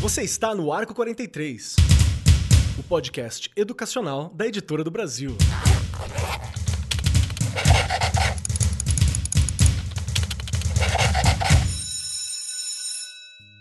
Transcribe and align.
Você 0.00 0.22
está 0.22 0.54
no 0.54 0.72
Arco 0.72 0.94
43, 0.94 1.76
o 2.78 2.82
podcast 2.82 3.50
educacional 3.54 4.32
da 4.34 4.46
Editora 4.46 4.82
do 4.82 4.90
Brasil. 4.90 5.36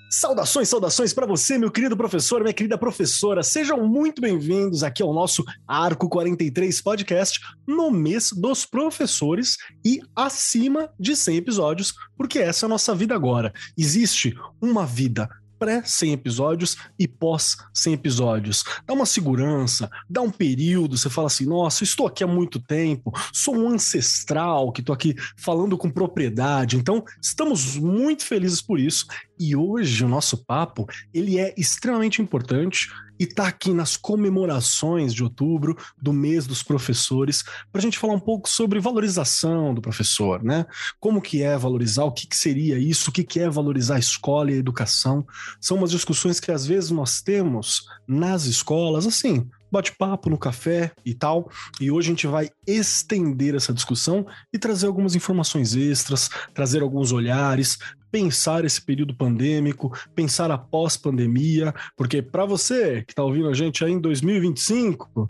Saudações, 0.09 0.69
saudações 0.69 1.13
para 1.13 1.25
você, 1.25 1.57
meu 1.57 1.69
querido 1.69 1.97
professor, 1.97 2.41
minha 2.41 2.53
querida 2.53 2.77
professora. 2.77 3.43
Sejam 3.43 3.85
muito 3.85 4.21
bem-vindos 4.21 4.81
aqui 4.81 5.03
ao 5.03 5.13
nosso 5.13 5.43
Arco 5.67 6.07
43 6.07 6.81
podcast 6.81 7.41
no 7.67 7.91
mês 7.91 8.31
dos 8.31 8.65
professores 8.65 9.57
e 9.85 9.99
acima 10.15 10.89
de 10.97 11.17
100 11.17 11.35
episódios, 11.35 11.93
porque 12.17 12.39
essa 12.39 12.65
é 12.65 12.67
a 12.67 12.69
nossa 12.69 12.95
vida 12.95 13.13
agora. 13.13 13.53
Existe 13.77 14.33
uma 14.61 14.85
vida 14.85 15.29
pré-100 15.59 16.13
episódios 16.13 16.77
e 16.97 17.07
pós-100 17.07 17.93
episódios. 17.93 18.63
Dá 18.87 18.93
uma 18.93 19.05
segurança, 19.05 19.89
dá 20.09 20.21
um 20.21 20.31
período, 20.31 20.97
você 20.97 21.09
fala 21.09 21.27
assim, 21.27 21.45
nossa, 21.45 21.83
estou 21.83 22.07
aqui 22.07 22.23
há 22.23 22.27
muito 22.27 22.59
tempo, 22.59 23.11
sou 23.33 23.55
um 23.55 23.69
ancestral 23.69 24.71
que 24.71 24.79
estou 24.79 24.93
aqui 24.93 25.15
falando 25.37 25.77
com 25.77 25.91
propriedade. 25.91 26.77
Então, 26.77 27.03
estamos 27.21 27.75
muito 27.75 28.23
felizes 28.23 28.61
por 28.61 28.79
isso. 28.79 29.05
E 29.39 29.55
hoje 29.55 30.03
o 30.03 30.07
nosso 30.07 30.37
papo, 30.45 30.87
ele 31.13 31.39
é 31.39 31.53
extremamente 31.57 32.21
importante 32.21 32.89
e 33.19 33.25
está 33.25 33.47
aqui 33.47 33.73
nas 33.73 33.97
comemorações 33.97 35.13
de 35.13 35.23
outubro 35.23 35.77
do 36.01 36.13
mês 36.13 36.47
dos 36.47 36.63
professores 36.63 37.43
para 37.71 37.79
a 37.79 37.81
gente 37.81 37.99
falar 37.99 38.13
um 38.13 38.19
pouco 38.19 38.47
sobre 38.47 38.79
valorização 38.79 39.73
do 39.73 39.81
professor, 39.81 40.41
né? 40.41 40.65
Como 40.99 41.21
que 41.21 41.43
é 41.43 41.57
valorizar, 41.57 42.05
o 42.05 42.13
que, 42.13 42.25
que 42.25 42.35
seria 42.37 42.79
isso, 42.79 43.09
o 43.09 43.13
que, 43.13 43.23
que 43.25 43.41
é 43.41 43.49
valorizar 43.49 43.95
a 43.95 43.99
escola 43.99 44.51
e 44.51 44.53
a 44.53 44.57
educação. 44.57 45.27
São 45.59 45.77
umas 45.77 45.91
discussões 45.91 46.39
que 46.39 46.51
às 46.51 46.65
vezes 46.65 46.91
nós 46.91 47.21
temos 47.21 47.85
nas 48.07 48.45
escolas, 48.45 49.05
assim, 49.05 49.47
bate-papo 49.71 50.29
no 50.29 50.37
café 50.37 50.91
e 51.05 51.13
tal. 51.13 51.49
E 51.79 51.91
hoje 51.91 52.09
a 52.09 52.11
gente 52.11 52.27
vai 52.27 52.49
estender 52.65 53.55
essa 53.55 53.73
discussão 53.73 54.25
e 54.51 54.57
trazer 54.57 54.87
algumas 54.87 55.15
informações 55.15 55.75
extras, 55.75 56.29
trazer 56.53 56.81
alguns 56.81 57.11
olhares, 57.11 57.77
pensar 58.11 58.65
esse 58.65 58.81
período 58.81 59.13
pandêmico, 59.13 59.95
pensar 60.15 60.51
após 60.51 60.97
pandemia, 60.97 61.73
porque 61.95 62.21
para 62.21 62.45
você 62.45 63.03
que 63.03 63.11
está 63.11 63.23
ouvindo 63.23 63.49
a 63.49 63.53
gente 63.53 63.85
aí 63.85 63.91
em 63.91 63.99
2025, 63.99 65.29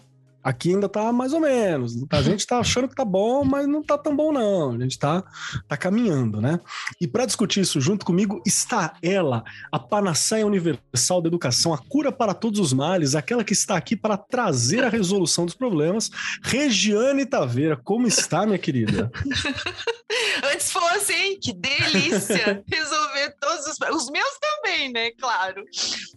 Aqui 0.50 0.74
ainda 0.74 0.90
tá 0.90 1.14
mais 1.14 1.32
ou 1.32 1.40
menos. 1.40 1.94
A 2.10 2.24
gente 2.24 2.48
tá 2.48 2.58
achando 2.58 2.88
que 2.88 2.96
tá 2.96 3.06
bom, 3.06 3.46
mas 3.46 3.68
não 3.68 3.84
tá 3.84 4.00
tão 4.00 4.16
bom, 4.16 4.32
não. 4.32 4.72
A 4.72 4.80
gente 4.80 4.98
tá, 4.98 5.24
tá 5.68 5.78
caminhando, 5.78 6.42
né? 6.42 6.60
E 7.00 7.08
para 7.08 7.28
discutir 7.28 7.60
isso 7.60 7.80
junto 7.80 8.04
comigo 8.04 8.42
está 8.48 8.96
ela, 9.04 9.44
a 9.72 9.78
panaceia 9.78 10.48
universal 10.48 11.22
da 11.22 11.28
educação, 11.28 11.72
a 11.72 11.78
cura 11.78 12.12
para 12.12 12.34
todos 12.34 12.60
os 12.60 12.74
males, 12.74 13.14
aquela 13.14 13.44
que 13.44 13.54
está 13.54 13.78
aqui 13.78 13.96
para 13.96 14.18
trazer 14.18 14.84
a 14.84 14.90
resolução 14.90 15.46
dos 15.46 15.54
problemas. 15.54 16.10
Regiane 16.42 17.28
Taveira, 17.28 17.78
como 17.78 18.08
está, 18.08 18.44
minha 18.48 18.58
querida? 18.58 19.12
Antes 20.44 20.72
fosse, 20.72 21.14
hein? 21.14 21.40
Que 21.40 21.54
delícia 21.54 22.64
resolver 22.68 23.36
todos 23.40 23.68
os. 23.68 23.78
Os 23.90 24.10
meus 24.10 24.38
também, 24.40 24.92
né? 24.92 25.12
Claro. 25.12 25.64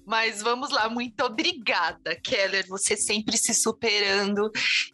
Mas 0.07 0.41
vamos 0.41 0.71
lá, 0.71 0.89
muito 0.89 1.23
obrigada, 1.23 2.17
Keller. 2.17 2.67
Você 2.69 2.97
sempre 2.97 3.37
se 3.37 3.53
superando. 3.53 4.22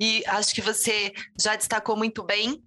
E 0.01 0.25
acho 0.27 0.55
que 0.55 0.61
você 0.61 1.12
já 1.39 1.57
destacou 1.57 1.97
muito 1.97 2.23
bem 2.23 2.62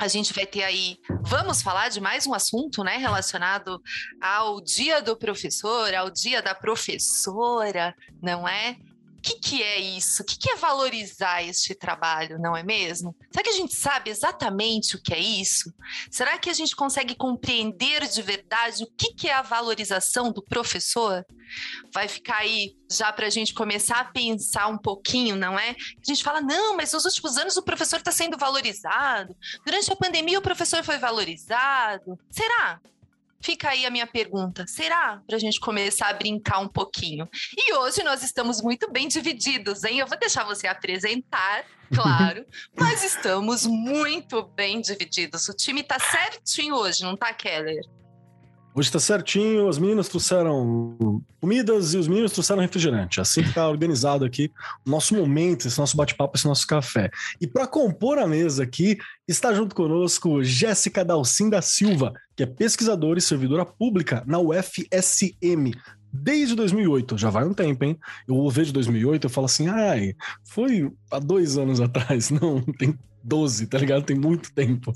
a 0.00 0.08
gente 0.08 0.32
vai 0.32 0.46
ter 0.46 0.62
aí. 0.62 0.96
Vamos 1.24 1.60
falar 1.60 1.90
de 1.90 2.00
mais 2.00 2.26
um 2.26 2.32
assunto, 2.32 2.82
né, 2.82 2.96
relacionado 2.96 3.82
ao 4.18 4.58
dia 4.58 5.02
do 5.02 5.14
professor, 5.14 5.94
ao 5.94 6.10
dia 6.10 6.40
da 6.40 6.54
professora, 6.54 7.94
não 8.22 8.48
é? 8.48 8.78
O 9.20 9.22
que, 9.22 9.34
que 9.34 9.62
é 9.62 9.78
isso? 9.78 10.22
O 10.22 10.24
que, 10.24 10.38
que 10.38 10.50
é 10.50 10.56
valorizar 10.56 11.42
este 11.42 11.74
trabalho, 11.74 12.38
não 12.38 12.56
é 12.56 12.62
mesmo? 12.62 13.14
Será 13.30 13.44
que 13.44 13.50
a 13.50 13.54
gente 13.54 13.74
sabe 13.74 14.08
exatamente 14.08 14.96
o 14.96 15.02
que 15.02 15.12
é 15.12 15.18
isso? 15.18 15.70
Será 16.10 16.38
que 16.38 16.48
a 16.48 16.54
gente 16.54 16.74
consegue 16.74 17.14
compreender 17.14 18.08
de 18.08 18.22
verdade 18.22 18.82
o 18.82 18.86
que, 18.86 19.12
que 19.12 19.28
é 19.28 19.34
a 19.34 19.42
valorização 19.42 20.32
do 20.32 20.42
professor? 20.42 21.22
Vai 21.92 22.08
ficar 22.08 22.38
aí 22.38 22.74
já 22.90 23.12
para 23.12 23.26
a 23.26 23.30
gente 23.30 23.52
começar 23.52 24.00
a 24.00 24.04
pensar 24.06 24.68
um 24.68 24.78
pouquinho, 24.78 25.36
não 25.36 25.58
é? 25.58 25.72
A 25.72 25.76
gente 26.02 26.24
fala, 26.24 26.40
não, 26.40 26.74
mas 26.74 26.94
nos 26.94 27.04
últimos 27.04 27.36
anos 27.36 27.58
o 27.58 27.62
professor 27.62 27.98
está 27.98 28.10
sendo 28.10 28.38
valorizado. 28.38 29.36
Durante 29.66 29.92
a 29.92 29.96
pandemia 29.96 30.38
o 30.38 30.42
professor 30.42 30.82
foi 30.82 30.96
valorizado. 30.96 32.18
Será? 32.30 32.80
Fica 33.40 33.70
aí 33.70 33.86
a 33.86 33.90
minha 33.90 34.06
pergunta: 34.06 34.66
será 34.66 35.22
para 35.26 35.36
a 35.36 35.38
gente 35.38 35.58
começar 35.58 36.08
a 36.08 36.12
brincar 36.12 36.58
um 36.58 36.68
pouquinho? 36.68 37.28
E 37.56 37.74
hoje 37.74 38.02
nós 38.02 38.22
estamos 38.22 38.62
muito 38.62 38.90
bem 38.90 39.08
divididos, 39.08 39.84
hein? 39.84 39.98
Eu 39.98 40.06
vou 40.06 40.18
deixar 40.18 40.44
você 40.44 40.66
apresentar, 40.66 41.64
claro, 41.94 42.44
mas 42.76 43.02
estamos 43.02 43.66
muito 43.66 44.42
bem 44.42 44.80
divididos. 44.80 45.48
O 45.48 45.54
time 45.54 45.82
tá 45.82 45.98
certinho 45.98 46.74
hoje, 46.74 47.02
não 47.02 47.16
tá, 47.16 47.32
Keller? 47.32 47.82
Hoje 48.72 48.88
está 48.88 49.00
certinho, 49.00 49.68
as 49.68 49.78
meninas 49.78 50.08
trouxeram 50.08 51.20
comidas 51.40 51.92
e 51.92 51.98
os 51.98 52.06
meninos 52.06 52.30
trouxeram 52.30 52.62
refrigerante. 52.62 53.20
Assim 53.20 53.42
que 53.42 53.48
está 53.48 53.68
organizado 53.68 54.24
aqui 54.24 54.50
o 54.86 54.90
nosso 54.90 55.14
momento, 55.14 55.66
esse 55.66 55.78
nosso 55.78 55.96
bate-papo, 55.96 56.36
esse 56.36 56.46
nosso 56.46 56.66
café. 56.68 57.10
E 57.40 57.48
para 57.48 57.66
compor 57.66 58.18
a 58.18 58.28
mesa 58.28 58.62
aqui, 58.62 58.96
está 59.26 59.52
junto 59.52 59.74
conosco 59.74 60.44
Jéssica 60.44 61.04
Dalcin 61.04 61.50
da 61.50 61.60
Silva, 61.60 62.12
que 62.36 62.44
é 62.44 62.46
pesquisadora 62.46 63.18
e 63.18 63.22
servidora 63.22 63.66
pública 63.66 64.22
na 64.24 64.38
UFSM. 64.38 65.72
Desde 66.12 66.54
2008, 66.54 67.18
já 67.18 67.28
vai 67.28 67.44
um 67.44 67.54
tempo, 67.54 67.84
hein? 67.84 67.98
Eu 68.26 68.48
vejo 68.50 68.72
2008 68.72 69.26
eu 69.26 69.30
falo 69.30 69.46
assim, 69.46 69.68
ai, 69.68 70.14
foi 70.44 70.90
há 71.10 71.18
dois 71.18 71.58
anos 71.58 71.80
atrás. 71.80 72.30
Não, 72.30 72.60
tem 72.60 72.96
12, 73.22 73.66
tá 73.66 73.78
ligado? 73.78 74.04
Tem 74.04 74.16
muito 74.16 74.52
tempo. 74.52 74.92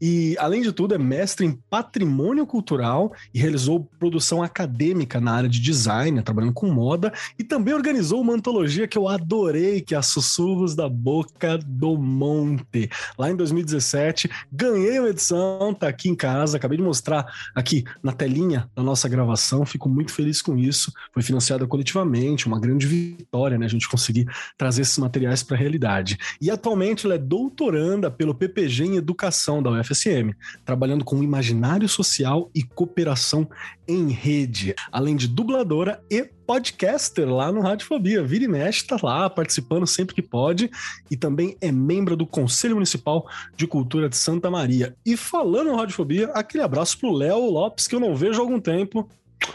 E, 0.00 0.36
além 0.38 0.62
de 0.62 0.72
tudo, 0.72 0.94
é 0.94 0.98
mestre 0.98 1.46
em 1.46 1.52
patrimônio 1.70 2.46
cultural 2.46 3.12
e 3.32 3.38
realizou 3.38 3.88
produção 3.98 4.42
acadêmica 4.42 5.20
na 5.20 5.32
área 5.32 5.48
de 5.48 5.60
design, 5.60 6.20
trabalhando 6.22 6.52
com 6.52 6.70
moda, 6.70 7.12
e 7.38 7.44
também 7.44 7.74
organizou 7.74 8.20
uma 8.20 8.34
antologia 8.34 8.88
que 8.88 8.98
eu 8.98 9.08
adorei, 9.08 9.80
que 9.80 9.94
é 9.94 9.98
a 9.98 10.02
Sussurros 10.02 10.74
da 10.74 10.88
Boca 10.88 11.58
do 11.58 11.96
Monte. 11.96 12.88
Lá 13.18 13.30
em 13.30 13.36
2017, 13.36 14.30
ganhei 14.50 14.98
uma 14.98 15.08
edição, 15.08 15.74
tá 15.74 15.88
aqui 15.88 16.08
em 16.08 16.14
casa, 16.14 16.56
acabei 16.56 16.78
de 16.78 16.84
mostrar 16.84 17.26
aqui 17.54 17.84
na 18.02 18.12
telinha 18.12 18.70
da 18.74 18.82
nossa 18.82 19.08
gravação, 19.08 19.66
fico 19.66 19.88
muito 19.88 20.12
feliz 20.12 20.40
com 20.40 20.56
isso. 20.56 20.92
Foi 21.12 21.22
financiada 21.22 21.66
coletivamente, 21.66 22.46
uma 22.46 22.60
grande 22.60 22.86
vitória, 22.86 23.58
né? 23.58 23.66
A 23.66 23.68
gente 23.68 23.88
conseguir 23.88 24.26
trazer 24.56 24.82
esses 24.82 24.98
materiais 24.98 25.42
para 25.42 25.56
a 25.56 25.60
realidade. 25.60 26.18
E 26.40 26.50
atualmente 26.50 27.06
ela 27.06 27.14
é 27.14 27.18
doutor 27.18 27.65
doutoranda 27.66 28.10
pelo 28.10 28.34
PPG 28.34 28.84
em 28.84 28.96
Educação 28.96 29.60
da 29.60 29.70
UFSM, 29.70 30.32
trabalhando 30.64 31.04
com 31.04 31.22
imaginário 31.22 31.88
social 31.88 32.48
e 32.54 32.62
cooperação 32.62 33.48
em 33.88 34.10
rede, 34.10 34.72
além 34.92 35.16
de 35.16 35.26
dubladora 35.26 36.00
e 36.08 36.22
podcaster 36.46 37.28
lá 37.28 37.50
no 37.50 37.60
Radiofobia. 37.60 38.22
Vira 38.22 38.44
e 38.44 38.48
mexe, 38.48 38.86
tá 38.86 38.96
lá 39.02 39.28
participando 39.28 39.84
sempre 39.84 40.14
que 40.14 40.22
pode 40.22 40.70
e 41.10 41.16
também 41.16 41.56
é 41.60 41.72
membro 41.72 42.16
do 42.16 42.24
Conselho 42.24 42.74
Municipal 42.74 43.28
de 43.56 43.66
Cultura 43.66 44.08
de 44.08 44.16
Santa 44.16 44.48
Maria. 44.48 44.94
E 45.04 45.16
falando 45.16 45.70
no 45.70 45.76
Radiofobia, 45.76 46.28
aquele 46.34 46.62
abraço 46.62 46.98
pro 46.98 47.12
Léo 47.12 47.50
Lopes 47.50 47.88
que 47.88 47.96
eu 47.96 48.00
não 48.00 48.14
vejo 48.14 48.38
há 48.38 48.42
algum 48.42 48.60
tempo. 48.60 49.08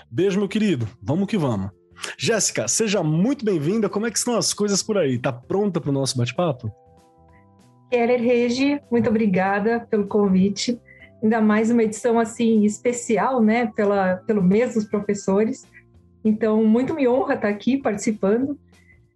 Beijo, 0.09 0.38
meu 0.38 0.49
querido. 0.49 0.88
Vamos 1.01 1.28
que 1.28 1.38
vamos. 1.38 1.72
Jéssica, 2.17 2.67
seja 2.67 3.01
muito 3.01 3.45
bem-vinda. 3.45 3.88
Como 3.88 4.05
é 4.05 4.11
que 4.11 4.17
estão 4.17 4.35
as 4.35 4.53
coisas 4.53 4.83
por 4.83 4.97
aí? 4.97 5.17
Tá 5.17 5.31
pronta 5.31 5.79
para 5.79 5.91
o 5.91 5.93
nosso 5.93 6.17
bate-papo? 6.17 6.80
Keller 7.91 8.22
Regi, 8.22 8.79
muito 8.90 9.09
obrigada 9.09 9.85
pelo 9.91 10.07
convite. 10.07 10.79
Ainda 11.22 11.41
mais 11.41 11.69
uma 11.69 11.84
edição 11.84 12.18
assim 12.18 12.63
especial, 12.63 13.44
né, 13.44 13.70
pela, 13.76 14.16
pelo 14.26 14.41
mês 14.41 14.76
dos 14.76 14.85
professores. 14.85 15.67
Então, 16.23 16.64
muito 16.64 16.96
me 16.96 17.05
honra 17.05 17.34
estar 17.34 17.49
aqui 17.49 17.76
participando. 17.78 18.58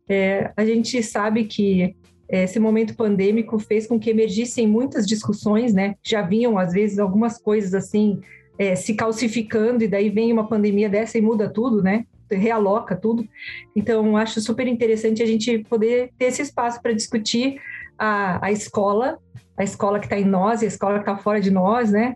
É, 0.10 0.51
a 0.57 0.66
gente 0.66 1.01
sabe 1.01 1.45
que 1.45 1.95
é, 2.27 2.44
esse 2.44 2.60
momento 2.60 2.98
pandêmico 2.98 3.57
fez 3.57 3.88
com 3.88 3.98
que 3.98 4.10
emergissem 4.10 4.68
muitas 4.68 5.07
discussões, 5.07 5.74
né? 5.74 5.95
Já 6.04 6.21
vinham, 6.21 6.57
às 6.57 6.74
vezes, 6.74 7.00
algumas 7.00 7.38
coisas 7.38 7.74
assim 7.74 8.19
é, 8.60 8.75
se 8.75 8.94
calcificando, 8.94 9.86
e 9.86 9.88
daí 9.88 10.10
vem 10.10 10.33
uma 10.33 10.50
pandemia 10.50 10.89
dessa 10.89 11.18
e 11.18 11.21
muda 11.21 11.50
tudo, 11.50 11.81
né? 11.81 12.06
Realoca 12.30 12.94
tudo. 12.94 13.25
Então, 13.74 14.18
acho 14.18 14.42
super 14.42 14.68
interessante 14.68 15.24
a 15.24 15.25
gente 15.25 15.60
poder 15.69 16.12
ter 16.18 16.25
esse 16.25 16.42
espaço 16.42 16.81
para 16.81 16.92
discutir 16.92 17.57
a, 17.97 18.45
a 18.45 18.51
escola, 18.51 19.18
a 19.57 19.63
escola 19.63 20.00
que 20.00 20.06
está 20.06 20.19
em 20.19 20.25
nós 20.25 20.62
e 20.62 20.65
a 20.65 20.68
escola 20.68 20.95
que 20.95 21.09
está 21.09 21.18
fora 21.18 21.39
de 21.39 21.51
nós, 21.51 21.92
né? 21.92 22.15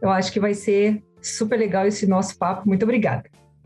Eu 0.00 0.10
acho 0.10 0.32
que 0.32 0.40
vai 0.40 0.54
ser 0.54 1.02
super 1.20 1.58
legal 1.58 1.86
esse 1.86 2.06
nosso 2.06 2.36
papo. 2.36 2.66
Muito 2.66 2.82
obrigada. 2.82 3.24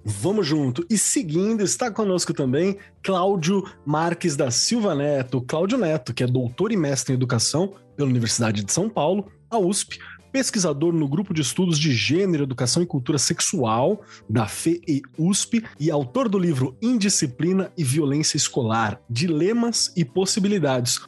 Vamos 0.08 0.46
junto. 0.46 0.86
E 0.88 0.96
seguindo, 0.96 1.64
está 1.64 1.90
conosco 1.90 2.32
também 2.32 2.76
Cláudio 3.02 3.64
Marques 3.84 4.36
da 4.36 4.52
Silva 4.52 4.94
Neto. 4.94 5.40
Cláudio 5.40 5.76
Neto, 5.76 6.14
que 6.14 6.22
é 6.22 6.26
doutor 6.28 6.70
e 6.70 6.76
mestre 6.76 7.12
em 7.12 7.16
educação 7.16 7.74
pela 7.96 8.08
Universidade 8.08 8.62
de 8.62 8.72
São 8.72 8.88
Paulo, 8.88 9.26
a 9.50 9.58
USP, 9.58 9.98
pesquisador 10.30 10.92
no 10.92 11.08
grupo 11.08 11.34
de 11.34 11.40
estudos 11.40 11.78
de 11.78 11.92
gênero, 11.92 12.44
educação 12.44 12.82
e 12.82 12.86
cultura 12.86 13.18
sexual 13.18 14.02
da 14.28 14.46
FE 14.46 15.02
USP 15.18 15.64
e 15.80 15.90
autor 15.90 16.28
do 16.28 16.38
livro 16.38 16.76
Indisciplina 16.80 17.72
e 17.76 17.82
Violência 17.82 18.36
Escolar: 18.36 19.00
Dilemas 19.08 19.92
e 19.96 20.04
Possibilidades, 20.04 21.00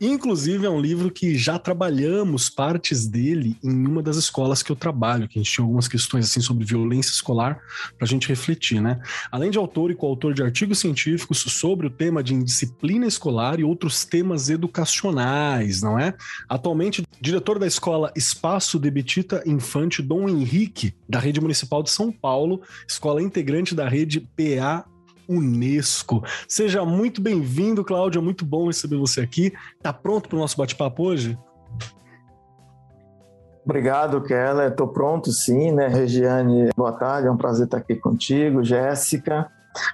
Inclusive, 0.00 0.66
é 0.66 0.70
um 0.70 0.80
livro 0.80 1.10
que 1.10 1.36
já 1.36 1.58
trabalhamos 1.58 2.50
partes 2.50 3.06
dele 3.06 3.56
em 3.62 3.86
uma 3.86 4.02
das 4.02 4.16
escolas 4.16 4.62
que 4.62 4.70
eu 4.70 4.76
trabalho, 4.76 5.28
que 5.28 5.38
a 5.38 5.42
gente 5.42 5.52
tinha 5.52 5.64
algumas 5.64 5.86
questões 5.86 6.26
assim 6.26 6.40
sobre 6.40 6.64
violência 6.64 7.12
escolar 7.12 7.60
para 7.96 8.04
a 8.04 8.06
gente 8.06 8.28
refletir, 8.28 8.80
né? 8.80 9.00
Além 9.30 9.50
de 9.50 9.58
autor 9.58 9.90
e 9.90 9.94
coautor 9.94 10.34
de 10.34 10.42
artigos 10.42 10.78
científicos 10.78 11.38
sobre 11.38 11.86
o 11.86 11.90
tema 11.90 12.22
de 12.22 12.34
indisciplina 12.34 13.06
escolar 13.06 13.60
e 13.60 13.64
outros 13.64 14.04
temas 14.04 14.50
educacionais, 14.50 15.80
não 15.80 15.98
é? 15.98 16.14
Atualmente, 16.48 17.04
diretor 17.20 17.58
da 17.58 17.66
escola 17.66 18.12
Espaço 18.16 18.78
de 18.78 18.90
Betita 18.90 19.42
Infante 19.46 20.02
Dom 20.02 20.28
Henrique, 20.28 20.94
da 21.08 21.18
Rede 21.18 21.40
Municipal 21.40 21.82
de 21.82 21.90
São 21.90 22.10
Paulo, 22.10 22.62
escola 22.88 23.22
integrante 23.22 23.74
da 23.74 23.88
rede 23.88 24.20
PA 24.20 24.84
Unesco. 25.28 26.22
Seja 26.48 26.84
muito 26.84 27.20
bem-vindo, 27.20 27.84
Cláudia. 27.84 28.20
Muito 28.20 28.44
bom 28.44 28.66
receber 28.66 28.96
você 28.96 29.20
aqui. 29.20 29.52
Tá 29.82 29.92
pronto 29.92 30.28
para 30.28 30.36
o 30.36 30.40
nosso 30.40 30.56
bate-papo 30.56 31.04
hoje? 31.04 31.38
Obrigado, 33.64 34.22
Keller. 34.22 34.70
Estou 34.70 34.88
pronto, 34.88 35.32
sim, 35.32 35.72
né? 35.72 35.88
Regiane, 35.88 36.68
boa 36.76 36.92
tarde. 36.92 37.28
É 37.28 37.30
um 37.30 37.36
prazer 37.36 37.64
estar 37.64 37.78
aqui 37.78 37.94
contigo. 37.94 38.62
Jéssica, 38.62 39.50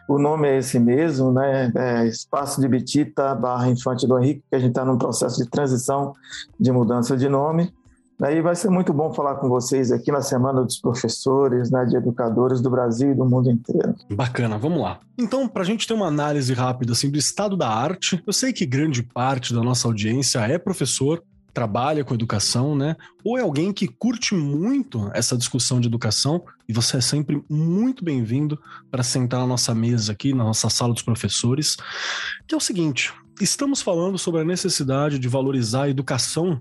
o 0.08 0.18
nome 0.18 0.48
é 0.48 0.58
esse 0.58 0.78
mesmo, 0.78 1.32
né? 1.32 1.72
É 1.74 2.06
Espaço 2.06 2.60
de 2.60 2.66
Betita 2.66 3.34
barra 3.34 3.68
Infante 3.68 4.06
do 4.06 4.18
Henrique, 4.18 4.42
que 4.50 4.56
a 4.56 4.58
gente 4.58 4.70
está 4.70 4.84
num 4.84 4.98
processo 4.98 5.42
de 5.42 5.48
transição 5.48 6.12
de 6.58 6.72
mudança 6.72 7.16
de 7.16 7.28
nome. 7.28 7.72
Aí 8.22 8.42
vai 8.42 8.54
ser 8.54 8.68
muito 8.68 8.92
bom 8.92 9.12
falar 9.14 9.36
com 9.36 9.48
vocês 9.48 9.90
aqui 9.90 10.12
na 10.12 10.20
Semana 10.20 10.62
dos 10.62 10.78
Professores, 10.78 11.70
né, 11.70 11.86
de 11.86 11.96
educadores 11.96 12.60
do 12.60 12.68
Brasil 12.68 13.12
e 13.12 13.14
do 13.14 13.24
mundo 13.24 13.50
inteiro. 13.50 13.94
Bacana, 14.10 14.58
vamos 14.58 14.82
lá. 14.82 15.00
Então, 15.16 15.48
para 15.48 15.62
a 15.62 15.64
gente 15.64 15.86
ter 15.86 15.94
uma 15.94 16.08
análise 16.08 16.52
rápida 16.52 16.92
assim, 16.92 17.10
do 17.10 17.18
estado 17.18 17.56
da 17.56 17.68
arte, 17.68 18.22
eu 18.26 18.32
sei 18.32 18.52
que 18.52 18.66
grande 18.66 19.02
parte 19.02 19.54
da 19.54 19.62
nossa 19.62 19.88
audiência 19.88 20.40
é 20.40 20.58
professor, 20.58 21.22
trabalha 21.54 22.04
com 22.04 22.12
educação, 22.12 22.76
né? 22.76 22.94
Ou 23.24 23.38
é 23.38 23.40
alguém 23.40 23.72
que 23.72 23.88
curte 23.88 24.34
muito 24.34 25.10
essa 25.14 25.36
discussão 25.36 25.80
de 25.80 25.88
educação 25.88 26.44
e 26.68 26.74
você 26.74 26.98
é 26.98 27.00
sempre 27.00 27.42
muito 27.48 28.04
bem-vindo 28.04 28.60
para 28.90 29.02
sentar 29.02 29.40
na 29.40 29.46
nossa 29.46 29.74
mesa 29.74 30.12
aqui, 30.12 30.34
na 30.34 30.44
nossa 30.44 30.68
sala 30.68 30.92
dos 30.92 31.02
professores, 31.02 31.76
que 32.46 32.54
é 32.54 32.58
o 32.58 32.60
seguinte: 32.60 33.12
estamos 33.40 33.80
falando 33.80 34.18
sobre 34.18 34.42
a 34.42 34.44
necessidade 34.44 35.18
de 35.18 35.26
valorizar 35.26 35.84
a 35.84 35.90
educação 35.90 36.60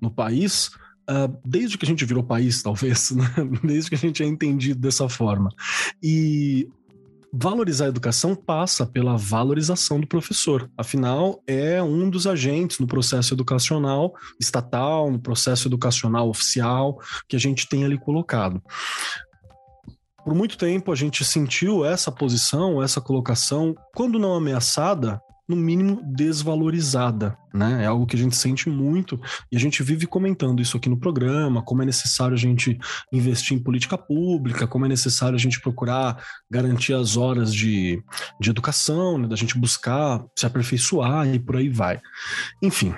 no 0.00 0.10
país 0.10 0.70
Uh, 1.08 1.36
desde 1.44 1.76
que 1.76 1.84
a 1.84 1.88
gente 1.88 2.04
virou 2.04 2.22
país, 2.22 2.62
talvez, 2.62 3.10
né? 3.10 3.24
desde 3.64 3.90
que 3.90 3.96
a 3.96 3.98
gente 3.98 4.22
é 4.22 4.26
entendido 4.26 4.80
dessa 4.80 5.08
forma. 5.08 5.50
E 6.02 6.68
valorizar 7.32 7.86
a 7.86 7.88
educação 7.88 8.34
passa 8.34 8.84
pela 8.84 9.16
valorização 9.16 10.00
do 10.00 10.06
professor. 10.06 10.70
Afinal, 10.76 11.42
é 11.46 11.82
um 11.82 12.10
dos 12.10 12.26
agentes 12.26 12.78
no 12.78 12.86
processo 12.86 13.34
educacional 13.34 14.12
estatal, 14.40 15.10
no 15.10 15.18
processo 15.18 15.68
educacional 15.68 16.28
oficial 16.28 16.98
que 17.28 17.36
a 17.36 17.38
gente 17.38 17.68
tem 17.68 17.84
ali 17.84 17.98
colocado. 17.98 18.60
Por 20.24 20.34
muito 20.34 20.58
tempo 20.58 20.92
a 20.92 20.96
gente 20.96 21.24
sentiu 21.24 21.84
essa 21.84 22.12
posição, 22.12 22.82
essa 22.82 23.00
colocação, 23.00 23.74
quando 23.94 24.18
não 24.18 24.34
ameaçada, 24.34 25.20
no 25.50 25.56
mínimo 25.56 26.00
desvalorizada, 26.04 27.36
né? 27.52 27.82
É 27.82 27.86
algo 27.86 28.06
que 28.06 28.14
a 28.14 28.18
gente 28.18 28.36
sente 28.36 28.70
muito 28.70 29.20
e 29.50 29.56
a 29.56 29.60
gente 29.60 29.82
vive 29.82 30.06
comentando 30.06 30.62
isso 30.62 30.76
aqui 30.76 30.88
no 30.88 30.96
programa, 30.96 31.62
como 31.62 31.82
é 31.82 31.84
necessário 31.84 32.34
a 32.34 32.38
gente 32.38 32.78
investir 33.12 33.56
em 33.56 33.62
política 33.62 33.98
pública, 33.98 34.66
como 34.66 34.86
é 34.86 34.88
necessário 34.88 35.34
a 35.34 35.38
gente 35.38 35.60
procurar 35.60 36.22
garantir 36.50 36.94
as 36.94 37.16
horas 37.16 37.52
de, 37.52 38.02
de 38.40 38.50
educação, 38.50 39.18
né? 39.18 39.26
da 39.26 39.36
gente 39.36 39.58
buscar 39.58 40.24
se 40.38 40.46
aperfeiçoar 40.46 41.26
e 41.26 41.38
por 41.38 41.56
aí 41.56 41.68
vai. 41.68 42.00
Enfim, 42.62 42.94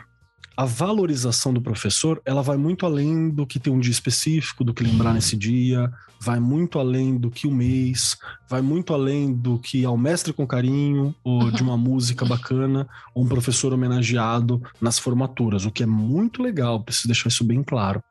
a 0.57 0.65
valorização 0.65 1.53
do 1.53 1.61
professor, 1.61 2.21
ela 2.25 2.43
vai 2.43 2.57
muito 2.57 2.85
além 2.85 3.31
do 3.31 3.47
que 3.47 3.59
ter 3.59 3.71
um 3.71 3.81
dia 3.81 3.91
específico, 3.91 4.65
do 4.65 4.75
que 4.75 4.85
lembrar 4.85 5.15
nesse 5.15 5.37
dia, 5.37 5.91
vai 6.21 6.39
muito 6.39 6.79
além 6.79 7.17
do 7.17 7.31
que 7.31 7.47
o 7.47 7.51
mês, 7.51 8.17
vai 8.49 8.63
muito 8.63 8.95
além 8.95 9.33
do 9.33 9.59
que 9.59 9.85
ao 9.85 9.97
mestre 9.97 10.33
com 10.33 10.47
carinho, 10.47 11.15
ou 11.25 11.51
de 11.51 11.63
uma 11.63 11.77
música 11.77 12.25
bacana, 12.25 12.87
ou 13.15 13.25
um 13.25 13.29
professor 13.29 13.73
homenageado 13.73 14.63
nas 14.81 14.99
formaturas, 14.99 15.65
o 15.65 15.71
que 15.71 15.83
é 15.83 15.87
muito 15.87 16.43
legal, 16.43 16.83
preciso 16.83 17.09
deixar 17.09 17.29
isso 17.29 17.45
bem 17.45 17.63
claro, 17.63 18.03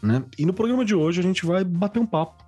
né? 0.00 0.22
E 0.38 0.46
no 0.46 0.52
programa 0.52 0.84
de 0.84 0.94
hoje 0.94 1.20
a 1.20 1.24
gente 1.24 1.44
vai 1.44 1.64
bater 1.64 1.98
um 1.98 2.06
papo 2.06 2.44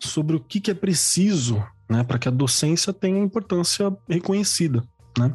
sobre 0.00 0.36
o 0.36 0.40
que, 0.40 0.60
que 0.60 0.70
é 0.70 0.74
preciso, 0.74 1.62
né, 1.88 2.02
para 2.02 2.18
que 2.18 2.26
a 2.26 2.32
docência 2.32 2.92
tenha 2.92 3.18
importância 3.18 3.94
reconhecida, 4.08 4.82
né? 5.18 5.34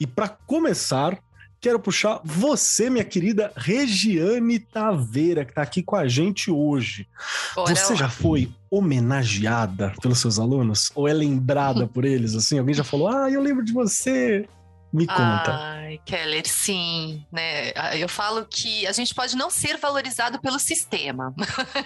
E 0.00 0.06
para 0.06 0.28
começar, 0.28 1.18
quero 1.60 1.78
puxar 1.80 2.20
você, 2.24 2.88
minha 2.88 3.04
querida 3.04 3.52
Regiane 3.56 4.58
Taveira, 4.58 5.44
que 5.44 5.50
está 5.50 5.62
aqui 5.62 5.82
com 5.82 5.96
a 5.96 6.06
gente 6.06 6.50
hoje. 6.50 7.08
Bora 7.54 7.74
você 7.74 7.96
já 7.96 8.08
foi 8.08 8.50
homenageada 8.70 9.92
pelos 10.00 10.18
seus 10.18 10.38
alunos? 10.38 10.90
Ou 10.94 11.08
é 11.08 11.12
lembrada 11.12 11.86
por 11.88 12.04
eles? 12.04 12.34
Assim, 12.34 12.58
alguém 12.58 12.74
já 12.74 12.84
falou, 12.84 13.08
ah, 13.08 13.30
eu 13.30 13.40
lembro 13.40 13.64
de 13.64 13.72
você. 13.72 14.48
Me 14.90 15.06
conta. 15.06 15.52
Ai, 15.52 16.00
Keller, 16.02 16.48
sim, 16.48 17.22
né? 17.30 17.72
Eu 17.94 18.08
falo 18.08 18.46
que 18.46 18.86
a 18.86 18.92
gente 18.92 19.14
pode 19.14 19.36
não 19.36 19.50
ser 19.50 19.76
valorizado 19.76 20.40
pelo 20.40 20.58
sistema, 20.58 21.34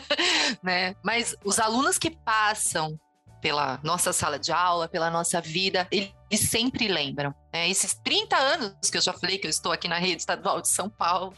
né? 0.62 0.94
Mas 1.02 1.34
os 1.44 1.58
alunos 1.58 1.98
que 1.98 2.10
passam 2.10 2.96
pela 3.42 3.80
nossa 3.82 4.12
sala 4.12 4.38
de 4.38 4.52
aula, 4.52 4.88
pela 4.88 5.10
nossa 5.10 5.40
vida, 5.40 5.86
eles 5.90 6.48
sempre 6.48 6.86
lembram. 6.86 7.34
Né? 7.52 7.68
Esses 7.68 7.92
30 7.92 8.36
anos 8.36 8.88
que 8.88 8.96
eu 8.96 9.02
já 9.02 9.12
falei 9.12 9.36
que 9.36 9.46
eu 9.48 9.50
estou 9.50 9.72
aqui 9.72 9.88
na 9.88 9.98
rede 9.98 10.20
estadual 10.22 10.62
de 10.62 10.68
São 10.68 10.88
Paulo, 10.88 11.34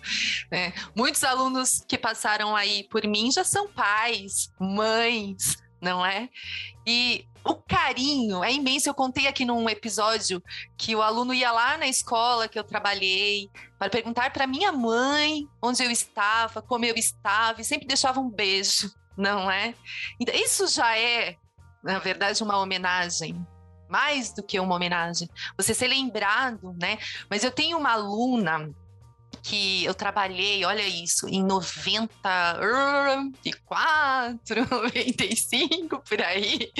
né? 0.52 0.74
muitos 0.94 1.24
alunos 1.24 1.82
que 1.88 1.96
passaram 1.96 2.54
aí 2.54 2.86
por 2.90 3.04
mim 3.06 3.32
já 3.32 3.42
são 3.42 3.66
pais, 3.72 4.52
mães, 4.60 5.56
não 5.80 6.04
é? 6.04 6.28
E 6.86 7.26
o 7.42 7.54
carinho 7.54 8.44
é 8.44 8.52
imenso. 8.52 8.88
Eu 8.88 8.94
contei 8.94 9.26
aqui 9.26 9.46
num 9.46 9.66
episódio 9.68 10.42
que 10.76 10.94
o 10.94 11.00
aluno 11.00 11.32
ia 11.32 11.50
lá 11.52 11.78
na 11.78 11.86
escola 11.86 12.48
que 12.48 12.58
eu 12.58 12.64
trabalhei 12.64 13.50
para 13.78 13.88
perguntar 13.88 14.30
para 14.30 14.46
minha 14.46 14.70
mãe 14.70 15.48
onde 15.62 15.82
eu 15.82 15.90
estava, 15.90 16.60
como 16.60 16.84
eu 16.84 16.94
estava, 16.96 17.62
e 17.62 17.64
sempre 17.64 17.86
deixava 17.86 18.20
um 18.20 18.30
beijo, 18.30 18.90
não 19.16 19.50
é? 19.50 19.74
Então, 20.20 20.34
isso 20.34 20.66
já 20.68 20.98
é 20.98 21.36
na 21.84 21.98
verdade, 21.98 22.42
uma 22.42 22.58
homenagem. 22.58 23.46
Mais 23.88 24.32
do 24.32 24.42
que 24.42 24.58
uma 24.58 24.74
homenagem. 24.74 25.28
Você 25.56 25.74
ser 25.74 25.88
lembrado, 25.88 26.74
né? 26.80 26.98
Mas 27.28 27.44
eu 27.44 27.50
tenho 27.50 27.76
uma 27.78 27.92
aluna 27.92 28.70
que 29.42 29.84
eu 29.84 29.94
trabalhei, 29.94 30.64
olha 30.64 30.86
isso, 30.86 31.28
em 31.28 31.44
94, 31.44 32.66
95, 34.70 35.98
por 36.00 36.22
aí. 36.22 36.72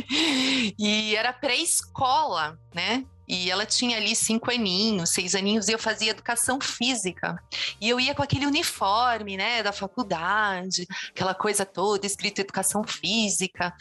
E 0.78 1.14
era 1.14 1.32
pré-escola, 1.32 2.58
né? 2.75 3.04
E 3.26 3.50
ela 3.50 3.64
tinha 3.64 3.97
ali 3.97 4.14
cinco 4.14 4.50
aninhos, 4.50 5.11
seis 5.11 5.35
aninhos, 5.35 5.69
e 5.69 5.73
eu 5.73 5.78
fazia 5.78 6.11
educação 6.11 6.61
física. 6.61 7.43
E 7.81 7.88
eu 7.88 7.99
ia 7.99 8.14
com 8.14 8.23
aquele 8.23 8.47
uniforme, 8.47 9.37
né, 9.37 9.62
da 9.62 9.73
faculdade, 9.73 10.87
aquela 11.11 11.35
coisa 11.35 11.64
toda, 11.64 12.07
escrito 12.07 12.40
educação 12.40 12.85
física. 12.85 13.75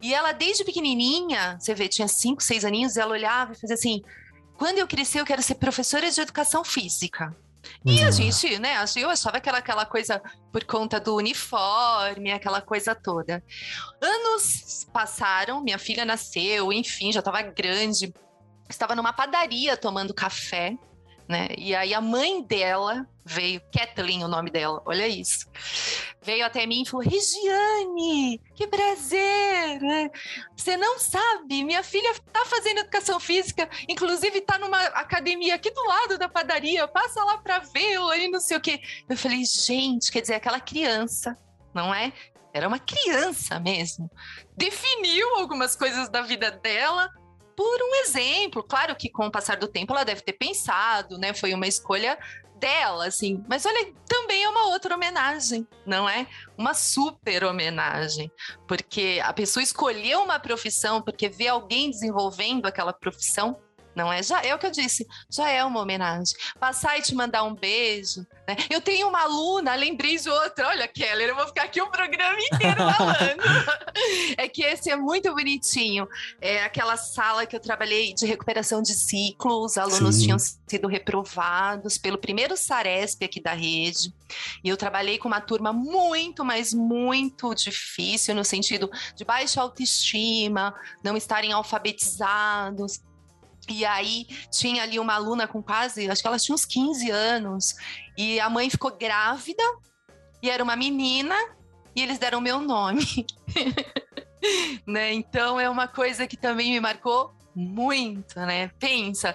E 0.00 0.14
ela, 0.14 0.32
desde 0.32 0.64
pequenininha, 0.64 1.56
você 1.58 1.74
vê, 1.74 1.88
tinha 1.88 2.06
cinco, 2.06 2.42
seis 2.42 2.64
aninhos, 2.64 2.96
ela 2.96 3.12
olhava 3.12 3.52
e 3.52 3.60
fazia 3.60 3.74
assim: 3.74 4.02
quando 4.56 4.78
eu 4.78 4.86
crescer, 4.86 5.20
eu 5.20 5.26
quero 5.26 5.42
ser 5.42 5.56
professora 5.56 6.10
de 6.10 6.20
educação 6.20 6.62
física. 6.64 7.34
E 7.84 8.02
a 8.02 8.06
uhum. 8.06 8.12
gente, 8.12 8.58
né, 8.58 8.76
eu 8.96 9.10
achava 9.10 9.38
aquela, 9.38 9.58
aquela 9.58 9.86
coisa 9.86 10.22
por 10.52 10.64
conta 10.64 11.00
do 11.00 11.16
uniforme, 11.16 12.32
aquela 12.32 12.60
coisa 12.60 12.94
toda. 12.94 13.42
Anos 14.00 14.86
passaram, 14.92 15.62
minha 15.62 15.78
filha 15.78 16.04
nasceu, 16.04 16.72
enfim, 16.72 17.12
já 17.12 17.20
estava 17.20 17.42
grande 17.42 18.12
estava 18.68 18.94
numa 18.94 19.12
padaria 19.12 19.76
tomando 19.76 20.14
café, 20.14 20.76
né? 21.28 21.48
E 21.56 21.74
aí 21.74 21.94
a 21.94 22.00
mãe 22.00 22.42
dela 22.42 23.06
veio, 23.24 23.60
Kathleen, 23.72 24.24
o 24.24 24.28
nome 24.28 24.50
dela, 24.50 24.82
olha 24.84 25.08
isso. 25.08 25.48
Veio 26.22 26.44
até 26.44 26.66
mim 26.66 26.82
e 26.82 26.86
falou: 26.86 27.06
Regiane, 27.06 28.40
que 28.54 28.66
prazer! 28.66 29.80
Né? 29.80 30.10
Você 30.56 30.76
não 30.76 30.98
sabe, 30.98 31.64
minha 31.64 31.82
filha 31.82 32.10
está 32.10 32.44
fazendo 32.44 32.80
educação 32.80 33.18
física, 33.18 33.68
inclusive 33.88 34.38
está 34.38 34.58
numa 34.58 34.80
academia 34.88 35.54
aqui 35.54 35.70
do 35.70 35.84
lado 35.86 36.18
da 36.18 36.28
padaria, 36.28 36.86
passa 36.88 37.22
lá 37.24 37.38
para 37.38 37.58
vê-la 37.58 38.16
e 38.18 38.28
não 38.28 38.40
sei 38.40 38.56
o 38.56 38.60
quê. 38.60 38.80
Eu 39.08 39.16
falei: 39.16 39.44
gente, 39.44 40.12
quer 40.12 40.20
dizer, 40.20 40.34
aquela 40.34 40.60
criança, 40.60 41.36
não 41.74 41.94
é? 41.94 42.12
Era 42.52 42.68
uma 42.68 42.78
criança 42.78 43.58
mesmo. 43.58 44.10
Definiu 44.56 45.36
algumas 45.36 45.74
coisas 45.74 46.08
da 46.08 46.22
vida 46.22 46.52
dela, 46.52 47.10
por 47.56 47.82
um 47.82 47.94
exemplo. 48.02 48.62
Claro 48.62 48.94
que 48.96 49.10
com 49.10 49.26
o 49.26 49.30
passar 49.30 49.56
do 49.56 49.68
tempo 49.68 49.92
ela 49.92 50.04
deve 50.04 50.22
ter 50.22 50.34
pensado, 50.34 51.18
né? 51.18 51.32
Foi 51.34 51.54
uma 51.54 51.66
escolha 51.66 52.18
dela, 52.56 53.06
assim. 53.06 53.44
Mas 53.48 53.66
olha, 53.66 53.92
também 54.08 54.44
é 54.44 54.48
uma 54.48 54.68
outra 54.68 54.94
homenagem, 54.94 55.66
não 55.84 56.08
é? 56.08 56.26
Uma 56.56 56.72
super 56.72 57.44
homenagem, 57.44 58.30
porque 58.66 59.20
a 59.22 59.32
pessoa 59.32 59.62
escolheu 59.62 60.22
uma 60.22 60.38
profissão 60.38 61.02
porque 61.02 61.28
vê 61.28 61.48
alguém 61.48 61.90
desenvolvendo 61.90 62.66
aquela 62.66 62.92
profissão 62.92 63.58
não 63.94 64.12
é? 64.12 64.22
Já 64.22 64.42
é 64.42 64.54
o 64.54 64.58
que 64.58 64.66
eu 64.66 64.70
disse, 64.70 65.06
já 65.30 65.48
é 65.48 65.64
uma 65.64 65.80
homenagem. 65.80 66.34
Passar 66.58 66.98
e 66.98 67.02
te 67.02 67.14
mandar 67.14 67.44
um 67.44 67.54
beijo. 67.54 68.26
Né? 68.46 68.56
Eu 68.68 68.80
tenho 68.80 69.08
uma 69.08 69.22
aluna, 69.22 69.74
lembrei 69.74 70.16
de 70.16 70.28
outra. 70.28 70.68
Olha, 70.68 70.86
Keller, 70.86 71.30
eu 71.30 71.34
vou 71.34 71.46
ficar 71.46 71.64
aqui 71.64 71.80
o 71.80 71.86
um 71.86 71.90
programa 71.90 72.38
inteiro 72.38 72.76
falando. 72.96 73.42
é 74.36 74.48
que 74.48 74.62
esse 74.62 74.90
é 74.90 74.96
muito 74.96 75.32
bonitinho. 75.34 76.08
É 76.40 76.62
aquela 76.62 76.96
sala 76.96 77.46
que 77.46 77.56
eu 77.56 77.60
trabalhei 77.60 78.12
de 78.12 78.26
recuperação 78.26 78.82
de 78.82 78.94
ciclo. 78.94 79.64
Os 79.64 79.78
alunos 79.78 80.16
Sim. 80.16 80.22
tinham 80.22 80.38
sido 80.38 80.88
reprovados 80.88 81.96
pelo 81.98 82.18
primeiro 82.18 82.56
Saresp 82.56 83.24
aqui 83.24 83.40
da 83.40 83.52
rede. 83.52 84.12
E 84.62 84.68
eu 84.68 84.76
trabalhei 84.76 85.18
com 85.18 85.28
uma 85.28 85.40
turma 85.40 85.72
muito, 85.72 86.44
mas 86.44 86.74
muito 86.74 87.54
difícil, 87.54 88.34
no 88.34 88.44
sentido 88.44 88.90
de 89.14 89.24
baixa 89.24 89.60
autoestima, 89.60 90.74
não 91.02 91.16
estarem 91.16 91.52
alfabetizados 91.52 93.00
e 93.68 93.84
aí 93.84 94.26
tinha 94.50 94.82
ali 94.82 94.98
uma 94.98 95.14
aluna 95.14 95.46
com 95.46 95.62
quase, 95.62 96.10
acho 96.10 96.22
que 96.22 96.28
ela 96.28 96.38
tinha 96.38 96.54
uns 96.54 96.64
15 96.64 97.10
anos, 97.10 97.74
e 98.16 98.40
a 98.40 98.48
mãe 98.48 98.68
ficou 98.70 98.96
grávida, 98.96 99.62
e 100.42 100.50
era 100.50 100.62
uma 100.62 100.76
menina, 100.76 101.34
e 101.94 102.02
eles 102.02 102.18
deram 102.18 102.40
meu 102.40 102.60
nome. 102.60 103.26
né? 104.86 105.12
Então 105.12 105.58
é 105.58 105.68
uma 105.68 105.88
coisa 105.88 106.26
que 106.26 106.36
também 106.36 106.72
me 106.72 106.80
marcou 106.80 107.34
muito, 107.54 108.38
né? 108.40 108.68
Pensa, 108.78 109.34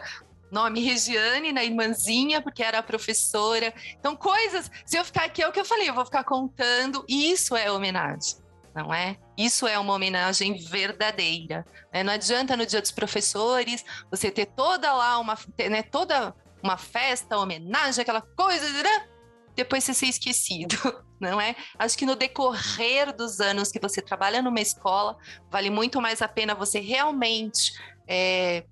nome 0.51 0.81
Regiane, 0.81 1.51
na 1.51 1.63
irmãzinha, 1.63 2.41
porque 2.41 2.61
era 2.61 2.83
professora. 2.83 3.73
Então, 3.97 4.15
coisas, 4.15 4.69
se 4.85 4.97
eu 4.97 5.05
ficar 5.05 5.25
aqui, 5.25 5.41
é 5.41 5.47
o 5.47 5.51
que 5.51 5.59
eu 5.59 5.65
falei, 5.65 5.89
eu 5.89 5.93
vou 5.93 6.05
ficar 6.05 6.23
contando, 6.23 7.05
e 7.07 7.31
isso 7.31 7.55
é 7.55 7.71
homenagem 7.71 8.48
não 8.79 8.93
é? 8.93 9.17
Isso 9.37 9.67
é 9.67 9.77
uma 9.77 9.93
homenagem 9.93 10.57
verdadeira. 10.57 11.65
Né? 11.93 12.01
Não 12.01 12.13
adianta 12.13 12.55
no 12.55 12.65
Dia 12.65 12.81
dos 12.81 12.91
Professores 12.91 13.83
você 14.09 14.31
ter 14.31 14.45
toda 14.45 14.93
lá 14.93 15.19
uma, 15.19 15.37
né, 15.69 15.83
toda 15.83 16.33
uma 16.63 16.77
festa, 16.77 17.37
homenagem, 17.37 18.01
aquela 18.01 18.21
coisa, 18.21 18.69
né? 18.81 19.07
depois 19.55 19.83
você 19.83 19.93
ser 19.93 20.05
esquecido, 20.05 20.77
não 21.19 21.39
é? 21.41 21.53
Acho 21.77 21.97
que 21.97 22.05
no 22.05 22.15
decorrer 22.15 23.13
dos 23.13 23.41
anos 23.41 23.69
que 23.69 23.79
você 23.79 24.01
trabalha 24.01 24.41
numa 24.41 24.61
escola, 24.61 25.17
vale 25.51 25.69
muito 25.69 26.01
mais 26.01 26.21
a 26.21 26.27
pena 26.29 26.55
você 26.55 26.79
realmente 26.79 27.73
é, 28.07 28.63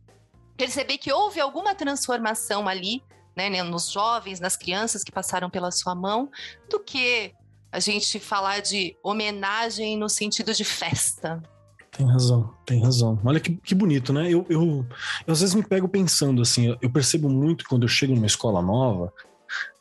perceber 0.55 0.97
que 0.97 1.11
houve 1.11 1.41
alguma 1.41 1.75
transformação 1.75 2.67
ali, 2.67 3.03
né, 3.35 3.49
nos 3.63 3.91
jovens, 3.91 4.39
nas 4.39 4.55
crianças 4.55 5.03
que 5.03 5.11
passaram 5.11 5.49
pela 5.49 5.71
sua 5.71 5.93
mão, 5.93 6.31
do 6.69 6.79
que 6.79 7.35
a 7.71 7.79
gente 7.79 8.19
falar 8.19 8.61
de 8.61 8.95
homenagem 9.03 9.97
no 9.97 10.09
sentido 10.09 10.53
de 10.53 10.63
festa. 10.63 11.41
Tem 11.91 12.05
razão, 12.07 12.53
tem 12.65 12.81
razão. 12.81 13.19
Olha 13.25 13.39
que, 13.39 13.55
que 13.55 13.73
bonito, 13.73 14.13
né? 14.13 14.31
Eu, 14.31 14.45
eu, 14.49 14.85
eu 15.25 15.33
às 15.33 15.41
vezes 15.41 15.55
me 15.55 15.63
pego 15.63 15.87
pensando 15.87 16.41
assim, 16.41 16.77
eu 16.81 16.89
percebo 16.89 17.27
muito 17.27 17.65
quando 17.67 17.83
eu 17.83 17.87
chego 17.87 18.13
numa 18.13 18.27
escola 18.27 18.61
nova, 18.61 19.11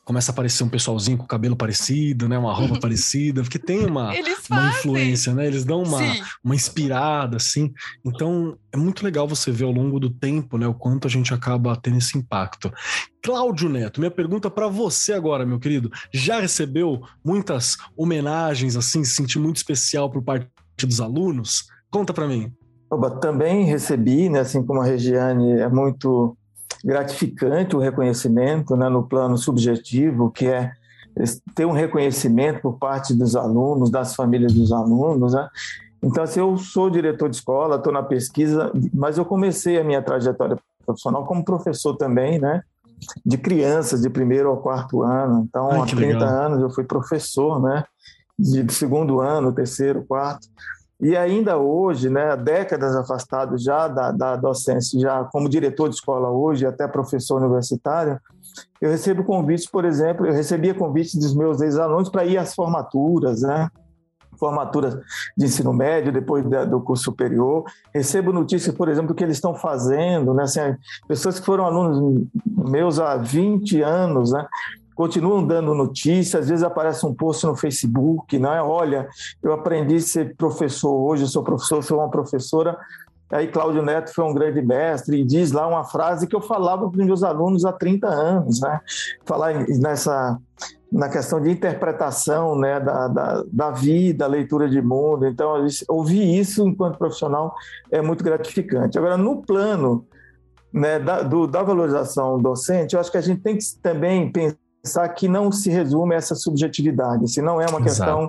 começa 0.07 0.31
a 0.31 0.33
aparecer 0.33 0.63
um 0.63 0.69
pessoalzinho 0.69 1.19
com 1.19 1.27
cabelo 1.27 1.57
parecido, 1.57 2.29
né? 2.29 2.39
Uma 2.39 2.55
roupa 2.55 2.79
parecida, 2.81 3.43
porque 3.43 3.59
tem 3.59 3.85
uma, 3.85 4.13
uma 4.49 4.69
influência, 4.69 5.35
né? 5.35 5.49
Eles 5.49 5.65
dão 5.65 5.83
uma, 5.83 5.99
uma 6.45 6.55
inspirada, 6.55 7.37
assim. 7.37 7.75
Então, 8.05 8.57
é 8.73 8.77
muito 8.77 9.05
legal 9.05 9.27
você 9.27 9.51
ver 9.51 9.65
ao 9.65 9.73
longo 9.73 9.99
do 9.99 10.09
tempo, 10.09 10.57
né? 10.57 10.67
O 10.69 10.73
quanto 10.73 11.09
a 11.09 11.11
gente 11.11 11.35
acaba 11.35 11.75
tendo 11.75 11.99
esse 11.99 12.17
impacto. 12.17 12.73
Cláudio 13.21 13.69
Neto, 13.69 13.99
minha 13.99 14.11
pergunta 14.11 14.49
para 14.49 14.69
você 14.69 15.13
agora, 15.13 15.45
meu 15.45 15.59
querido. 15.59 15.91
Já 16.15 16.39
recebeu 16.39 17.03
muitas 17.25 17.77
homenagens, 17.97 18.77
assim, 18.77 19.03
se 19.03 19.17
sentir 19.17 19.41
muito 19.41 19.57
especial 19.57 20.09
por 20.09 20.23
parte 20.23 20.49
dos 20.87 21.01
alunos? 21.01 21.67
Conta 21.91 22.15
para 22.15 22.29
mim. 22.29 22.53
Oba, 22.89 23.11
também 23.11 23.65
recebi, 23.65 24.29
né? 24.29 24.39
Assim 24.39 24.65
como 24.65 24.81
a 24.81 24.85
Regiane 24.85 25.59
é 25.59 25.69
muito 25.69 26.37
gratificante 26.87 27.75
o 27.75 27.81
reconhecimento 27.81 28.77
né, 28.77 28.89
no 28.89 29.03
plano 29.03 29.37
subjetivo, 29.37 30.31
que 30.31 30.47
é 30.47 30.71
ter 31.53 31.65
um 31.65 31.73
reconhecimento 31.73 32.61
por 32.61 32.79
parte 32.79 33.13
dos 33.13 33.35
alunos, 33.35 33.91
das 33.91 34.15
famílias 34.15 34.53
dos 34.53 34.71
alunos. 34.71 35.33
Né? 35.35 35.49
Então, 36.01 36.23
assim, 36.23 36.39
eu 36.39 36.57
sou 36.57 36.89
diretor 36.89 37.29
de 37.29 37.37
escola, 37.37 37.77
estou 37.77 37.93
na 37.93 38.05
pesquisa, 38.05 38.71
mas 38.95 39.19
eu 39.19 39.25
comecei 39.25 39.81
a 39.81 39.83
minha 39.85 40.01
trajetória 40.01 40.57
profissional 40.85 41.27
como 41.27 41.45
professor 41.45 41.97
também, 41.97 42.39
né? 42.39 42.63
De 43.25 43.37
crianças, 43.37 44.01
de 44.01 44.09
primeiro 44.09 44.49
ao 44.49 44.59
quarto 44.59 45.03
ano. 45.03 45.45
Então, 45.49 45.69
Ai, 45.71 45.81
há 45.81 45.87
30 45.87 46.05
legal. 46.05 46.29
anos 46.29 46.61
eu 46.61 46.71
fui 46.71 46.85
professor, 46.85 47.61
né? 47.61 47.85
De 48.39 48.73
segundo 48.73 49.21
ano, 49.21 49.53
terceiro, 49.53 50.05
quarto. 50.07 50.47
E 51.01 51.15
ainda 51.15 51.59
hoje, 51.59 52.09
né, 52.09 52.35
décadas 52.37 52.97
afastado 52.97 53.59
já 53.59 53.87
da, 53.87 54.11
da 54.11 54.37
docência, 54.37 54.99
já 54.99 55.25
como 55.25 55.49
diretor 55.49 55.89
de 55.89 55.97
escola 55.97 56.31
hoje, 56.31 56.65
até 56.65 56.89
professor 56.89 57.43
universitário, 57.43 58.19
eu 58.81 58.91
recebo 58.91 59.23
convites, 59.23 59.69
por 59.69 59.85
exemplo, 59.85 60.27
eu 60.27 60.33
recebia 60.33 60.75
convites 60.75 61.15
dos 61.15 61.35
meus 61.35 61.61
ex-alunos 61.61 62.09
para 62.09 62.25
ir 62.25 62.39
às 62.39 62.55
formaturas, 62.55 63.43
né? 63.43 63.69
Formaturas 64.39 64.99
de 65.37 65.47
ensino 65.47 65.73
médio, 65.73 66.13
depois 66.13 66.45
do 66.45 66.81
curso 66.81 67.05
superior. 67.05 67.65
Recebo 67.95 68.33
notícias, 68.33 68.75
por 68.75 68.89
exemplo, 68.89 69.09
do 69.09 69.15
que 69.15 69.25
eles 69.25 69.37
estão 69.37 69.55
fazendo, 69.55 70.33
né? 70.33 70.45
Assim, 70.45 70.61
pessoas 71.07 71.39
que 71.39 71.45
foram 71.47 71.65
alunos 71.65 72.27
meus 72.47 72.99
há 72.99 73.17
20 73.17 73.83
anos, 73.83 74.33
né? 74.33 74.47
Continuam 74.97 75.47
dando 75.47 75.75
notícias, 75.75 76.43
às 76.43 76.49
vezes 76.49 76.65
aparece 76.65 77.05
um 77.05 77.15
post 77.15 77.47
no 77.47 77.55
Facebook, 77.55 78.39
não 78.39 78.53
é? 78.53 78.63
Olha, 78.63 79.07
eu 79.43 79.53
aprendi 79.53 79.97
a 79.97 80.01
ser 80.01 80.35
professor 80.35 80.91
hoje, 80.91 81.25
eu 81.25 81.29
sou 81.29 81.45
professor, 81.45 81.85
sou 81.85 81.99
uma 81.99 82.11
professora. 82.11 82.77
Aí 83.31 83.49
Cláudio 83.49 83.83
Neto 83.83 84.15
foi 84.15 84.25
um 84.25 84.33
grande 84.33 84.63
mestre 84.63 85.21
e 85.21 85.25
diz 85.25 85.53
lá 85.53 85.67
uma 85.67 85.85
frase 85.85 86.27
que 86.27 86.35
eu 86.35 86.41
falava 86.41 86.89
para 86.89 86.99
os 86.99 87.07
meus 87.07 87.23
alunos 87.23 87.65
há 87.65 87.73
30 87.73 88.09
anos, 88.09 88.61
né? 88.61 88.81
Falar 89.25 89.67
nessa 89.69 90.39
na 90.91 91.09
questão 91.09 91.43
de 91.43 91.51
interpretação 91.51 92.57
né, 92.57 92.79
da, 92.79 93.09
da, 93.09 93.45
da 93.53 93.71
vida, 93.73 94.27
leitura 94.27 94.69
de 94.69 94.81
mundo. 94.81 95.27
Então, 95.27 95.67
ouvir 95.89 96.39
isso 96.39 96.67
enquanto 96.67 96.97
profissional 96.97 97.55
é 97.91 98.01
muito 98.01 98.25
gratificante. 98.25 98.97
Agora, 98.97 99.17
no 99.17 99.43
plano 99.43 100.07
né, 100.73 101.01
da, 101.01 101.23
do, 101.23 101.47
da 101.47 101.63
valorização 101.63 102.41
docente, 102.41 102.95
eu 102.95 103.01
acho 103.01 103.11
que 103.11 103.19
a 103.19 103.21
gente 103.21 103.43
tem 103.43 103.59
que 103.59 103.65
também 103.83 104.31
pensar 104.31 104.57
pensar 104.87 105.09
que 105.09 105.27
não 105.27 105.51
se 105.51 105.69
resume 105.69 106.15
a 106.15 106.19
essa 106.19 106.37
subjetividade, 106.37 107.29
se 107.29 107.43
não 107.43 107.61
é 107.61 107.67
uma 107.67 107.83
questão 107.83 108.29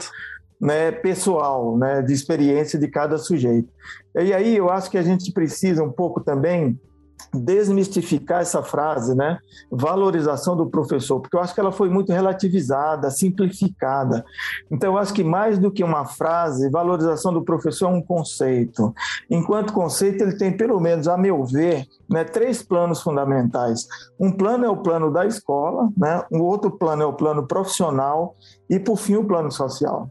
né, 0.60 0.92
pessoal, 0.92 1.78
né, 1.78 2.02
de 2.02 2.12
experiência 2.12 2.80
de 2.80 2.88
cada 2.88 3.20
sujeito. 3.20 3.70
E 4.16 4.34
aí 4.34 4.58
eu 4.58 4.72
acho 4.72 4.90
que 4.90 4.98
a 4.98 5.04
gente 5.04 5.32
precisa 5.32 5.84
um 5.84 5.92
pouco 5.92 6.20
também 6.20 6.80
desmistificar 7.34 8.42
essa 8.42 8.64
frase, 8.64 9.16
né? 9.16 9.40
Valorização 9.72 10.56
do 10.56 10.68
professor, 10.68 11.20
porque 11.20 11.36
eu 11.36 11.42
acho 11.42 11.54
que 11.54 11.60
ela 11.60 11.72
foi 11.72 11.90
muito 11.90 12.12
relativizada, 12.12 13.10
simplificada. 13.12 14.24
Então, 14.72 14.94
eu 14.94 14.98
acho 14.98 15.14
que 15.14 15.24
mais 15.24 15.58
do 15.58 15.72
que 15.72 15.84
uma 15.84 16.06
frase, 16.06 16.70
valorização 16.70 17.34
do 17.34 17.44
professor 17.44 17.88
é 17.88 17.94
um 17.94 18.02
conceito. 18.02 18.94
Enquanto 19.30 19.74
conceito, 19.74 20.24
ele 20.24 20.38
tem, 20.38 20.56
pelo 20.56 20.80
menos, 20.80 21.08
a 21.08 21.18
meu 21.18 21.44
ver, 21.44 21.86
né, 22.10 22.24
três 22.24 22.62
planos 22.62 23.02
fundamentais. 23.02 23.88
Um 24.20 24.32
plano 24.32 24.66
é 24.66 24.70
o 24.70 24.78
plano 24.78 25.12
da 25.12 25.26
escola, 25.26 25.90
né? 25.98 26.24
Um 26.32 26.42
outro 26.42 26.72
plano 26.72 27.04
é 27.04 27.06
o 27.06 27.14
plano 27.14 27.46
profissional 27.46 28.36
e, 28.70 28.80
por 28.80 28.98
fim, 28.98 29.16
o 29.16 29.26
plano 29.26 29.52
social. 29.52 30.10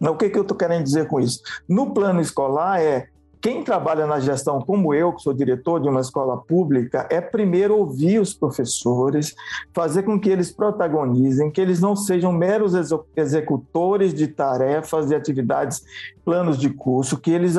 O 0.00 0.14
que, 0.14 0.30
que 0.30 0.38
eu 0.38 0.42
estou 0.42 0.56
querendo 0.56 0.84
dizer 0.84 1.08
com 1.08 1.18
isso? 1.18 1.40
No 1.68 1.92
plano 1.92 2.20
escolar 2.20 2.80
é 2.80 3.08
quem 3.40 3.62
trabalha 3.62 4.06
na 4.06 4.18
gestão, 4.18 4.60
como 4.60 4.92
eu, 4.92 5.12
que 5.12 5.22
sou 5.22 5.32
diretor 5.32 5.80
de 5.80 5.88
uma 5.88 6.00
escola 6.00 6.36
pública, 6.36 7.06
é 7.10 7.20
primeiro 7.20 7.76
ouvir 7.76 8.20
os 8.20 8.34
professores, 8.34 9.34
fazer 9.72 10.02
com 10.02 10.18
que 10.18 10.28
eles 10.28 10.50
protagonizem, 10.50 11.50
que 11.50 11.60
eles 11.60 11.80
não 11.80 11.94
sejam 11.94 12.32
meros 12.32 12.74
executores 13.16 14.12
de 14.12 14.26
tarefas, 14.26 15.06
de 15.06 15.14
atividades, 15.14 15.84
planos 16.24 16.58
de 16.58 16.68
curso, 16.70 17.18
que 17.18 17.30
eles 17.30 17.54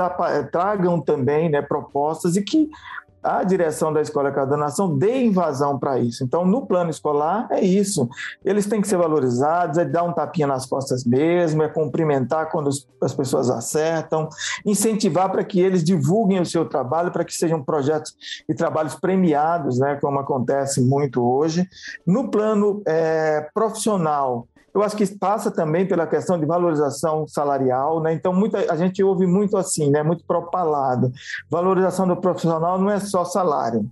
tragam 0.51 0.99
também 0.99 1.49
né, 1.49 1.61
propostas 1.61 2.35
e 2.35 2.41
que 2.41 2.69
a 3.21 3.43
direção 3.43 3.91
da 3.91 4.01
Escola 4.01 4.31
Cada 4.31 4.55
Nação 4.55 4.97
dê 4.97 5.23
invasão 5.23 5.77
para 5.77 5.99
isso. 5.99 6.23
Então, 6.23 6.45
no 6.45 6.65
plano 6.65 6.89
escolar, 6.89 7.47
é 7.51 7.61
isso. 7.61 8.07
Eles 8.43 8.65
têm 8.65 8.81
que 8.81 8.87
ser 8.87 8.97
valorizados, 8.97 9.77
é 9.77 9.85
dar 9.85 10.03
um 10.03 10.13
tapinha 10.13 10.47
nas 10.47 10.65
costas 10.65 11.03
mesmo, 11.03 11.63
é 11.63 11.67
cumprimentar 11.67 12.49
quando 12.49 12.69
as 13.01 13.13
pessoas 13.13 13.49
acertam, 13.49 14.29
incentivar 14.65 15.31
para 15.31 15.43
que 15.43 15.59
eles 15.59 15.83
divulguem 15.83 16.39
o 16.39 16.45
seu 16.45 16.65
trabalho, 16.65 17.11
para 17.11 17.25
que 17.25 17.33
sejam 17.33 17.61
projetos 17.61 18.15
e 18.47 18.53
trabalhos 18.53 18.95
premiados, 18.95 19.79
né, 19.79 19.97
como 20.01 20.19
acontece 20.19 20.81
muito 20.81 21.21
hoje. 21.21 21.67
No 22.05 22.29
plano 22.29 22.81
é, 22.85 23.49
profissional, 23.53 24.47
Eu 24.79 24.83
acho 24.85 24.95
que 24.95 25.05
passa 25.17 25.51
também 25.51 25.85
pela 25.85 26.07
questão 26.07 26.39
de 26.39 26.45
valorização 26.45 27.27
salarial, 27.27 28.01
né? 28.01 28.13
Então, 28.13 28.31
muita, 28.31 28.71
a 28.71 28.77
gente 28.77 29.03
ouve 29.03 29.27
muito 29.27 29.57
assim, 29.57 29.89
né? 29.89 30.01
Muito 30.03 30.23
propalado. 30.25 31.11
Valorização 31.49 32.07
do 32.07 32.15
profissional 32.15 32.79
não 32.79 32.89
é 32.89 32.99
só 32.99 33.25
salário 33.25 33.89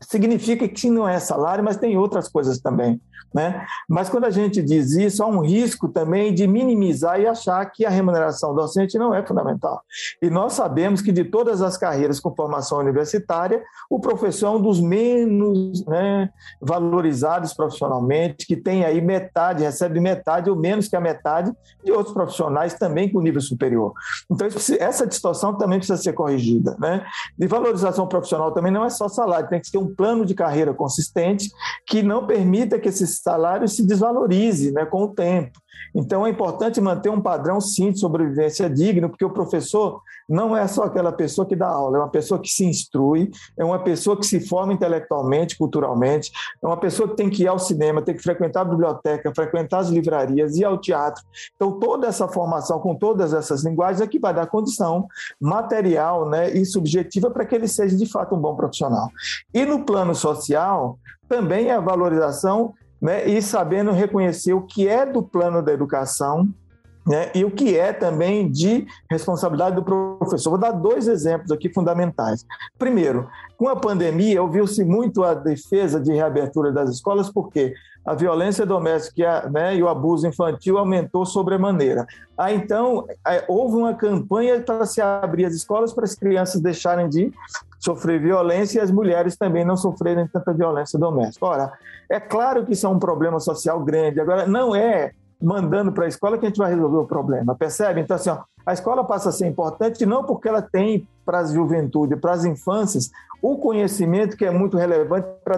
significa 0.00 0.68
que 0.68 0.90
não 0.90 1.08
é 1.08 1.18
salário, 1.18 1.64
mas 1.64 1.76
tem 1.76 1.96
outras 1.96 2.28
coisas 2.28 2.58
também. 2.58 3.00
Né? 3.34 3.66
Mas 3.86 4.08
quando 4.08 4.24
a 4.24 4.30
gente 4.30 4.62
diz 4.62 4.92
isso, 4.92 5.22
há 5.22 5.26
um 5.26 5.40
risco 5.40 5.88
também 5.88 6.32
de 6.32 6.46
minimizar 6.46 7.20
e 7.20 7.26
achar 7.26 7.64
que 7.66 7.84
a 7.84 7.90
remuneração 7.90 8.54
docente 8.54 8.96
não 8.98 9.14
é 9.14 9.26
fundamental. 9.26 9.82
E 10.22 10.30
nós 10.30 10.54
sabemos 10.54 11.02
que 11.02 11.12
de 11.12 11.22
todas 11.22 11.60
as 11.60 11.76
carreiras 11.76 12.18
com 12.18 12.34
formação 12.34 12.78
universitária, 12.78 13.62
o 13.90 14.00
professor 14.00 14.46
é 14.46 14.50
um 14.50 14.62
dos 14.62 14.80
menos 14.80 15.84
né, 15.84 16.30
valorizados 16.62 17.52
profissionalmente, 17.52 18.46
que 18.46 18.56
tem 18.56 18.86
aí 18.86 19.02
metade, 19.02 19.64
recebe 19.64 20.00
metade 20.00 20.48
ou 20.48 20.56
menos 20.56 20.88
que 20.88 20.96
a 20.96 21.00
metade 21.00 21.52
de 21.84 21.92
outros 21.92 22.14
profissionais 22.14 22.74
também 22.74 23.12
com 23.12 23.20
nível 23.20 23.42
superior. 23.42 23.92
Então, 24.30 24.48
essa 24.78 25.06
distorção 25.06 25.54
também 25.58 25.78
precisa 25.78 26.00
ser 26.00 26.14
corrigida. 26.14 26.74
Né? 26.78 27.04
De 27.36 27.46
valorização 27.46 28.06
profissional 28.06 28.52
também 28.52 28.72
não 28.72 28.84
é 28.84 28.88
só 28.88 29.08
salário, 29.08 29.48
tem 29.48 29.60
que 29.60 29.70
ter 29.70 29.78
um 29.78 29.85
plano 29.94 30.24
de 30.24 30.34
carreira 30.34 30.74
consistente 30.74 31.50
que 31.86 32.02
não 32.02 32.26
permita 32.26 32.78
que 32.78 32.88
esses 32.88 33.18
salário 33.18 33.68
se 33.68 33.86
desvalorize 33.86 34.72
né, 34.72 34.84
com 34.84 35.02
o 35.04 35.14
tempo. 35.14 35.60
Então 35.94 36.26
é 36.26 36.30
importante 36.30 36.80
manter 36.80 37.08
um 37.08 37.20
padrão 37.20 37.60
sim 37.60 37.90
de 37.90 37.98
sobrevivência 37.98 38.68
digno, 38.68 39.08
porque 39.08 39.24
o 39.24 39.30
professor 39.30 40.02
não 40.28 40.56
é 40.56 40.66
só 40.66 40.84
aquela 40.84 41.12
pessoa 41.12 41.46
que 41.46 41.56
dá 41.56 41.68
aula, 41.68 41.98
é 41.98 42.00
uma 42.00 42.10
pessoa 42.10 42.40
que 42.40 42.48
se 42.48 42.64
instrui, 42.64 43.30
é 43.56 43.64
uma 43.64 43.78
pessoa 43.78 44.16
que 44.16 44.26
se 44.26 44.40
forma 44.40 44.72
intelectualmente, 44.72 45.56
culturalmente, 45.56 46.30
é 46.62 46.66
uma 46.66 46.76
pessoa 46.76 47.08
que 47.08 47.16
tem 47.16 47.30
que 47.30 47.44
ir 47.44 47.48
ao 47.48 47.58
cinema, 47.58 48.02
tem 48.02 48.14
que 48.14 48.22
frequentar 48.22 48.62
a 48.62 48.64
biblioteca, 48.64 49.32
frequentar 49.34 49.78
as 49.78 49.88
livrarias, 49.88 50.56
ir 50.56 50.64
ao 50.64 50.78
teatro. 50.78 51.24
Então 51.54 51.78
toda 51.78 52.06
essa 52.06 52.28
formação 52.28 52.78
com 52.80 52.94
todas 52.94 53.32
essas 53.32 53.64
linguagens 53.64 54.00
é 54.00 54.06
que 54.06 54.18
vai 54.18 54.34
dar 54.34 54.46
condição 54.46 55.06
material 55.40 56.28
né, 56.28 56.50
e 56.50 56.64
subjetiva 56.64 57.30
para 57.30 57.44
que 57.44 57.54
ele 57.54 57.68
seja 57.68 57.96
de 57.96 58.06
fato 58.06 58.34
um 58.34 58.38
bom 58.38 58.54
profissional. 58.54 59.08
E 59.52 59.64
no 59.64 59.84
plano 59.84 60.14
social, 60.14 60.98
também 61.28 61.68
é 61.68 61.74
a 61.74 61.80
valorização 61.80 62.74
né, 63.06 63.24
e 63.24 63.40
sabendo 63.40 63.92
reconhecer 63.92 64.52
o 64.52 64.62
que 64.62 64.88
é 64.88 65.06
do 65.06 65.22
plano 65.22 65.62
da 65.62 65.72
educação 65.72 66.48
né, 67.06 67.30
e 67.36 67.44
o 67.44 67.52
que 67.52 67.78
é 67.78 67.92
também 67.92 68.50
de 68.50 68.84
responsabilidade 69.08 69.76
do 69.76 69.84
professor. 69.84 70.50
Vou 70.50 70.58
dar 70.58 70.72
dois 70.72 71.06
exemplos 71.06 71.52
aqui 71.52 71.72
fundamentais. 71.72 72.44
Primeiro, 72.76 73.28
com 73.56 73.68
a 73.68 73.76
pandemia, 73.76 74.42
ouviu-se 74.42 74.84
muito 74.84 75.22
a 75.22 75.34
defesa 75.34 76.00
de 76.00 76.12
reabertura 76.12 76.72
das 76.72 76.90
escolas, 76.90 77.30
porque 77.30 77.74
a 78.04 78.12
violência 78.12 78.66
doméstica 78.66 79.48
né, 79.50 79.76
e 79.76 79.84
o 79.84 79.88
abuso 79.88 80.26
infantil 80.26 80.76
aumentou 80.76 81.24
sobremaneira. 81.24 82.04
Ah, 82.36 82.52
então, 82.52 83.06
é, 83.24 83.44
houve 83.46 83.76
uma 83.76 83.94
campanha 83.94 84.60
para 84.60 84.84
se 84.84 85.00
abrir 85.00 85.44
as 85.44 85.54
escolas 85.54 85.92
para 85.92 86.04
as 86.04 86.16
crianças 86.16 86.60
deixarem 86.60 87.08
de 87.08 87.32
sofrer 87.86 88.20
violência 88.20 88.78
e 88.78 88.82
as 88.82 88.90
mulheres 88.90 89.36
também 89.36 89.64
não 89.64 89.76
sofrerem 89.76 90.26
tanta 90.26 90.52
violência 90.52 90.98
doméstica. 90.98 91.46
Ora, 91.46 91.72
é 92.10 92.18
claro 92.18 92.66
que 92.66 92.72
isso 92.72 92.84
é 92.86 92.90
um 92.90 92.98
problema 92.98 93.38
social 93.38 93.78
grande. 93.80 94.20
Agora, 94.20 94.46
não 94.46 94.74
é 94.74 95.12
mandando 95.40 95.92
para 95.92 96.04
a 96.04 96.08
escola 96.08 96.36
que 96.36 96.46
a 96.46 96.48
gente 96.48 96.58
vai 96.58 96.70
resolver 96.70 96.96
o 96.96 97.06
problema, 97.06 97.54
percebe? 97.54 98.00
Então, 98.00 98.16
assim, 98.16 98.30
ó, 98.30 98.38
a 98.64 98.72
escola 98.72 99.04
passa 99.04 99.28
a 99.28 99.32
ser 99.32 99.46
importante 99.46 100.04
não 100.04 100.24
porque 100.24 100.48
ela 100.48 100.62
tem 100.62 101.06
para 101.24 101.40
a 101.40 101.44
juventude, 101.44 102.16
para 102.16 102.32
as 102.32 102.44
infâncias, 102.44 103.10
o 103.40 103.58
conhecimento 103.58 104.36
que 104.36 104.44
é 104.44 104.50
muito 104.50 104.76
relevante 104.76 105.28
para 105.44 105.56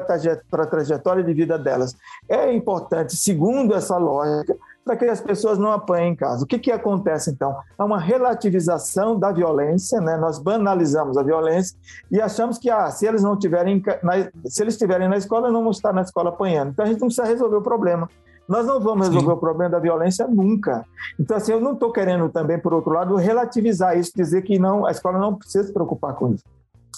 a 0.63 0.67
trajetória 0.67 1.23
de 1.23 1.33
vida 1.33 1.59
delas. 1.59 1.97
É 2.29 2.53
importante, 2.53 3.17
segundo 3.17 3.75
essa 3.75 3.97
lógica, 3.97 4.57
para 4.89 4.97
que 4.97 5.05
as 5.05 5.21
pessoas 5.21 5.59
não 5.59 5.71
apanhem 5.71 6.13
em 6.13 6.17
casa. 6.17 6.43
O 6.43 6.47
que, 6.47 6.59
que 6.59 6.73
acontece 6.73 7.31
então? 7.31 7.55
Há 7.77 7.85
uma 7.85 7.99
relativização 7.99 9.19
da 9.19 9.31
violência, 9.31 10.01
né? 10.01 10.17
nós 10.17 10.39
banalizamos 10.39 11.19
a 11.19 11.23
violência 11.23 11.77
e 12.11 12.19
achamos 12.19 12.57
que 12.57 12.71
ah, 12.71 12.91
se 12.91 13.07
eles 13.07 13.23
não 13.23 13.39
tiverem 13.39 13.83
na, 14.03 14.31
se 14.47 14.63
eles 14.63 14.75
estiverem 14.75 15.07
na 15.07 15.19
escola, 15.19 15.51
não 15.51 15.63
vão 15.63 15.73
estar 15.73 15.93
na 15.93 16.01
escola 16.01 16.31
apanhando. 16.31 16.71
Então 16.71 16.87
a 16.87 16.89
gente 16.89 17.01
não 17.01 17.09
precisa 17.09 17.27
resolver 17.27 17.57
o 17.57 17.63
problema. 17.63 18.09
Nós 18.49 18.67
não 18.67 18.81
vamos 18.81 19.09
resolver 19.09 19.27
Sim. 19.33 19.37
o 19.37 19.37
problema 19.37 19.69
da 19.69 19.79
violência 19.79 20.27
nunca. 20.27 20.87
Então, 21.21 21.37
assim, 21.37 21.53
eu 21.53 21.61
não 21.61 21.75
estou 21.75 21.93
querendo 21.93 22.31
também, 22.31 22.59
por 22.59 22.73
outro 22.73 22.95
lado, 22.95 23.15
relativizar 23.17 23.99
isso, 23.99 24.11
dizer 24.17 24.41
que 24.41 24.59
não, 24.59 24.87
a 24.87 24.91
escola 24.91 25.19
não 25.19 25.35
precisa 25.35 25.67
se 25.67 25.73
preocupar 25.73 26.15
com 26.15 26.33
isso. 26.33 26.45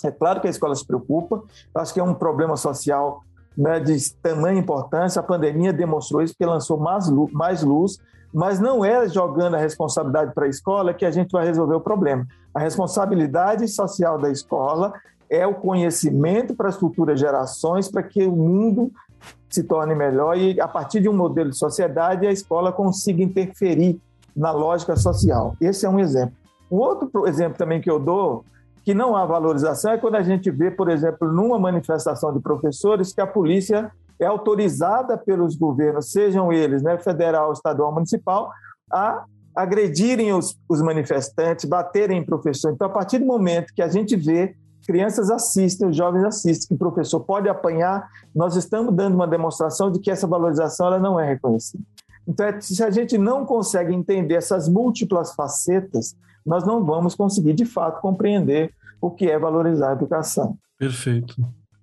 É 0.04 0.12
claro 0.12 0.40
que 0.40 0.46
a 0.46 0.50
escola 0.50 0.76
se 0.76 0.86
preocupa, 0.86 1.42
acho 1.74 1.92
que 1.92 1.98
é 1.98 2.04
um 2.04 2.14
problema 2.14 2.56
social 2.56 3.24
né, 3.56 3.80
de 3.80 4.12
tamanha 4.14 4.58
importância. 4.58 5.20
A 5.20 5.22
pandemia 5.22 5.72
demonstrou 5.72 6.22
isso, 6.22 6.34
porque 6.34 6.46
lançou 6.46 6.78
mais 6.78 7.08
luz, 7.08 7.32
mais 7.32 7.62
luz, 7.62 7.98
mas 8.32 8.60
não 8.60 8.84
é 8.84 9.08
jogando 9.08 9.56
a 9.56 9.58
responsabilidade 9.58 10.32
para 10.34 10.46
a 10.46 10.48
escola 10.48 10.94
que 10.94 11.04
a 11.04 11.10
gente 11.10 11.32
vai 11.32 11.44
resolver 11.44 11.74
o 11.74 11.80
problema. 11.80 12.26
A 12.54 12.60
responsabilidade 12.60 13.66
social 13.68 14.18
da 14.18 14.30
escola 14.30 14.92
é 15.28 15.46
o 15.46 15.54
conhecimento 15.54 16.54
para 16.54 16.68
as 16.68 16.76
futuras 16.76 17.18
gerações, 17.18 17.88
para 17.88 18.02
que 18.02 18.24
o 18.24 18.34
mundo 18.34 18.90
se 19.48 19.64
torne 19.64 19.94
melhor 19.94 20.36
e, 20.36 20.60
a 20.60 20.68
partir 20.68 21.00
de 21.00 21.08
um 21.08 21.12
modelo 21.12 21.50
de 21.50 21.56
sociedade, 21.56 22.26
a 22.26 22.32
escola 22.32 22.72
consiga 22.72 23.22
interferir 23.22 24.00
na 24.34 24.52
lógica 24.52 24.96
social. 24.96 25.56
Esse 25.60 25.86
é 25.86 25.88
um 25.88 25.98
exemplo. 25.98 26.34
Um 26.70 26.76
outro 26.76 27.26
exemplo 27.26 27.58
também 27.58 27.80
que 27.80 27.90
eu 27.90 27.98
dou 27.98 28.44
que 28.90 28.94
não 28.94 29.14
há 29.14 29.24
valorização 29.24 29.92
é 29.92 29.98
quando 29.98 30.16
a 30.16 30.22
gente 30.22 30.50
vê, 30.50 30.68
por 30.68 30.90
exemplo, 30.90 31.32
numa 31.32 31.56
manifestação 31.60 32.32
de 32.32 32.40
professores, 32.40 33.12
que 33.12 33.20
a 33.20 33.26
polícia 33.26 33.88
é 34.18 34.26
autorizada 34.26 35.16
pelos 35.16 35.54
governos, 35.54 36.10
sejam 36.10 36.52
eles 36.52 36.82
né, 36.82 36.98
federal, 36.98 37.52
estadual, 37.52 37.94
municipal, 37.94 38.50
a 38.92 39.24
agredirem 39.54 40.32
os, 40.32 40.56
os 40.68 40.82
manifestantes, 40.82 41.66
baterem 41.66 42.18
em 42.18 42.24
professor. 42.24 42.72
Então, 42.72 42.88
a 42.88 42.90
partir 42.90 43.20
do 43.20 43.26
momento 43.26 43.72
que 43.72 43.80
a 43.80 43.86
gente 43.86 44.16
vê 44.16 44.56
crianças 44.84 45.30
assistem, 45.30 45.88
os 45.88 45.96
jovens 45.96 46.24
assistem, 46.24 46.66
que 46.66 46.74
o 46.74 46.78
professor 46.78 47.20
pode 47.20 47.48
apanhar, 47.48 48.08
nós 48.34 48.56
estamos 48.56 48.92
dando 48.92 49.14
uma 49.14 49.28
demonstração 49.28 49.88
de 49.88 50.00
que 50.00 50.10
essa 50.10 50.26
valorização 50.26 50.88
ela 50.88 50.98
não 50.98 51.20
é 51.20 51.28
reconhecida. 51.28 51.84
Então, 52.26 52.44
é, 52.44 52.60
se 52.60 52.82
a 52.82 52.90
gente 52.90 53.16
não 53.16 53.46
consegue 53.46 53.94
entender 53.94 54.34
essas 54.34 54.68
múltiplas 54.68 55.32
facetas, 55.32 56.16
nós 56.44 56.66
não 56.66 56.84
vamos 56.84 57.14
conseguir, 57.14 57.52
de 57.52 57.64
fato, 57.64 58.00
compreender 58.00 58.74
o 59.00 59.10
que 59.10 59.26
é 59.26 59.38
valorizar 59.38 59.90
a 59.90 59.92
educação. 59.92 60.58
Perfeito. 60.78 61.34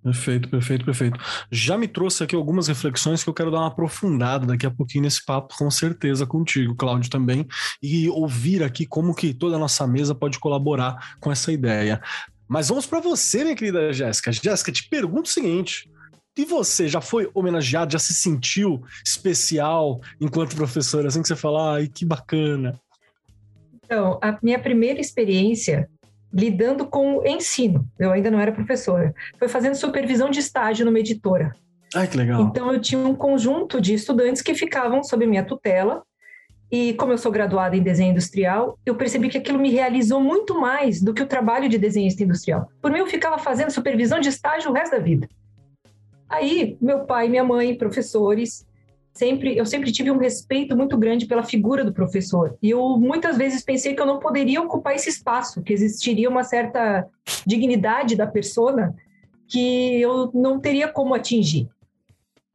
Perfeito, 0.03 0.47
perfeito, 0.49 0.85
perfeito. 0.85 1.19
Já 1.51 1.77
me 1.77 1.85
trouxe 1.85 2.23
aqui 2.23 2.33
algumas 2.33 2.69
reflexões 2.69 3.23
que 3.23 3.29
eu 3.29 3.33
quero 3.33 3.51
dar 3.51 3.57
uma 3.57 3.67
aprofundada 3.67 4.45
daqui 4.45 4.65
a 4.65 4.71
pouquinho 4.71 5.03
nesse 5.03 5.25
papo, 5.25 5.53
com 5.57 5.69
certeza 5.69 6.25
contigo, 6.25 6.75
Cláudio, 6.75 7.09
também, 7.09 7.45
e 7.83 8.07
ouvir 8.07 8.63
aqui 8.63 8.85
como 8.85 9.13
que 9.13 9.33
toda 9.33 9.57
a 9.57 9.59
nossa 9.59 9.85
mesa 9.85 10.15
pode 10.15 10.39
colaborar 10.39 11.17
com 11.19 11.29
essa 11.29 11.51
ideia. 11.51 12.01
Mas 12.47 12.69
vamos 12.69 12.85
para 12.85 13.01
você, 13.01 13.43
minha 13.43 13.55
querida 13.55 13.91
Jéssica. 13.91 14.31
Jéssica, 14.31 14.71
te 14.71 14.87
pergunto 14.87 15.29
o 15.29 15.33
seguinte: 15.33 15.91
e 16.37 16.45
você 16.45 16.87
já 16.87 17.01
foi 17.01 17.29
homenageado, 17.33 17.91
já 17.91 17.99
se 17.99 18.13
sentiu 18.13 18.81
especial 19.05 19.99
enquanto 20.21 20.55
professora, 20.55 21.07
assim 21.07 21.21
que 21.21 21.27
você 21.27 21.35
fala, 21.35 21.73
ai, 21.73 21.87
que 21.87 22.05
bacana? 22.05 22.79
Então, 23.83 24.19
a 24.21 24.37
minha 24.41 24.59
primeira 24.59 25.01
experiência 25.01 25.89
lidando 26.33 26.85
com 26.85 27.17
o 27.17 27.27
ensino, 27.27 27.87
eu 27.97 28.11
ainda 28.11 28.29
não 28.29 28.39
era 28.39 28.51
professora, 28.51 29.13
foi 29.37 29.47
fazendo 29.47 29.75
supervisão 29.75 30.29
de 30.29 30.39
estágio 30.39 30.85
numa 30.85 30.99
editora. 30.99 31.55
Ai, 31.95 32.07
que 32.07 32.17
legal. 32.17 32.41
Então, 32.41 32.71
eu 32.71 32.81
tinha 32.81 32.99
um 32.99 33.15
conjunto 33.15 33.79
de 33.79 33.93
estudantes 33.93 34.41
que 34.41 34.53
ficavam 34.53 35.03
sob 35.03 35.25
minha 35.25 35.43
tutela, 35.43 36.03
e 36.69 36.93
como 36.95 37.13
eu 37.13 37.17
sou 37.17 37.31
graduada 37.31 37.77
em 37.77 37.81
desenho 37.81 38.11
industrial, 38.11 38.77
eu 38.85 38.95
percebi 38.95 39.29
que 39.29 39.37
aquilo 39.37 39.57
me 39.57 39.71
realizou 39.71 40.19
muito 40.19 40.59
mais 40.59 41.01
do 41.01 41.13
que 41.13 41.23
o 41.23 41.27
trabalho 41.27 41.69
de 41.69 41.77
desenhista 41.77 42.23
industrial. 42.23 42.69
Por 42.81 42.91
mim, 42.91 42.99
eu 42.99 43.07
ficava 43.07 43.37
fazendo 43.37 43.71
supervisão 43.71 44.19
de 44.19 44.27
estágio 44.27 44.69
o 44.69 44.73
resto 44.73 44.91
da 44.91 44.99
vida. 44.99 45.29
Aí, 46.29 46.77
meu 46.81 47.05
pai, 47.05 47.29
minha 47.29 47.43
mãe, 47.43 47.73
professores, 47.73 48.66
sempre 49.17 49.57
eu 49.57 49.65
sempre 49.65 49.91
tive 49.91 50.11
um 50.11 50.17
respeito 50.17 50.75
muito 50.75 50.97
grande 50.97 51.25
pela 51.25 51.43
figura 51.43 51.83
do 51.83 51.93
professor. 51.93 52.57
E 52.61 52.69
eu 52.69 52.97
muitas 52.97 53.37
vezes 53.37 53.63
pensei 53.63 53.93
que 53.93 54.01
eu 54.01 54.05
não 54.05 54.19
poderia 54.19 54.61
ocupar 54.61 54.95
esse 54.95 55.09
espaço, 55.09 55.61
que 55.61 55.73
existiria 55.73 56.29
uma 56.29 56.43
certa 56.43 57.07
dignidade 57.45 58.15
da 58.15 58.27
persona 58.27 58.95
que 59.47 60.01
eu 60.01 60.29
não 60.33 60.59
teria 60.59 60.87
como 60.87 61.13
atingir. 61.13 61.67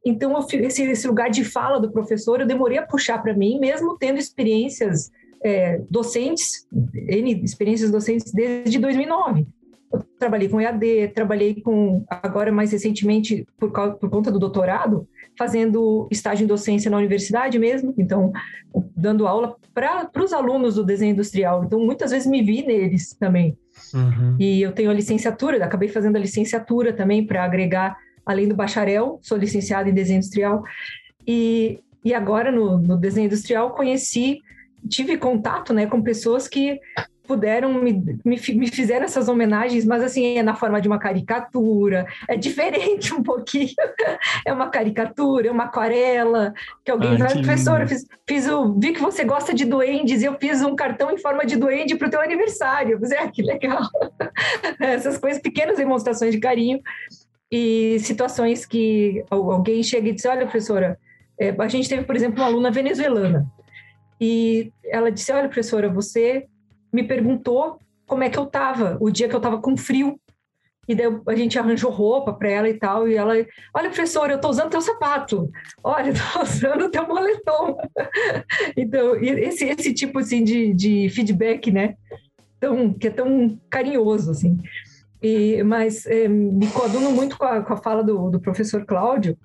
Então, 0.05 0.37
esse, 0.53 0.83
esse 0.83 1.07
lugar 1.07 1.29
de 1.29 1.43
fala 1.45 1.79
do 1.79 1.91
professor 1.91 2.41
eu 2.41 2.47
demorei 2.47 2.77
a 2.77 2.85
puxar 2.85 3.21
para 3.21 3.33
mim, 3.33 3.57
mesmo 3.59 3.97
tendo 3.97 4.19
experiências 4.19 5.09
é, 5.43 5.81
docentes, 5.89 6.67
experiências 7.43 7.89
docentes 7.89 8.31
desde 8.31 8.79
2009. 8.79 9.47
Eu 9.91 10.03
trabalhei 10.17 10.49
com 10.49 10.59
EAD, 10.59 11.09
trabalhei 11.09 11.61
com, 11.61 12.03
agora 12.09 12.51
mais 12.51 12.71
recentemente, 12.71 13.45
por, 13.57 13.71
causa, 13.71 13.93
por 13.93 14.09
conta 14.09 14.31
do 14.31 14.39
doutorado, 14.39 15.07
fazendo 15.37 16.07
estágio 16.11 16.43
em 16.43 16.47
docência 16.47 16.91
na 16.91 16.97
universidade 16.97 17.57
mesmo, 17.59 17.93
então, 17.97 18.31
dando 18.95 19.27
aula 19.27 19.55
para 19.73 20.09
os 20.23 20.33
alunos 20.33 20.75
do 20.75 20.83
desenho 20.83 21.11
industrial. 21.11 21.63
Então, 21.63 21.79
muitas 21.79 22.11
vezes 22.11 22.27
me 22.27 22.41
vi 22.41 22.65
neles 22.65 23.13
também. 23.13 23.57
Uhum. 23.93 24.35
E 24.39 24.61
eu 24.61 24.71
tenho 24.71 24.89
a 24.89 24.93
licenciatura, 24.93 25.63
acabei 25.63 25.89
fazendo 25.89 26.15
a 26.15 26.19
licenciatura 26.19 26.93
também 26.93 27.25
para 27.25 27.43
agregar, 27.43 27.97
além 28.25 28.47
do 28.47 28.55
bacharel, 28.55 29.19
sou 29.21 29.37
licenciada 29.37 29.89
em 29.89 29.93
desenho 29.93 30.17
industrial. 30.17 30.63
E 31.27 31.79
E 32.05 32.13
agora, 32.13 32.51
no, 32.51 32.77
no 32.77 32.97
desenho 32.97 33.27
industrial, 33.27 33.71
conheci, 33.71 34.39
tive 34.89 35.17
contato 35.17 35.73
né, 35.73 35.85
com 35.87 36.01
pessoas 36.01 36.47
que 36.47 36.79
puderam 37.33 37.73
me, 37.73 37.93
me, 38.23 38.39
me 38.53 38.67
fizeram 38.67 39.05
essas 39.05 39.27
homenagens, 39.27 39.85
mas 39.85 40.03
assim, 40.03 40.37
é 40.37 40.43
na 40.43 40.53
forma 40.53 40.79
de 40.79 40.87
uma 40.87 40.99
caricatura, 40.99 42.05
é 42.29 42.37
diferente 42.37 43.11
um 43.11 43.23
pouquinho, 43.23 43.73
é 44.45 44.53
uma 44.53 44.69
caricatura, 44.69 45.47
é 45.47 45.51
uma 45.51 45.63
aquarela, 45.63 46.53
que 46.85 46.91
alguém 46.91 47.17
vai, 47.17 47.33
professora, 47.33 47.87
fiz, 47.87 48.05
fiz 48.27 48.47
o, 48.47 48.75
vi 48.79 48.93
que 48.93 49.01
você 49.01 49.23
gosta 49.23 49.51
de 49.51 49.65
duendes, 49.65 50.21
e 50.21 50.25
eu 50.25 50.37
fiz 50.39 50.61
um 50.61 50.75
cartão 50.75 51.09
em 51.09 51.17
forma 51.17 51.43
de 51.43 51.55
duende 51.55 51.95
para 51.95 52.07
o 52.07 52.11
teu 52.11 52.21
aniversário, 52.21 52.99
eu 53.01 53.19
ah, 53.19 53.27
que 53.27 53.41
legal, 53.41 53.81
essas 54.79 55.17
coisas, 55.17 55.41
pequenas 55.41 55.77
demonstrações 55.77 56.31
de 56.31 56.39
carinho, 56.39 56.79
e 57.51 57.99
situações 57.99 58.63
que 58.63 59.23
alguém 59.29 59.81
chega 59.81 60.09
e 60.09 60.13
diz, 60.13 60.25
olha, 60.25 60.45
professora, 60.45 60.99
é, 61.39 61.49
a 61.57 61.67
gente 61.67 61.89
teve, 61.89 62.03
por 62.03 62.15
exemplo, 62.15 62.41
uma 62.41 62.45
aluna 62.45 62.69
venezuelana, 62.69 63.51
e 64.21 64.71
ela 64.85 65.11
disse, 65.11 65.31
olha, 65.31 65.49
professora, 65.49 65.89
você 65.89 66.47
me 66.93 67.03
perguntou 67.03 67.79
como 68.05 68.23
é 68.23 68.29
que 68.29 68.37
eu 68.37 68.45
tava, 68.45 68.97
o 69.01 69.09
dia 69.09 69.27
que 69.27 69.35
eu 69.35 69.41
tava 69.41 69.59
com 69.59 69.75
frio. 69.75 70.19
E 70.87 70.93
daí 70.93 71.07
a 71.27 71.35
gente 71.35 71.57
arranjou 71.57 71.89
roupa 71.89 72.33
para 72.33 72.49
ela 72.49 72.69
e 72.69 72.73
tal. 72.73 73.07
E 73.07 73.15
ela, 73.15 73.33
olha, 73.73 73.89
professora, 73.89 74.33
eu 74.33 74.41
tô 74.41 74.49
usando 74.49 74.69
teu 74.69 74.81
sapato. 74.81 75.49
Olha, 75.83 76.09
eu 76.11 76.15
tô 76.15 76.41
usando 76.43 76.91
teu 76.91 77.07
moletom. 77.07 77.77
então, 78.77 79.15
esse, 79.15 79.65
esse 79.65 79.93
tipo 79.93 80.19
assim, 80.19 80.43
de, 80.43 80.73
de 80.73 81.09
feedback, 81.09 81.71
né? 81.71 81.95
Tão, 82.59 82.93
que 82.93 83.07
é 83.07 83.11
tão 83.11 83.57
carinhoso, 83.69 84.29
assim. 84.31 84.59
E, 85.21 85.63
mas 85.63 86.05
é, 86.05 86.27
me 86.27 86.67
coaduno 86.67 87.11
muito 87.11 87.37
com 87.37 87.45
a, 87.45 87.61
com 87.61 87.73
a 87.73 87.77
fala 87.77 88.03
do, 88.03 88.29
do 88.29 88.41
professor 88.41 88.85
Cláudio, 88.85 89.37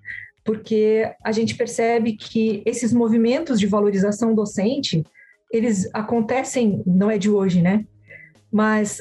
porque 0.44 1.08
a 1.22 1.30
gente 1.30 1.54
percebe 1.54 2.14
que 2.14 2.62
esses 2.66 2.92
movimentos 2.92 3.60
de 3.60 3.66
valorização 3.66 4.34
docente, 4.34 5.04
eles 5.50 5.88
acontecem, 5.94 6.82
não 6.86 7.10
é 7.10 7.18
de 7.18 7.30
hoje, 7.30 7.62
né? 7.62 7.84
Mas 8.52 9.00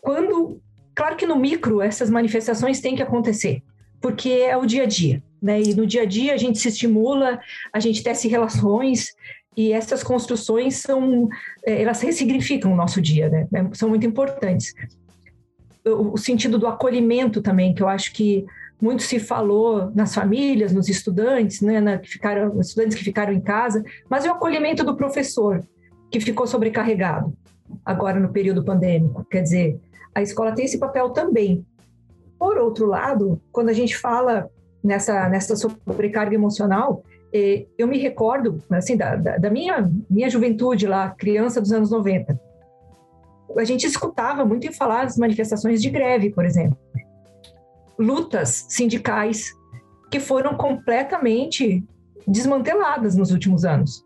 quando, 0.00 0.60
claro 0.94 1.16
que 1.16 1.26
no 1.26 1.36
micro 1.36 1.80
essas 1.80 2.10
manifestações 2.10 2.80
têm 2.80 2.96
que 2.96 3.02
acontecer, 3.02 3.62
porque 4.00 4.30
é 4.30 4.56
o 4.56 4.66
dia 4.66 4.84
a 4.84 4.86
dia, 4.86 5.22
né? 5.42 5.60
E 5.60 5.74
no 5.74 5.86
dia 5.86 6.02
a 6.02 6.06
dia 6.06 6.34
a 6.34 6.36
gente 6.36 6.58
se 6.58 6.68
estimula, 6.68 7.40
a 7.72 7.80
gente 7.80 8.02
tece 8.02 8.28
relações 8.28 9.14
e 9.56 9.72
essas 9.72 10.02
construções 10.02 10.76
são, 10.76 11.28
é, 11.66 11.82
elas 11.82 12.00
ressignificam 12.00 12.72
o 12.72 12.76
nosso 12.76 13.00
dia, 13.00 13.28
né? 13.28 13.48
É, 13.52 13.74
são 13.74 13.88
muito 13.88 14.06
importantes. 14.06 14.74
O 15.84 16.18
sentido 16.18 16.58
do 16.58 16.66
acolhimento 16.66 17.40
também, 17.40 17.74
que 17.74 17.82
eu 17.82 17.88
acho 17.88 18.12
que 18.12 18.44
muito 18.80 19.02
se 19.02 19.18
falou 19.18 19.90
nas 19.94 20.14
famílias, 20.14 20.72
nos 20.72 20.88
estudantes, 20.88 21.60
né, 21.60 21.80
na, 21.80 21.98
que 21.98 22.08
ficaram, 22.08 22.60
estudantes 22.60 22.96
que 22.96 23.02
ficaram 23.02 23.32
em 23.32 23.40
casa, 23.40 23.82
mas 24.08 24.24
o 24.24 24.30
acolhimento 24.30 24.84
do 24.84 24.96
professor, 24.96 25.64
que 26.10 26.20
ficou 26.20 26.46
sobrecarregado 26.46 27.36
agora 27.84 28.18
no 28.18 28.30
período 28.30 28.64
pandêmico. 28.64 29.24
Quer 29.30 29.42
dizer, 29.42 29.80
a 30.14 30.22
escola 30.22 30.52
tem 30.52 30.64
esse 30.64 30.78
papel 30.78 31.10
também. 31.10 31.64
Por 32.38 32.56
outro 32.58 32.86
lado, 32.86 33.40
quando 33.52 33.68
a 33.68 33.72
gente 33.72 33.96
fala 33.96 34.48
nessa, 34.82 35.28
nessa 35.28 35.56
sobrecarga 35.56 36.34
emocional, 36.34 37.02
eh, 37.32 37.66
eu 37.76 37.86
me 37.86 37.98
recordo, 37.98 38.62
assim, 38.70 38.96
da, 38.96 39.16
da, 39.16 39.36
da, 39.36 39.50
minha, 39.50 39.90
minha 40.08 40.30
juventude 40.30 40.86
lá, 40.86 41.10
criança 41.10 41.60
dos 41.60 41.72
anos 41.72 41.90
90. 41.90 42.40
A 43.56 43.64
gente 43.64 43.86
escutava 43.86 44.44
muito 44.44 44.66
em 44.66 44.72
falar 44.72 45.04
das 45.04 45.16
manifestações 45.16 45.82
de 45.82 45.90
greve, 45.90 46.30
por 46.30 46.44
exemplo. 46.44 46.78
Lutas 47.98 48.66
sindicais 48.68 49.52
que 50.10 50.20
foram 50.20 50.56
completamente 50.56 51.84
desmanteladas 52.26 53.16
nos 53.16 53.30
últimos 53.30 53.64
anos. 53.64 54.02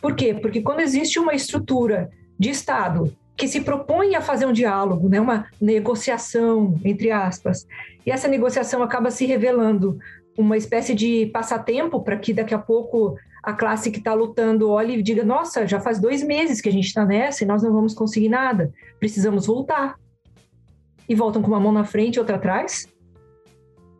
Por 0.00 0.14
quê? 0.14 0.34
Porque 0.34 0.60
quando 0.60 0.80
existe 0.80 1.18
uma 1.18 1.34
estrutura 1.34 2.10
de 2.38 2.50
Estado 2.50 3.12
que 3.36 3.46
se 3.46 3.60
propõe 3.60 4.14
a 4.14 4.20
fazer 4.20 4.46
um 4.46 4.52
diálogo, 4.52 5.08
né, 5.08 5.20
uma 5.20 5.46
negociação, 5.60 6.78
entre 6.84 7.10
aspas, 7.10 7.66
e 8.04 8.10
essa 8.10 8.28
negociação 8.28 8.82
acaba 8.82 9.10
se 9.10 9.26
revelando 9.26 9.98
uma 10.38 10.56
espécie 10.56 10.94
de 10.94 11.26
passatempo 11.26 12.02
para 12.02 12.16
que 12.16 12.32
daqui 12.32 12.54
a 12.54 12.58
pouco 12.58 13.16
a 13.42 13.52
classe 13.52 13.90
que 13.90 13.98
está 13.98 14.12
lutando 14.12 14.70
olhe 14.70 14.98
e 14.98 15.02
diga: 15.02 15.24
nossa, 15.24 15.66
já 15.66 15.80
faz 15.80 16.00
dois 16.00 16.22
meses 16.22 16.60
que 16.60 16.68
a 16.68 16.72
gente 16.72 16.86
está 16.86 17.04
nessa 17.04 17.44
e 17.44 17.46
nós 17.46 17.62
não 17.62 17.72
vamos 17.72 17.94
conseguir 17.94 18.28
nada, 18.28 18.72
precisamos 18.98 19.46
voltar. 19.46 19.96
E 21.08 21.14
voltam 21.14 21.40
com 21.40 21.48
uma 21.48 21.60
mão 21.60 21.72
na 21.72 21.84
frente 21.84 22.16
e 22.16 22.18
outra 22.18 22.36
atrás, 22.36 22.88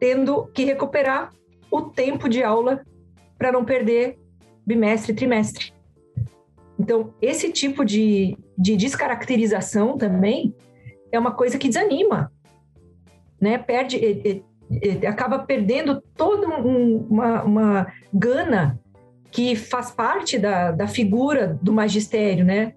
tendo 0.01 0.47
que 0.47 0.65
recuperar 0.65 1.31
o 1.71 1.83
tempo 1.83 2.29
de 2.29 2.43
aula 2.43 2.85
para 3.39 3.53
não 3.53 3.65
perder 3.65 4.19
bimestre 4.67 5.15
trimestre. 5.15 5.73
Então, 6.79 7.15
esse 7.23 7.51
tipo 7.53 7.85
de, 7.85 8.37
de 8.59 8.77
descaracterização 8.77 9.97
também 9.97 10.55
é 11.11 11.19
uma 11.19 11.33
coisa 11.33 11.57
que 11.57 11.69
desanima, 11.69 12.33
né? 13.41 13.57
Perde, 13.57 14.43
acaba 15.07 15.39
perdendo 15.39 16.03
toda 16.15 16.49
um, 16.49 17.07
uma, 17.09 17.43
uma 17.45 17.93
gana 18.13 18.79
que 19.31 19.57
faz 19.57 19.91
parte 19.91 20.39
da, 20.39 20.73
da 20.73 20.87
figura 20.87 21.59
do 21.63 21.73
magistério, 21.73 22.45
né? 22.45 22.75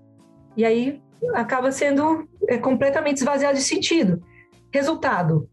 E 0.56 0.64
aí 0.64 1.02
acaba 1.34 1.72
sendo 1.72 2.28
é, 2.48 2.58
completamente 2.58 3.18
esvaziado 3.18 3.58
de 3.58 3.64
sentido. 3.64 4.24
Resultado: 4.72 5.50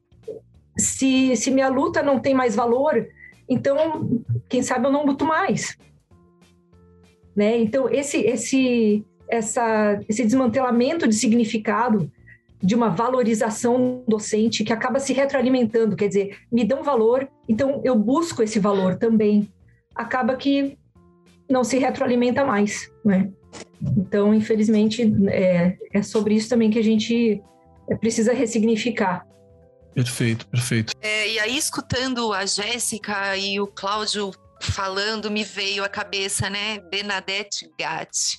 se, 0.76 1.34
se 1.36 1.50
minha 1.50 1.68
luta 1.68 2.02
não 2.02 2.20
tem 2.20 2.34
mais 2.34 2.54
valor, 2.54 3.08
então, 3.48 4.22
quem 4.48 4.62
sabe 4.62 4.86
eu 4.86 4.92
não 4.92 5.06
luto 5.06 5.24
mais. 5.24 5.76
Né? 7.36 7.58
Então, 7.58 7.88
esse, 7.90 8.16
esse, 8.18 9.04
essa, 9.28 10.00
esse 10.08 10.24
desmantelamento 10.24 11.06
de 11.06 11.14
significado 11.14 12.10
de 12.62 12.74
uma 12.74 12.88
valorização 12.88 14.02
docente 14.08 14.64
que 14.64 14.72
acaba 14.72 14.98
se 14.98 15.12
retroalimentando, 15.12 15.94
quer 15.94 16.08
dizer, 16.08 16.38
me 16.50 16.64
dão 16.64 16.82
valor, 16.82 17.28
então 17.46 17.82
eu 17.84 17.94
busco 17.94 18.42
esse 18.42 18.58
valor 18.58 18.96
também. 18.96 19.52
Acaba 19.94 20.34
que 20.36 20.78
não 21.48 21.62
se 21.62 21.78
retroalimenta 21.78 22.44
mais, 22.44 22.90
né? 23.04 23.30
Então, 23.96 24.34
infelizmente, 24.34 25.02
é, 25.28 25.76
é 25.92 26.02
sobre 26.02 26.34
isso 26.34 26.48
também 26.48 26.70
que 26.70 26.78
a 26.78 26.84
gente 26.84 27.42
precisa 28.00 28.32
ressignificar. 28.32 29.26
Perfeito, 29.94 30.46
perfeito. 30.48 30.92
É, 31.00 31.28
e 31.28 31.38
aí, 31.38 31.56
escutando 31.56 32.32
a 32.32 32.44
Jéssica 32.46 33.36
e 33.36 33.60
o 33.60 33.66
Cláudio 33.66 34.30
falando, 34.70 35.30
me 35.30 35.44
veio 35.44 35.84
à 35.84 35.88
cabeça, 35.88 36.50
né, 36.50 36.78
Bernadette 36.78 37.70
Gatti. 37.78 38.38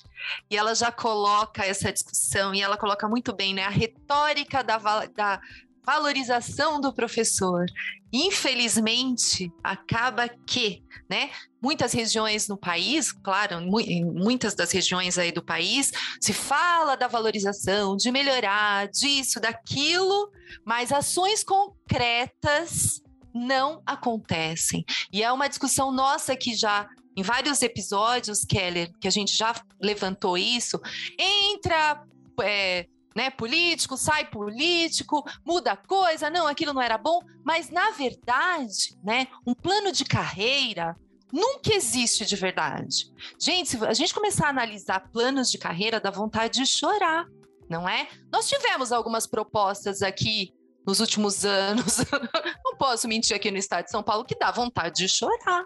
E 0.50 0.58
ela 0.58 0.74
já 0.74 0.92
coloca 0.92 1.66
essa 1.66 1.92
discussão, 1.92 2.54
e 2.54 2.62
ela 2.62 2.78
coloca 2.78 3.08
muito 3.08 3.36
bem, 3.36 3.54
né, 3.54 3.63
a 3.63 3.70
retórica 3.70 4.63
da, 4.63 4.78
da 5.08 5.40
valorização 5.86 6.82
do 6.82 6.94
professor. 6.94 7.66
Infelizmente, 8.12 9.52
acaba 9.63 10.28
que, 10.28 10.84
né, 11.10 11.30
muitas 11.62 11.94
regiões 11.94 12.48
no 12.48 12.58
país, 12.58 13.12
claro, 13.12 13.56
em 13.80 14.04
muitas 14.04 14.54
das 14.54 14.72
regiões 14.72 15.18
aí 15.18 15.32
do 15.32 15.44
país, 15.44 15.92
se 16.20 16.34
fala 16.34 16.96
da 16.96 17.08
valorização, 17.08 17.96
de 17.96 18.12
melhorar, 18.12 18.88
disso, 18.90 19.40
daquilo, 19.40 20.32
mas 20.66 20.92
ações 20.92 21.44
concretas 21.44 23.02
não 23.38 23.82
acontecem. 23.86 24.84
E 25.12 25.23
é 25.23 25.32
uma 25.32 25.47
discussão 25.47 25.91
nossa 25.91 26.36
que 26.36 26.56
já 26.56 26.88
em 27.15 27.23
vários 27.23 27.63
episódios, 27.63 28.45
Keller, 28.45 28.91
que 29.02 29.08
a 29.08 29.12
gente 29.12 29.36
já 29.36 29.56
levantou 29.82 30.38
isso, 30.38 30.80
entra 31.17 32.04
é, 32.43 32.86
né, 33.15 33.32
político, 33.32 33.97
sai 33.97 34.30
político, 34.30 35.28
muda 35.43 35.76
coisa, 35.76 36.30
não, 36.30 36.45
aquilo 36.45 36.73
não 36.73 36.82
era 36.82 36.95
bom, 36.95 37.19
mas 37.43 37.71
na 37.71 37.89
verdade, 37.89 38.95
né, 39.04 39.26
um 39.47 39.56
plano 39.56 39.91
de 39.91 40.06
carreira 40.06 40.95
nunca 41.34 41.73
existe 41.73 42.23
de 42.23 42.36
verdade. 42.36 43.12
Gente, 43.39 43.69
se 43.69 43.84
a 43.84 43.93
gente 43.93 44.13
começar 44.13 44.45
a 44.45 44.50
analisar 44.50 45.10
planos 45.12 45.50
de 45.50 45.58
carreira, 45.58 46.00
dá 46.00 46.12
vontade 46.12 46.60
de 46.60 46.67
chorar, 46.67 47.26
não 47.67 47.89
é? 47.89 48.08
Nós 48.32 48.47
tivemos 48.47 48.91
algumas 48.91 49.26
propostas 49.26 50.04
aqui 50.04 50.54
nos 50.88 51.02
últimos 51.02 51.43
anos, 51.43 51.97
não 52.63 52.78
posso 52.78 53.10
mentir 53.10 53.36
aqui 53.36 53.52
no 53.52 53.58
estado 53.58 53.84
de 53.84 53.91
São 53.91 54.02
Paulo, 54.02 54.23
que 54.23 54.39
dá 54.39 54.50
vontade 54.52 54.95
de 54.95 55.10
chorar. 55.10 55.65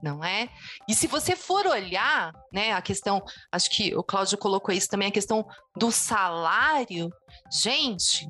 Não 0.00 0.24
é? 0.24 0.48
E 0.88 0.94
se 0.94 1.06
você 1.06 1.36
for 1.36 1.66
olhar, 1.66 2.32
né, 2.50 2.72
a 2.72 2.80
questão, 2.80 3.22
acho 3.52 3.68
que 3.68 3.94
o 3.94 4.02
Cláudio 4.02 4.38
colocou 4.38 4.72
isso 4.72 4.88
também, 4.88 5.08
a 5.08 5.12
questão 5.12 5.46
do 5.76 5.90
salário, 5.90 7.10
gente, 7.52 8.26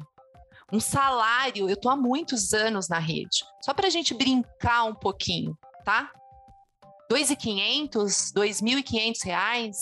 um 0.72 0.81
salário, 0.81 1.68
eu 1.68 1.76
tô 1.76 1.88
há 1.88 1.96
muitos 1.96 2.53
anos 2.53 2.88
na 2.88 2.98
rede, 2.98 3.44
só 3.62 3.72
para 3.72 3.87
a 3.87 3.90
gente 3.90 4.14
brincar 4.14 4.85
um 4.85 4.94
pouquinho, 4.94 5.57
tá? 5.85 6.11
2.500, 7.12 8.33
2.500 8.35 9.24
reais, 9.24 9.76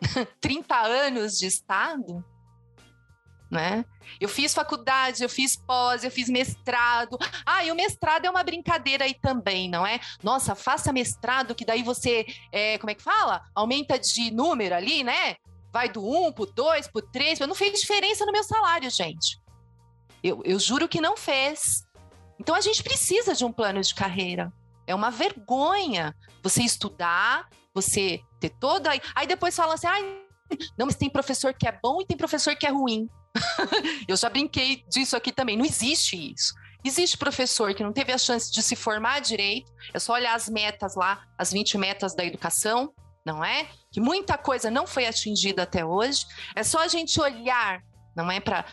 30 0.40 0.76
anos 0.76 1.38
de 1.38 1.46
Estado, 1.46 2.22
né? 3.52 3.84
Eu 4.18 4.30
fiz 4.30 4.54
faculdade, 4.54 5.22
eu 5.22 5.28
fiz 5.28 5.54
pós, 5.54 6.02
eu 6.02 6.10
fiz 6.10 6.28
mestrado. 6.30 7.18
Ah, 7.44 7.62
e 7.62 7.70
o 7.70 7.74
mestrado 7.74 8.24
é 8.24 8.30
uma 8.30 8.42
brincadeira 8.42 9.04
aí 9.04 9.12
também, 9.12 9.68
não 9.68 9.86
é? 9.86 10.00
Nossa, 10.22 10.54
faça 10.54 10.90
mestrado, 10.90 11.54
que 11.54 11.64
daí 11.64 11.82
você, 11.82 12.24
é, 12.50 12.78
como 12.78 12.90
é 12.90 12.94
que 12.94 13.02
fala? 13.02 13.42
Aumenta 13.54 13.98
de 13.98 14.30
número 14.30 14.74
ali, 14.74 15.04
né? 15.04 15.36
Vai 15.70 15.90
do 15.90 16.02
1 16.02 16.32
pro 16.32 16.46
2, 16.46 16.88
pro 16.88 17.02
3. 17.02 17.40
Não 17.40 17.54
fez 17.54 17.78
diferença 17.78 18.24
no 18.24 18.32
meu 18.32 18.42
salário, 18.42 18.90
gente. 18.90 19.38
Eu, 20.22 20.40
eu 20.44 20.58
juro 20.58 20.88
que 20.88 21.00
não 21.00 21.16
fez. 21.16 21.86
Então 22.40 22.54
a 22.54 22.60
gente 22.60 22.82
precisa 22.82 23.34
de 23.34 23.44
um 23.44 23.52
plano 23.52 23.82
de 23.82 23.94
carreira. 23.94 24.50
É 24.86 24.94
uma 24.94 25.10
vergonha 25.10 26.14
você 26.42 26.62
estudar, 26.62 27.48
você 27.74 28.20
ter 28.40 28.50
toda. 28.50 28.90
Aí 29.14 29.26
depois 29.26 29.54
falam 29.54 29.74
assim, 29.74 29.86
ah, 29.86 30.00
não, 30.78 30.86
mas 30.86 30.96
tem 30.96 31.10
professor 31.10 31.52
que 31.52 31.68
é 31.68 31.78
bom 31.82 32.00
e 32.00 32.06
tem 32.06 32.16
professor 32.16 32.56
que 32.56 32.66
é 32.66 32.70
ruim. 32.70 33.08
eu 34.08 34.16
já 34.16 34.28
brinquei 34.28 34.84
disso 34.88 35.16
aqui 35.16 35.32
também. 35.32 35.56
Não 35.56 35.64
existe 35.64 36.32
isso. 36.32 36.54
Existe 36.84 37.16
professor 37.16 37.72
que 37.74 37.82
não 37.82 37.92
teve 37.92 38.12
a 38.12 38.18
chance 38.18 38.50
de 38.50 38.60
se 38.62 38.74
formar 38.74 39.20
direito, 39.20 39.72
é 39.94 40.00
só 40.00 40.14
olhar 40.14 40.34
as 40.34 40.48
metas 40.48 40.96
lá, 40.96 41.22
as 41.38 41.52
20 41.52 41.78
metas 41.78 42.12
da 42.14 42.24
educação, 42.24 42.92
não 43.24 43.44
é? 43.44 43.68
Que 43.92 44.00
muita 44.00 44.36
coisa 44.36 44.68
não 44.68 44.84
foi 44.84 45.06
atingida 45.06 45.62
até 45.62 45.84
hoje. 45.84 46.26
É 46.56 46.64
só 46.64 46.80
a 46.80 46.88
gente 46.88 47.20
olhar, 47.20 47.80
não 48.16 48.28
é? 48.30 48.40
Para 48.40 48.64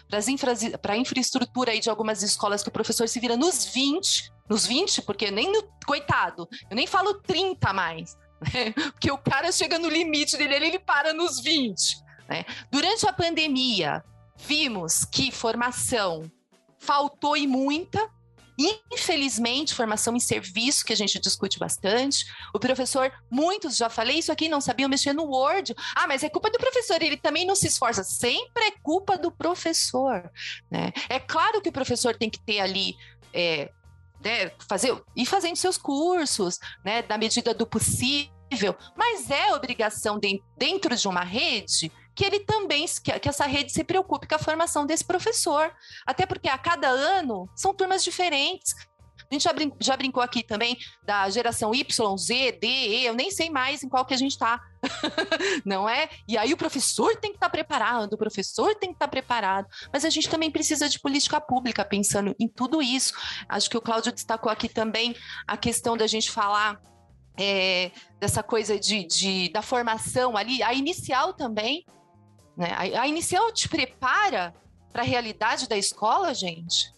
a 0.87 0.97
infraestrutura 0.97 1.71
aí 1.71 1.79
de 1.79 1.89
algumas 1.89 2.23
escolas 2.23 2.63
que 2.63 2.69
o 2.69 2.71
professor 2.71 3.07
se 3.07 3.19
vira 3.19 3.37
nos 3.37 3.65
20, 3.65 4.31
nos 4.49 4.65
20, 4.65 5.03
porque 5.03 5.29
nem 5.29 5.51
no. 5.51 5.69
Coitado, 5.85 6.47
eu 6.69 6.75
nem 6.75 6.87
falo 6.87 7.15
30 7.21 7.73
mais. 7.73 8.17
Né? 8.53 8.71
Porque 8.71 9.11
o 9.11 9.17
cara 9.17 9.51
chega 9.51 9.77
no 9.77 9.89
limite 9.89 10.37
dele, 10.37 10.55
ele 10.55 10.79
para 10.79 11.13
nos 11.13 11.41
20. 11.41 11.97
Né? 12.29 12.45
Durante 12.71 13.05
a 13.05 13.11
pandemia, 13.11 14.01
vimos 14.39 15.05
que 15.05 15.31
formação 15.31 16.31
faltou 16.77 17.35
e 17.35 17.45
muita. 17.45 18.09
Infelizmente, 18.91 19.73
formação 19.73 20.17
em 20.17 20.19
serviço, 20.19 20.83
que 20.83 20.91
a 20.91 20.95
gente 20.95 21.17
discute 21.17 21.57
bastante. 21.57 22.25
O 22.53 22.59
professor, 22.59 23.09
muitos 23.31 23.77
já 23.77 23.89
falei 23.89 24.19
isso 24.19 24.33
aqui, 24.33 24.49
não 24.49 24.59
sabiam 24.59 24.89
mexer 24.89 25.13
no 25.13 25.23
Word. 25.23 25.73
Ah, 25.95 26.07
mas 26.07 26.23
é 26.23 26.29
culpa 26.29 26.49
do 26.49 26.57
professor, 26.57 27.01
ele 27.01 27.15
também 27.15 27.45
não 27.45 27.55
se 27.55 27.67
esforça. 27.67 28.03
Sempre 28.03 28.65
é 28.65 28.71
culpa 28.83 29.17
do 29.17 29.31
professor. 29.31 30.29
Né? 30.69 30.91
É 31.07 31.19
claro 31.19 31.61
que 31.61 31.69
o 31.69 31.73
professor 31.73 32.17
tem 32.17 32.29
que 32.29 32.39
ter 32.39 32.59
ali. 32.59 32.95
É, 33.33 33.71
né, 34.21 34.51
fazer, 34.67 35.01
ir 35.15 35.25
fazendo 35.25 35.55
seus 35.55 35.77
cursos, 35.77 36.59
né, 36.83 37.01
na 37.07 37.17
medida 37.17 37.53
do 37.53 37.65
possível, 37.65 38.75
mas 38.93 39.29
é 39.31 39.53
obrigação 39.53 40.19
de, 40.19 40.43
dentro 40.57 40.93
de 40.93 41.07
uma 41.07 41.23
rede 41.23 41.89
que 42.19 42.25
ele 42.25 42.41
também, 42.41 42.85
que 43.21 43.29
essa 43.29 43.45
rede 43.45 43.71
se 43.71 43.81
preocupe 43.81 44.27
com 44.27 44.35
a 44.35 44.39
formação 44.39 44.85
desse 44.85 45.05
professor. 45.05 45.73
Até 46.05 46.25
porque 46.25 46.49
a 46.49 46.57
cada 46.57 46.89
ano 46.89 47.49
são 47.55 47.73
turmas 47.73 48.03
diferentes. 48.03 48.75
A 49.19 49.33
gente 49.33 49.43
já, 49.43 49.53
brin 49.53 49.71
já 49.79 49.95
brincou 49.95 50.21
aqui 50.21 50.43
também 50.43 50.77
da 51.01 51.29
geração 51.29 51.73
Y, 51.73 52.17
Z, 52.17 52.51
D, 52.59 52.67
E, 52.67 53.05
eu 53.05 53.13
nem 53.13 53.31
sei 53.31 53.49
mais 53.49 53.83
em 53.83 53.87
qual 53.87 54.05
que 54.05 54.13
a 54.13 54.17
gente 54.17 54.31
está. 54.31 54.59
não 55.63 55.87
é? 55.87 56.09
E 56.27 56.37
aí 56.37 56.51
o 56.51 56.57
professor 56.57 57.15
tem 57.15 57.31
que 57.31 57.37
estar 57.37 57.47
tá 57.47 57.51
preparado, 57.51 58.11
o 58.11 58.17
professor 58.17 58.75
tem 58.75 58.89
que 58.89 58.95
estar 58.95 59.07
tá 59.07 59.11
preparado. 59.11 59.69
Mas 59.93 60.03
a 60.03 60.09
gente 60.09 60.27
também 60.27 60.51
precisa 60.51 60.89
de 60.89 60.99
política 60.99 61.39
pública 61.39 61.85
pensando 61.85 62.35
em 62.37 62.49
tudo 62.49 62.81
isso. 62.81 63.13
Acho 63.47 63.69
que 63.69 63.77
o 63.77 63.81
Cláudio 63.81 64.11
destacou 64.11 64.51
aqui 64.51 64.67
também 64.67 65.15
a 65.47 65.55
questão 65.55 65.95
da 65.95 66.05
gente 66.05 66.29
falar 66.29 66.81
é, 67.39 67.91
dessa 68.19 68.43
coisa 68.43 68.77
de, 68.77 69.05
de, 69.05 69.49
da 69.53 69.61
formação 69.61 70.35
ali, 70.35 70.61
a 70.61 70.73
inicial 70.73 71.33
também, 71.33 71.85
né? 72.59 72.73
A, 72.73 73.01
a 73.01 73.07
inicial 73.07 73.51
te 73.53 73.69
prepara 73.69 74.53
para 74.91 75.01
a 75.01 75.05
realidade 75.05 75.67
da 75.67 75.77
escola, 75.77 76.33
gente. 76.33 76.93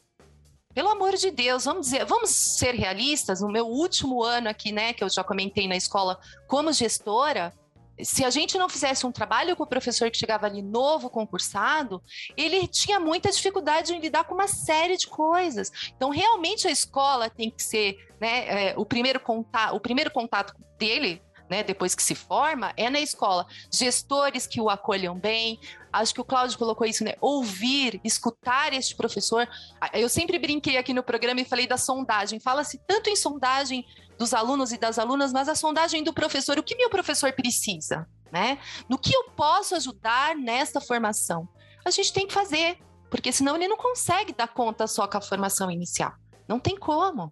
Pelo 0.73 0.89
amor 0.89 1.15
de 1.15 1.29
Deus, 1.29 1.65
vamos 1.65 1.87
dizer, 1.87 2.05
vamos 2.05 2.31
ser 2.31 2.73
realistas. 2.73 3.41
No 3.41 3.51
meu 3.51 3.67
último 3.67 4.23
ano 4.23 4.49
aqui, 4.49 4.71
né, 4.71 4.93
que 4.93 5.03
eu 5.03 5.09
já 5.09 5.23
comentei 5.23 5.67
na 5.67 5.75
escola 5.75 6.19
como 6.47 6.73
gestora, 6.73 7.53
se 8.01 8.25
a 8.25 8.29
gente 8.29 8.57
não 8.57 8.69
fizesse 8.69 9.05
um 9.05 9.11
trabalho 9.11 9.55
com 9.55 9.63
o 9.63 9.67
professor 9.67 10.09
que 10.09 10.17
chegava 10.17 10.47
ali 10.47 10.61
novo, 10.61 11.09
concursado, 11.09 12.01
ele 12.35 12.67
tinha 12.67 12.99
muita 12.99 13.29
dificuldade 13.29 13.93
em 13.93 13.99
lidar 13.99 14.23
com 14.23 14.33
uma 14.33 14.47
série 14.47 14.97
de 14.97 15.07
coisas. 15.07 15.71
Então, 15.95 16.09
realmente 16.09 16.67
a 16.67 16.71
escola 16.71 17.29
tem 17.29 17.51
que 17.51 17.61
ser, 17.61 17.97
né, 18.19 18.69
é, 18.69 18.73
o 18.77 18.85
primeiro 18.85 19.19
contato, 19.19 19.75
o 19.75 19.79
primeiro 19.79 20.09
contato 20.09 20.55
dele 20.79 21.21
né, 21.51 21.63
depois 21.63 21.93
que 21.93 22.01
se 22.01 22.15
forma, 22.15 22.71
é 22.77 22.89
na 22.89 23.01
escola. 23.01 23.45
Gestores 23.69 24.47
que 24.47 24.61
o 24.61 24.69
acolham 24.69 25.19
bem. 25.19 25.59
Acho 25.91 26.13
que 26.13 26.21
o 26.21 26.23
Cláudio 26.23 26.57
colocou 26.57 26.87
isso, 26.87 27.03
né? 27.03 27.15
Ouvir, 27.19 27.99
escutar 28.05 28.71
este 28.71 28.95
professor. 28.95 29.45
Eu 29.91 30.07
sempre 30.07 30.39
brinquei 30.39 30.77
aqui 30.77 30.93
no 30.93 31.03
programa 31.03 31.41
e 31.41 31.45
falei 31.45 31.67
da 31.67 31.75
sondagem. 31.75 32.39
Fala-se 32.39 32.79
tanto 32.87 33.09
em 33.09 33.17
sondagem 33.17 33.85
dos 34.17 34.33
alunos 34.33 34.71
e 34.71 34.77
das 34.77 34.97
alunas, 34.97 35.33
mas 35.33 35.49
a 35.49 35.55
sondagem 35.55 36.05
do 36.05 36.13
professor. 36.13 36.57
O 36.57 36.63
que 36.63 36.73
meu 36.73 36.89
professor 36.89 37.33
precisa? 37.33 38.07
Né? 38.31 38.57
No 38.87 38.97
que 38.97 39.13
eu 39.13 39.25
posso 39.35 39.75
ajudar 39.75 40.37
nesta 40.37 40.79
formação? 40.79 41.49
A 41.83 41.91
gente 41.91 42.13
tem 42.13 42.25
que 42.25 42.33
fazer, 42.33 42.79
porque 43.09 43.33
senão 43.33 43.57
ele 43.57 43.67
não 43.67 43.75
consegue 43.75 44.31
dar 44.31 44.47
conta 44.47 44.87
só 44.87 45.05
com 45.05 45.17
a 45.17 45.21
formação 45.21 45.69
inicial. 45.69 46.13
Não 46.47 46.61
tem 46.61 46.77
como. 46.77 47.29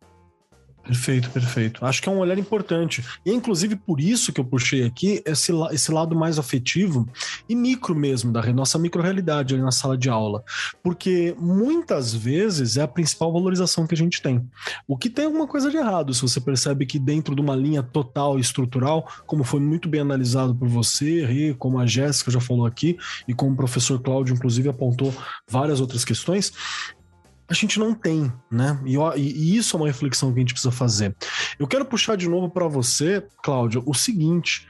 Perfeito, 0.90 1.30
perfeito. 1.30 1.86
Acho 1.86 2.02
que 2.02 2.10
é 2.10 2.12
um 2.12 2.18
olhar 2.18 2.40
importante. 2.40 3.06
E 3.24 3.32
inclusive 3.32 3.76
por 3.76 4.02
isso 4.02 4.34
que 4.34 4.42
eu 4.42 4.44
puxei 4.44 4.84
aqui 4.84 5.22
esse, 5.24 5.52
esse 5.72 5.92
lado 5.92 6.16
mais 6.16 6.40
afetivo 6.40 7.08
e 7.48 7.54
micro 7.54 7.96
mesmo, 7.96 8.32
da 8.32 8.42
nossa 8.52 8.80
micro-realidade 8.80 9.54
ali 9.54 9.62
na 9.62 9.72
sala 9.72 9.96
de 9.96 10.10
aula. 10.10 10.44
Porque 10.82 11.36
muitas 11.38 12.12
vezes 12.12 12.76
é 12.76 12.82
a 12.82 12.88
principal 12.88 13.32
valorização 13.32 13.86
que 13.86 13.94
a 13.94 13.98
gente 13.98 14.20
tem. 14.20 14.44
O 14.88 14.98
que 14.98 15.12
tem 15.12 15.26
alguma 15.26 15.46
coisa 15.46 15.70
de 15.70 15.78
errado, 15.78 16.12
se 16.12 16.24
você 16.24 16.42
percebe 16.42 16.88
que 16.88 16.98
dentro 16.98 17.36
de 17.36 17.42
uma 17.42 17.56
linha 17.56 17.84
total 17.84 18.40
estrutural, 18.40 19.08
como 19.28 19.44
foi 19.44 19.60
muito 19.60 19.88
bem 19.88 20.02
analisado 20.02 20.56
por 20.56 20.68
você, 20.68 21.24
Rê, 21.24 21.54
como 21.54 21.78
a 21.78 21.86
Jéssica 21.86 22.32
já 22.32 22.42
falou 22.42 22.66
aqui, 22.66 22.98
e 23.28 23.34
como 23.36 23.52
o 23.52 23.56
professor 23.56 24.02
Cláudio, 24.02 24.34
inclusive, 24.34 24.70
apontou 24.70 25.14
várias 25.48 25.80
outras 25.80 26.04
questões, 26.04 26.52
a 27.50 27.54
gente 27.54 27.80
não 27.80 27.94
tem, 27.94 28.32
né? 28.52 28.80
E, 28.86 28.96
e, 29.18 29.58
isso 29.58 29.76
é 29.76 29.80
uma 29.80 29.88
reflexão 29.88 30.32
que 30.32 30.40
a 30.40 30.42
gente 30.42 30.54
precisa 30.54 30.72
fazer. 30.72 31.16
Eu 31.58 31.68
quero 31.68 31.84
puxar 31.84 32.16
de 32.16 32.30
novo 32.30 32.50
para 32.50 32.68
você, 32.68 33.26
Cláudio, 33.44 33.82
o 33.86 33.94
seguinte: 33.94 34.68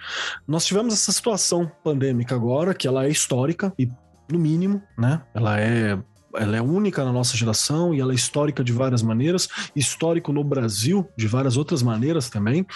nós 0.48 0.66
tivemos 0.66 0.94
essa 0.94 1.12
situação 1.12 1.70
pandêmica 1.84 2.34
agora, 2.36 2.74
que 2.74 2.88
ela 2.88 3.06
é 3.06 3.10
histórica 3.10 3.74
e, 3.78 3.90
no 4.32 4.40
mínimo, 4.40 4.82
né? 4.98 5.22
Ela 5.34 5.60
é 5.60 6.00
ela 6.36 6.56
é 6.56 6.62
única 6.62 7.04
na 7.04 7.12
nossa 7.12 7.36
geração 7.36 7.92
e 7.92 8.00
ela 8.00 8.12
é 8.12 8.16
histórica 8.16 8.64
de 8.64 8.72
várias 8.72 9.02
maneiras, 9.02 9.50
histórico 9.76 10.32
no 10.32 10.44
Brasil 10.44 11.10
de 11.18 11.28
várias 11.28 11.58
outras 11.58 11.82
maneiras 11.82 12.30
também, 12.30 12.68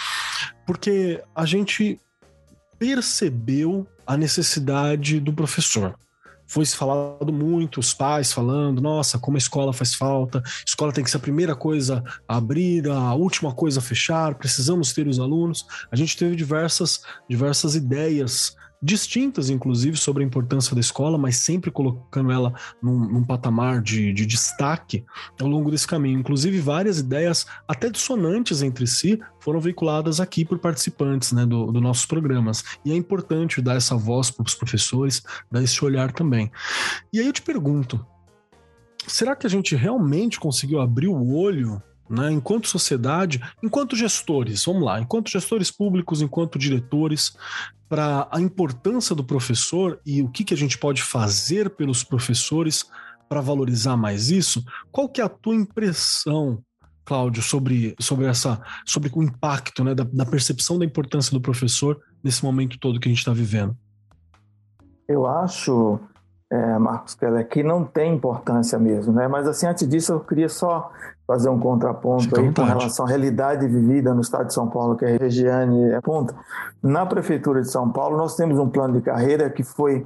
porque 0.65 1.23
a 1.35 1.45
gente 1.45 1.99
percebeu 2.79 3.87
a 4.07 4.17
necessidade 4.17 5.19
do 5.19 5.31
professor 5.31 5.95
foi 6.45 6.65
se 6.65 6.75
falado 6.75 7.32
muito, 7.32 7.79
os 7.79 7.93
pais 7.93 8.32
falando, 8.32 8.82
nossa, 8.82 9.17
como 9.17 9.38
a 9.38 9.39
escola 9.39 9.73
faz 9.73 9.95
falta, 9.95 10.43
escola 10.65 10.91
tem 10.91 11.03
que 11.03 11.10
ser 11.10 11.17
a 11.17 11.21
primeira 11.21 11.56
coisa 11.56 12.03
a 12.27 12.38
abrir, 12.38 12.88
a 12.89 13.13
última 13.13 13.53
coisa 13.53 13.79
a 13.79 13.84
fechar, 13.84 14.36
precisamos 14.36 14.93
ter 14.93 15.08
os 15.08 15.19
alunos. 15.19 15.65
A 15.91 15.95
gente 15.95 16.17
teve 16.17 16.36
diversas, 16.36 17.01
diversas 17.29 17.75
ideias 17.75 18.56
distintas, 18.83 19.49
inclusive, 19.49 19.95
sobre 19.95 20.23
a 20.23 20.25
importância 20.25 20.75
da 20.75 20.81
escola, 20.81 21.17
mas 21.17 21.37
sempre 21.37 21.71
colocando 21.71 22.31
ela 22.31 22.53
num, 22.81 22.99
num 23.07 23.23
patamar 23.23 23.81
de, 23.81 24.11
de, 24.11 24.25
destaque 24.25 25.05
ao 25.39 25.47
longo 25.47 25.71
desse 25.71 25.87
caminho. 25.87 26.19
Inclusive, 26.19 26.59
várias 26.59 26.99
ideias, 26.99 27.47
até 27.65 27.89
dissonantes 27.89 28.61
entre 28.61 28.85
si, 28.85 29.19
foram 29.39 29.61
veiculadas 29.61 30.19
aqui 30.19 30.43
por 30.43 30.59
participantes 30.59 31.31
né, 31.31 31.45
do 31.45 31.79
nossos 31.79 32.05
programas. 32.05 32.63
E 32.83 32.91
é 32.91 32.95
importante 32.95 33.61
dar 33.61 33.77
essa 33.77 33.95
voz 33.95 34.29
para 34.29 34.45
os 34.45 34.55
professores, 34.55 35.23
dar 35.49 35.63
esse 35.63 35.83
olhar 35.85 36.11
também. 36.11 36.51
E 37.13 37.21
aí 37.21 37.27
eu 37.27 37.33
te 37.33 37.41
pergunto, 37.41 38.05
será 39.07 39.33
que 39.33 39.47
a 39.47 39.49
gente 39.49 39.75
realmente 39.75 40.39
conseguiu 40.39 40.81
abrir 40.81 41.07
o 41.07 41.33
olho 41.33 41.81
né, 42.09 42.31
enquanto 42.31 42.67
sociedade, 42.67 43.41
enquanto 43.61 43.95
gestores, 43.95 44.63
vamos 44.65 44.83
lá, 44.83 44.99
enquanto 44.99 45.29
gestores 45.29 45.71
públicos, 45.71 46.21
enquanto 46.21 46.59
diretores, 46.59 47.35
para 47.87 48.27
a 48.31 48.41
importância 48.41 49.15
do 49.15 49.23
professor 49.23 49.99
e 50.05 50.21
o 50.21 50.29
que, 50.29 50.43
que 50.43 50.53
a 50.53 50.57
gente 50.57 50.77
pode 50.77 51.01
fazer 51.01 51.69
pelos 51.71 52.03
professores 52.03 52.85
para 53.29 53.41
valorizar 53.41 53.95
mais 53.95 54.29
isso, 54.29 54.63
qual 54.91 55.07
que 55.09 55.21
é 55.21 55.23
a 55.23 55.29
tua 55.29 55.55
impressão, 55.55 56.59
Cláudio, 57.05 57.43
sobre, 57.43 57.95
sobre, 57.99 58.27
essa, 58.27 58.61
sobre 58.85 59.11
o 59.13 59.21
impacto 59.21 59.83
né, 59.83 59.93
da, 59.93 60.05
da 60.05 60.25
percepção 60.25 60.79
da 60.79 60.85
importância 60.85 61.31
do 61.31 61.41
professor 61.41 61.99
nesse 62.23 62.43
momento 62.43 62.79
todo 62.79 62.99
que 62.99 63.09
a 63.09 63.11
gente 63.11 63.19
está 63.19 63.33
vivendo? 63.33 63.75
Eu 65.07 65.27
acho 65.27 65.99
é, 66.53 66.77
Marcos 66.77 67.15
Keller, 67.15 67.47
que 67.49 67.63
não 67.63 67.83
tem 67.83 68.15
importância 68.15 68.77
mesmo, 68.77 69.11
né? 69.11 69.27
Mas 69.27 69.47
assim, 69.47 69.65
antes 69.65 69.87
disso, 69.87 70.13
eu 70.13 70.19
queria 70.19 70.47
só 70.47 70.91
fazer 71.25 71.49
um 71.49 71.59
contraponto 71.59 72.39
aí 72.39 72.51
com 72.53 72.63
relação 72.63 73.05
à 73.05 73.09
realidade 73.09 73.67
vivida 73.67 74.13
no 74.13 74.21
estado 74.21 74.47
de 74.47 74.53
São 74.53 74.67
Paulo, 74.67 74.95
que 74.95 75.05
a 75.05 75.17
Regiane 75.17 75.93
aponta. 75.93 76.36
Na 76.81 77.05
Prefeitura 77.05 77.62
de 77.62 77.71
São 77.71 77.89
Paulo, 77.89 78.17
nós 78.17 78.36
temos 78.36 78.59
um 78.59 78.69
plano 78.69 78.93
de 78.93 79.01
carreira 79.01 79.49
que 79.49 79.63
foi 79.63 80.05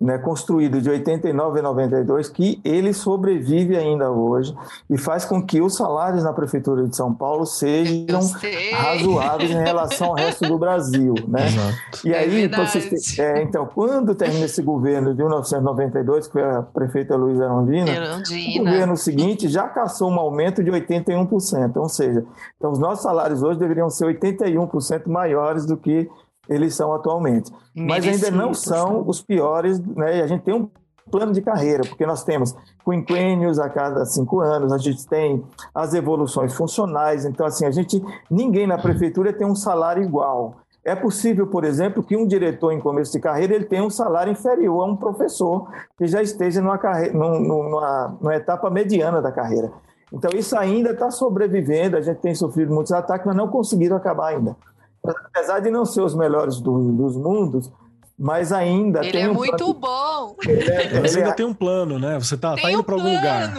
né, 0.00 0.16
construído 0.16 0.80
de 0.80 0.88
89 0.88 1.58
a 1.58 1.62
92, 1.62 2.30
que 2.30 2.58
ele 2.64 2.94
sobrevive 2.94 3.76
ainda 3.76 4.10
hoje 4.10 4.56
e 4.88 4.96
faz 4.96 5.26
com 5.26 5.44
que 5.44 5.60
os 5.60 5.76
salários 5.76 6.24
na 6.24 6.32
Prefeitura 6.32 6.88
de 6.88 6.96
São 6.96 7.14
Paulo 7.14 7.44
sejam 7.44 8.20
razoáveis 8.72 9.50
em 9.50 9.62
relação 9.62 10.08
ao 10.08 10.14
resto 10.14 10.46
do 10.46 10.58
Brasil. 10.58 11.14
Né? 11.28 11.46
Exato. 11.46 12.06
E 12.08 12.14
aí, 12.14 12.44
é 12.44 13.22
é, 13.22 13.42
então, 13.42 13.66
quando 13.66 14.14
termina 14.14 14.46
esse 14.46 14.62
governo 14.62 15.12
de 15.12 15.18
1992, 15.18 16.26
que 16.28 16.32
foi 16.32 16.42
a 16.42 16.62
prefeita 16.62 17.14
Luísa 17.14 17.44
Erundina, 17.44 18.22
o 18.58 18.64
governo 18.64 18.96
seguinte 18.96 19.48
já 19.48 19.68
caçou 19.68 20.10
um 20.10 20.18
aumento 20.18 20.64
de 20.64 20.70
81%, 20.70 21.76
ou 21.76 21.88
seja, 21.88 22.24
então 22.56 22.72
os 22.72 22.78
nossos 22.78 23.02
salários 23.02 23.42
hoje 23.42 23.58
deveriam 23.58 23.90
ser 23.90 24.06
81% 24.06 25.08
maiores 25.08 25.66
do 25.66 25.76
que 25.76 26.08
eles 26.50 26.74
são 26.74 26.92
atualmente. 26.92 27.52
Mas 27.74 28.04
ainda 28.04 28.30
não 28.30 28.52
são 28.52 29.04
os 29.06 29.22
piores, 29.22 29.78
né? 29.78 30.18
E 30.18 30.22
a 30.22 30.26
gente 30.26 30.42
tem 30.42 30.52
um 30.52 30.68
plano 31.10 31.32
de 31.32 31.40
carreira, 31.40 31.82
porque 31.88 32.04
nós 32.04 32.24
temos 32.24 32.54
quinquênios 32.84 33.58
a 33.58 33.68
cada 33.68 34.04
cinco 34.04 34.40
anos, 34.40 34.72
a 34.72 34.78
gente 34.78 35.06
tem 35.06 35.44
as 35.74 35.94
evoluções 35.94 36.54
funcionais, 36.54 37.24
então 37.24 37.46
assim, 37.46 37.64
a 37.64 37.70
gente, 37.70 38.02
ninguém 38.30 38.66
na 38.66 38.78
prefeitura 38.78 39.32
tem 39.32 39.46
um 39.46 39.54
salário 39.54 40.02
igual. 40.02 40.56
É 40.84 40.94
possível, 40.94 41.46
por 41.46 41.64
exemplo, 41.64 42.02
que 42.02 42.16
um 42.16 42.26
diretor 42.26 42.72
em 42.72 42.80
começo 42.80 43.12
de 43.12 43.20
carreira 43.20 43.54
ele 43.54 43.64
tenha 43.64 43.84
um 43.84 43.90
salário 43.90 44.32
inferior 44.32 44.82
a 44.82 44.86
um 44.86 44.96
professor 44.96 45.68
que 45.98 46.06
já 46.06 46.22
esteja 46.22 46.62
numa, 46.62 46.78
carreira, 46.78 47.12
numa, 47.12 48.16
numa 48.20 48.34
etapa 48.34 48.70
mediana 48.70 49.20
da 49.20 49.30
carreira. 49.30 49.70
Então, 50.12 50.30
isso 50.34 50.56
ainda 50.56 50.90
está 50.90 51.10
sobrevivendo, 51.10 51.96
a 51.96 52.00
gente 52.00 52.18
tem 52.18 52.34
sofrido 52.34 52.72
muitos 52.72 52.92
ataques, 52.92 53.26
mas 53.26 53.36
não 53.36 53.48
conseguiram 53.48 53.96
acabar 53.96 54.28
ainda 54.28 54.56
apesar 55.04 55.60
de 55.60 55.70
não 55.70 55.84
ser 55.84 56.02
os 56.02 56.14
melhores 56.14 56.60
do, 56.60 56.92
dos 56.92 57.16
mundos, 57.16 57.70
mas 58.18 58.52
ainda 58.52 59.04
ele 59.04 59.18
é 59.18 59.30
um 59.30 59.34
muito 59.34 59.74
plano. 59.74 59.80
bom. 59.80 60.36
Ele, 60.46 60.70
é, 60.70 61.00
mas 61.00 61.16
ainda 61.16 61.30
é... 61.30 61.32
tem 61.32 61.46
um 61.46 61.54
plano, 61.54 61.98
né? 61.98 62.18
Você 62.18 62.36
tá, 62.36 62.54
tá 62.54 62.70
indo 62.70 62.80
um 62.80 62.84
para 62.84 62.94
algum 62.94 63.14
lugar. 63.16 63.54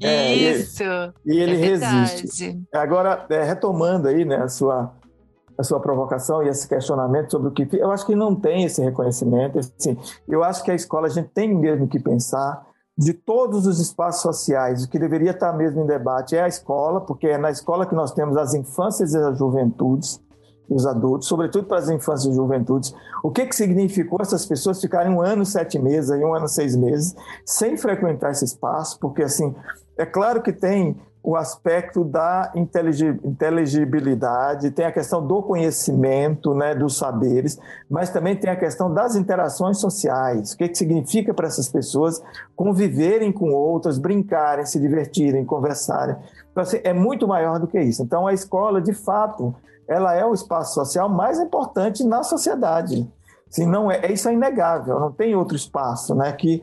É. 0.00 0.06
é 0.06 0.34
Isso. 0.34 0.84
E 1.24 1.36
ele, 1.36 1.54
é 1.54 1.56
resiste. 1.56 2.62
Agora, 2.72 3.26
é, 3.28 3.42
retomando 3.42 4.06
aí, 4.06 4.24
né, 4.24 4.36
a 4.36 4.48
sua 4.48 4.92
a 5.58 5.62
sua 5.62 5.80
provocação 5.80 6.42
e 6.42 6.48
esse 6.48 6.68
questionamento 6.68 7.30
sobre 7.30 7.48
o 7.48 7.50
que 7.50 7.66
eu 7.78 7.90
acho 7.90 8.04
que 8.04 8.14
não 8.14 8.34
tem 8.34 8.64
esse 8.64 8.82
reconhecimento. 8.82 9.58
Assim, 9.58 9.96
eu 10.28 10.44
acho 10.44 10.62
que 10.62 10.70
a 10.70 10.74
escola 10.74 11.06
a 11.06 11.10
gente 11.10 11.30
tem 11.30 11.52
mesmo 11.54 11.88
que 11.88 11.98
pensar 11.98 12.62
de 12.96 13.12
todos 13.12 13.66
os 13.66 13.80
espaços 13.80 14.22
sociais, 14.22 14.84
o 14.84 14.88
que 14.88 14.98
deveria 14.98 15.30
estar 15.30 15.52
mesmo 15.52 15.80
em 15.82 15.86
debate 15.86 16.36
é 16.36 16.42
a 16.42 16.48
escola, 16.48 17.00
porque 17.00 17.26
é 17.26 17.38
na 17.38 17.50
escola 17.50 17.86
que 17.86 17.94
nós 17.94 18.12
temos 18.12 18.36
as 18.36 18.54
infâncias 18.54 19.14
e 19.14 19.18
as 19.18 19.38
juventudes 19.38 20.20
os 20.68 20.86
adultos, 20.86 21.28
sobretudo 21.28 21.66
para 21.66 21.78
as 21.78 21.88
infâncias 21.88 22.32
e 22.32 22.36
juventudes, 22.36 22.94
o 23.22 23.30
que, 23.30 23.46
que 23.46 23.54
significou 23.54 24.18
essas 24.20 24.44
pessoas 24.44 24.80
ficarem 24.80 25.12
um 25.12 25.20
ano, 25.20 25.44
sete 25.44 25.78
meses, 25.78 26.10
aí 26.10 26.24
um 26.24 26.34
ano, 26.34 26.48
seis 26.48 26.74
meses, 26.76 27.14
sem 27.44 27.76
frequentar 27.76 28.32
esse 28.32 28.44
espaço, 28.44 28.98
porque, 29.00 29.22
assim, 29.22 29.54
é 29.96 30.04
claro 30.04 30.42
que 30.42 30.52
tem 30.52 30.96
o 31.26 31.34
aspecto 31.34 32.04
da 32.04 32.52
inteligibilidade, 32.54 34.70
tem 34.70 34.86
a 34.86 34.92
questão 34.92 35.26
do 35.26 35.42
conhecimento, 35.42 36.54
né, 36.54 36.72
dos 36.72 36.96
saberes, 36.96 37.58
mas 37.90 38.10
também 38.10 38.36
tem 38.36 38.48
a 38.48 38.54
questão 38.54 38.94
das 38.94 39.16
interações 39.16 39.78
sociais. 39.78 40.52
O 40.52 40.56
que, 40.56 40.68
que 40.68 40.78
significa 40.78 41.34
para 41.34 41.48
essas 41.48 41.68
pessoas 41.68 42.22
conviverem 42.54 43.32
com 43.32 43.50
outras, 43.50 43.98
brincarem, 43.98 44.64
se 44.64 44.78
divertirem, 44.78 45.44
conversarem. 45.44 46.14
Então, 46.52 46.62
assim, 46.62 46.78
é 46.84 46.92
muito 46.92 47.26
maior 47.26 47.58
do 47.58 47.66
que 47.66 47.80
isso. 47.80 48.04
Então, 48.04 48.24
a 48.24 48.32
escola, 48.32 48.80
de 48.80 48.92
fato, 48.92 49.52
ela 49.88 50.14
é 50.14 50.24
o 50.24 50.32
espaço 50.32 50.74
social 50.74 51.08
mais 51.08 51.40
importante 51.40 52.04
na 52.04 52.22
sociedade. 52.22 53.04
Se 53.50 53.66
não 53.66 53.90
é, 53.90 54.12
isso 54.12 54.28
é 54.28 54.32
inegável, 54.32 55.00
não 55.00 55.10
tem 55.10 55.34
outro 55.34 55.56
espaço, 55.56 56.14
né? 56.14 56.30
Que 56.30 56.62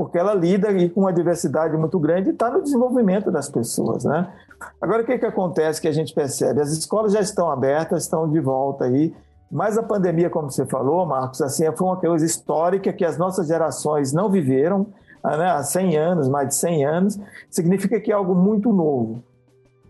porque 0.00 0.16
ela 0.16 0.32
lida 0.32 0.68
aí 0.68 0.88
com 0.88 1.02
uma 1.02 1.12
diversidade 1.12 1.76
muito 1.76 1.98
grande 1.98 2.30
e 2.30 2.32
está 2.32 2.50
no 2.50 2.62
desenvolvimento 2.62 3.30
das 3.30 3.50
pessoas, 3.50 4.02
né? 4.02 4.32
Agora 4.80 5.02
o 5.02 5.04
que 5.04 5.18
que 5.18 5.26
acontece 5.26 5.78
que 5.78 5.86
a 5.86 5.92
gente 5.92 6.14
percebe? 6.14 6.58
As 6.58 6.70
escolas 6.70 7.12
já 7.12 7.20
estão 7.20 7.50
abertas, 7.50 8.04
estão 8.04 8.26
de 8.26 8.40
volta 8.40 8.86
aí, 8.86 9.14
mas 9.52 9.76
a 9.76 9.82
pandemia, 9.82 10.30
como 10.30 10.50
você 10.50 10.64
falou, 10.64 11.04
Marcos, 11.04 11.42
assim, 11.42 11.70
foi 11.76 11.86
uma 11.86 11.98
coisa 11.98 12.24
histórica 12.24 12.94
que 12.94 13.04
as 13.04 13.18
nossas 13.18 13.46
gerações 13.46 14.10
não 14.10 14.30
viveram, 14.30 14.86
né? 15.22 15.50
há 15.50 15.62
100 15.62 15.98
anos, 15.98 16.28
mais 16.30 16.48
de 16.48 16.54
100 16.54 16.86
anos, 16.86 17.20
significa 17.50 18.00
que 18.00 18.10
é 18.10 18.14
algo 18.14 18.34
muito 18.34 18.72
novo. 18.72 19.22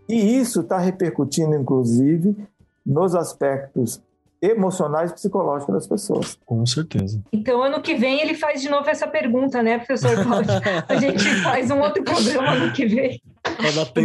E 0.09 0.37
isso 0.37 0.59
está 0.59 0.77
repercutindo, 0.77 1.55
inclusive, 1.55 2.35
nos 2.85 3.15
aspectos 3.15 4.01
emocionais 4.41 5.11
e 5.11 5.13
psicológicos 5.13 5.75
das 5.75 5.87
pessoas. 5.87 6.37
Com 6.45 6.65
certeza. 6.65 7.21
Então, 7.31 7.61
ano 7.63 7.81
que 7.81 7.93
vem 7.95 8.21
ele 8.21 8.33
faz 8.33 8.61
de 8.61 8.69
novo 8.69 8.89
essa 8.89 9.07
pergunta, 9.07 9.61
né, 9.61 9.77
professor 9.77 10.11
A 10.89 10.95
gente 10.95 11.23
faz 11.43 11.69
um 11.69 11.79
outro 11.79 12.03
programa 12.03 12.51
ano 12.53 12.73
que 12.73 12.85
vem. 12.85 13.21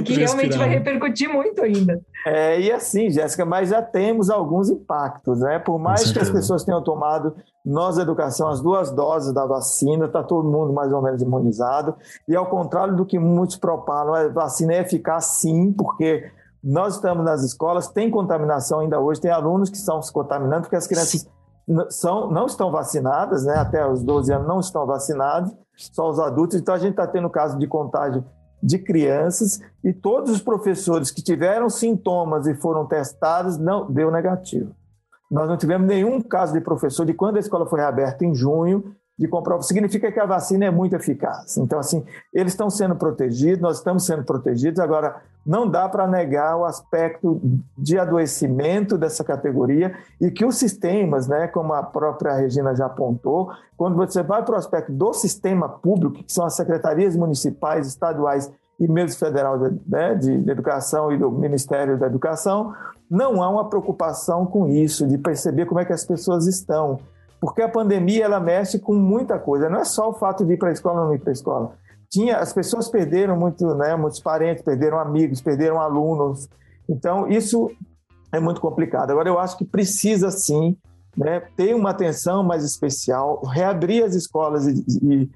Que 0.05 0.15
realmente 0.15 0.57
vai 0.57 0.69
né? 0.69 0.75
repercutir 0.77 1.29
muito 1.29 1.63
ainda. 1.63 2.01
É, 2.27 2.61
e 2.61 2.73
assim, 2.73 3.11
Jéssica, 3.11 3.45
mas 3.45 3.71
já 3.71 3.81
temos 3.81 4.31
alguns 4.31 4.71
impactos, 4.71 5.41
né? 5.41 5.59
Por 5.59 5.79
mais 5.79 6.11
que 6.11 6.19
as 6.19 6.31
pessoas 6.31 6.65
tenham 6.65 6.83
tomado, 6.83 7.35
nós, 7.65 7.99
educação, 7.99 8.49
as 8.49 8.61
duas 8.61 8.91
doses 8.91 9.33
da 9.33 9.47
vacina, 9.47 10.07
está 10.07 10.23
todo 10.23 10.49
mundo 10.49 10.73
mais 10.73 10.93
ou 10.93 11.03
menos 11.03 11.23
imunizado. 11.23 11.95
E 12.27 12.35
ao 12.35 12.47
contrário 12.47 12.97
do 12.97 13.05
que 13.05 13.19
muitos 13.19 13.57
propagam, 13.57 14.15
a 14.15 14.29
vacina 14.29 14.75
é 14.75 14.81
eficaz 14.81 15.27
sim, 15.27 15.73
porque 15.73 16.31
nós 16.67 16.97
estamos 16.97 17.25
nas 17.25 17.45
escolas, 17.45 17.87
tem 17.87 18.11
contaminação 18.11 18.81
ainda 18.81 18.99
hoje, 18.99 19.21
tem 19.21 19.31
alunos 19.31 19.71
que 19.71 19.77
estão 19.77 20.03
se 20.03 20.13
contaminando, 20.13 20.63
porque 20.63 20.75
as 20.75 20.89
crianças 20.89 21.25
são, 21.91 22.29
não 22.29 22.47
estão 22.47 22.73
vacinadas, 22.73 23.45
né? 23.45 23.55
até 23.55 23.89
os 23.89 24.03
12 24.03 24.33
anos 24.33 24.49
não 24.49 24.59
estão 24.59 24.85
vacinados, 24.85 25.55
só 25.77 26.11
os 26.11 26.19
adultos. 26.19 26.59
Então, 26.59 26.75
a 26.75 26.79
gente 26.79 26.91
está 26.91 27.07
tendo 27.07 27.31
caso 27.31 27.57
de 27.57 27.69
contágio 27.69 28.25
de 28.61 28.81
crianças 28.81 29.61
e 29.85 29.93
todos 29.93 30.33
os 30.33 30.41
professores 30.41 31.13
que 31.13 31.23
tiveram 31.23 31.71
sintomas 31.71 32.49
e 32.49 32.55
foram 32.57 32.85
testados, 32.85 33.57
não 33.57 33.89
deu 33.89 34.11
negativo. 34.11 34.75
Nós 35.31 35.49
não 35.49 35.57
tivemos 35.57 35.87
nenhum 35.87 36.21
caso 36.21 36.53
de 36.53 36.61
professor 36.61 37.07
de 37.07 37.15
quando 37.15 37.37
a 37.37 37.41
escola 37.41 37.67
foi 37.67 37.79
reaberta 37.79 38.25
em 38.25 38.35
junho 38.35 38.93
de 39.19 39.27
comprar 39.27 39.61
significa 39.63 40.13
que 40.13 40.21
a 40.21 40.27
vacina 40.27 40.67
é 40.67 40.71
muito 40.71 40.95
eficaz. 40.95 41.57
Então, 41.57 41.79
assim, 41.79 42.05
eles 42.35 42.53
estão 42.53 42.69
sendo 42.69 42.95
protegidos, 42.97 43.61
nós 43.61 43.79
estamos 43.79 44.05
sendo 44.05 44.25
protegidos. 44.25 44.79
Agora, 44.79 45.23
não 45.45 45.67
dá 45.67 45.89
para 45.89 46.07
negar 46.07 46.57
o 46.57 46.65
aspecto 46.65 47.41
de 47.79 47.99
adoecimento 47.99 48.99
dessa 48.99 49.25
categoria 49.25 49.95
e 50.21 50.31
que 50.31 50.45
os 50.45 50.57
sistemas, 50.57 51.27
né, 51.27 51.49
como 51.49 51.73
a 51.73 51.83
própria 51.83 52.35
Regina 52.35 52.75
já 52.75 52.87
apontou, 52.87 53.51
quando 53.77 53.97
você 53.97 54.23
vai 54.23 54.45
para 54.45 54.55
o 54.55 54.59
aspecto 54.59 54.93
do 54.93 55.13
sistema 55.15 55.69
público, 55.69 56.23
que 56.23 56.33
são 56.33 56.45
as 56.45 56.55
secretarias 56.55 57.17
municipais, 57.17 57.87
estaduais 57.87 58.53
e 58.79 58.87
mesmo 58.87 59.19
federal 59.19 59.59
de, 59.59 59.81
né, 59.87 60.15
de 60.15 60.33
educação 60.51 61.11
e 61.11 61.17
do 61.17 61.31
Ministério 61.31 61.99
da 61.99 62.07
Educação, 62.07 62.75
não 63.11 63.43
há 63.43 63.49
uma 63.49 63.71
preocupação 63.71 64.45
com 64.45 64.69
isso, 64.69 65.07
de 65.07 65.17
perceber 65.17 65.65
como 65.65 65.81
é 65.81 65.85
que 65.85 65.93
as 65.93 66.05
pessoas 66.05 66.47
estão 66.47 66.99
porque 67.41 67.63
a 67.63 67.69
pandemia 67.69 68.25
ela 68.25 68.41
mexe 68.41 68.79
com 68.79 68.95
muita 68.95 69.39
coisa. 69.39 69.69
Não 69.69 69.81
é 69.81 69.85
só 69.85 70.11
o 70.11 70.15
fato 70.15 70.45
de 70.45 70.55
ir 70.55 70.57
para 70.57 70.71
a 70.71 70.73
escola 70.73 71.01
ou 71.01 71.07
não 71.07 71.15
ir 71.15 71.21
para 71.21 71.31
a 71.31 71.33
escola. 71.33 71.75
Tinha, 72.11 72.39
as 72.39 72.53
pessoas 72.53 72.89
perderam 72.89 73.37
muito, 73.37 73.75
né, 73.75 73.95
muitos 73.97 74.21
parentes, 74.21 74.63
perderam 74.63 74.99
amigos, 74.99 75.41
perderam 75.41 75.81
alunos. 75.81 76.49
Então, 76.89 77.29
isso 77.29 77.71
é 78.33 78.41
muito 78.41 78.61
complicado. 78.61 79.11
Agora, 79.11 79.29
eu 79.29 79.39
acho 79.39 79.57
que 79.59 79.65
precisa 79.65 80.31
sim 80.31 80.77
né, 81.17 81.41
ter 81.57 81.75
uma 81.75 81.91
atenção 81.91 82.43
mais 82.43 82.65
especial, 82.65 83.43
reabrir 83.45 84.05
as 84.05 84.15
escolas 84.15 84.67
e, 84.67 84.85
e 85.03 85.31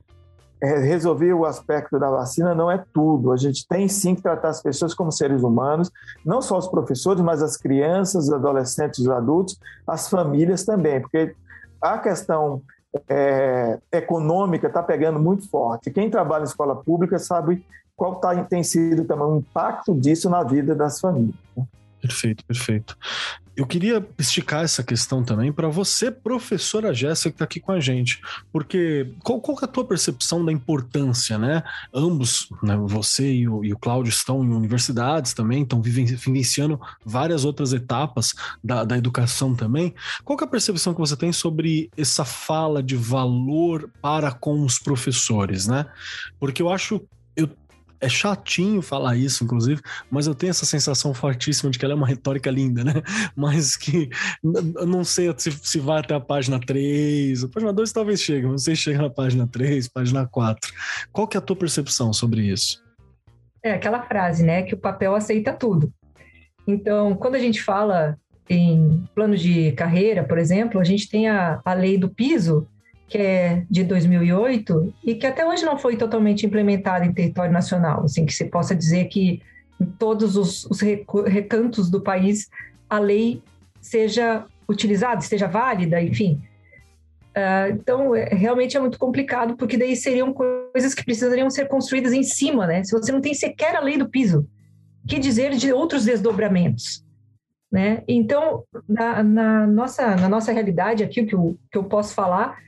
é, 0.63 0.79
resolver 0.79 1.33
o 1.33 1.47
aspecto 1.47 1.99
da 1.99 2.11
vacina 2.11 2.55
não 2.55 2.71
é 2.71 2.85
tudo. 2.93 3.33
A 3.33 3.37
gente 3.37 3.67
tem 3.67 3.89
sim 3.89 4.15
que 4.15 4.23
tratar 4.23 4.51
as 4.51 4.63
pessoas 4.63 4.93
como 4.93 5.11
seres 5.11 5.43
humanos, 5.43 5.91
não 6.25 6.43
só 6.43 6.59
os 6.59 6.69
professores, 6.69 7.23
mas 7.23 7.43
as 7.43 7.57
crianças, 7.57 8.25
os 8.25 8.33
adolescentes, 8.33 9.01
os 9.01 9.09
adultos, 9.09 9.59
as 9.87 10.09
famílias 10.09 10.65
também, 10.65 11.01
porque 11.01 11.35
a 11.81 11.99
questão 11.99 12.63
é, 13.09 13.79
econômica 13.93 14.67
está 14.67 14.83
pegando 14.83 15.19
muito 15.19 15.49
forte. 15.49 15.91
Quem 15.91 16.11
trabalha 16.11 16.43
em 16.43 16.47
escola 16.47 16.77
pública 16.77 17.19
sabe 17.19 17.65
qual 17.97 18.17
tá, 18.17 18.35
tem 18.45 18.63
sido 18.63 19.05
também 19.05 19.27
o 19.27 19.37
impacto 19.39 19.95
disso 19.95 20.29
na 20.31 20.43
vida 20.43 20.75
das 20.75 21.01
famílias. 21.01 21.35
Né? 21.57 21.65
Perfeito, 22.01 22.45
perfeito. 22.45 22.97
Eu 23.61 23.67
queria 23.67 24.03
esticar 24.19 24.65
essa 24.65 24.83
questão 24.83 25.23
também 25.23 25.53
para 25.53 25.69
você, 25.69 26.11
professora 26.11 26.95
Jéssica, 26.95 27.29
que 27.29 27.35
está 27.35 27.45
aqui 27.45 27.61
com 27.61 27.73
a 27.73 27.79
gente, 27.79 28.19
porque 28.51 29.13
qual, 29.23 29.39
qual 29.39 29.59
é 29.61 29.67
a 29.67 29.69
tua 29.69 29.85
percepção 29.85 30.43
da 30.43 30.51
importância, 30.51 31.37
né? 31.37 31.63
Ambos, 31.93 32.49
né, 32.63 32.75
você 32.87 33.31
e 33.31 33.47
o, 33.47 33.63
e 33.63 33.75
o 33.75 33.79
Cláudio 33.79 34.09
estão 34.09 34.43
em 34.43 34.49
universidades 34.49 35.35
também, 35.35 35.63
estão 35.63 35.83
vivenciando 35.83 36.81
várias 37.05 37.45
outras 37.45 37.75
etapas 37.75 38.33
da, 38.65 38.83
da 38.83 38.97
educação 38.97 39.55
também. 39.55 39.95
Qual 40.25 40.39
é 40.41 40.45
a 40.45 40.47
percepção 40.47 40.95
que 40.95 41.01
você 41.01 41.15
tem 41.15 41.31
sobre 41.31 41.91
essa 41.99 42.25
fala 42.25 42.83
de 42.83 42.97
valor 42.97 43.91
para 44.01 44.33
com 44.33 44.65
os 44.65 44.79
professores, 44.79 45.67
né? 45.67 45.85
Porque 46.39 46.63
eu 46.63 46.71
acho 46.71 47.07
é 48.01 48.09
chatinho 48.09 48.81
falar 48.81 49.17
isso, 49.17 49.45
inclusive, 49.45 49.81
mas 50.11 50.27
eu 50.27 50.35
tenho 50.35 50.51
essa 50.51 50.65
sensação 50.65 51.13
fortíssima 51.13 51.71
de 51.71 51.79
que 51.79 51.85
ela 51.85 51.95
é 51.95 51.97
uma 51.97 52.07
retórica 52.07 52.51
linda, 52.51 52.83
né? 52.83 52.95
Mas 53.37 53.77
que 53.77 54.09
não 54.43 55.05
sei 55.05 55.33
se, 55.37 55.53
se 55.53 55.79
vai 55.79 56.01
até 56.01 56.15
a 56.15 56.21
página 56.21 56.59
3, 56.59 57.45
a 57.45 57.49
página 57.49 57.73
2 57.73 57.93
talvez 57.93 58.21
chegue, 58.21 58.47
não 58.47 58.59
sei 58.59 58.75
se 58.75 58.83
chega 58.83 59.03
na 59.03 59.11
página 59.11 59.47
3, 59.47 59.89
página 59.89 60.27
4. 60.27 60.73
Qual 61.13 61.29
que 61.29 61.37
é 61.37 61.39
a 61.39 61.43
tua 61.43 61.57
percepção 61.57 62.13
sobre 62.13 62.43
isso? 62.43 62.83
É 63.63 63.73
aquela 63.73 64.03
frase, 64.03 64.43
né? 64.43 64.63
Que 64.63 64.75
o 64.75 64.79
papel 64.79 65.15
aceita 65.15 65.53
tudo. 65.53 65.93
Então, 66.67 67.15
quando 67.15 67.35
a 67.35 67.39
gente 67.39 67.63
fala 67.63 68.17
em 68.49 69.05
plano 69.15 69.37
de 69.37 69.73
carreira, 69.73 70.25
por 70.25 70.39
exemplo, 70.39 70.81
a 70.81 70.85
gente 70.85 71.09
tem 71.09 71.29
a, 71.29 71.61
a 71.65 71.75
lei 71.75 71.99
do 71.99 72.09
piso, 72.09 72.67
que 73.11 73.19
é 73.19 73.67
de 73.69 73.83
2008 73.83 74.95
e 75.05 75.17
que 75.17 75.27
até 75.27 75.45
hoje 75.45 75.65
não 75.65 75.77
foi 75.77 75.97
totalmente 75.97 76.47
implementada 76.47 77.05
em 77.05 77.13
território 77.13 77.53
nacional, 77.53 78.05
assim 78.05 78.25
que 78.25 78.33
se 78.33 78.45
possa 78.45 78.73
dizer 78.75 79.07
que 79.07 79.43
em 79.81 79.85
todos 79.85 80.37
os, 80.37 80.65
os 80.67 80.81
recantos 80.81 81.91
do 81.91 82.01
país 82.01 82.49
a 82.89 83.01
lei 83.01 83.43
seja 83.81 84.47
utilizada, 84.69 85.21
esteja 85.21 85.49
válida, 85.49 86.01
enfim. 86.01 86.41
Uh, 87.31 87.73
então, 87.73 88.15
é, 88.15 88.27
realmente 88.27 88.77
é 88.77 88.81
muito 88.81 88.99
complicado, 88.99 89.57
porque 89.57 89.77
daí 89.77 89.97
seriam 89.97 90.33
coisas 90.33 90.95
que 90.95 91.05
precisariam 91.05 91.51
ser 91.51 91.67
construídas 91.67 92.13
em 92.13 92.23
cima, 92.23 92.67
né? 92.67 92.85
Se 92.85 92.93
você 92.93 93.11
não 93.11 93.21
tem 93.21 93.35
sequer 93.35 93.75
a 93.75 93.81
lei 93.81 93.97
do 93.97 94.09
piso, 94.09 94.47
que 95.09 95.19
dizer 95.19 95.53
de 95.57 95.73
outros 95.73 96.05
desdobramentos? 96.05 97.05
Né? 97.73 98.03
Então, 98.07 98.65
na, 98.89 99.23
na, 99.23 99.67
nossa, 99.67 100.17
na 100.17 100.29
nossa 100.29 100.53
realidade 100.53 101.03
aqui, 101.05 101.21
o 101.21 101.27
que 101.27 101.35
eu, 101.35 101.59
que 101.71 101.79
eu 101.79 101.85
posso 101.85 102.15
falar 102.15 102.59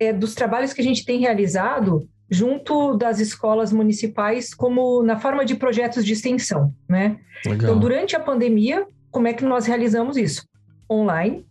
é, 0.00 0.12
dos 0.12 0.34
trabalhos 0.34 0.72
que 0.72 0.80
a 0.80 0.84
gente 0.84 1.04
tem 1.04 1.20
realizado 1.20 2.08
junto 2.30 2.96
das 2.96 3.20
escolas 3.20 3.72
municipais, 3.72 4.54
como 4.54 5.02
na 5.02 5.18
forma 5.18 5.44
de 5.44 5.54
projetos 5.54 6.04
de 6.04 6.12
extensão, 6.12 6.74
né? 6.88 7.18
Legal. 7.44 7.56
Então, 7.56 7.78
durante 7.78 8.14
a 8.14 8.20
pandemia, 8.20 8.86
como 9.10 9.28
é 9.28 9.32
que 9.32 9.44
nós 9.44 9.66
realizamos 9.66 10.16
isso? 10.16 10.46
Online, 10.90 11.46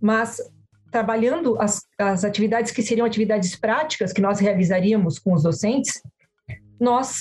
mas 0.00 0.40
trabalhando 0.90 1.60
as, 1.60 1.82
as 1.98 2.24
atividades 2.24 2.72
que 2.72 2.82
seriam 2.82 3.06
atividades 3.06 3.54
práticas 3.54 4.12
que 4.12 4.20
nós 4.20 4.40
realizaríamos 4.40 5.18
com 5.18 5.32
os 5.32 5.42
docentes, 5.42 6.02
nós 6.80 7.20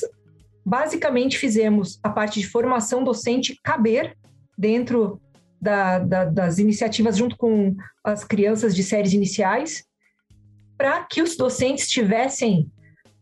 basicamente 0.66 1.38
fizemos 1.38 2.00
a 2.02 2.10
parte 2.10 2.40
de 2.40 2.48
formação 2.48 3.04
docente 3.04 3.60
caber 3.64 4.16
dentro 4.58 5.22
da, 5.62 6.00
da, 6.00 6.26
das 6.26 6.58
iniciativas 6.58 7.18
junto 7.18 7.38
com 7.38 7.76
as 8.04 8.24
crianças 8.24 8.76
de 8.76 8.84
séries 8.84 9.14
iniciais 9.14 9.84
para 10.78 11.04
que 11.04 11.22
os 11.22 11.36
docentes 11.38 11.88
tivessem 11.90 12.70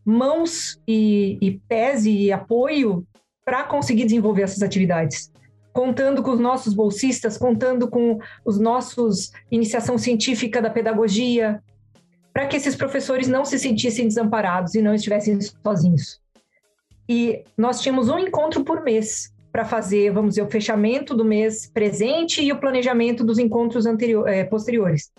mãos 0.04 0.78
e, 0.86 1.38
e 1.40 1.58
pés 1.68 2.04
e 2.04 2.30
apoio 2.30 3.06
para 3.44 3.64
conseguir 3.64 4.04
desenvolver 4.04 4.42
essas 4.42 4.62
atividades. 4.62 5.32
Contando 5.72 6.22
com 6.22 6.30
os 6.30 6.40
nossos 6.40 6.74
bolsistas, 6.74 7.36
contando 7.36 7.88
com 7.88 8.18
os 8.44 8.58
nossos 8.58 9.32
iniciação 9.50 9.98
científica 9.98 10.62
da 10.62 10.70
pedagogia, 10.70 11.62
para 12.32 12.46
que 12.46 12.56
esses 12.56 12.74
professores 12.74 13.28
não 13.28 13.44
se 13.44 13.58
sentissem 13.58 14.06
desamparados 14.06 14.74
e 14.74 14.82
não 14.82 14.94
estivessem 14.94 15.38
sozinhos. 15.40 16.20
E 17.08 17.44
nós 17.56 17.80
tínhamos 17.80 18.08
um 18.08 18.18
encontro 18.18 18.64
por 18.64 18.82
mês 18.82 19.32
para 19.52 19.64
fazer, 19.64 20.10
vamos 20.10 20.30
dizer, 20.30 20.42
o 20.42 20.50
fechamento 20.50 21.14
do 21.14 21.24
mês 21.24 21.70
presente 21.72 22.42
e 22.42 22.50
o 22.50 22.58
planejamento 22.58 23.22
dos 23.22 23.38
encontros 23.38 23.86
anterior, 23.86 24.26
é, 24.26 24.42
posteriores. 24.42 25.12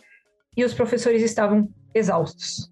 E 0.58 0.66
os 0.66 0.74
professores 0.74 1.22
estavam 1.22 1.70
exaustos. 1.96 2.70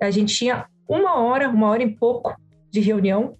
A 0.00 0.10
gente 0.10 0.34
tinha 0.34 0.66
uma 0.88 1.20
hora, 1.20 1.48
uma 1.48 1.68
hora 1.68 1.82
e 1.82 1.94
pouco 1.94 2.34
de 2.70 2.80
reunião 2.80 3.36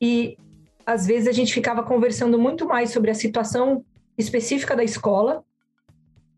e 0.00 0.36
às 0.84 1.06
vezes 1.06 1.28
a 1.28 1.32
gente 1.32 1.54
ficava 1.54 1.82
conversando 1.82 2.38
muito 2.38 2.66
mais 2.66 2.90
sobre 2.90 3.10
a 3.10 3.14
situação 3.14 3.84
específica 4.18 4.74
da 4.74 4.82
escola, 4.82 5.44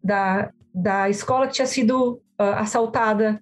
da, 0.04 0.52
da 0.74 1.08
escola 1.08 1.46
que 1.46 1.54
tinha 1.54 1.66
sido 1.66 2.20
uh, 2.38 2.56
assaltada, 2.56 3.40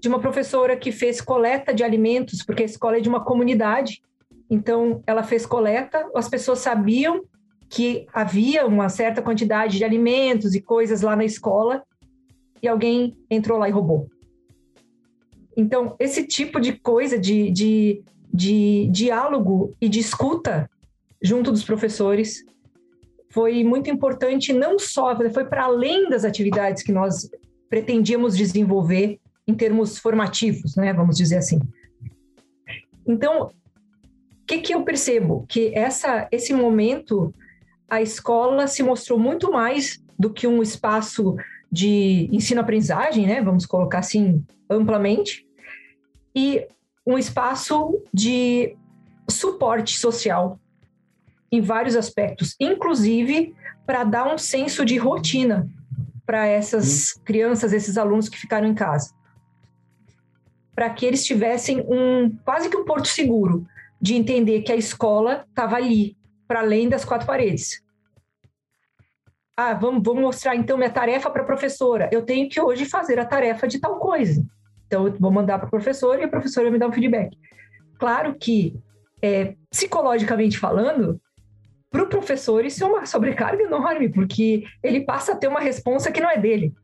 de 0.00 0.08
uma 0.08 0.18
professora 0.18 0.76
que 0.76 0.90
fez 0.90 1.20
coleta 1.20 1.72
de 1.72 1.84
alimentos, 1.84 2.42
porque 2.42 2.64
a 2.64 2.66
escola 2.66 2.96
é 2.96 3.00
de 3.00 3.08
uma 3.08 3.24
comunidade, 3.24 4.02
então 4.50 5.00
ela 5.06 5.22
fez 5.22 5.46
coleta, 5.46 6.10
as 6.14 6.28
pessoas 6.28 6.58
sabiam 6.58 7.22
que 7.70 8.06
havia 8.12 8.66
uma 8.66 8.88
certa 8.88 9.22
quantidade 9.22 9.78
de 9.78 9.84
alimentos 9.84 10.54
e 10.54 10.60
coisas 10.60 11.02
lá 11.02 11.14
na 11.14 11.24
escola, 11.24 11.84
e 12.62 12.68
alguém 12.68 13.16
entrou 13.28 13.58
lá 13.58 13.68
e 13.68 13.72
roubou. 13.72 14.08
Então, 15.56 15.96
esse 15.98 16.26
tipo 16.26 16.60
de 16.60 16.72
coisa, 16.72 17.18
de, 17.18 17.50
de, 17.50 18.02
de 18.32 18.88
diálogo 18.90 19.74
e 19.80 19.88
de 19.88 19.98
escuta 19.98 20.70
junto 21.20 21.50
dos 21.50 21.64
professores, 21.64 22.44
foi 23.30 23.64
muito 23.64 23.90
importante, 23.90 24.52
não 24.52 24.78
só, 24.78 25.16
foi 25.30 25.44
para 25.44 25.64
além 25.64 26.08
das 26.08 26.24
atividades 26.24 26.82
que 26.82 26.92
nós 26.92 27.30
pretendíamos 27.68 28.36
desenvolver 28.36 29.18
em 29.46 29.54
termos 29.54 29.98
formativos, 29.98 30.76
né, 30.76 30.92
vamos 30.92 31.16
dizer 31.16 31.38
assim. 31.38 31.58
Então, 33.06 33.44
o 33.46 33.50
que, 34.46 34.58
que 34.58 34.74
eu 34.74 34.84
percebo? 34.84 35.44
Que 35.48 35.74
essa, 35.74 36.28
esse 36.30 36.52
momento, 36.52 37.34
a 37.88 38.02
escola 38.02 38.66
se 38.66 38.82
mostrou 38.82 39.18
muito 39.18 39.50
mais 39.50 40.02
do 40.18 40.30
que 40.30 40.46
um 40.46 40.62
espaço 40.62 41.36
de 41.72 42.28
ensino-aprendizagem, 42.30 43.26
né? 43.26 43.40
Vamos 43.40 43.64
colocar 43.64 44.00
assim 44.00 44.44
amplamente, 44.68 45.46
e 46.34 46.66
um 47.06 47.18
espaço 47.18 48.02
de 48.12 48.76
suporte 49.28 49.98
social 49.98 50.58
em 51.50 51.60
vários 51.60 51.96
aspectos, 51.96 52.54
inclusive 52.60 53.54
para 53.86 54.04
dar 54.04 54.32
um 54.32 54.38
senso 54.38 54.84
de 54.84 54.96
rotina 54.96 55.68
para 56.24 56.46
essas 56.46 57.16
hum. 57.16 57.20
crianças, 57.24 57.72
esses 57.72 57.96
alunos 57.96 58.28
que 58.28 58.38
ficaram 58.38 58.68
em 58.68 58.74
casa. 58.74 59.12
Para 60.74 60.88
que 60.90 61.04
eles 61.04 61.24
tivessem 61.24 61.80
um 61.86 62.30
quase 62.44 62.68
que 62.68 62.76
um 62.76 62.84
porto 62.84 63.08
seguro 63.08 63.66
de 64.00 64.14
entender 64.14 64.62
que 64.62 64.72
a 64.72 64.76
escola 64.76 65.44
estava 65.48 65.76
ali, 65.76 66.16
para 66.46 66.60
além 66.60 66.88
das 66.88 67.04
quatro 67.04 67.26
paredes 67.26 67.81
ah, 69.56 69.74
vamos, 69.74 70.02
vamos 70.02 70.22
mostrar 70.22 70.56
então 70.56 70.76
minha 70.76 70.90
tarefa 70.90 71.30
para 71.30 71.42
a 71.42 71.46
professora. 71.46 72.08
Eu 72.12 72.22
tenho 72.22 72.48
que 72.48 72.60
hoje 72.60 72.84
fazer 72.86 73.18
a 73.18 73.24
tarefa 73.24 73.68
de 73.68 73.78
tal 73.78 73.98
coisa. 73.98 74.44
Então, 74.86 75.06
eu 75.06 75.16
vou 75.18 75.30
mandar 75.30 75.58
para 75.58 75.66
a 75.66 75.70
professora 75.70 76.20
e 76.20 76.24
a 76.24 76.28
professora 76.28 76.70
me 76.70 76.78
dar 76.78 76.88
um 76.88 76.92
feedback. 76.92 77.36
Claro 77.98 78.34
que, 78.34 78.74
é, 79.20 79.54
psicologicamente 79.70 80.58
falando, 80.58 81.20
para 81.90 82.02
o 82.02 82.08
professor 82.08 82.64
isso 82.64 82.82
é 82.82 82.86
uma 82.86 83.04
sobrecarga 83.04 83.62
enorme, 83.62 84.08
porque 84.08 84.64
ele 84.82 85.02
passa 85.02 85.32
a 85.32 85.36
ter 85.36 85.48
uma 85.48 85.60
responsa 85.60 86.10
que 86.10 86.20
não 86.20 86.30
é 86.30 86.38
dele, 86.38 86.74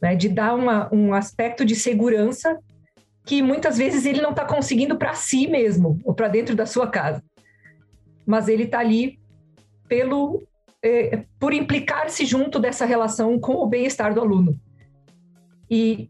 né? 0.00 0.16
de 0.16 0.28
dar 0.28 0.54
uma, 0.54 0.92
um 0.92 1.12
aspecto 1.12 1.64
de 1.64 1.76
segurança 1.76 2.58
que 3.24 3.42
muitas 3.42 3.76
vezes 3.76 4.06
ele 4.06 4.22
não 4.22 4.30
está 4.30 4.44
conseguindo 4.44 4.96
para 4.96 5.12
si 5.12 5.46
mesmo, 5.46 6.00
ou 6.04 6.14
para 6.14 6.28
dentro 6.28 6.56
da 6.56 6.64
sua 6.64 6.88
casa. 6.88 7.22
Mas 8.24 8.48
ele 8.48 8.62
está 8.64 8.78
ali 8.78 9.18
pelo 9.88 10.42
é, 10.86 11.24
por 11.38 11.52
implicar-se 11.52 12.24
junto 12.24 12.58
dessa 12.58 12.84
relação 12.84 13.38
com 13.38 13.54
o 13.54 13.66
bem-estar 13.66 14.14
do 14.14 14.20
aluno. 14.20 14.58
E 15.70 16.08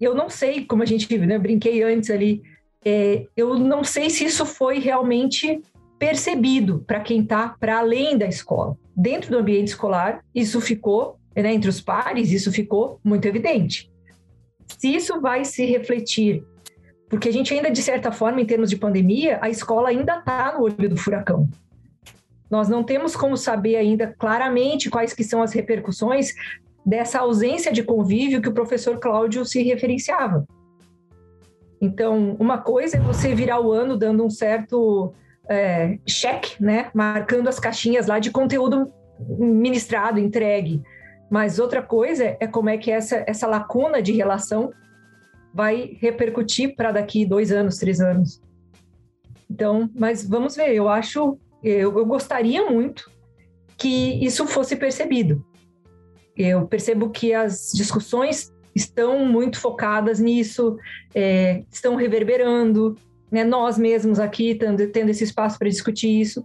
eu 0.00 0.14
não 0.14 0.28
sei, 0.28 0.64
como 0.64 0.82
a 0.82 0.86
gente 0.86 1.16
né, 1.18 1.38
brinquei 1.38 1.82
antes 1.82 2.10
ali, 2.10 2.42
é, 2.84 3.26
eu 3.36 3.58
não 3.58 3.82
sei 3.82 4.10
se 4.10 4.24
isso 4.24 4.44
foi 4.44 4.78
realmente 4.78 5.60
percebido 5.98 6.82
para 6.86 7.00
quem 7.00 7.22
está 7.22 7.50
para 7.60 7.78
além 7.78 8.16
da 8.16 8.26
escola. 8.26 8.76
Dentro 8.96 9.30
do 9.30 9.38
ambiente 9.38 9.68
escolar, 9.68 10.22
isso 10.34 10.60
ficou, 10.60 11.18
né, 11.34 11.52
entre 11.52 11.68
os 11.68 11.80
pares, 11.80 12.30
isso 12.30 12.52
ficou 12.52 13.00
muito 13.04 13.26
evidente. 13.26 13.90
Se 14.78 14.94
isso 14.94 15.20
vai 15.20 15.44
se 15.44 15.64
refletir, 15.64 16.44
porque 17.08 17.28
a 17.28 17.32
gente 17.32 17.52
ainda, 17.52 17.70
de 17.70 17.82
certa 17.82 18.12
forma, 18.12 18.40
em 18.40 18.46
termos 18.46 18.70
de 18.70 18.76
pandemia, 18.76 19.38
a 19.42 19.50
escola 19.50 19.88
ainda 19.88 20.18
está 20.18 20.54
no 20.56 20.64
olho 20.64 20.88
do 20.88 20.96
furacão. 20.96 21.48
Nós 22.50 22.68
não 22.68 22.82
temos 22.82 23.14
como 23.14 23.36
saber 23.36 23.76
ainda 23.76 24.14
claramente 24.18 24.90
quais 24.90 25.12
que 25.12 25.22
são 25.22 25.42
as 25.42 25.52
repercussões 25.52 26.32
dessa 26.84 27.20
ausência 27.20 27.72
de 27.72 27.82
convívio 27.82 28.42
que 28.42 28.48
o 28.48 28.54
professor 28.54 28.98
Cláudio 28.98 29.44
se 29.44 29.62
referenciava. 29.62 30.44
Então, 31.80 32.36
uma 32.38 32.58
coisa 32.58 32.96
é 32.96 33.00
você 33.00 33.34
virar 33.34 33.60
o 33.60 33.72
ano 33.72 33.96
dando 33.96 34.24
um 34.24 34.30
certo 34.30 35.14
é, 35.48 35.98
cheque, 36.06 36.62
né, 36.62 36.90
marcando 36.92 37.48
as 37.48 37.58
caixinhas 37.58 38.06
lá 38.06 38.18
de 38.18 38.30
conteúdo 38.30 38.92
ministrado, 39.18 40.18
entregue. 40.18 40.82
Mas 41.30 41.58
outra 41.58 41.82
coisa 41.82 42.36
é 42.40 42.46
como 42.46 42.68
é 42.68 42.76
que 42.76 42.90
essa, 42.90 43.24
essa 43.26 43.46
lacuna 43.46 44.02
de 44.02 44.12
relação 44.12 44.72
vai 45.54 45.96
repercutir 46.00 46.74
para 46.74 46.92
daqui 46.92 47.24
dois 47.24 47.52
anos, 47.52 47.78
três 47.78 48.00
anos. 48.00 48.42
Então, 49.48 49.88
mas 49.94 50.26
vamos 50.26 50.56
ver. 50.56 50.74
Eu 50.74 50.88
acho 50.88 51.38
eu, 51.62 51.96
eu 51.96 52.06
gostaria 52.06 52.70
muito 52.70 53.10
que 53.76 54.24
isso 54.24 54.46
fosse 54.46 54.76
percebido. 54.76 55.44
Eu 56.36 56.66
percebo 56.66 57.10
que 57.10 57.34
as 57.34 57.70
discussões 57.74 58.52
estão 58.74 59.26
muito 59.26 59.58
focadas 59.58 60.20
nisso, 60.20 60.76
é, 61.14 61.64
estão 61.70 61.96
reverberando, 61.96 62.96
né, 63.30 63.44
nós 63.44 63.78
mesmos 63.78 64.18
aqui 64.18 64.54
tendo, 64.54 64.86
tendo 64.88 65.10
esse 65.10 65.24
espaço 65.24 65.58
para 65.58 65.68
discutir 65.68 66.20
isso, 66.20 66.44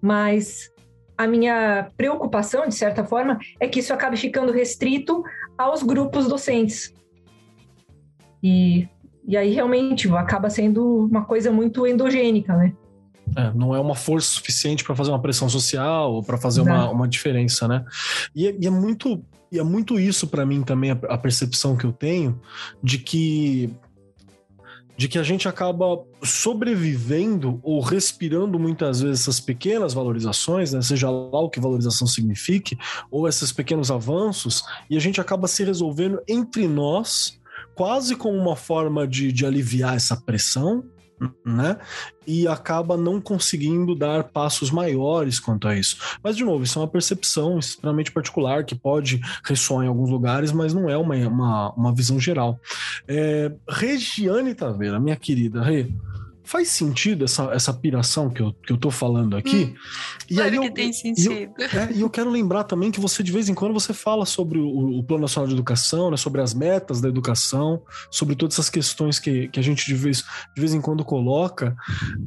mas 0.00 0.70
a 1.16 1.26
minha 1.26 1.90
preocupação, 1.96 2.68
de 2.68 2.74
certa 2.74 3.04
forma, 3.04 3.38
é 3.58 3.66
que 3.66 3.80
isso 3.80 3.92
acabe 3.92 4.16
ficando 4.16 4.52
restrito 4.52 5.24
aos 5.56 5.82
grupos 5.82 6.28
docentes. 6.28 6.92
E, 8.42 8.86
e 9.26 9.36
aí 9.36 9.52
realmente 9.52 10.08
acaba 10.14 10.50
sendo 10.50 11.06
uma 11.06 11.24
coisa 11.24 11.50
muito 11.50 11.86
endogênica, 11.86 12.54
né? 12.54 12.74
É, 13.34 13.52
não 13.52 13.74
é 13.74 13.80
uma 13.80 13.94
força 13.94 14.28
suficiente 14.28 14.84
para 14.84 14.94
fazer 14.94 15.10
uma 15.10 15.20
pressão 15.20 15.48
social 15.48 16.12
ou 16.12 16.22
para 16.22 16.38
fazer 16.38 16.60
uma, 16.60 16.88
uma 16.90 17.08
diferença, 17.08 17.66
né? 17.66 17.84
E 18.34 18.46
é, 18.46 18.56
e 18.58 18.66
é, 18.66 18.70
muito 18.70 19.24
e 19.50 19.58
é 19.58 19.62
muito 19.62 19.98
isso 19.98 20.26
para 20.26 20.46
mim 20.46 20.62
também 20.62 20.90
a, 20.90 20.98
a 21.08 21.18
percepção 21.18 21.76
que 21.76 21.84
eu 21.84 21.92
tenho 21.92 22.40
de 22.82 22.98
que 22.98 23.74
de 24.96 25.08
que 25.08 25.18
a 25.18 25.22
gente 25.22 25.46
acaba 25.46 26.02
sobrevivendo 26.22 27.60
ou 27.62 27.80
respirando 27.80 28.58
muitas 28.58 29.00
vezes 29.00 29.20
essas 29.20 29.38
pequenas 29.38 29.92
valorizações, 29.92 30.72
né? 30.72 30.80
seja 30.80 31.10
lá 31.10 31.40
o 31.40 31.50
que 31.50 31.60
valorização 31.60 32.06
signifique, 32.06 32.78
ou 33.10 33.28
esses 33.28 33.52
pequenos 33.52 33.90
avanços, 33.90 34.64
e 34.88 34.96
a 34.96 35.00
gente 35.00 35.20
acaba 35.20 35.46
se 35.46 35.62
resolvendo 35.62 36.20
entre 36.26 36.66
nós, 36.66 37.38
quase 37.74 38.16
como 38.16 38.38
uma 38.38 38.56
forma 38.56 39.06
de, 39.06 39.30
de 39.32 39.44
aliviar 39.44 39.96
essa 39.96 40.16
pressão, 40.16 40.82
né? 41.44 41.78
E 42.26 42.46
acaba 42.46 42.96
não 42.96 43.20
conseguindo 43.20 43.94
dar 43.94 44.24
passos 44.24 44.70
maiores 44.70 45.38
quanto 45.38 45.68
a 45.68 45.76
isso. 45.76 45.96
Mas, 46.22 46.36
de 46.36 46.44
novo, 46.44 46.64
isso 46.64 46.78
é 46.78 46.82
uma 46.82 46.88
percepção 46.88 47.58
extremamente 47.58 48.12
particular 48.12 48.64
que 48.64 48.74
pode 48.74 49.20
ressoar 49.44 49.84
em 49.84 49.88
alguns 49.88 50.10
lugares, 50.10 50.52
mas 50.52 50.74
não 50.74 50.90
é 50.90 50.96
uma, 50.96 51.16
uma, 51.16 51.72
uma 51.72 51.94
visão 51.94 52.18
geral. 52.18 52.60
É, 53.06 53.52
Regiane 53.68 54.54
Taveira, 54.54 55.00
minha 55.00 55.16
querida 55.16 55.62
Rê, 55.62 55.88
Faz 56.46 56.68
sentido 56.68 57.24
essa, 57.24 57.50
essa 57.52 57.72
piração 57.72 58.30
que 58.30 58.40
eu, 58.40 58.52
que 58.52 58.72
eu 58.72 58.76
tô 58.76 58.88
falando 58.88 59.36
aqui? 59.36 59.64
Hum, 59.64 59.74
e 60.30 60.34
claro 60.34 60.50
aí 60.50 60.60
que 60.60 60.66
eu, 60.68 60.72
tem 60.72 60.92
sentido. 60.92 61.32
E 61.32 61.42
eu, 61.42 61.80
é, 61.80 62.02
eu 62.02 62.08
quero 62.08 62.30
lembrar 62.30 62.62
também 62.62 62.92
que 62.92 63.00
você, 63.00 63.20
de 63.20 63.32
vez 63.32 63.48
em 63.48 63.54
quando, 63.54 63.74
você 63.74 63.92
fala 63.92 64.24
sobre 64.24 64.60
o, 64.60 64.98
o 64.98 65.02
Plano 65.02 65.22
Nacional 65.22 65.48
de 65.48 65.54
Educação, 65.54 66.08
né, 66.08 66.16
sobre 66.16 66.40
as 66.40 66.54
metas 66.54 67.00
da 67.00 67.08
educação, 67.08 67.82
sobre 68.12 68.36
todas 68.36 68.54
essas 68.54 68.70
questões 68.70 69.18
que, 69.18 69.48
que 69.48 69.58
a 69.58 69.62
gente 69.62 69.84
de 69.86 69.94
vez, 69.94 70.22
de 70.54 70.60
vez 70.60 70.72
em 70.72 70.80
quando 70.80 71.04
coloca. 71.04 71.76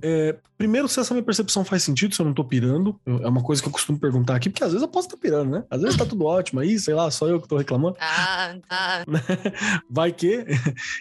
É, 0.01 0.35
primeiro, 0.57 0.89
se 0.89 0.99
essa 0.99 1.13
minha 1.13 1.23
percepção 1.23 1.63
faz 1.63 1.83
sentido, 1.83 2.13
se 2.13 2.21
eu 2.21 2.25
não 2.25 2.33
tô 2.33 2.43
pirando, 2.43 2.99
eu, 3.05 3.23
é 3.23 3.27
uma 3.29 3.41
coisa 3.41 3.61
que 3.61 3.69
eu 3.69 3.71
costumo 3.71 3.97
perguntar 3.97 4.35
aqui, 4.35 4.49
porque 4.49 4.65
às 4.65 4.71
vezes 4.71 4.81
eu 4.81 4.89
posso 4.89 5.07
estar 5.07 5.17
tá 5.17 5.21
pirando, 5.21 5.49
né? 5.49 5.63
Às 5.71 5.81
vezes 5.81 5.97
tá 5.97 6.05
tudo 6.05 6.25
ótimo 6.25 6.59
aí, 6.59 6.77
sei 6.77 6.93
lá, 6.93 7.09
só 7.09 7.25
eu 7.25 7.39
que 7.41 7.47
tô 7.47 7.57
reclamando. 7.57 7.95
Ah, 8.11 8.55
tá. 8.67 9.05
Vai 9.89 10.11
que. 10.11 10.45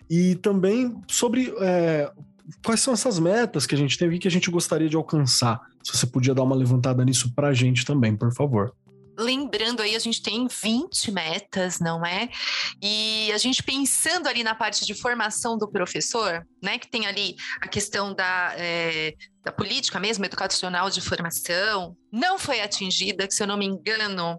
E 0.09 0.35
também 0.37 0.95
sobre 1.09 1.53
é, 1.61 2.11
quais 2.65 2.81
são 2.81 2.95
essas 2.95 3.19
metas 3.19 3.67
que 3.67 3.75
a 3.75 3.79
gente 3.79 3.97
tem, 3.99 4.09
o 4.09 4.19
que 4.19 4.29
a 4.29 4.31
gente 4.31 4.51
gostaria 4.51 4.89
de 4.89 4.97
alcançar? 4.97 5.61
Se 5.83 5.97
você 5.97 6.07
podia 6.07 6.35
dar 6.35 6.43
uma 6.43 6.57
levantada 6.57 7.05
nisso 7.05 7.33
para 7.35 7.49
a 7.49 7.55
gente 7.55 7.85
também, 7.85 8.17
por 8.17 8.33
favor 8.33 8.75
lembrando 9.19 9.83
aí, 9.83 9.97
a 9.97 9.99
gente 9.99 10.23
tem 10.23 10.47
20 10.47 11.11
metas, 11.11 11.81
não 11.81 12.07
é? 12.07 12.29
E 12.81 13.31
a 13.33 13.39
gente 13.39 13.63
pensando 13.63 14.29
ali 14.29 14.45
na 14.45 14.55
parte 14.55 14.87
de 14.87 14.95
formação 14.95 15.59
do 15.59 15.69
professor, 15.69 16.47
né, 16.63 16.79
que 16.79 16.89
tem 16.89 17.07
ali 17.07 17.35
a 17.61 17.67
questão 17.67 18.15
da, 18.15 18.55
é, 18.57 19.15
da 19.45 19.51
política 19.51 19.99
mesmo, 19.99 20.25
educacional 20.25 20.89
de 20.89 21.01
formação, 21.01 21.97
não 22.13 22.39
foi 22.39 22.61
atingida, 22.61 23.27
que 23.27 23.35
se 23.35 23.43
eu 23.43 23.47
não 23.47 23.59
me 23.59 23.67
engano, 23.67 24.39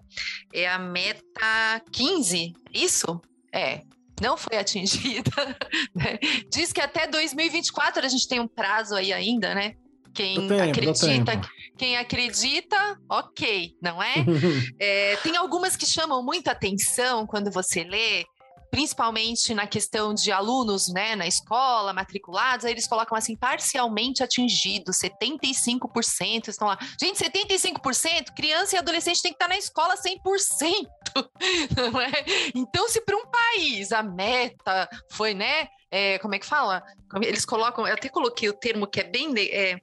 é 0.53 0.67
a 0.69 0.79
meta 0.79 1.81
15, 1.91 2.53
isso? 2.73 3.21
É, 3.53 3.81
não 4.21 4.37
foi 4.37 4.57
atingida. 4.57 5.29
Né? 5.95 6.19
Diz 6.51 6.71
que 6.71 6.81
até 6.81 7.07
2024 7.07 8.05
a 8.05 8.07
gente 8.07 8.27
tem 8.27 8.39
um 8.39 8.47
prazo 8.47 8.95
aí 8.95 9.11
ainda, 9.11 9.53
né? 9.55 9.75
Quem 10.13 10.47
tempo, 10.47 10.61
acredita, 10.61 11.41
quem 11.77 11.97
acredita, 11.97 12.99
ok, 13.09 13.75
não 13.81 14.01
é? 14.01 14.13
é? 14.79 15.15
Tem 15.17 15.35
algumas 15.35 15.75
que 15.75 15.85
chamam 15.85 16.23
muita 16.23 16.51
atenção 16.51 17.25
quando 17.25 17.51
você 17.51 17.83
lê, 17.83 18.23
principalmente 18.69 19.53
na 19.53 19.67
questão 19.67 20.13
de 20.13 20.31
alunos, 20.31 20.87
né, 20.87 21.15
na 21.15 21.27
escola, 21.27 21.93
matriculados, 21.93 22.65
aí 22.65 22.71
eles 22.71 22.87
colocam 22.87 23.17
assim, 23.17 23.35
parcialmente 23.35 24.23
atingidos, 24.23 24.97
75% 24.97 26.47
estão 26.47 26.67
lá. 26.67 26.77
Gente, 27.01 27.23
75%, 27.23 28.33
criança 28.35 28.75
e 28.75 28.79
adolescente 28.79 29.21
tem 29.21 29.31
que 29.31 29.35
estar 29.35 29.47
na 29.47 29.57
escola 29.57 29.95
100%, 29.95 30.87
não 31.91 32.01
é? 32.01 32.11
Então, 32.53 32.87
se 32.87 33.01
para 33.01 33.17
um 33.17 33.25
país 33.25 33.91
a 33.91 34.03
meta 34.03 34.89
foi, 35.11 35.33
né, 35.33 35.67
é, 35.91 36.19
como 36.19 36.35
é 36.35 36.39
que 36.39 36.45
fala? 36.45 36.83
Eles 37.21 37.45
colocam, 37.45 37.87
eu 37.87 37.93
até 37.93 38.09
coloquei 38.09 38.47
o 38.49 38.53
termo 38.53 38.87
que 38.87 38.99
é 38.99 39.03
bem, 39.03 39.33
é, 39.37 39.79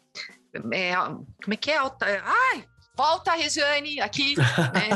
é, 0.73 0.95
como 0.97 1.53
é 1.53 1.57
que 1.57 1.71
é? 1.71 1.77
Alta, 1.77 2.07
ai, 2.25 2.65
Volta, 2.97 3.33
Regiane, 3.33 4.01
aqui, 4.01 4.35
né? 4.37 4.89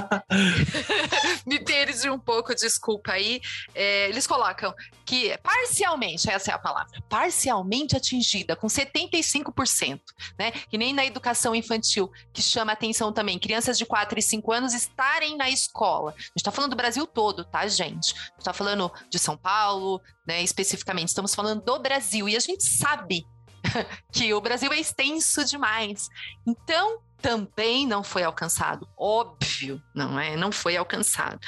Me 1.46 1.58
perdi 1.62 2.08
um 2.08 2.18
pouco, 2.18 2.54
desculpa 2.54 3.12
aí. 3.12 3.42
É, 3.74 4.08
eles 4.08 4.26
colocam 4.26 4.74
que 5.04 5.36
parcialmente, 5.38 6.30
essa 6.30 6.50
é 6.50 6.54
a 6.54 6.58
palavra, 6.58 6.90
parcialmente 7.10 7.96
atingida, 7.96 8.56
com 8.56 8.68
75%, 8.68 10.00
né? 10.38 10.50
Que 10.50 10.78
nem 10.78 10.94
na 10.94 11.04
educação 11.04 11.54
infantil, 11.54 12.10
que 12.32 12.40
chama 12.40 12.72
atenção 12.72 13.12
também, 13.12 13.38
crianças 13.38 13.76
de 13.76 13.84
4 13.84 14.18
e 14.18 14.22
5 14.22 14.50
anos 14.50 14.72
estarem 14.72 15.36
na 15.36 15.50
escola. 15.50 16.12
A 16.16 16.22
gente 16.22 16.36
está 16.36 16.50
falando 16.50 16.70
do 16.70 16.76
Brasil 16.76 17.06
todo, 17.06 17.44
tá, 17.44 17.66
gente? 17.66 18.14
A 18.14 18.24
gente 18.24 18.38
está 18.38 18.52
falando 18.54 18.90
de 19.10 19.18
São 19.18 19.36
Paulo, 19.36 20.00
né, 20.26 20.42
especificamente, 20.42 21.08
estamos 21.08 21.34
falando 21.34 21.62
do 21.62 21.78
Brasil, 21.78 22.28
e 22.28 22.36
a 22.36 22.40
gente 22.40 22.64
sabe 22.64 23.26
que 24.12 24.32
o 24.32 24.40
Brasil 24.40 24.72
é 24.72 24.80
extenso 24.80 25.44
demais. 25.44 26.08
Então, 26.46 27.00
também 27.20 27.86
não 27.86 28.02
foi 28.02 28.22
alcançado. 28.22 28.88
Óbvio, 28.96 29.82
não 29.94 30.18
é? 30.18 30.36
Não 30.36 30.50
foi 30.50 30.76
alcançado. 30.76 31.38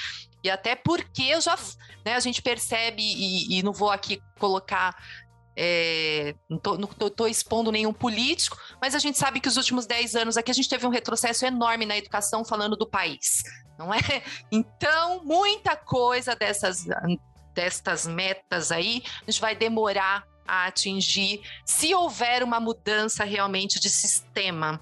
E 0.44 0.50
até 0.50 0.74
porque 0.74 1.40
já, 1.40 1.56
né, 2.04 2.14
a 2.14 2.20
gente 2.20 2.42
percebe, 2.42 3.02
e, 3.02 3.58
e 3.58 3.62
não 3.62 3.72
vou 3.72 3.90
aqui 3.90 4.20
colocar 4.38 4.96
é, 5.56 6.34
não, 6.48 6.58
tô, 6.58 7.26
expondo 7.26 7.70
nenhum 7.70 7.92
político, 7.92 8.56
mas 8.80 8.94
a 8.94 8.98
gente 8.98 9.18
sabe 9.18 9.40
que 9.40 9.48
os 9.48 9.56
últimos 9.56 9.86
10 9.86 10.16
anos 10.16 10.36
aqui 10.36 10.50
a 10.50 10.54
gente 10.54 10.68
teve 10.68 10.86
um 10.86 10.90
retrocesso 10.90 11.44
enorme 11.44 11.84
na 11.84 11.96
educação 11.96 12.44
falando 12.44 12.76
do 12.76 12.88
país, 12.88 13.42
não 13.78 13.92
é? 13.92 14.00
Então, 14.50 15.22
muita 15.24 15.76
coisa 15.76 16.34
dessas, 16.34 16.86
destas 17.54 18.06
metas 18.06 18.72
aí, 18.72 19.02
a 19.26 19.30
gente 19.30 19.40
vai 19.40 19.54
demorar 19.54 20.26
a 20.46 20.66
atingir 20.66 21.42
se 21.64 21.94
houver 21.94 22.42
uma 22.42 22.58
mudança 22.58 23.24
realmente 23.24 23.78
de 23.78 23.88
sistema. 23.88 24.80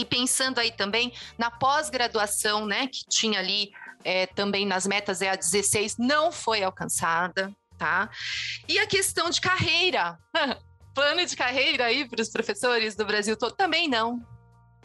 E 0.00 0.04
pensando 0.04 0.58
aí 0.58 0.72
também 0.72 1.12
na 1.36 1.50
pós-graduação, 1.50 2.64
né, 2.64 2.86
que 2.86 3.04
tinha 3.06 3.38
ali 3.38 3.70
é, 4.02 4.26
também 4.26 4.64
nas 4.64 4.86
metas 4.86 5.20
é 5.20 5.28
a 5.28 5.36
16, 5.36 5.98
não 5.98 6.32
foi 6.32 6.62
alcançada, 6.62 7.52
tá? 7.76 8.08
E 8.66 8.78
a 8.78 8.86
questão 8.86 9.28
de 9.28 9.42
carreira, 9.42 10.18
plano 10.94 11.26
de 11.26 11.36
carreira 11.36 11.84
aí 11.84 12.08
para 12.08 12.22
os 12.22 12.30
professores 12.30 12.94
do 12.96 13.04
Brasil 13.04 13.36
todo, 13.36 13.54
também 13.54 13.88
não. 13.88 14.22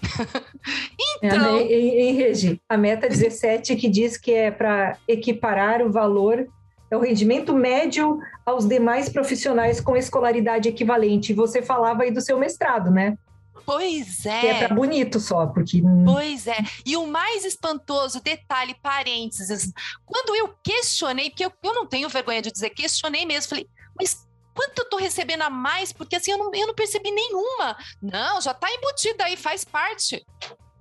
então... 1.24 1.60
É, 1.60 1.62
em, 1.64 2.10
em 2.10 2.14
Regi, 2.14 2.60
a 2.68 2.76
meta 2.76 3.08
17 3.08 3.78
que 3.78 3.88
diz 3.88 4.18
que 4.18 4.34
é 4.34 4.52
para 4.52 4.98
equiparar 5.08 5.82
o 5.82 5.90
valor 5.90 6.46
é 6.92 6.98
o 6.98 7.00
rendimento 7.00 7.54
médio 7.54 8.20
aos 8.46 8.68
demais 8.68 9.08
profissionais 9.08 9.80
com 9.80 9.96
escolaridade 9.96 10.68
equivalente. 10.68 11.34
Você 11.34 11.62
falava 11.62 12.04
aí 12.04 12.12
do 12.12 12.20
seu 12.20 12.38
mestrado, 12.38 12.92
né? 12.92 13.18
Pois 13.66 14.26
é. 14.26 14.42
Que 14.42 14.48
é 14.48 14.60
para 14.60 14.76
bonito 14.76 15.20
só, 15.20 15.48
porque. 15.48 15.82
Pois 16.04 16.48
é. 16.48 16.58
E 16.86 16.98
o 16.98 17.08
mais 17.08 17.46
espantoso, 17.46 18.22
detalhe, 18.22 18.76
parênteses, 18.82 19.72
quando 20.06 20.36
eu 20.36 20.54
questionei, 20.64 21.30
porque 21.30 21.46
eu, 21.46 21.54
eu 21.64 21.74
não 21.74 21.86
tenho 21.86 22.10
vergonha 22.10 22.42
de 22.42 22.52
dizer, 22.52 22.72
questionei 22.72 23.26
mesmo, 23.26 23.50
falei, 23.50 23.68
mas 23.98 24.28
quanto 24.54 24.80
eu 24.80 24.90
tô 24.90 24.98
recebendo 24.98 25.44
a 25.44 25.50
mais? 25.50 25.92
Porque 25.92 26.16
assim, 26.16 26.32
eu 26.32 26.38
não, 26.38 26.54
eu 26.54 26.68
não 26.68 26.76
percebi 26.76 27.12
nenhuma. 27.12 27.78
Não, 28.02 28.42
já 28.42 28.54
tá 28.54 28.72
embutida 28.72 29.26
aí, 29.26 29.38
faz 29.38 29.64
parte. 29.64 30.26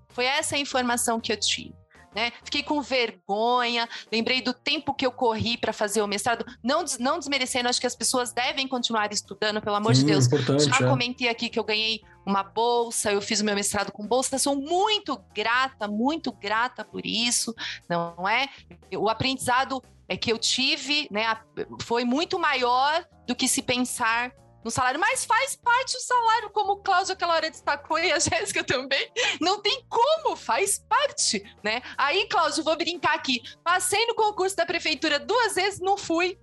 Foi 0.08 0.24
essa 0.24 0.56
a 0.56 0.58
informação 0.58 1.20
que 1.20 1.32
eu 1.32 1.36
tive 1.36 1.83
né? 2.14 2.32
Fiquei 2.44 2.62
com 2.62 2.80
vergonha, 2.80 3.88
lembrei 4.10 4.40
do 4.40 4.52
tempo 4.52 4.94
que 4.94 5.04
eu 5.06 5.12
corri 5.12 5.56
para 5.56 5.72
fazer 5.72 6.02
o 6.02 6.06
mestrado, 6.06 6.44
não, 6.62 6.84
não 6.98 7.18
desmerecendo, 7.18 7.68
acho 7.68 7.80
que 7.80 7.86
as 7.86 7.96
pessoas 7.96 8.32
devem 8.32 8.68
continuar 8.68 9.12
estudando, 9.12 9.60
pelo 9.60 9.76
amor 9.76 9.94
Sim, 9.94 10.06
de 10.06 10.12
Deus. 10.12 10.26
Já 10.64 10.86
é. 10.86 10.88
comentei 10.88 11.28
aqui 11.28 11.48
que 11.48 11.58
eu 11.58 11.64
ganhei 11.64 12.02
uma 12.24 12.42
bolsa, 12.42 13.12
eu 13.12 13.20
fiz 13.20 13.40
o 13.40 13.44
meu 13.44 13.54
mestrado 13.54 13.92
com 13.92 14.06
bolsa, 14.06 14.38
sou 14.38 14.56
muito 14.56 15.20
grata, 15.34 15.86
muito 15.88 16.32
grata 16.32 16.84
por 16.84 17.04
isso, 17.04 17.54
não 17.88 18.28
é? 18.28 18.48
O 18.96 19.08
aprendizado 19.08 19.82
é 20.08 20.16
que 20.16 20.32
eu 20.32 20.38
tive, 20.38 21.08
né, 21.10 21.36
foi 21.80 22.04
muito 22.04 22.38
maior 22.38 23.04
do 23.26 23.34
que 23.34 23.48
se 23.48 23.62
pensar 23.62 24.32
no 24.64 24.70
salário, 24.70 24.98
mas 24.98 25.24
faz 25.24 25.54
parte 25.54 25.92
do 25.92 26.00
salário, 26.00 26.50
como 26.50 26.72
o 26.72 26.76
Cláudio 26.78 27.12
aquela 27.12 27.34
hora 27.34 27.50
destacou 27.50 27.98
e 27.98 28.10
a 28.10 28.18
Jéssica 28.18 28.64
também. 28.64 29.10
Não 29.40 29.60
tem 29.60 29.84
como, 29.88 30.34
faz 30.36 30.78
parte, 30.78 31.44
né? 31.62 31.82
Aí, 31.98 32.26
Cláudio, 32.28 32.64
vou 32.64 32.76
brincar 32.76 33.14
aqui. 33.14 33.42
Passei 33.62 34.06
no 34.06 34.14
concurso 34.14 34.56
da 34.56 34.64
prefeitura 34.64 35.18
duas 35.18 35.54
vezes, 35.54 35.80
não 35.80 35.96
fui. 35.96 36.38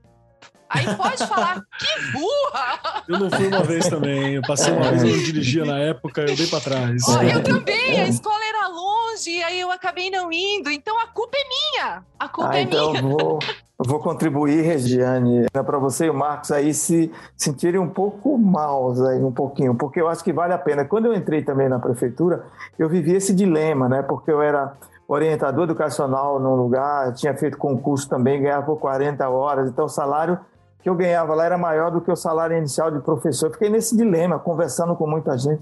Aí 0.73 0.85
pode 0.95 1.27
falar, 1.27 1.61
que 1.77 2.11
burra! 2.13 3.03
Eu 3.07 3.19
não 3.19 3.29
fui 3.29 3.47
uma 3.47 3.63
vez 3.63 3.89
também. 3.89 4.35
Eu 4.35 4.41
passei 4.41 4.71
uma 4.71 4.89
vez, 4.89 5.03
eu 5.03 5.09
não 5.09 5.23
dirigia 5.23 5.65
na 5.65 5.77
época, 5.77 6.21
eu 6.21 6.35
dei 6.35 6.47
pra 6.47 6.61
trás. 6.61 7.03
Oh, 7.09 7.21
eu 7.21 7.43
também, 7.43 7.99
a 7.99 8.07
escola 8.07 8.39
era 8.47 8.67
longe, 8.69 9.43
aí 9.43 9.59
eu 9.59 9.69
acabei 9.69 10.09
não 10.09 10.31
indo. 10.31 10.71
Então 10.71 10.97
a 10.97 11.07
culpa 11.07 11.35
é 11.35 11.43
minha. 11.49 12.03
A 12.17 12.29
culpa 12.29 12.51
ah, 12.51 12.57
é 12.57 12.61
então 12.61 12.91
minha. 12.93 13.01
Vou, 13.01 13.39
vou 13.77 13.99
contribuir, 13.99 14.61
Regiane, 14.61 15.41
né, 15.41 15.63
para 15.63 15.77
você 15.77 16.05
e 16.05 16.09
o 16.09 16.13
Marcos 16.13 16.51
aí 16.53 16.73
se 16.73 17.11
sentirem 17.35 17.79
um 17.79 17.89
pouco 17.89 18.37
maus 18.37 19.01
aí, 19.01 19.21
um 19.21 19.31
pouquinho, 19.31 19.75
porque 19.75 19.99
eu 19.99 20.07
acho 20.07 20.23
que 20.23 20.31
vale 20.31 20.53
a 20.53 20.57
pena. 20.57 20.85
Quando 20.85 21.07
eu 21.07 21.13
entrei 21.13 21.41
também 21.41 21.67
na 21.67 21.79
prefeitura, 21.79 22.45
eu 22.79 22.87
vivi 22.87 23.13
esse 23.13 23.33
dilema, 23.33 23.89
né? 23.89 24.01
Porque 24.03 24.31
eu 24.31 24.41
era 24.41 24.73
orientador 25.13 25.65
educacional 25.65 26.39
num 26.39 26.55
lugar, 26.55 27.13
tinha 27.13 27.35
feito 27.35 27.57
concurso 27.57 28.07
também, 28.07 28.41
ganhava 28.41 28.65
por 28.65 28.77
40 28.77 29.27
horas, 29.29 29.69
então 29.69 29.85
o 29.85 29.89
salário 29.89 30.39
que 30.81 30.89
eu 30.89 30.95
ganhava 30.95 31.35
lá 31.35 31.45
era 31.45 31.57
maior 31.57 31.91
do 31.91 31.99
que 31.99 32.09
o 32.09 32.15
salário 32.15 32.57
inicial 32.57 32.89
de 32.89 32.99
professor. 32.99 33.51
Fiquei 33.51 33.69
nesse 33.69 33.95
dilema, 33.95 34.39
conversando 34.39 34.95
com 34.95 35.05
muita 35.05 35.37
gente. 35.37 35.61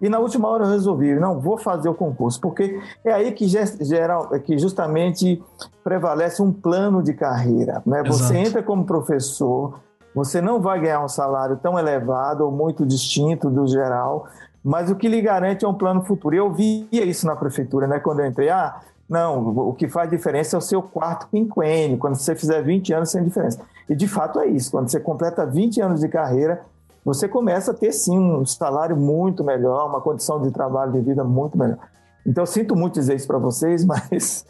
E 0.00 0.08
na 0.08 0.18
última 0.18 0.48
hora 0.48 0.64
eu 0.64 0.70
resolvi, 0.70 1.14
não, 1.16 1.40
vou 1.40 1.58
fazer 1.58 1.88
o 1.88 1.94
concurso, 1.94 2.40
porque 2.40 2.80
é 3.04 3.12
aí 3.12 3.32
que, 3.32 3.46
geral, 3.48 4.28
que 4.40 4.56
justamente 4.58 5.42
prevalece 5.82 6.40
um 6.40 6.52
plano 6.52 7.02
de 7.02 7.14
carreira. 7.14 7.82
Né? 7.84 8.02
Você 8.04 8.36
entra 8.36 8.62
como 8.62 8.84
professor, 8.84 9.80
você 10.14 10.40
não 10.40 10.60
vai 10.60 10.80
ganhar 10.80 11.04
um 11.04 11.08
salário 11.08 11.58
tão 11.60 11.78
elevado 11.78 12.44
ou 12.44 12.52
muito 12.52 12.86
distinto 12.86 13.50
do 13.50 13.66
geral, 13.66 14.28
mas 14.64 14.90
o 14.90 14.96
que 14.96 15.06
lhe 15.06 15.20
garante 15.20 15.64
é 15.64 15.68
um 15.68 15.74
plano 15.74 16.02
futuro. 16.02 16.34
Eu 16.34 16.50
via 16.50 16.86
isso 16.90 17.26
na 17.26 17.36
prefeitura, 17.36 17.86
né? 17.86 18.00
quando 18.00 18.20
eu 18.20 18.26
entrei. 18.26 18.48
Ah, 18.48 18.80
não, 19.06 19.48
o 19.68 19.74
que 19.74 19.86
faz 19.86 20.08
diferença 20.08 20.56
é 20.56 20.58
o 20.58 20.62
seu 20.62 20.82
quarto 20.82 21.28
quinquênio. 21.30 21.98
Quando 21.98 22.14
você 22.14 22.34
fizer 22.34 22.62
20 22.62 22.94
anos, 22.94 23.10
sem 23.10 23.22
diferença. 23.22 23.60
E 23.86 23.94
de 23.94 24.08
fato 24.08 24.40
é 24.40 24.46
isso. 24.46 24.70
Quando 24.70 24.88
você 24.88 24.98
completa 24.98 25.44
20 25.44 25.82
anos 25.82 26.00
de 26.00 26.08
carreira, 26.08 26.62
você 27.04 27.28
começa 27.28 27.72
a 27.72 27.74
ter 27.74 27.92
sim 27.92 28.18
um 28.18 28.46
salário 28.46 28.96
muito 28.96 29.44
melhor, 29.44 29.86
uma 29.86 30.00
condição 30.00 30.40
de 30.40 30.50
trabalho 30.50 30.92
de 30.92 31.00
vida 31.00 31.22
muito 31.22 31.58
melhor. 31.58 31.76
Então, 32.26 32.42
eu 32.42 32.46
sinto 32.46 32.74
muito 32.74 32.94
dizer 32.94 33.14
isso 33.14 33.26
para 33.26 33.38
vocês, 33.38 33.84
mas. 33.86 34.46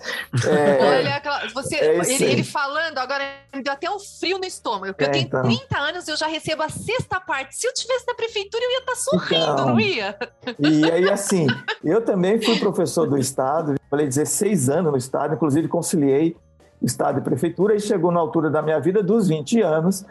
É, 0.47 0.85
Olha, 0.85 1.51
você, 1.53 1.77
é 1.77 1.97
ele, 1.97 2.25
ele, 2.25 2.45
falando, 2.45 2.99
agora 2.99 3.25
me 3.55 3.63
deu 3.63 3.73
até 3.73 3.91
um 3.91 3.99
frio 3.99 4.39
no 4.39 4.45
estômago, 4.45 4.95
porque 4.95 5.05
é, 5.05 5.09
eu 5.09 5.13
tenho 5.13 5.27
então. 5.27 5.43
30 5.43 5.79
anos 5.79 6.09
e 6.09 6.11
eu 6.11 6.17
já 6.17 6.27
recebo 6.27 6.63
a 6.63 6.69
sexta 6.69 7.21
parte. 7.21 7.57
Se 7.57 7.67
eu 7.67 7.75
tivesse 7.75 8.07
na 8.07 8.15
prefeitura, 8.15 8.63
eu 8.65 8.71
ia 8.71 8.79
estar 8.79 8.93
tá 8.93 8.99
sorrindo, 8.99 9.53
então, 9.53 9.67
não 9.67 9.81
ia? 9.81 10.17
E 10.59 10.85
aí, 10.91 11.11
assim, 11.11 11.47
eu 11.83 12.05
também 12.05 12.41
fui 12.41 12.59
professor 12.59 13.09
do 13.09 13.19
Estado, 13.19 13.75
falei 13.91 14.07
16 14.07 14.69
anos 14.69 14.93
no 14.93 14.99
Estado, 14.99 15.35
inclusive 15.35 15.67
conciliei 15.69 16.37
Estado 16.81 17.19
e 17.19 17.23
Prefeitura, 17.23 17.75
e 17.75 17.81
chegou 17.81 18.13
na 18.13 18.21
altura 18.21 18.51
da 18.51 18.63
minha 18.63 18.79
vida 18.79 19.03
dos 19.03 19.29
20 19.29 19.61
anos, 19.63 20.05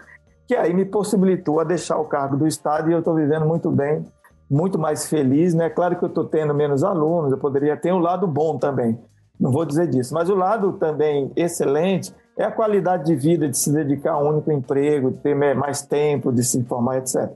que 0.48 0.56
aí 0.56 0.74
me 0.74 0.86
possibilitou 0.86 1.60
a 1.60 1.64
deixar 1.64 1.98
o 1.98 2.06
cargo 2.06 2.36
do 2.36 2.48
Estado 2.48 2.90
e 2.90 2.94
eu 2.94 3.00
estou 3.00 3.16
vivendo 3.16 3.46
muito 3.46 3.72
bem 3.72 4.06
muito 4.50 4.78
mais 4.78 5.08
feliz, 5.08 5.54
né? 5.54 5.70
Claro 5.70 5.98
que 5.98 6.04
eu 6.04 6.10
estou 6.10 6.26
tendo 6.26 6.54
menos 6.54 6.84
alunos, 6.84 7.32
eu 7.32 7.38
poderia 7.38 7.76
ter 7.78 7.94
um 7.94 8.00
lado 8.00 8.28
bom 8.28 8.58
também, 8.58 9.00
não 9.40 9.52
vou 9.52 9.66
dizer 9.66 9.88
disso, 9.88 10.14
mas 10.14 10.30
o 10.30 10.36
lado 10.36 10.74
também 10.74 11.32
excelente 11.36 12.14
é 12.38 12.44
a 12.44 12.52
qualidade 12.52 13.06
de 13.06 13.16
vida, 13.16 13.48
de 13.48 13.58
se 13.58 13.72
dedicar 13.72 14.14
a 14.14 14.20
um 14.20 14.30
único 14.30 14.52
emprego, 14.52 15.12
de 15.12 15.18
ter 15.18 15.36
mais 15.36 15.82
tempo, 15.82 16.32
de 16.32 16.44
se 16.44 16.58
informar, 16.58 16.98
etc. 16.98 17.32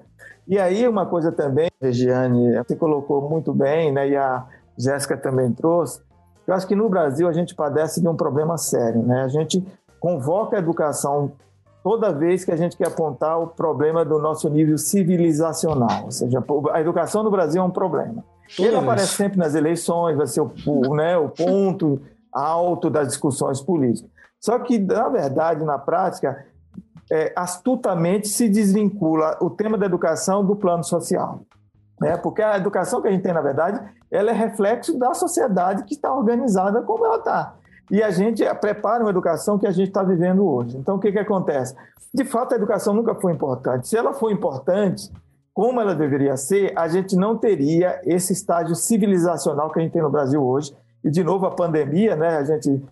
E 0.48 0.58
aí 0.58 0.88
uma 0.88 1.06
coisa 1.06 1.32
também, 1.32 1.70
Regiane, 1.82 2.56
você 2.58 2.76
colocou 2.76 3.30
muito 3.30 3.54
bem, 3.54 3.92
né? 3.92 4.10
E 4.10 4.16
a 4.16 4.46
Jéssica 4.78 5.18
também 5.18 5.52
trouxe, 5.52 6.02
eu 6.48 6.54
acho 6.54 6.66
que 6.66 6.76
no 6.76 6.88
Brasil 6.88 7.28
a 7.28 7.34
gente 7.34 7.54
padece 7.54 8.00
de 8.00 8.08
um 8.08 8.16
problema 8.16 8.58
sério, 8.58 9.04
né? 9.04 9.24
A 9.24 9.28
gente 9.28 9.64
convoca 10.00 10.56
a 10.56 10.60
educação 10.60 11.34
toda 11.84 12.12
vez 12.12 12.44
que 12.44 12.52
a 12.52 12.56
gente 12.56 12.76
quer 12.76 12.88
apontar 12.88 13.40
o 13.40 13.48
problema 13.48 14.04
do 14.04 14.20
nosso 14.20 14.50
nível 14.50 14.78
civilizacional. 14.78 16.06
Ou 16.06 16.12
seja, 16.12 16.44
a 16.72 16.82
educação 16.82 17.24
no 17.24 17.32
Brasil 17.32 17.62
é 17.62 17.66
um 17.66 17.72
problema. 17.72 18.24
Ele 18.58 18.76
aparece 18.76 19.14
sempre 19.14 19.38
nas 19.38 19.56
eleições, 19.56 20.16
vai 20.16 20.28
ser 20.28 20.42
o, 20.42 20.52
o, 20.66 20.96
né, 20.96 21.18
o 21.18 21.30
ponto 21.30 22.02
alto 22.32 22.90
das 22.90 23.08
discussões 23.08 23.62
políticas. 23.62 24.10
Só 24.40 24.60
que, 24.60 24.78
na 24.80 25.10
verdade, 25.10 25.66
na 25.66 25.78
prática, 25.78 26.46
é, 27.12 27.34
astutamente 27.36 28.28
se 28.28 28.48
desvincula 28.48 29.38
o 29.42 29.50
tema 29.50 29.78
da 29.78 29.86
educação 29.86 30.46
do 30.46 30.56
plano 30.56 30.84
social. 30.84 31.42
Né? 32.00 32.16
Porque 32.18 32.42
a 32.42 32.58
educação 32.58 33.02
que 33.02 33.08
a 33.08 33.12
gente 33.12 33.24
tem, 33.24 33.34
na 33.34 33.42
verdade, 33.42 33.82
ela 34.12 34.30
é 34.30 34.34
reflexo 34.34 34.98
da 34.98 35.14
sociedade 35.14 35.84
que 35.84 35.96
está 35.96 36.14
organizada 36.14 36.82
como 36.82 37.06
ela 37.06 37.18
está 37.18 37.56
e 37.90 38.04
a 38.04 38.12
gente 38.12 38.44
prepara 38.56 39.04
uma 39.04 39.10
educação 39.10 39.58
que 39.58 39.66
a 39.66 39.72
gente 39.72 39.88
está 39.88 40.04
vivendo 40.04 40.46
hoje. 40.46 40.78
Então, 40.78 40.96
o 40.96 41.00
que, 41.00 41.12
que 41.12 41.20
acontece? 41.20 41.76
De 42.14 42.26
fato, 42.26 42.54
a 42.54 42.58
educação 42.58 42.94
nunca 42.94 43.16
foi 43.16 43.32
importante. 43.32 43.88
Se 43.88 43.98
ela 43.98 44.14
for 44.14 44.32
importante, 44.32 45.10
como 45.54 45.80
ela 45.80 45.96
deveria 45.96 46.36
ser, 46.36 46.74
a 46.78 46.88
gente 46.88 47.16
não 47.16 47.38
teria 47.38 48.00
esse 48.04 48.34
estágio 48.34 48.76
civilizacional 48.76 49.72
que 49.72 49.80
a 49.80 49.82
gente 49.82 49.94
tem 49.94 50.02
no 50.02 50.10
Brasil 50.10 50.44
hoje. 50.44 50.76
E, 51.04 51.10
de 51.10 51.24
novo, 51.24 51.46
a 51.46 51.52
pandemia, 51.52 52.16
né? 52.16 52.38
A 52.38 52.44
gente, 52.44 52.84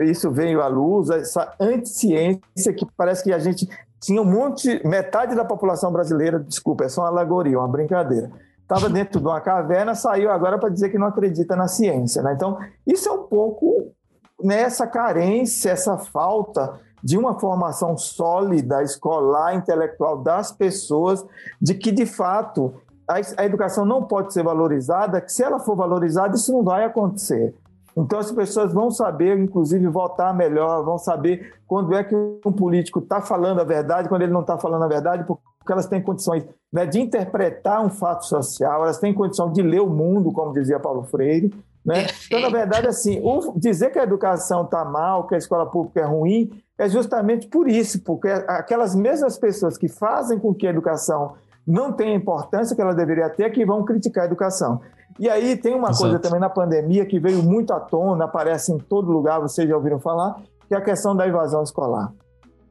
isso 0.00 0.30
veio 0.30 0.62
à 0.62 0.66
luz, 0.66 1.10
essa 1.10 1.54
anticiência 1.60 2.72
que 2.74 2.86
parece 2.96 3.22
que 3.22 3.32
a 3.32 3.38
gente 3.38 3.68
tinha 4.00 4.20
um 4.20 4.24
monte, 4.24 4.86
metade 4.86 5.34
da 5.34 5.44
população 5.44 5.92
brasileira, 5.92 6.38
desculpa, 6.38 6.84
é 6.84 6.88
só 6.88 7.02
uma 7.02 7.08
alegoria, 7.08 7.58
uma 7.58 7.68
brincadeira 7.68 8.30
estava 8.64 8.88
dentro 8.88 9.20
de 9.20 9.26
uma 9.26 9.40
caverna, 9.40 9.94
saiu 9.94 10.30
agora 10.30 10.58
para 10.58 10.70
dizer 10.70 10.88
que 10.88 10.98
não 10.98 11.06
acredita 11.06 11.54
na 11.54 11.68
ciência. 11.68 12.22
Né? 12.22 12.32
Então, 12.34 12.58
isso 12.86 13.08
é 13.08 13.12
um 13.12 13.22
pouco 13.24 13.93
nessa 14.42 14.86
carência, 14.86 15.70
essa 15.70 15.98
falta 15.98 16.80
de 17.02 17.18
uma 17.18 17.38
formação 17.38 17.96
sólida, 17.98 18.82
escolar, 18.82 19.54
intelectual 19.54 20.22
das 20.22 20.50
pessoas, 20.50 21.24
de 21.60 21.74
que, 21.74 21.92
de 21.92 22.06
fato, 22.06 22.74
a, 23.06 23.16
a 23.42 23.44
educação 23.44 23.84
não 23.84 24.02
pode 24.04 24.32
ser 24.32 24.42
valorizada, 24.42 25.20
que 25.20 25.30
se 25.30 25.42
ela 25.42 25.60
for 25.60 25.76
valorizada, 25.76 26.34
isso 26.34 26.52
não 26.52 26.64
vai 26.64 26.84
acontecer. 26.84 27.54
Então, 27.96 28.18
as 28.18 28.32
pessoas 28.32 28.72
vão 28.72 28.90
saber, 28.90 29.38
inclusive, 29.38 29.86
votar 29.86 30.34
melhor, 30.34 30.82
vão 30.82 30.98
saber 30.98 31.54
quando 31.66 31.94
é 31.94 32.02
que 32.02 32.14
um 32.14 32.52
político 32.52 32.98
está 32.98 33.20
falando 33.20 33.60
a 33.60 33.64
verdade, 33.64 34.08
quando 34.08 34.22
ele 34.22 34.32
não 34.32 34.40
está 34.40 34.58
falando 34.58 34.82
a 34.84 34.88
verdade, 34.88 35.24
porque 35.24 35.42
elas 35.70 35.86
têm 35.86 36.02
condições 36.02 36.44
né, 36.72 36.86
de 36.86 37.00
interpretar 37.00 37.84
um 37.84 37.90
fato 37.90 38.24
social, 38.26 38.82
elas 38.82 38.98
têm 38.98 39.14
condição 39.14 39.52
de 39.52 39.62
ler 39.62 39.80
o 39.80 39.88
mundo, 39.88 40.32
como 40.32 40.52
dizia 40.52 40.80
Paulo 40.80 41.04
Freire, 41.04 41.52
né? 41.84 42.06
Então, 42.26 42.40
na 42.40 42.48
verdade, 42.48 42.86
assim, 42.88 43.20
dizer 43.56 43.90
que 43.90 43.98
a 43.98 44.04
educação 44.04 44.64
está 44.64 44.84
mal, 44.84 45.26
que 45.26 45.34
a 45.34 45.38
escola 45.38 45.66
pública 45.66 46.00
é 46.00 46.04
ruim, 46.04 46.50
é 46.78 46.88
justamente 46.88 47.46
por 47.48 47.68
isso, 47.68 48.02
porque 48.02 48.28
aquelas 48.28 48.94
mesmas 48.94 49.36
pessoas 49.36 49.76
que 49.76 49.86
fazem 49.86 50.38
com 50.38 50.54
que 50.54 50.66
a 50.66 50.70
educação 50.70 51.34
não 51.66 51.92
tenha 51.92 52.12
a 52.12 52.16
importância 52.16 52.74
que 52.74 52.80
ela 52.80 52.94
deveria 52.94 53.28
ter, 53.28 53.50
que 53.50 53.64
vão 53.64 53.84
criticar 53.84 54.24
a 54.24 54.26
educação. 54.26 54.80
E 55.18 55.28
aí 55.28 55.56
tem 55.56 55.74
uma 55.74 55.90
Exato. 55.90 56.02
coisa 56.02 56.18
também 56.18 56.40
na 56.40 56.50
pandemia 56.50 57.06
que 57.06 57.20
veio 57.20 57.42
muito 57.42 57.72
à 57.72 57.80
tona, 57.80 58.24
aparece 58.24 58.72
em 58.72 58.78
todo 58.78 59.12
lugar, 59.12 59.40
vocês 59.40 59.68
já 59.68 59.76
ouviram 59.76 60.00
falar, 60.00 60.36
que 60.66 60.74
é 60.74 60.78
a 60.78 60.82
questão 60.82 61.14
da 61.14 61.26
evasão 61.26 61.62
escolar. 61.62 62.12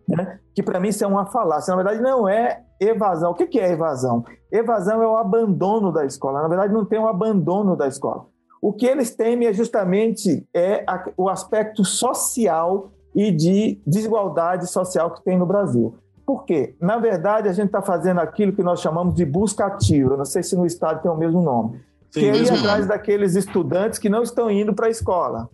Né? 0.07 0.39
Que 0.53 0.61
para 0.61 0.79
mim 0.79 0.89
isso 0.89 1.03
é 1.03 1.07
uma 1.07 1.25
falácia. 1.27 1.73
Na 1.73 1.81
verdade, 1.81 2.01
não 2.01 2.27
é 2.27 2.61
evasão. 2.79 3.31
O 3.31 3.35
que 3.35 3.57
é 3.57 3.71
evasão? 3.71 4.25
Evasão 4.51 5.01
é 5.01 5.07
o 5.07 5.15
abandono 5.15 5.91
da 5.91 6.05
escola. 6.05 6.41
Na 6.41 6.47
verdade, 6.49 6.73
não 6.73 6.83
tem 6.83 6.99
um 6.99 7.07
abandono 7.07 7.77
da 7.77 7.87
escola. 7.87 8.25
O 8.63 8.71
que 8.71 8.85
eles 8.85 9.13
temem 9.13 9.49
é 9.49 9.51
justamente 9.51 10.47
é 10.53 10.85
a, 10.87 11.09
o 11.17 11.27
aspecto 11.27 11.83
social 11.83 12.93
e 13.13 13.29
de 13.29 13.77
desigualdade 13.85 14.71
social 14.71 15.11
que 15.11 15.21
tem 15.21 15.37
no 15.37 15.45
Brasil. 15.45 15.97
Por 16.25 16.45
quê? 16.45 16.73
Na 16.79 16.97
verdade, 16.97 17.49
a 17.49 17.51
gente 17.51 17.65
está 17.65 17.81
fazendo 17.81 18.21
aquilo 18.21 18.53
que 18.53 18.63
nós 18.63 18.79
chamamos 18.79 19.15
de 19.15 19.25
busca 19.25 19.65
ativa. 19.65 20.15
não 20.15 20.23
sei 20.23 20.43
se 20.43 20.55
no 20.55 20.65
Estado 20.65 21.01
tem 21.01 21.11
o 21.11 21.17
mesmo 21.17 21.41
nome. 21.41 21.81
Sim, 22.09 22.21
que 22.21 22.25
é 22.29 22.37
ir 22.37 22.49
atrás 22.53 22.87
daqueles 22.87 23.35
estudantes 23.35 23.99
que 23.99 24.07
não 24.07 24.23
estão 24.23 24.49
indo 24.49 24.73
para 24.73 24.87
a 24.87 24.89
escola. 24.89 25.49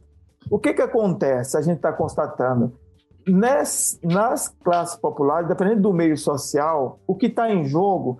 O 0.48 0.60
que, 0.60 0.72
que 0.72 0.82
acontece? 0.84 1.58
A 1.58 1.62
gente 1.64 1.78
está 1.78 1.92
constatando. 1.92 2.74
Nas, 3.28 4.00
nas 4.04 4.50
classes 4.50 4.96
populares, 4.96 5.48
dependendo 5.48 5.82
do 5.82 5.92
meio 5.92 6.16
social, 6.16 7.00
o 7.08 7.16
que 7.16 7.26
está 7.26 7.52
em 7.52 7.66
jogo 7.66 8.20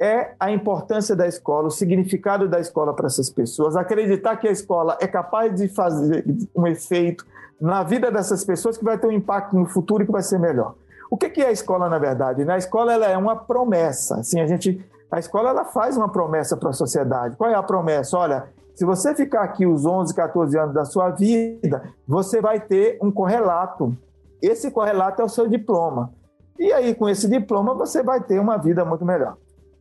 é 0.00 0.32
a 0.38 0.50
importância 0.50 1.16
da 1.16 1.26
escola, 1.26 1.68
o 1.68 1.70
significado 1.70 2.48
da 2.48 2.60
escola 2.60 2.94
para 2.94 3.06
essas 3.06 3.28
pessoas, 3.30 3.76
acreditar 3.76 4.36
que 4.36 4.46
a 4.46 4.52
escola 4.52 4.96
é 5.00 5.06
capaz 5.06 5.54
de 5.54 5.68
fazer 5.68 6.24
um 6.54 6.66
efeito 6.66 7.26
na 7.60 7.82
vida 7.82 8.10
dessas 8.10 8.44
pessoas 8.44 8.78
que 8.78 8.84
vai 8.84 8.96
ter 8.96 9.08
um 9.08 9.12
impacto 9.12 9.56
no 9.56 9.66
futuro 9.66 10.02
e 10.02 10.06
que 10.06 10.12
vai 10.12 10.22
ser 10.22 10.38
melhor. 10.38 10.74
O 11.10 11.16
que 11.16 11.40
é 11.40 11.46
a 11.46 11.52
escola, 11.52 11.88
na 11.88 11.98
verdade? 11.98 12.48
A 12.48 12.56
escola 12.56 12.92
ela 12.92 13.06
é 13.06 13.16
uma 13.16 13.34
promessa. 13.34 14.16
Assim, 14.16 14.40
a, 14.40 14.46
gente, 14.46 14.84
a 15.10 15.18
escola 15.18 15.50
ela 15.50 15.64
faz 15.64 15.96
uma 15.96 16.08
promessa 16.08 16.56
para 16.56 16.70
a 16.70 16.72
sociedade. 16.72 17.36
Qual 17.36 17.50
é 17.50 17.54
a 17.54 17.62
promessa? 17.62 18.16
Olha, 18.16 18.48
se 18.74 18.84
você 18.84 19.14
ficar 19.14 19.42
aqui 19.42 19.66
os 19.66 19.84
11, 19.84 20.14
14 20.14 20.56
anos 20.58 20.74
da 20.74 20.84
sua 20.84 21.10
vida, 21.10 21.82
você 22.06 22.40
vai 22.40 22.60
ter 22.60 22.98
um 23.02 23.10
correlato. 23.10 23.96
Esse 24.40 24.70
correlato 24.70 25.20
é 25.20 25.24
o 25.24 25.28
seu 25.28 25.48
diploma. 25.48 26.12
E 26.58 26.72
aí, 26.72 26.94
com 26.94 27.08
esse 27.08 27.26
diploma, 27.26 27.74
você 27.74 28.02
vai 28.02 28.20
ter 28.20 28.38
uma 28.38 28.56
vida 28.56 28.84
muito 28.84 29.04
melhor. 29.04 29.36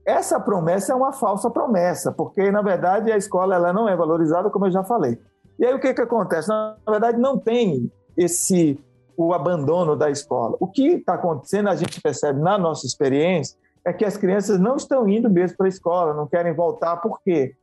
Essa 0.07 0.39
promessa 0.39 0.93
é 0.93 0.95
uma 0.95 1.11
falsa 1.11 1.49
promessa, 1.49 2.13
porque 2.13 2.49
na 2.49 2.61
verdade 2.61 3.11
a 3.11 3.17
escola 3.17 3.55
ela 3.55 3.73
não 3.73 3.89
é 3.89 3.95
valorizada, 3.95 4.49
como 4.49 4.65
eu 4.65 4.71
já 4.71 4.81
falei. 4.81 5.19
E 5.59 5.65
aí 5.65 5.73
o 5.73 5.81
que, 5.81 5.93
que 5.93 6.01
acontece? 6.01 6.47
Na 6.47 6.77
verdade, 6.87 7.19
não 7.19 7.37
tem 7.37 7.91
esse 8.15 8.79
o 9.17 9.33
abandono 9.33 9.97
da 9.97 10.09
escola. 10.09 10.55
O 10.61 10.67
que 10.67 10.89
está 10.93 11.15
acontecendo, 11.15 11.67
a 11.67 11.75
gente 11.75 11.99
percebe 11.99 12.39
na 12.39 12.57
nossa 12.57 12.85
experiência, 12.85 13.57
é 13.83 13.91
que 13.91 14.05
as 14.05 14.15
crianças 14.15 14.59
não 14.59 14.77
estão 14.77 15.09
indo 15.09 15.29
mesmo 15.29 15.57
para 15.57 15.65
a 15.65 15.69
escola, 15.69 16.13
não 16.13 16.27
querem 16.27 16.53
voltar, 16.53 16.97
por 16.97 17.19
quê? 17.21 17.55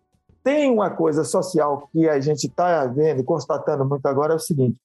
Tem 0.43 0.71
uma 0.71 0.91
coisa 0.91 1.25
social 1.25 1.89
que 1.93 2.09
a 2.09 2.21
gente 2.21 2.49
está 2.49 2.85
vendo 2.87 3.25
constatando 3.25 3.87
muito 3.87 4.05
agora, 4.05 4.35
é 4.35 4.37
o 4.37 4.41
seguinte, 4.41 4.77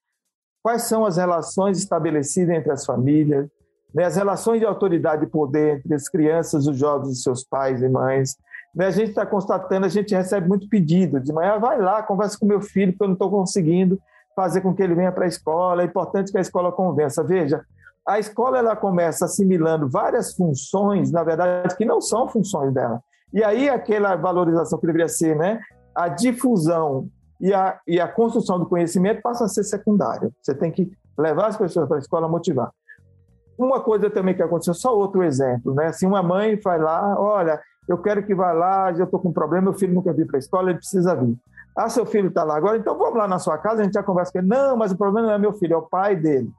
quais 0.63 0.83
são 0.83 1.05
as 1.05 1.17
relações 1.17 1.77
estabelecidas 1.77 2.55
entre 2.55 2.71
as 2.71 2.85
famílias, 2.85 3.49
né, 3.93 4.05
as 4.05 4.15
relações 4.15 4.59
de 4.59 4.65
autoridade 4.65 5.25
e 5.25 5.29
poder 5.29 5.77
entre 5.77 5.93
as 5.93 6.07
crianças, 6.07 6.67
os 6.67 6.77
jovens 6.77 7.17
e 7.17 7.21
seus 7.21 7.43
pais 7.43 7.81
e 7.81 7.89
mães, 7.89 8.35
né, 8.73 8.87
a 8.87 8.91
gente 8.91 9.09
está 9.09 9.25
constatando, 9.25 9.85
a 9.85 9.89
gente 9.89 10.13
recebe 10.13 10.47
muito 10.47 10.69
pedido 10.69 11.19
de 11.19 11.33
manhã, 11.33 11.57
vai 11.59 11.81
lá, 11.81 12.03
conversa 12.03 12.37
com 12.37 12.45
meu 12.45 12.61
filho, 12.61 12.91
porque 12.91 13.03
eu 13.03 13.07
não 13.07 13.13
estou 13.13 13.29
conseguindo 13.29 13.99
fazer 14.35 14.61
com 14.61 14.73
que 14.73 14.81
ele 14.81 14.95
venha 14.95 15.11
para 15.11 15.25
a 15.25 15.27
escola, 15.27 15.81
é 15.81 15.85
importante 15.85 16.31
que 16.31 16.37
a 16.37 16.41
escola 16.41 16.71
convença. 16.71 17.23
Veja, 17.23 17.61
a 18.07 18.19
escola 18.19 18.57
ela 18.57 18.75
começa 18.75 19.25
assimilando 19.25 19.89
várias 19.89 20.33
funções, 20.33 21.11
na 21.11 21.23
verdade, 21.23 21.75
que 21.75 21.85
não 21.85 21.99
são 21.99 22.27
funções 22.27 22.73
dela. 22.73 23.01
E 23.33 23.43
aí 23.43 23.69
aquela 23.69 24.15
valorização 24.15 24.79
que 24.79 24.87
deveria 24.87 25.07
ser 25.07 25.35
né, 25.35 25.59
a 25.93 26.07
difusão 26.07 27.07
e 27.39 27.53
a, 27.53 27.79
e 27.87 27.99
a 27.99 28.07
construção 28.07 28.59
do 28.59 28.65
conhecimento 28.65 29.21
passa 29.21 29.45
a 29.45 29.47
ser 29.47 29.63
secundária. 29.63 30.31
Você 30.41 30.55
tem 30.55 30.71
que 30.71 30.91
levar 31.17 31.47
as 31.47 31.57
pessoas 31.57 31.87
para 31.87 31.97
a 31.97 31.99
escola, 31.99 32.27
motivar. 32.27 32.71
Uma 33.59 33.81
coisa 33.81 34.09
também 34.09 34.33
que 34.33 34.41
aconteceu, 34.41 34.73
só 34.73 34.97
outro 34.97 35.21
exemplo, 35.21 35.73
né? 35.73 35.91
Se 35.91 36.05
uma 36.05 36.23
mãe 36.23 36.57
vai 36.63 36.79
lá, 36.79 37.19
olha, 37.19 37.61
eu 37.89 37.97
quero 37.97 38.25
que 38.25 38.33
vá 38.33 38.53
lá, 38.53 38.93
já 38.93 39.03
estou 39.03 39.19
com 39.19 39.27
um 39.27 39.33
problema, 39.33 39.63
meu 39.63 39.73
filho 39.73 39.93
nunca 39.93 40.13
veio 40.13 40.25
para 40.25 40.37
a 40.37 40.39
escola, 40.39 40.69
ele 40.69 40.79
precisa 40.79 41.13
vir. 41.13 41.37
Ah, 41.75 41.89
seu 41.89 42.05
filho 42.05 42.29
está 42.29 42.45
lá 42.45 42.55
agora, 42.55 42.77
então 42.77 42.97
vamos 42.97 43.17
lá 43.17 43.27
na 43.27 43.37
sua 43.37 43.57
casa, 43.57 43.81
a 43.81 43.83
gente 43.83 43.95
já 43.95 44.01
conversa 44.01 44.31
com 44.31 44.37
ele. 44.37 44.47
Não, 44.47 44.77
mas 44.77 44.93
o 44.93 44.97
problema 44.97 45.27
não 45.27 45.33
é 45.33 45.37
meu 45.37 45.51
filho, 45.51 45.73
é 45.73 45.77
o 45.77 45.81
pai 45.81 46.15
dele. 46.15 46.49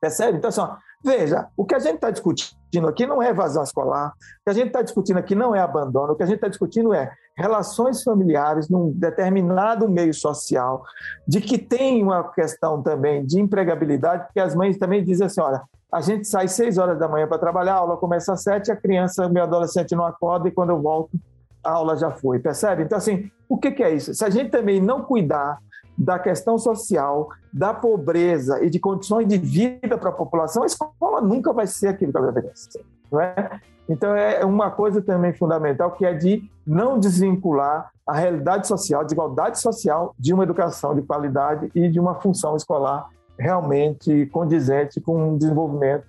Percebe? 0.00 0.38
Então, 0.38 0.48
assim, 0.48 0.60
ó, 0.62 0.76
veja, 1.04 1.48
o 1.54 1.66
que 1.66 1.74
a 1.74 1.78
gente 1.78 1.96
está 1.96 2.10
discutindo 2.10 2.88
aqui 2.88 3.06
não 3.06 3.22
é 3.22 3.28
evasão 3.28 3.62
escolar, 3.62 4.08
o 4.08 4.44
que 4.44 4.50
a 4.50 4.52
gente 4.54 4.68
está 4.68 4.80
discutindo 4.80 5.18
aqui 5.18 5.34
não 5.34 5.54
é 5.54 5.60
abandono, 5.60 6.14
o 6.14 6.16
que 6.16 6.22
a 6.22 6.26
gente 6.26 6.36
está 6.36 6.48
discutindo 6.48 6.94
é 6.94 7.12
relações 7.36 8.02
familiares 8.02 8.70
num 8.70 8.90
determinado 8.90 9.86
meio 9.86 10.14
social, 10.14 10.82
de 11.28 11.42
que 11.42 11.58
tem 11.58 12.02
uma 12.02 12.24
questão 12.32 12.82
também 12.82 13.24
de 13.26 13.38
empregabilidade, 13.38 14.24
porque 14.24 14.40
as 14.40 14.54
mães 14.54 14.78
também 14.78 15.04
dizem 15.04 15.26
assim, 15.26 15.42
olha, 15.42 15.62
a 15.92 16.00
gente 16.00 16.26
sai 16.26 16.48
seis 16.48 16.78
horas 16.78 16.98
da 16.98 17.08
manhã 17.08 17.26
para 17.26 17.38
trabalhar, 17.38 17.74
a 17.74 17.78
aula 17.78 17.96
começa 17.96 18.32
às 18.32 18.42
sete, 18.42 18.70
a 18.70 18.76
criança, 18.76 19.28
meu 19.28 19.42
adolescente 19.42 19.94
não 19.94 20.04
acorda 20.04 20.48
e 20.48 20.50
quando 20.50 20.70
eu 20.70 20.80
volto, 20.80 21.18
a 21.62 21.72
aula 21.72 21.96
já 21.96 22.10
foi, 22.10 22.38
percebe? 22.38 22.82
Então, 22.82 22.98
assim, 22.98 23.30
o 23.48 23.56
que, 23.56 23.70
que 23.70 23.82
é 23.82 23.94
isso? 23.94 24.14
Se 24.14 24.24
a 24.24 24.30
gente 24.30 24.50
também 24.50 24.80
não 24.80 25.02
cuidar 25.02 25.58
da 25.96 26.18
questão 26.18 26.58
social, 26.58 27.28
da 27.52 27.72
pobreza 27.72 28.62
e 28.62 28.68
de 28.68 28.78
condições 28.78 29.26
de 29.26 29.38
vida 29.38 29.96
para 29.96 30.10
a 30.10 30.12
população, 30.12 30.62
a 30.62 30.66
escola 30.66 31.20
nunca 31.20 31.52
vai 31.52 31.66
ser 31.66 31.88
aquilo 31.88 32.12
que 32.12 32.18
ela 32.18 32.26
deveria 32.26 32.54
ser, 32.54 32.84
não 33.10 33.20
é? 33.20 33.60
Então, 33.88 34.14
é 34.14 34.44
uma 34.44 34.70
coisa 34.70 35.00
também 35.00 35.32
fundamental 35.32 35.92
que 35.92 36.04
é 36.04 36.12
de 36.12 36.42
não 36.66 36.98
desvincular 36.98 37.90
a 38.06 38.14
realidade 38.14 38.66
social, 38.66 39.00
a 39.00 39.04
desigualdade 39.04 39.60
social 39.60 40.14
de 40.18 40.34
uma 40.34 40.42
educação 40.42 40.94
de 40.94 41.02
qualidade 41.02 41.70
e 41.74 41.88
de 41.88 41.98
uma 41.98 42.16
função 42.16 42.56
escolar 42.56 43.08
realmente 43.38 44.26
condizente 44.26 45.00
com 45.00 45.34
o 45.34 45.38
desenvolvimento 45.38 46.06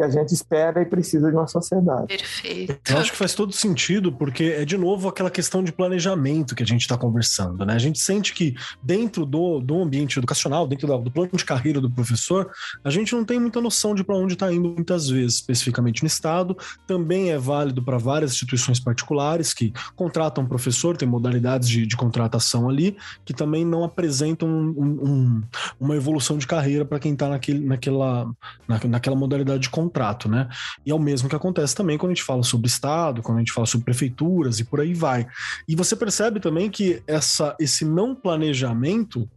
que 0.00 0.04
a 0.04 0.08
gente 0.08 0.32
espera 0.32 0.80
e 0.80 0.86
precisa 0.86 1.28
de 1.28 1.36
uma 1.36 1.46
sociedade. 1.46 2.06
Perfeito. 2.06 2.80
Eu 2.90 2.96
acho 2.96 3.12
que 3.12 3.18
faz 3.18 3.34
todo 3.34 3.52
sentido, 3.52 4.10
porque 4.10 4.44
é 4.44 4.64
de 4.64 4.78
novo 4.78 5.06
aquela 5.06 5.30
questão 5.30 5.62
de 5.62 5.70
planejamento 5.72 6.54
que 6.54 6.62
a 6.62 6.66
gente 6.66 6.80
está 6.80 6.96
conversando, 6.96 7.66
né? 7.66 7.74
A 7.74 7.78
gente 7.78 7.98
sente 7.98 8.32
que 8.32 8.54
dentro 8.82 9.26
do, 9.26 9.60
do 9.60 9.82
ambiente 9.82 10.18
educacional, 10.18 10.66
dentro 10.66 10.86
do, 10.86 10.98
do 10.98 11.10
plano 11.10 11.30
de 11.34 11.44
carreira 11.44 11.82
do 11.82 11.90
professor, 11.90 12.50
a 12.82 12.88
gente 12.88 13.14
não 13.14 13.26
tem 13.26 13.38
muita 13.38 13.60
noção 13.60 13.94
de 13.94 14.02
para 14.02 14.16
onde 14.16 14.32
está 14.32 14.50
indo 14.50 14.70
muitas 14.70 15.10
vezes, 15.10 15.34
especificamente 15.34 16.02
no 16.02 16.06
Estado. 16.06 16.56
Também 16.86 17.30
é 17.30 17.36
válido 17.36 17.82
para 17.82 17.98
várias 17.98 18.32
instituições 18.32 18.80
particulares 18.80 19.52
que 19.52 19.70
contratam 19.94 20.46
professor, 20.46 20.96
tem 20.96 21.06
modalidades 21.06 21.68
de, 21.68 21.86
de 21.86 21.96
contratação 21.96 22.70
ali, 22.70 22.96
que 23.22 23.34
também 23.34 23.66
não 23.66 23.84
apresentam 23.84 24.48
um, 24.48 24.70
um, 24.78 25.42
uma 25.78 25.94
evolução 25.94 26.38
de 26.38 26.46
carreira 26.46 26.86
para 26.86 26.98
quem 26.98 27.12
está 27.12 27.28
naquela, 27.28 28.32
na, 28.66 28.80
naquela 28.88 29.16
modalidade 29.16 29.64
de 29.64 29.68
contrato 29.68 29.89
contrato, 29.90 30.28
né? 30.28 30.48
E 30.86 30.90
é 30.90 30.94
o 30.94 30.98
mesmo 30.98 31.28
que 31.28 31.36
acontece 31.36 31.74
também 31.74 31.98
quando 31.98 32.12
a 32.12 32.14
gente 32.14 32.24
fala 32.24 32.42
sobre 32.42 32.68
Estado, 32.68 33.22
quando 33.22 33.38
a 33.38 33.40
gente 33.40 33.52
fala 33.52 33.66
sobre 33.66 33.84
prefeituras 33.84 34.60
e 34.60 34.64
por 34.64 34.80
aí 34.80 34.94
vai. 34.94 35.26
E 35.68 35.74
você 35.74 35.96
percebe 35.96 36.38
também 36.38 36.70
que 36.70 37.02
essa, 37.06 37.56
esse 37.58 37.84
não 37.84 38.14
planejamento 38.14 39.28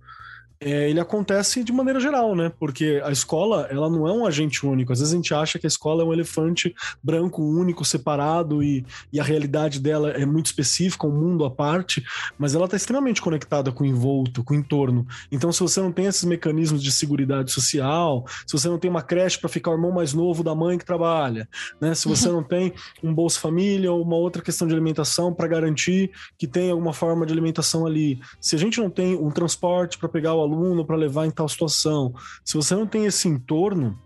é, 0.64 0.90
ele 0.90 1.00
acontece 1.00 1.64
de 1.64 1.74
maneira 1.74 2.00
geral, 2.00 2.36
né? 2.36 2.52
Porque 2.60 3.02
a 3.04 3.12
escola, 3.12 3.68
ela 3.70 3.90
não 3.90 4.08
é 4.08 4.14
um 4.14 4.26
agente 4.26 4.66
único. 4.66 4.94
Às 4.94 5.00
vezes 5.00 5.14
a 5.14 5.18
gente 5.18 5.34
acha 5.34 5.60
que 5.60 5.66
a 5.66 5.68
escola 5.68 6.04
é 6.04 6.06
um 6.06 6.14
elefante 6.14 6.74
branco, 7.02 7.44
único, 7.44 7.84
separado 7.84 8.64
e, 8.64 8.86
e 9.12 9.20
a 9.20 9.24
realidade 9.24 9.80
dela 9.80 10.12
é 10.12 10.26
muito 10.26 10.48
específica, 10.48 11.06
um 11.06 11.12
mundo 11.12 11.46
à 11.46 11.52
parte, 11.52 12.04
mas 12.38 12.56
ela 12.56 12.66
está 12.66 12.78
extremamente 12.78 13.22
conectada 13.22 13.72
com 13.72 13.84
o 13.84 13.88
envolto, 13.88 14.44
com 14.44 14.54
o 14.54 14.58
entorno. 14.58 15.06
Então, 15.32 15.52
se 15.52 15.60
você 15.60 15.82
não 15.82 15.92
tem 15.92 16.06
esses 16.06 16.24
mecanismos 16.24 16.82
de 16.82 16.92
segurança 16.92 17.48
social, 17.48 18.26
se 18.46 18.54
você 18.54 18.70
não 18.70 18.78
tem 18.78 18.90
uma 18.90 19.02
creche 19.02 19.40
para 19.40 19.50
ficar 19.50 19.72
o 19.72 19.74
irmão 19.76 19.92
mais 19.92 20.14
novo 20.14 20.44
da 20.44 20.56
mãe 20.56 20.78
que 20.78 20.86
trabalha, 20.86 21.48
né? 21.80 21.94
Se 21.94 22.08
você 22.08 22.30
não 22.30 22.44
tem 22.44 22.74
um 23.04 23.14
Bolsa 23.14 23.40
Família 23.40 23.92
ou 23.92 24.02
uma 24.02 24.16
outra 24.16 24.42
questão 24.42 24.68
de 24.68 24.74
alimentação 24.74 25.34
para 25.34 25.48
garantir 25.48 26.12
que 26.38 26.48
tem 26.48 26.72
alguma 26.72 26.94
forma 26.94 27.26
de 27.26 27.34
alimentação 27.34 27.86
ali, 27.86 28.20
se 28.40 28.56
a 28.56 28.60
gente 28.60 28.80
não 28.80 28.90
tem 28.90 29.16
um 29.16 29.30
transporte 29.30 29.98
para 29.98 30.10
pegar 30.10 30.34
o 30.34 30.42
aluno 30.42 30.53
aluno 30.54 30.86
para 30.86 30.96
levar 30.96 31.26
em 31.26 31.32
tal 31.32 31.48
situação. 31.50 32.14
Se 32.44 32.56
você 32.56 32.76
não 32.76 32.88
tem 32.88 33.06
esse 33.06 33.28
entorno 33.28 33.98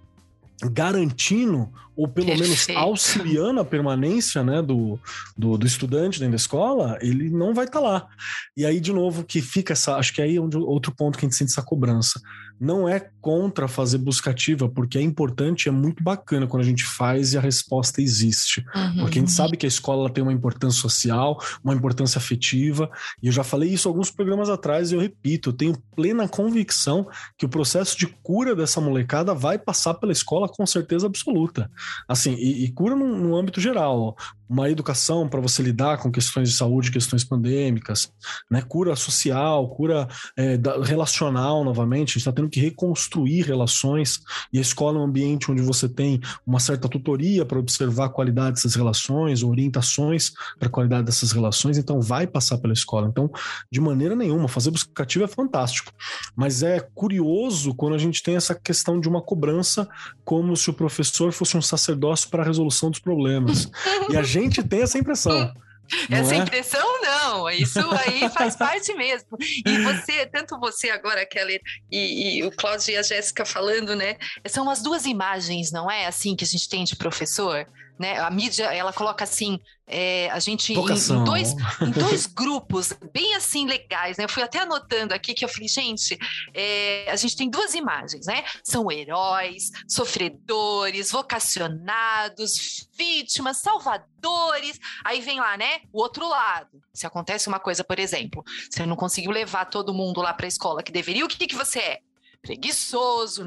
garantindo 0.64 1.70
ou 1.96 2.08
pelo 2.08 2.28
Perfeito. 2.28 2.68
menos 2.68 2.70
auxiliando 2.70 3.60
a 3.60 3.66
permanência 3.66 4.44
né, 4.44 4.62
do, 4.62 5.00
do, 5.36 5.58
do, 5.58 5.66
estudante 5.66 6.20
dentro 6.20 6.32
da 6.32 6.38
escola, 6.38 6.98
ele 7.02 7.30
não 7.30 7.54
vai 7.54 7.66
estar 7.66 7.80
tá 7.80 7.86
lá. 7.86 8.08
E 8.56 8.66
aí, 8.66 8.80
de 8.80 8.94
novo, 8.94 9.24
que 9.24 9.42
fica 9.42 9.74
essa. 9.74 9.96
Acho 9.96 10.14
que 10.14 10.22
aí 10.22 10.36
é 10.36 10.40
onde, 10.40 10.58
outro 10.58 10.94
ponto 10.96 11.18
que 11.18 11.26
a 11.26 11.28
gente 11.28 11.38
sente 11.38 11.52
essa 11.52 11.64
cobrança. 11.64 12.22
Não 12.60 12.88
é 12.88 13.10
contra 13.22 13.68
fazer 13.68 13.98
buscativa, 13.98 14.70
porque 14.70 14.98
é 14.98 15.02
importante, 15.02 15.68
é 15.68 15.72
muito 15.72 16.04
bacana 16.04 16.48
quando 16.48 16.64
a 16.64 16.66
gente 16.66 16.86
faz 16.86 17.34
e 17.34 17.38
a 17.38 17.42
resposta 17.42 18.02
existe. 18.02 18.66
Uhum. 18.76 19.02
Porque 19.02 19.20
a 19.20 19.22
gente 19.22 19.32
sabe 19.32 19.58
que 19.58 19.66
a 19.66 19.70
escola 19.70 20.10
tem 20.10 20.24
uma 20.24 20.34
importância 20.34 20.80
social, 20.80 21.40
uma 21.64 21.74
importância 21.74 22.18
afetiva, 22.18 22.90
e 23.22 23.28
eu 23.28 23.34
já 23.34 23.44
falei 23.44 23.70
isso 23.70 23.88
alguns 23.88 24.10
programas 24.10 24.50
atrás 24.50 24.92
e 24.92 24.96
eu 24.96 25.02
repito, 25.02 25.50
eu 25.50 25.54
tenho 25.54 25.78
plena 25.96 26.28
convicção 26.28 27.08
que 27.38 27.46
o 27.46 27.50
processo 27.50 27.98
de 27.98 28.08
cura 28.24 28.56
dessa 28.56 28.80
molecada 28.80 29.34
vai 29.34 29.58
passar 29.58 29.96
pela 29.96 30.12
escola 30.12 30.48
com 30.48 30.66
certeza 30.66 31.06
absoluta. 31.06 31.70
Assim, 32.08 32.34
e, 32.36 32.66
e 32.66 32.72
cura 32.72 32.96
no, 32.96 33.18
no, 33.18 33.36
âmbito 33.36 33.60
geral, 33.60 34.16
uma 34.50 34.70
educação 34.70 35.28
para 35.28 35.42
você 35.42 35.62
lidar 35.62 35.98
com 35.98 36.12
questões 36.12 36.50
de 36.50 36.56
saúde, 36.56 36.92
questões 36.92 37.24
pandêmicas, 37.24 38.12
né? 38.50 38.62
Cura 38.62 38.96
social, 38.96 39.68
cura 39.70 40.08
é, 40.38 40.60
relacional 40.84 41.64
novamente. 41.64 42.10
A 42.10 42.14
gente 42.14 42.18
está 42.20 42.32
tendo 42.32 42.50
que 42.50 42.60
reconstruir 42.60 43.42
relações 43.42 44.20
e 44.52 44.58
a 44.58 44.62
escola 44.62 44.98
é 44.98 45.02
um 45.02 45.06
ambiente 45.06 45.52
onde 45.52 45.62
você 45.62 45.90
tem 45.90 46.20
uma 46.46 46.60
certa 46.60 46.88
tutoria 46.88 47.46
para 47.46 47.60
observar 47.60 48.06
a 48.06 48.10
qualidade 48.10 48.56
dessas 48.56 48.76
relações, 48.76 49.44
orientações 49.44 50.32
para 50.58 50.68
a 50.68 50.72
qualidade 50.72 51.04
dessas 51.04 51.32
relações. 51.32 51.78
Então, 51.78 52.00
vai 52.00 52.26
passar 52.26 52.58
pela 52.58 52.74
escola. 52.74 53.08
Então, 53.08 53.30
de 53.72 53.82
maneira 53.82 54.16
nenhuma, 54.16 54.48
fazer 54.48 54.72
buscativo 54.72 55.26
é 55.26 55.28
fantástico, 55.28 55.92
mas 56.36 56.64
é 56.64 56.80
curioso 56.80 57.74
quando 57.76 57.96
a 57.96 57.98
gente 57.98 58.24
tem 58.24 58.36
essa 58.36 58.56
questão 58.56 59.00
de 59.00 59.10
uma 59.10 59.22
cobrança 59.22 59.88
como 60.24 60.56
se 60.56 60.70
o 60.70 60.74
professor 60.74 61.32
fosse 61.32 61.58
um 61.58 61.62
sacerdócio 61.62 62.30
para 62.30 62.44
a 62.44 62.46
resolução 62.46 62.90
dos 62.90 63.00
problemas. 63.00 63.70
E 64.10 64.16
a 64.16 64.24
gente 64.24 64.37
tem 64.70 64.82
essa 64.82 64.98
impressão. 64.98 65.54
Essa 66.12 66.36
é? 66.36 66.38
impressão 66.40 67.02
não, 67.02 67.50
isso 67.50 67.80
aí 67.80 68.30
faz 68.30 68.56
parte 68.60 68.94
mesmo. 68.96 69.38
E 69.66 69.78
você, 69.84 70.26
tanto 70.26 70.60
você 70.60 70.90
agora, 70.90 71.26
Kelly, 71.26 71.62
e, 71.90 72.40
e 72.40 72.44
o 72.44 72.52
Cláudio 72.52 72.92
e 72.92 72.98
a 72.98 73.02
Jéssica 73.02 73.46
falando, 73.46 73.96
né? 73.96 74.18
São 74.48 74.70
as 74.70 74.82
duas 74.82 75.06
imagens, 75.06 75.72
não 75.72 75.90
é? 75.90 76.06
Assim 76.06 76.36
que 76.36 76.44
a 76.44 76.48
gente 76.48 76.68
tem 76.68 76.84
de 76.84 76.96
professor 76.98 77.66
né? 77.98 78.20
A 78.20 78.30
mídia, 78.30 78.66
ela 78.66 78.94
coloca 78.94 79.24
assim, 79.24 79.60
é, 79.86 80.30
a 80.32 80.40
gente 80.40 80.74
em, 80.74 80.78
em, 80.78 81.24
dois, 81.24 81.56
em 81.82 81.92
dois 81.92 82.26
grupos 82.26 82.94
bem 83.14 83.36
assim 83.36 83.66
legais, 83.66 84.18
né? 84.18 84.26
Eu 84.26 84.30
fui 84.30 84.44
até 84.44 84.60
anotando 84.60 85.14
aqui 85.14 85.34
que 85.34 85.44
eu 85.46 85.50
falei, 85.50 85.68
gente, 85.68 86.18
é, 86.54 87.10
a 87.10 87.16
gente 87.16 87.36
tem 87.36 87.50
duas 87.50 87.74
imagens, 87.74 88.26
né? 88.26 88.44
São 88.64 88.92
heróis, 88.92 89.72
sofredores, 89.88 91.12
vocacionados, 91.12 92.88
vítimas, 92.98 93.58
salvadores. 93.58 94.80
Aí 95.04 95.22
vem 95.22 95.40
lá, 95.40 95.58
né? 95.58 95.82
O 95.92 96.02
outro 96.02 96.28
lado. 96.28 96.82
Se 96.94 97.08
acontece 97.08 97.48
uma 97.48 97.60
coisa, 97.60 97.84
por 97.84 98.00
exemplo, 98.00 98.44
você 98.70 98.86
não 98.86 98.96
conseguiu 98.96 99.32
levar 99.32 99.66
todo 99.66 99.94
mundo 99.94 100.22
lá 100.22 100.34
para 100.34 100.46
a 100.46 100.50
escola 100.50 100.84
que 100.84 100.92
deveria, 100.92 101.26
o 101.26 101.28
que, 101.28 101.48
que 101.48 101.56
você 101.56 101.80
é? 101.80 102.00
Preguiçoso, 102.42 103.46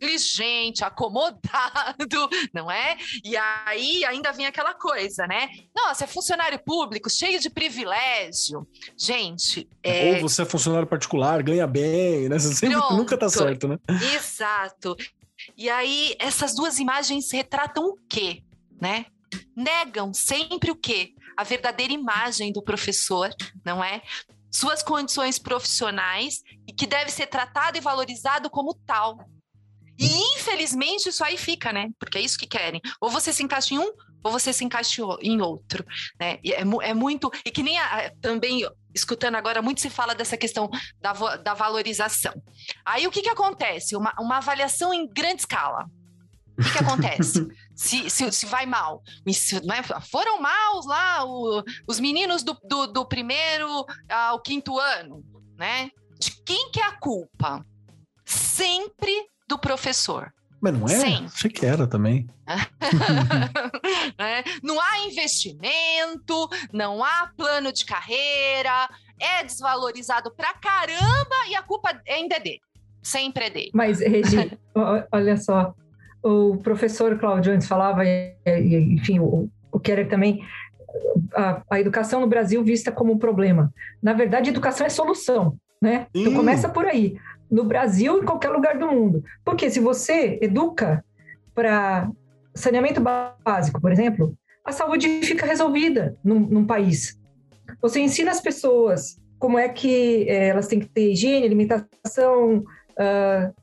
negligente, 0.00 0.84
acomodado, 0.84 2.28
não 2.52 2.70
é? 2.70 2.96
E 3.24 3.36
aí 3.36 4.04
ainda 4.04 4.32
vem 4.32 4.46
aquela 4.46 4.74
coisa, 4.74 5.26
né? 5.26 5.48
Nossa, 5.74 6.04
é 6.04 6.06
funcionário 6.06 6.58
público, 6.58 7.10
cheio 7.10 7.40
de 7.40 7.50
privilégio. 7.50 8.66
Gente. 8.96 9.68
É... 9.82 10.14
Ou 10.14 10.20
você 10.20 10.42
é 10.42 10.44
funcionário 10.44 10.86
particular, 10.86 11.42
ganha 11.42 11.66
bem, 11.66 12.28
né? 12.28 12.38
Você 12.38 12.54
sempre, 12.54 12.76
nunca 12.96 13.16
tá 13.16 13.28
certo, 13.28 13.68
né? 13.68 13.78
Exato. 14.14 14.96
E 15.56 15.68
aí, 15.68 16.14
essas 16.18 16.54
duas 16.54 16.78
imagens 16.78 17.30
retratam 17.30 17.84
o 17.84 17.98
quê? 18.08 18.42
Né? 18.80 19.06
Negam 19.54 20.12
sempre 20.12 20.70
o 20.70 20.76
quê? 20.76 21.14
A 21.36 21.44
verdadeira 21.44 21.92
imagem 21.92 22.52
do 22.52 22.62
professor, 22.62 23.30
não 23.64 23.84
é? 23.84 24.02
Suas 24.50 24.82
condições 24.82 25.38
profissionais 25.38 26.42
e 26.66 26.72
que 26.72 26.86
deve 26.86 27.10
ser 27.10 27.26
tratado 27.26 27.76
e 27.76 27.80
valorizado 27.80 28.48
como 28.48 28.74
tal. 28.86 29.18
E 29.98 30.36
infelizmente 30.36 31.08
isso 31.08 31.24
aí 31.24 31.36
fica, 31.36 31.72
né? 31.72 31.88
Porque 31.98 32.18
é 32.18 32.20
isso 32.20 32.38
que 32.38 32.46
querem. 32.46 32.80
Ou 33.00 33.10
você 33.10 33.32
se 33.32 33.42
encaixa 33.42 33.74
em 33.74 33.78
um, 33.78 33.92
ou 34.22 34.32
você 34.32 34.52
se 34.52 34.64
encaixa 34.64 35.02
em 35.22 35.40
outro, 35.40 35.84
né? 36.20 36.38
E 36.42 36.52
é, 36.52 36.60
é 36.82 36.94
muito 36.94 37.30
e 37.44 37.50
que 37.50 37.62
nem 37.62 37.78
a, 37.78 38.12
também 38.20 38.66
escutando 38.94 39.36
agora 39.36 39.62
muito 39.62 39.80
se 39.80 39.90
fala 39.90 40.14
dessa 40.14 40.36
questão 40.36 40.68
da, 41.00 41.12
da 41.36 41.54
valorização. 41.54 42.34
Aí 42.84 43.06
o 43.06 43.10
que 43.10 43.22
que 43.22 43.28
acontece? 43.28 43.94
Uma, 43.94 44.14
uma 44.18 44.38
avaliação 44.38 44.92
em 44.92 45.06
grande 45.06 45.42
escala. 45.42 45.86
O 46.58 46.62
que, 46.62 46.72
que 46.72 46.78
acontece? 46.78 47.46
se, 47.76 48.08
se, 48.08 48.32
se, 48.32 48.46
vai 48.46 48.64
mal. 48.64 49.02
Se, 49.30 49.56
é? 49.56 50.00
Foram 50.10 50.40
maus 50.40 50.86
lá 50.86 51.24
o, 51.24 51.62
os 51.86 52.00
meninos 52.00 52.42
do, 52.42 52.58
do, 52.64 52.86
do, 52.86 53.06
primeiro 53.06 53.84
ao 54.08 54.40
quinto 54.40 54.78
ano, 54.78 55.22
né? 55.56 55.90
De 56.18 56.32
quem 56.44 56.70
que 56.70 56.80
é 56.80 56.84
a 56.84 56.98
culpa? 56.98 57.64
Sempre 58.24 59.28
do 59.46 59.58
professor. 59.58 60.32
Mas 60.60 60.78
não 60.78 60.86
é? 60.86 60.88
Sim. 60.88 61.26
Achei 61.26 61.50
que 61.50 61.66
era 61.66 61.86
também. 61.86 62.26
é, 64.18 64.44
não 64.62 64.80
há 64.80 65.06
investimento, 65.06 66.48
não 66.72 67.04
há 67.04 67.30
plano 67.36 67.72
de 67.72 67.84
carreira, 67.84 68.88
é 69.20 69.44
desvalorizado 69.44 70.30
pra 70.30 70.54
caramba 70.54 71.36
e 71.48 71.54
a 71.54 71.62
culpa 71.62 72.00
ainda 72.08 72.36
é 72.36 72.40
dele. 72.40 72.60
Sempre 73.02 73.44
é 73.44 73.50
dele. 73.50 73.70
Mas, 73.74 74.00
Regi, 74.00 74.58
olha 75.12 75.36
só, 75.36 75.74
o 76.22 76.56
professor 76.56 77.18
Cláudio 77.18 77.52
antes 77.52 77.68
falava, 77.68 78.02
enfim, 78.04 79.20
o, 79.20 79.48
o 79.70 79.78
Keller 79.78 80.08
também, 80.08 80.42
a, 81.34 81.62
a, 81.70 81.80
educação 81.80 82.20
no 82.20 82.26
Brasil 82.26 82.64
vista 82.64 82.90
como 82.90 83.12
um 83.12 83.18
problema. 83.18 83.72
Na 84.02 84.12
verdade, 84.12 84.50
educação 84.50 84.86
é 84.86 84.90
solução, 84.90 85.56
né? 85.80 86.06
Então 86.14 86.34
começa 86.34 86.68
por 86.68 86.86
aí 86.86 87.16
no 87.50 87.64
Brasil 87.64 88.16
e 88.16 88.20
em 88.20 88.24
qualquer 88.24 88.50
lugar 88.50 88.78
do 88.78 88.86
mundo. 88.86 89.24
Porque 89.44 89.70
se 89.70 89.80
você 89.80 90.38
educa 90.40 91.04
para 91.54 92.10
saneamento 92.54 93.00
básico, 93.00 93.80
por 93.80 93.92
exemplo, 93.92 94.36
a 94.64 94.72
saúde 94.72 95.20
fica 95.22 95.46
resolvida 95.46 96.16
num, 96.24 96.40
num 96.40 96.66
país. 96.66 97.18
Você 97.80 98.00
ensina 98.00 98.30
as 98.30 98.40
pessoas 98.40 99.18
como 99.38 99.58
é 99.58 99.68
que 99.68 100.28
é, 100.28 100.48
elas 100.48 100.66
têm 100.66 100.80
que 100.80 100.88
ter 100.88 101.12
higiene, 101.12 101.46
alimentação, 101.46 102.64
uh, 102.98 103.54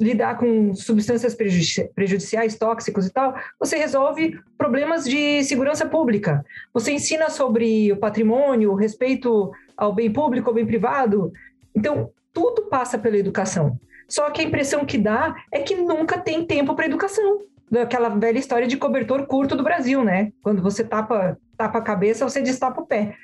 lidar 0.00 0.38
com 0.38 0.74
substâncias 0.74 1.34
prejudiciais, 1.34 2.56
tóxicos 2.56 3.06
e 3.06 3.12
tal, 3.12 3.34
você 3.58 3.76
resolve 3.76 4.38
problemas 4.56 5.04
de 5.04 5.42
segurança 5.44 5.86
pública. 5.86 6.44
Você 6.72 6.92
ensina 6.92 7.28
sobre 7.28 7.92
o 7.92 7.96
patrimônio, 7.96 8.74
respeito 8.74 9.52
ao 9.76 9.92
bem 9.92 10.12
público, 10.12 10.48
ao 10.48 10.54
bem 10.54 10.66
privado. 10.66 11.32
Então, 11.74 12.10
tudo 12.32 12.62
passa 12.62 12.98
pela 12.98 13.16
educação. 13.16 13.78
Só 14.08 14.30
que 14.30 14.40
a 14.40 14.44
impressão 14.44 14.84
que 14.84 14.98
dá 14.98 15.34
é 15.50 15.60
que 15.60 15.74
nunca 15.74 16.18
tem 16.18 16.44
tempo 16.44 16.74
para 16.74 16.86
educação. 16.86 17.40
Aquela 17.80 18.10
velha 18.10 18.38
história 18.38 18.66
de 18.66 18.76
cobertor 18.76 19.26
curto 19.26 19.56
do 19.56 19.62
Brasil, 19.62 20.04
né? 20.04 20.32
Quando 20.42 20.62
você 20.62 20.84
tapa, 20.84 21.38
tapa 21.56 21.78
a 21.78 21.82
cabeça, 21.82 22.28
você 22.28 22.42
destapa 22.42 22.82
o 22.82 22.86
pé. 22.86 23.16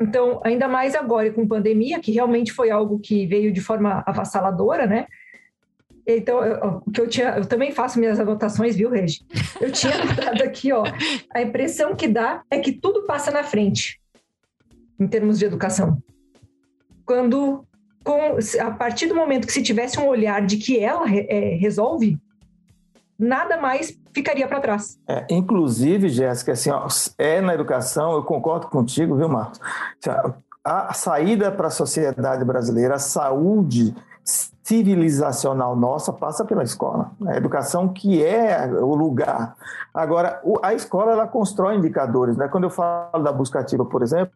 Então, 0.00 0.40
ainda 0.44 0.68
mais 0.68 0.94
agora 0.94 1.32
com 1.32 1.48
pandemia, 1.48 2.00
que 2.00 2.12
realmente 2.12 2.52
foi 2.52 2.70
algo 2.70 2.98
que 2.98 3.26
veio 3.26 3.50
de 3.50 3.60
forma 3.60 4.04
avassaladora, 4.06 4.86
né? 4.86 5.06
Então, 6.06 6.38
o 6.86 6.90
que 6.90 7.00
eu 7.00 7.08
tinha, 7.08 7.30
eu 7.38 7.46
também 7.46 7.72
faço 7.72 7.98
minhas 7.98 8.20
anotações, 8.20 8.76
viu, 8.76 8.90
Regi? 8.90 9.24
Eu 9.60 9.72
tinha 9.72 9.92
anotado 10.00 10.42
aqui, 10.44 10.72
ó, 10.72 10.84
a 11.34 11.42
impressão 11.42 11.96
que 11.96 12.06
dá 12.06 12.42
é 12.48 12.60
que 12.60 12.72
tudo 12.72 13.04
passa 13.06 13.30
na 13.30 13.42
frente, 13.42 14.00
em 15.00 15.08
termos 15.08 15.38
de 15.38 15.46
educação. 15.46 16.00
Quando 17.04 17.65
com, 18.06 18.38
a 18.60 18.70
partir 18.70 19.06
do 19.06 19.16
momento 19.16 19.48
que 19.48 19.52
se 19.52 19.60
tivesse 19.60 19.98
um 19.98 20.06
olhar 20.06 20.40
de 20.46 20.56
que 20.58 20.78
ela 20.78 21.10
é, 21.10 21.56
resolve, 21.60 22.16
nada 23.18 23.56
mais 23.56 23.98
ficaria 24.12 24.46
para 24.46 24.60
trás. 24.60 24.96
É, 25.08 25.26
inclusive, 25.28 26.08
Jéssica, 26.08 26.52
assim, 26.52 26.70
ó, 26.70 26.86
é 27.18 27.40
na 27.40 27.52
educação, 27.52 28.12
eu 28.12 28.22
concordo 28.22 28.68
contigo, 28.68 29.16
viu, 29.16 29.28
Marcos? 29.28 29.60
Assim, 29.98 30.34
a 30.64 30.92
saída 30.94 31.50
para 31.50 31.68
a 31.68 31.70
sociedade 31.70 32.44
brasileira, 32.44 32.94
a 32.94 32.98
saúde 32.98 33.94
civilizacional 34.66 35.76
nossa 35.76 36.12
passa 36.12 36.44
pela 36.44 36.64
escola. 36.64 37.12
A 37.24 37.36
educação 37.36 37.88
que 37.88 38.24
é 38.24 38.66
o 38.66 38.96
lugar. 38.96 39.54
Agora, 39.94 40.42
a 40.60 40.74
escola 40.74 41.12
ela 41.12 41.28
constrói 41.28 41.76
indicadores. 41.76 42.36
Né? 42.36 42.48
Quando 42.48 42.64
eu 42.64 42.70
falo 42.70 43.22
da 43.22 43.32
busca 43.32 43.60
ativa, 43.60 43.84
por 43.84 44.02
exemplo, 44.02 44.32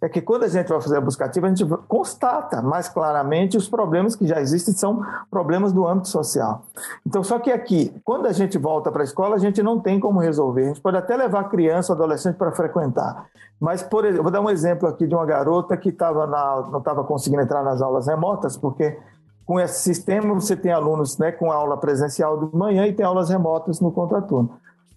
é 0.00 0.08
que 0.08 0.20
quando 0.20 0.44
a 0.44 0.48
gente 0.48 0.68
vai 0.68 0.80
fazer 0.80 0.98
a 0.98 1.00
busca 1.00 1.24
ativa, 1.24 1.48
a 1.48 1.50
gente 1.50 1.66
constata 1.88 2.62
mais 2.62 2.88
claramente 2.88 3.56
os 3.56 3.68
problemas 3.68 4.14
que 4.14 4.24
já 4.24 4.40
existem, 4.40 4.72
são 4.72 5.04
problemas 5.28 5.72
do 5.72 5.84
âmbito 5.84 6.08
social. 6.08 6.62
Então, 7.04 7.24
só 7.24 7.40
que 7.40 7.50
aqui, 7.50 7.92
quando 8.04 8.26
a 8.26 8.32
gente 8.32 8.56
volta 8.58 8.92
para 8.92 9.02
a 9.02 9.04
escola, 9.04 9.34
a 9.34 9.40
gente 9.40 9.64
não 9.64 9.80
tem 9.80 9.98
como 9.98 10.20
resolver. 10.20 10.62
A 10.62 10.68
gente 10.68 10.80
pode 10.80 10.96
até 10.96 11.16
levar 11.16 11.50
criança, 11.50 11.92
adolescente 11.92 12.36
para 12.36 12.52
frequentar. 12.52 13.26
Mas, 13.58 13.82
por 13.82 14.04
exemplo, 14.04 14.22
vou 14.22 14.32
dar 14.32 14.40
um 14.40 14.50
exemplo 14.50 14.88
aqui 14.88 15.08
de 15.08 15.14
uma 15.14 15.26
garota 15.26 15.76
que 15.76 15.90
tava 15.90 16.24
na, 16.24 16.68
não 16.70 16.78
estava 16.78 17.02
conseguindo 17.02 17.42
entrar 17.42 17.64
nas 17.64 17.82
aulas 17.82 18.06
remotas, 18.06 18.56
porque 18.56 18.96
com 19.44 19.60
esse 19.60 19.80
sistema, 19.82 20.34
você 20.34 20.56
tem 20.56 20.72
alunos 20.72 21.18
né, 21.18 21.32
com 21.32 21.50
aula 21.50 21.76
presencial 21.76 22.38
de 22.38 22.56
manhã 22.56 22.86
e 22.86 22.92
tem 22.92 23.04
aulas 23.04 23.28
remotas 23.28 23.80
no 23.80 23.90
contraturno. 23.90 24.50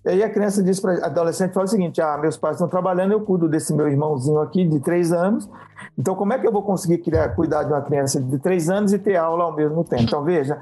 E 0.06 0.10
aí 0.10 0.24
a 0.24 0.30
criança 0.30 0.62
diz 0.62 0.80
para 0.80 1.04
a 1.04 1.08
adolescente 1.08 1.52
fala 1.52 1.66
o 1.66 1.68
seguinte: 1.68 2.00
ah, 2.00 2.16
meus 2.18 2.38
pais 2.38 2.56
estão 2.56 2.68
trabalhando, 2.68 3.12
eu 3.12 3.22
cuido 3.22 3.50
desse 3.50 3.74
meu 3.74 3.88
irmãozinho 3.88 4.40
aqui 4.40 4.64
de 4.64 4.80
três 4.80 5.12
anos. 5.12 5.50
Então, 5.98 6.14
como 6.14 6.32
é 6.32 6.38
que 6.38 6.46
eu 6.46 6.52
vou 6.52 6.62
conseguir 6.62 7.00
criar, 7.00 7.30
cuidar 7.30 7.64
de 7.64 7.74
uma 7.74 7.82
criança 7.82 8.22
de 8.22 8.38
três 8.38 8.70
anos 8.70 8.94
e 8.94 9.00
ter 9.00 9.16
aula 9.16 9.46
ao 9.46 9.56
mesmo 9.56 9.84
tempo? 9.84 10.04
Então, 10.04 10.22
veja, 10.24 10.60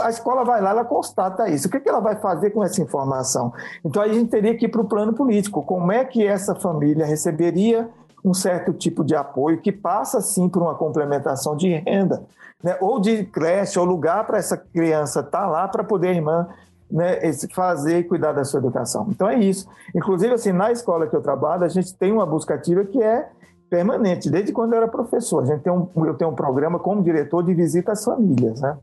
a 0.00 0.10
escola 0.10 0.44
vai 0.44 0.60
lá, 0.60 0.70
ela 0.70 0.84
constata 0.84 1.48
isso. 1.48 1.66
O 1.66 1.70
que, 1.70 1.80
que 1.80 1.88
ela 1.88 2.00
vai 2.00 2.16
fazer 2.16 2.50
com 2.50 2.62
essa 2.62 2.80
informação? 2.80 3.52
Então, 3.84 4.00
aí 4.00 4.10
a 4.10 4.14
gente 4.14 4.30
teria 4.30 4.56
que 4.56 4.66
ir 4.66 4.68
para 4.68 4.80
o 4.80 4.84
plano 4.84 5.12
político. 5.12 5.62
Como 5.62 5.90
é 5.90 6.04
que 6.04 6.24
essa 6.24 6.54
família 6.54 7.04
receberia 7.04 7.88
um 8.24 8.32
certo 8.32 8.72
tipo 8.72 9.04
de 9.04 9.16
apoio 9.16 9.60
que 9.60 9.72
passa, 9.72 10.20
sim, 10.20 10.48
por 10.48 10.62
uma 10.62 10.76
complementação 10.76 11.56
de 11.56 11.68
renda? 11.68 12.22
Né, 12.64 12.78
ou 12.80 12.98
de 12.98 13.24
creche, 13.26 13.78
ou 13.78 13.84
lugar 13.84 14.26
para 14.26 14.38
essa 14.38 14.56
criança 14.56 15.20
estar 15.20 15.42
tá 15.42 15.46
lá 15.46 15.68
para 15.68 15.84
poder 15.84 16.08
a 16.08 16.12
irmã 16.14 16.48
né, 16.90 17.20
fazer 17.52 17.98
e 17.98 18.04
cuidar 18.04 18.32
da 18.32 18.42
sua 18.42 18.58
educação. 18.58 19.06
Então 19.10 19.28
é 19.28 19.38
isso. 19.38 19.68
Inclusive, 19.94 20.32
assim, 20.32 20.50
na 20.50 20.72
escola 20.72 21.06
que 21.06 21.14
eu 21.14 21.20
trabalho, 21.20 21.64
a 21.64 21.68
gente 21.68 21.94
tem 21.94 22.10
uma 22.10 22.24
busca 22.24 22.54
ativa 22.54 22.82
que 22.82 23.02
é 23.02 23.28
permanente, 23.68 24.30
desde 24.30 24.50
quando 24.50 24.72
eu 24.72 24.78
era 24.78 24.88
professor. 24.88 25.42
A 25.42 25.46
gente 25.46 25.60
tem 25.60 25.70
um, 25.70 25.86
eu 26.06 26.14
tenho 26.14 26.30
um 26.30 26.34
programa 26.34 26.78
como 26.78 27.02
diretor 27.02 27.42
de 27.42 27.52
visita 27.52 27.92
às 27.92 28.02
famílias, 28.02 28.62
né? 28.62 28.78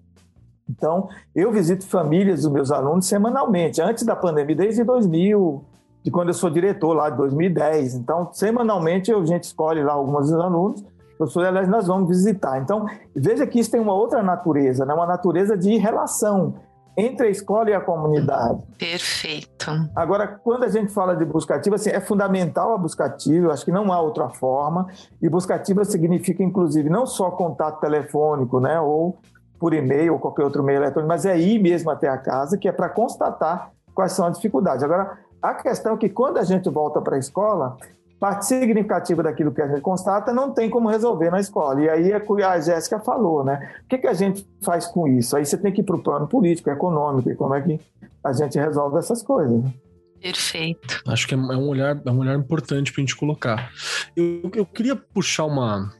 Então, 0.69 1.09
eu 1.35 1.51
visito 1.51 1.87
famílias 1.87 2.43
dos 2.43 2.51
meus 2.51 2.71
alunos 2.71 3.07
semanalmente, 3.07 3.81
antes 3.81 4.03
da 4.03 4.15
pandemia, 4.15 4.55
desde 4.55 4.83
2000, 4.83 5.65
de 6.03 6.11
quando 6.11 6.27
eu 6.27 6.33
sou 6.35 6.51
diretor 6.51 6.93
lá 6.93 7.09
de 7.09 7.17
2010. 7.17 7.95
Então, 7.95 8.29
semanalmente 8.31 9.11
a 9.11 9.25
gente 9.25 9.45
escolhe 9.45 9.83
lá 9.83 9.93
alguns 9.93 10.29
dos 10.29 10.39
alunos 10.39 10.83
professor, 11.21 11.45
aliás, 11.45 11.67
nós 11.67 11.87
vamos 11.87 12.09
visitar. 12.09 12.59
Então, 12.59 12.85
veja 13.15 13.45
que 13.45 13.59
isso 13.59 13.69
tem 13.69 13.79
uma 13.79 13.93
outra 13.93 14.23
natureza, 14.23 14.85
né? 14.85 14.93
uma 14.93 15.05
natureza 15.05 15.55
de 15.55 15.77
relação 15.77 16.55
entre 16.97 17.27
a 17.27 17.29
escola 17.29 17.69
e 17.69 17.73
a 17.73 17.79
comunidade. 17.79 18.61
Perfeito. 18.77 19.71
Agora, 19.95 20.27
quando 20.27 20.63
a 20.63 20.67
gente 20.67 20.91
fala 20.91 21.15
de 21.15 21.23
busca 21.23 21.55
ativa, 21.55 21.75
assim, 21.75 21.89
é 21.89 22.01
fundamental 22.01 22.73
a 22.73 22.77
busca 22.77 23.05
ativa, 23.05 23.47
eu 23.47 23.51
acho 23.51 23.63
que 23.63 23.71
não 23.71 23.93
há 23.93 24.01
outra 24.01 24.29
forma, 24.29 24.87
e 25.21 25.29
busca 25.29 25.55
ativa 25.55 25.85
significa, 25.85 26.43
inclusive, 26.43 26.89
não 26.89 27.05
só 27.05 27.31
contato 27.31 27.79
telefônico, 27.79 28.59
né, 28.59 28.79
ou 28.79 29.17
por 29.57 29.73
e-mail 29.73 30.13
ou 30.13 30.19
qualquer 30.19 30.43
outro 30.43 30.63
meio 30.63 30.77
eletrônico, 30.77 31.07
mas 31.07 31.25
é 31.25 31.39
ir 31.39 31.59
mesmo 31.59 31.91
até 31.91 32.09
a 32.09 32.17
casa, 32.17 32.57
que 32.57 32.67
é 32.67 32.71
para 32.71 32.89
constatar 32.89 33.71
quais 33.93 34.11
são 34.11 34.25
as 34.25 34.35
dificuldades. 34.35 34.83
Agora, 34.83 35.19
a 35.41 35.53
questão 35.53 35.93
é 35.93 35.97
que 35.97 36.09
quando 36.09 36.37
a 36.37 36.43
gente 36.43 36.69
volta 36.69 36.99
para 36.99 37.15
a 37.15 37.19
escola, 37.19 37.77
parte 38.21 38.45
significativa 38.45 39.23
daquilo 39.23 39.51
que 39.51 39.63
a 39.63 39.67
gente 39.67 39.81
constata 39.81 40.31
não 40.31 40.53
tem 40.53 40.69
como 40.69 40.87
resolver 40.87 41.31
na 41.31 41.39
escola. 41.39 41.81
E 41.81 41.89
aí 41.89 42.11
é 42.11 42.17
o 42.17 42.35
que 42.35 42.43
a 42.43 42.59
Jéssica 42.59 42.99
falou, 42.99 43.43
né? 43.43 43.73
O 43.83 43.87
que, 43.87 43.97
que 43.97 44.05
a 44.05 44.13
gente 44.13 44.47
faz 44.61 44.85
com 44.85 45.07
isso? 45.07 45.35
Aí 45.35 45.43
você 45.43 45.57
tem 45.57 45.73
que 45.73 45.81
ir 45.81 45.83
para 45.83 45.95
o 45.95 46.03
plano 46.03 46.27
político, 46.27 46.69
econômico, 46.69 47.31
e 47.31 47.35
como 47.35 47.55
é 47.55 47.61
que 47.61 47.79
a 48.23 48.31
gente 48.31 48.59
resolve 48.59 48.99
essas 48.99 49.23
coisas. 49.23 49.63
Né? 49.63 49.73
Perfeito. 50.21 51.01
Acho 51.07 51.27
que 51.27 51.33
é, 51.33 51.37
é 51.37 51.41
um 51.41 51.67
olhar, 51.67 51.99
é 52.05 52.11
um 52.11 52.19
olhar 52.19 52.37
importante 52.37 52.93
para 52.93 53.01
a 53.01 53.03
gente 53.03 53.15
colocar. 53.15 53.71
Eu, 54.15 54.51
eu 54.53 54.67
queria 54.67 54.95
puxar 54.95 55.45
uma, 55.45 55.91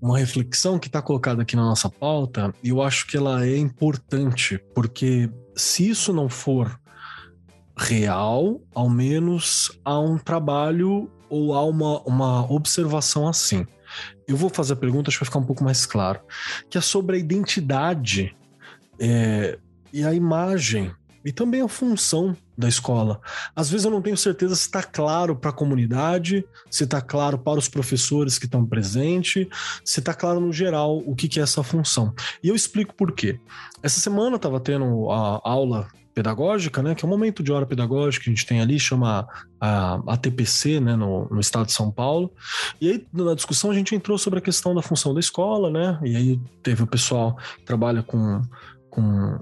uma 0.00 0.16
reflexão 0.16 0.78
que 0.78 0.86
está 0.86 1.02
colocada 1.02 1.42
aqui 1.42 1.54
na 1.54 1.64
nossa 1.64 1.90
pauta, 1.90 2.54
e 2.64 2.70
eu 2.70 2.80
acho 2.80 3.06
que 3.06 3.18
ela 3.18 3.44
é 3.44 3.58
importante, 3.58 4.58
porque 4.74 5.28
se 5.54 5.86
isso 5.86 6.14
não 6.14 6.30
for 6.30 6.80
real, 7.80 8.60
ao 8.74 8.90
menos 8.90 9.72
há 9.82 9.98
um 9.98 10.18
trabalho 10.18 11.10
ou 11.30 11.54
há 11.54 11.64
uma, 11.64 12.00
uma 12.02 12.52
observação 12.52 13.26
assim. 13.26 13.66
Eu 14.28 14.36
vou 14.36 14.50
fazer 14.50 14.74
a 14.74 14.76
pergunta, 14.76 15.08
acho 15.08 15.18
que 15.18 15.24
vai 15.24 15.30
ficar 15.30 15.38
um 15.38 15.46
pouco 15.46 15.64
mais 15.64 15.86
claro, 15.86 16.20
que 16.68 16.76
é 16.76 16.80
sobre 16.80 17.16
a 17.16 17.18
identidade 17.18 18.36
é, 18.98 19.58
e 19.92 20.04
a 20.04 20.12
imagem 20.12 20.92
e 21.24 21.32
também 21.32 21.62
a 21.62 21.68
função 21.68 22.36
da 22.56 22.68
escola. 22.68 23.20
Às 23.56 23.70
vezes 23.70 23.86
eu 23.86 23.90
não 23.90 24.02
tenho 24.02 24.16
certeza 24.16 24.54
se 24.54 24.62
está 24.62 24.82
claro 24.82 25.34
para 25.34 25.50
a 25.50 25.54
comunidade, 25.54 26.44
se 26.70 26.84
está 26.84 27.00
claro 27.00 27.38
para 27.38 27.58
os 27.58 27.68
professores 27.68 28.38
que 28.38 28.44
estão 28.44 28.64
presentes, 28.64 29.46
se 29.84 30.00
está 30.00 30.12
claro 30.12 30.38
no 30.38 30.52
geral 30.52 30.98
o 30.98 31.14
que, 31.14 31.28
que 31.28 31.40
é 31.40 31.42
essa 31.42 31.62
função. 31.62 32.14
E 32.42 32.48
eu 32.48 32.54
explico 32.54 32.94
por 32.94 33.12
quê. 33.12 33.40
Essa 33.82 34.00
semana 34.00 34.36
estava 34.36 34.60
tendo 34.60 35.10
a 35.10 35.40
aula 35.42 35.88
pedagógica, 36.14 36.82
né, 36.82 36.94
que 36.94 37.04
é 37.04 37.08
um 37.08 37.10
momento 37.10 37.42
de 37.42 37.52
hora 37.52 37.66
pedagógica 37.66 38.24
que 38.24 38.30
a 38.30 38.34
gente 38.34 38.46
tem 38.46 38.60
ali, 38.60 38.78
chama 38.78 39.28
a, 39.60 40.00
a 40.06 40.16
TPC, 40.16 40.80
né, 40.80 40.96
no, 40.96 41.28
no, 41.30 41.40
estado 41.40 41.66
de 41.66 41.72
São 41.72 41.90
Paulo. 41.90 42.32
E 42.80 42.90
aí, 42.90 43.06
na 43.12 43.34
discussão, 43.34 43.70
a 43.70 43.74
gente 43.74 43.94
entrou 43.94 44.18
sobre 44.18 44.38
a 44.38 44.42
questão 44.42 44.74
da 44.74 44.82
função 44.82 45.14
da 45.14 45.20
escola, 45.20 45.70
né, 45.70 45.98
e 46.04 46.16
aí 46.16 46.40
teve 46.62 46.82
o 46.82 46.86
pessoal 46.86 47.36
que 47.58 47.64
trabalha 47.64 48.02
com, 48.02 48.42
com 48.90 49.38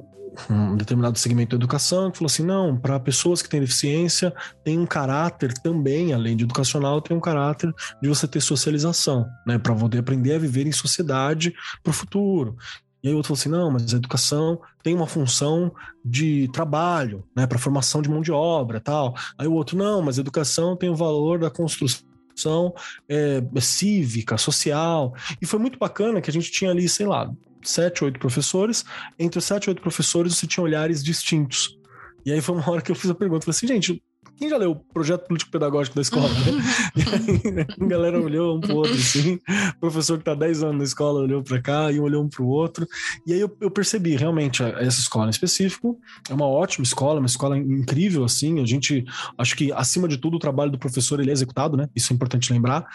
um 0.51 0.77
determinado 0.77 1.19
segmento 1.19 1.57
da 1.57 1.61
educação 1.61 2.11
que 2.11 2.19
falou 2.19 2.29
assim: 2.29 2.45
não, 2.45 2.77
para 2.77 3.01
pessoas 3.01 3.43
que 3.43 3.49
têm 3.49 3.61
deficiência, 3.61 4.33
tem 4.65 4.79
um 4.79 4.87
caráter 4.87 5.53
também, 5.55 6.13
além 6.13 6.37
de 6.37 6.45
educacional, 6.45 7.01
tem 7.01 7.17
um 7.17 7.21
caráter 7.21 7.75
de 8.01 8.09
você 8.09 8.29
ter 8.29 8.41
socialização, 8.41 9.27
né, 9.47 9.59
para 9.59 9.75
poder 9.75 9.99
aprender 9.99 10.35
a 10.35 10.39
viver 10.39 10.67
em 10.67 10.73
sociedade 10.73 11.53
para 11.83 11.91
o 11.91 11.95
futuro. 11.95 12.57
E 13.03 13.09
aí 13.09 13.15
o 13.15 13.17
outro 13.17 13.29
falou 13.29 13.41
assim: 13.41 13.49
não, 13.49 13.71
mas 13.71 13.95
a 13.95 13.97
educação 13.97 14.61
tem 14.83 14.95
uma 14.95 15.07
função 15.07 15.73
de 16.05 16.49
trabalho, 16.53 17.25
né, 17.37 17.47
para 17.47 17.59
formação 17.59 18.03
de 18.03 18.09
mão 18.09 18.21
de 18.21 18.33
obra 18.33 18.81
tal. 18.81 19.15
Aí 19.37 19.47
o 19.47 19.53
outro, 19.53 19.77
não, 19.77 20.03
mas 20.03 20.19
a 20.19 20.21
educação 20.21 20.77
tem 20.77 20.89
o 20.89 20.97
valor 20.97 21.39
da 21.39 21.51
construção 21.51 22.75
é, 23.09 23.43
cívica, 23.61 24.37
social. 24.39 25.15
E 25.41 25.47
foi 25.47 25.59
muito 25.59 25.79
bacana 25.79 26.21
que 26.21 26.31
a 26.31 26.33
gente 26.33 26.51
tinha 26.51 26.71
ali, 26.71 26.89
sei 26.89 27.07
lá, 27.07 27.31
sete, 27.63 28.05
oito 28.05 28.19
professores. 28.19 28.85
Entre 29.19 29.39
os 29.39 29.45
sete, 29.45 29.69
oito 29.69 29.83
professores, 29.83 30.37
você 30.37 30.47
tinha 30.47 30.65
olhares 30.65 31.03
distintos. 31.03 31.79
E 32.25 32.33
aí 32.33 32.41
foi 32.41 32.57
uma 32.57 32.71
hora 32.71 32.83
que 32.83 32.91
eu 32.91 32.97
fiz 32.97 33.11
a 33.11 33.15
pergunta, 33.15 33.45
falei 33.45 33.57
assim, 33.57 33.67
gente, 33.67 34.03
quem 34.39 34.49
já 34.49 34.57
leu 34.57 34.71
o 34.71 34.77
projeto 34.77 35.27
político 35.27 35.51
pedagógico 35.51 35.97
da 35.97 36.03
escola? 36.03 36.29
Né? 36.29 37.67
a 37.81 37.85
galera 37.87 38.21
olhou 38.21 38.57
um 38.57 38.61
pro 38.61 38.77
outro, 38.77 38.95
assim. 38.95 39.41
O 39.77 39.81
professor 39.81 40.17
que 40.19 40.25
tá 40.25 40.35
10 40.35 40.63
anos 40.63 40.79
na 40.79 40.85
escola 40.85 41.21
olhou 41.21 41.43
para 41.43 41.61
cá 41.61 41.91
e 41.91 41.99
um 41.99 42.05
olhou 42.05 42.23
um 42.23 42.29
pro 42.29 42.47
outro. 42.47 42.87
E 43.27 43.33
aí 43.33 43.41
eu, 43.41 43.55
eu, 43.61 43.71
percebi, 43.71 44.17
realmente, 44.17 44.63
essa 44.63 45.01
escola 45.01 45.27
em 45.27 45.31
específico 45.31 45.99
é 46.31 46.35
uma 46.35 46.47
ótima 46.47 46.85
escola, 46.85 47.19
uma 47.19 47.27
escola 47.27 47.59
incrível, 47.59 48.25
assim. 48.25 48.61
A 48.63 48.67
gente, 48.67 49.05
acho 49.37 49.57
que, 49.57 49.73
acima 49.73 50.07
de 50.07 50.19
tudo, 50.19 50.37
o 50.37 50.41
trabalho 50.41 50.71
do 50.71 50.79
professor 50.79 51.19
ele 51.19 51.31
é 51.31 51.33
executado, 51.33 51.77
né? 51.77 51.89
Isso 51.95 52.13
é 52.13 52.15
importante 52.15 52.53
lembrar. 52.53 52.87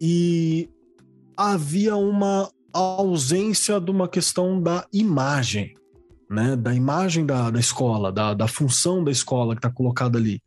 E 0.00 0.70
havia 1.36 1.96
uma 1.96 2.48
ausência 2.72 3.80
de 3.80 3.90
uma 3.90 4.08
questão 4.08 4.62
da 4.62 4.86
imagem 4.92 5.74
né, 6.32 6.56
da 6.56 6.74
imagem 6.74 7.26
da, 7.26 7.50
da 7.50 7.60
escola, 7.60 8.10
da, 8.10 8.34
da 8.34 8.48
função 8.48 9.04
da 9.04 9.10
escola 9.10 9.54
que 9.54 9.58
está 9.58 9.70
colocada 9.70 10.18
ali. 10.18 10.42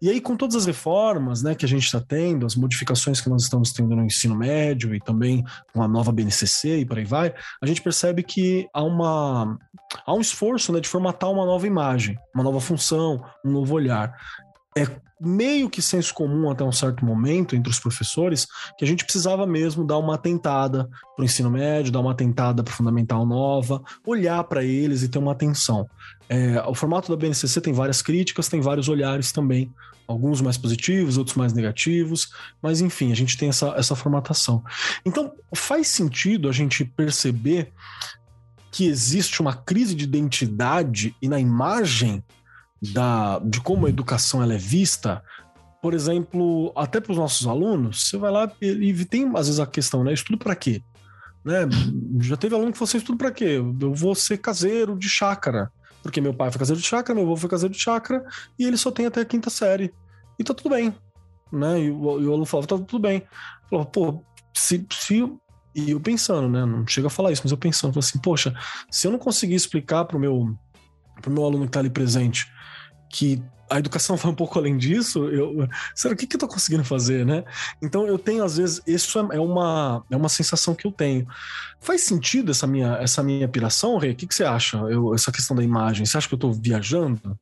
E 0.00 0.08
aí, 0.08 0.20
com 0.20 0.36
todas 0.36 0.54
as 0.54 0.66
reformas 0.66 1.42
né, 1.42 1.54
que 1.54 1.64
a 1.64 1.68
gente 1.68 1.84
está 1.84 2.00
tendo, 2.00 2.46
as 2.46 2.54
modificações 2.54 3.20
que 3.20 3.28
nós 3.28 3.42
estamos 3.42 3.72
tendo 3.72 3.94
no 3.96 4.04
ensino 4.04 4.34
médio 4.34 4.94
e 4.94 5.00
também 5.00 5.44
com 5.72 5.82
a 5.82 5.88
nova 5.88 6.12
BNCC 6.12 6.78
e 6.78 6.86
por 6.86 6.98
aí 6.98 7.04
vai, 7.04 7.34
a 7.60 7.66
gente 7.66 7.82
percebe 7.82 8.22
que 8.22 8.68
há, 8.72 8.82
uma, 8.82 9.58
há 10.06 10.14
um 10.14 10.20
esforço 10.20 10.72
né, 10.72 10.80
de 10.80 10.88
formatar 10.88 11.30
uma 11.30 11.44
nova 11.44 11.66
imagem, 11.66 12.18
uma 12.34 12.44
nova 12.44 12.60
função, 12.60 13.22
um 13.44 13.50
novo 13.50 13.74
olhar. 13.74 14.14
É 14.76 14.86
meio 15.20 15.70
que 15.70 15.80
senso 15.80 16.12
comum 16.12 16.50
até 16.50 16.64
um 16.64 16.72
certo 16.72 17.04
momento 17.04 17.54
entre 17.54 17.70
os 17.70 17.78
professores 17.78 18.46
que 18.76 18.84
a 18.84 18.88
gente 18.88 19.04
precisava 19.04 19.46
mesmo 19.46 19.86
dar 19.86 19.98
uma 19.98 20.16
atentada 20.16 20.88
para 21.14 21.22
o 21.22 21.24
ensino 21.24 21.50
médio, 21.50 21.92
dar 21.92 22.00
uma 22.00 22.10
atentada 22.10 22.62
para 22.62 22.74
fundamental 22.74 23.24
nova, 23.24 23.82
olhar 24.06 24.42
para 24.44 24.64
eles 24.64 25.02
e 25.02 25.08
ter 25.08 25.18
uma 25.18 25.32
atenção. 25.32 25.88
É, 26.28 26.60
o 26.66 26.74
formato 26.74 27.10
da 27.10 27.16
BNCC 27.16 27.60
tem 27.60 27.72
várias 27.72 28.02
críticas, 28.02 28.48
tem 28.48 28.60
vários 28.60 28.88
olhares 28.88 29.32
também, 29.32 29.72
alguns 30.06 30.40
mais 30.40 30.58
positivos, 30.58 31.16
outros 31.16 31.36
mais 31.36 31.52
negativos, 31.52 32.30
mas 32.60 32.80
enfim, 32.80 33.12
a 33.12 33.16
gente 33.16 33.38
tem 33.38 33.48
essa, 33.48 33.68
essa 33.76 33.94
formatação. 33.94 34.62
Então, 35.04 35.32
faz 35.54 35.88
sentido 35.88 36.48
a 36.48 36.52
gente 36.52 36.84
perceber 36.84 37.72
que 38.70 38.86
existe 38.86 39.40
uma 39.40 39.54
crise 39.54 39.94
de 39.94 40.04
identidade 40.04 41.14
e 41.22 41.28
na 41.28 41.38
imagem 41.38 42.22
da, 42.80 43.38
de 43.38 43.60
como 43.60 43.86
a 43.86 43.88
educação 43.88 44.42
ela 44.42 44.54
é 44.54 44.58
vista, 44.58 45.22
por 45.84 45.92
exemplo, 45.92 46.72
até 46.74 47.00
para 47.00 47.12
os 47.12 47.18
nossos 47.18 47.46
alunos, 47.46 48.08
você 48.08 48.16
vai 48.16 48.30
lá 48.30 48.50
e, 48.60 48.66
e, 48.68 49.04
tem 49.04 49.30
às 49.36 49.48
vezes 49.48 49.60
a 49.60 49.66
questão, 49.66 50.02
né? 50.02 50.12
Estudo 50.12 50.38
para 50.38 50.56
quê? 50.56 50.82
Né? 51.44 51.68
Já 52.20 52.36
teve 52.36 52.54
aluno 52.54 52.72
que 52.72 52.78
falou 52.78 52.88
assim, 52.88 52.96
estudo 52.96 53.18
para 53.18 53.30
quê? 53.30 53.60
Eu 53.80 53.94
vou 53.94 54.14
ser 54.14 54.38
caseiro 54.38 54.96
de 54.96 55.08
chácara, 55.08 55.70
porque 56.02 56.20
meu 56.20 56.32
pai 56.32 56.50
foi 56.50 56.58
caseiro 56.58 56.80
de 56.80 56.86
chácara, 56.86 57.14
meu 57.14 57.26
avô 57.26 57.36
foi 57.36 57.50
caseiro 57.50 57.74
de 57.74 57.80
chácara, 57.80 58.24
e 58.58 58.64
ele 58.64 58.78
só 58.78 58.90
tem 58.90 59.04
até 59.04 59.20
a 59.20 59.24
quinta 59.26 59.50
série. 59.50 59.92
E 60.38 60.42
tá 60.42 60.54
tudo 60.54 60.70
bem. 60.70 60.94
Né? 61.52 61.82
E 61.82 61.90
o, 61.90 62.20
e 62.20 62.26
o 62.26 62.30
aluno 62.30 62.46
falava, 62.46 62.66
tá 62.66 62.78
tudo 62.78 62.98
bem. 62.98 63.22
Falava, 63.68 63.88
pô, 63.90 64.24
se, 64.54 64.86
se 64.90 65.30
e 65.74 65.90
eu 65.90 66.00
pensando, 66.00 66.48
né? 66.48 66.64
Não 66.64 66.86
chega 66.86 67.08
a 67.08 67.10
falar 67.10 67.32
isso, 67.32 67.42
mas 67.44 67.52
eu 67.52 67.58
pensando, 67.58 67.98
assim, 67.98 68.18
poxa, 68.18 68.54
se 68.90 69.06
eu 69.06 69.10
não 69.10 69.18
conseguir 69.18 69.56
explicar 69.56 70.04
pro 70.04 70.18
meu, 70.18 70.54
meu 71.28 71.44
aluno 71.44 71.66
que 71.66 71.72
tá 71.72 71.80
ali 71.80 71.90
presente 71.90 72.46
que 73.14 73.40
a 73.70 73.78
educação 73.78 74.16
vai 74.18 74.32
um 74.32 74.34
pouco 74.34 74.58
além 74.58 74.76
disso, 74.76 75.28
eu, 75.28 75.68
será 75.94 76.14
o 76.14 76.16
que, 76.16 76.26
que 76.26 76.36
eu 76.36 76.40
tô 76.40 76.48
conseguindo 76.48 76.84
fazer, 76.84 77.24
né? 77.24 77.44
Então 77.80 78.06
eu 78.06 78.18
tenho, 78.18 78.42
às 78.44 78.56
vezes, 78.56 78.82
isso 78.86 79.18
é, 79.18 79.36
é 79.36 79.40
uma, 79.40 80.04
é 80.10 80.16
uma 80.16 80.28
sensação 80.28 80.74
que 80.74 80.86
eu 80.86 80.92
tenho. 80.92 81.26
Faz 81.80 82.02
sentido 82.02 82.50
essa 82.50 82.66
minha, 82.66 82.96
essa 82.96 83.22
minha 83.22 83.48
piração, 83.48 83.96
Rei? 83.96 84.12
O 84.12 84.16
que, 84.16 84.26
que 84.26 84.34
você 84.34 84.44
acha? 84.44 84.78
Eu, 84.78 85.14
essa 85.14 85.30
questão 85.30 85.56
da 85.56 85.62
imagem, 85.62 86.04
você 86.04 86.18
acha 86.18 86.28
que 86.28 86.34
eu 86.34 86.38
tô 86.38 86.52
viajando? 86.52 87.38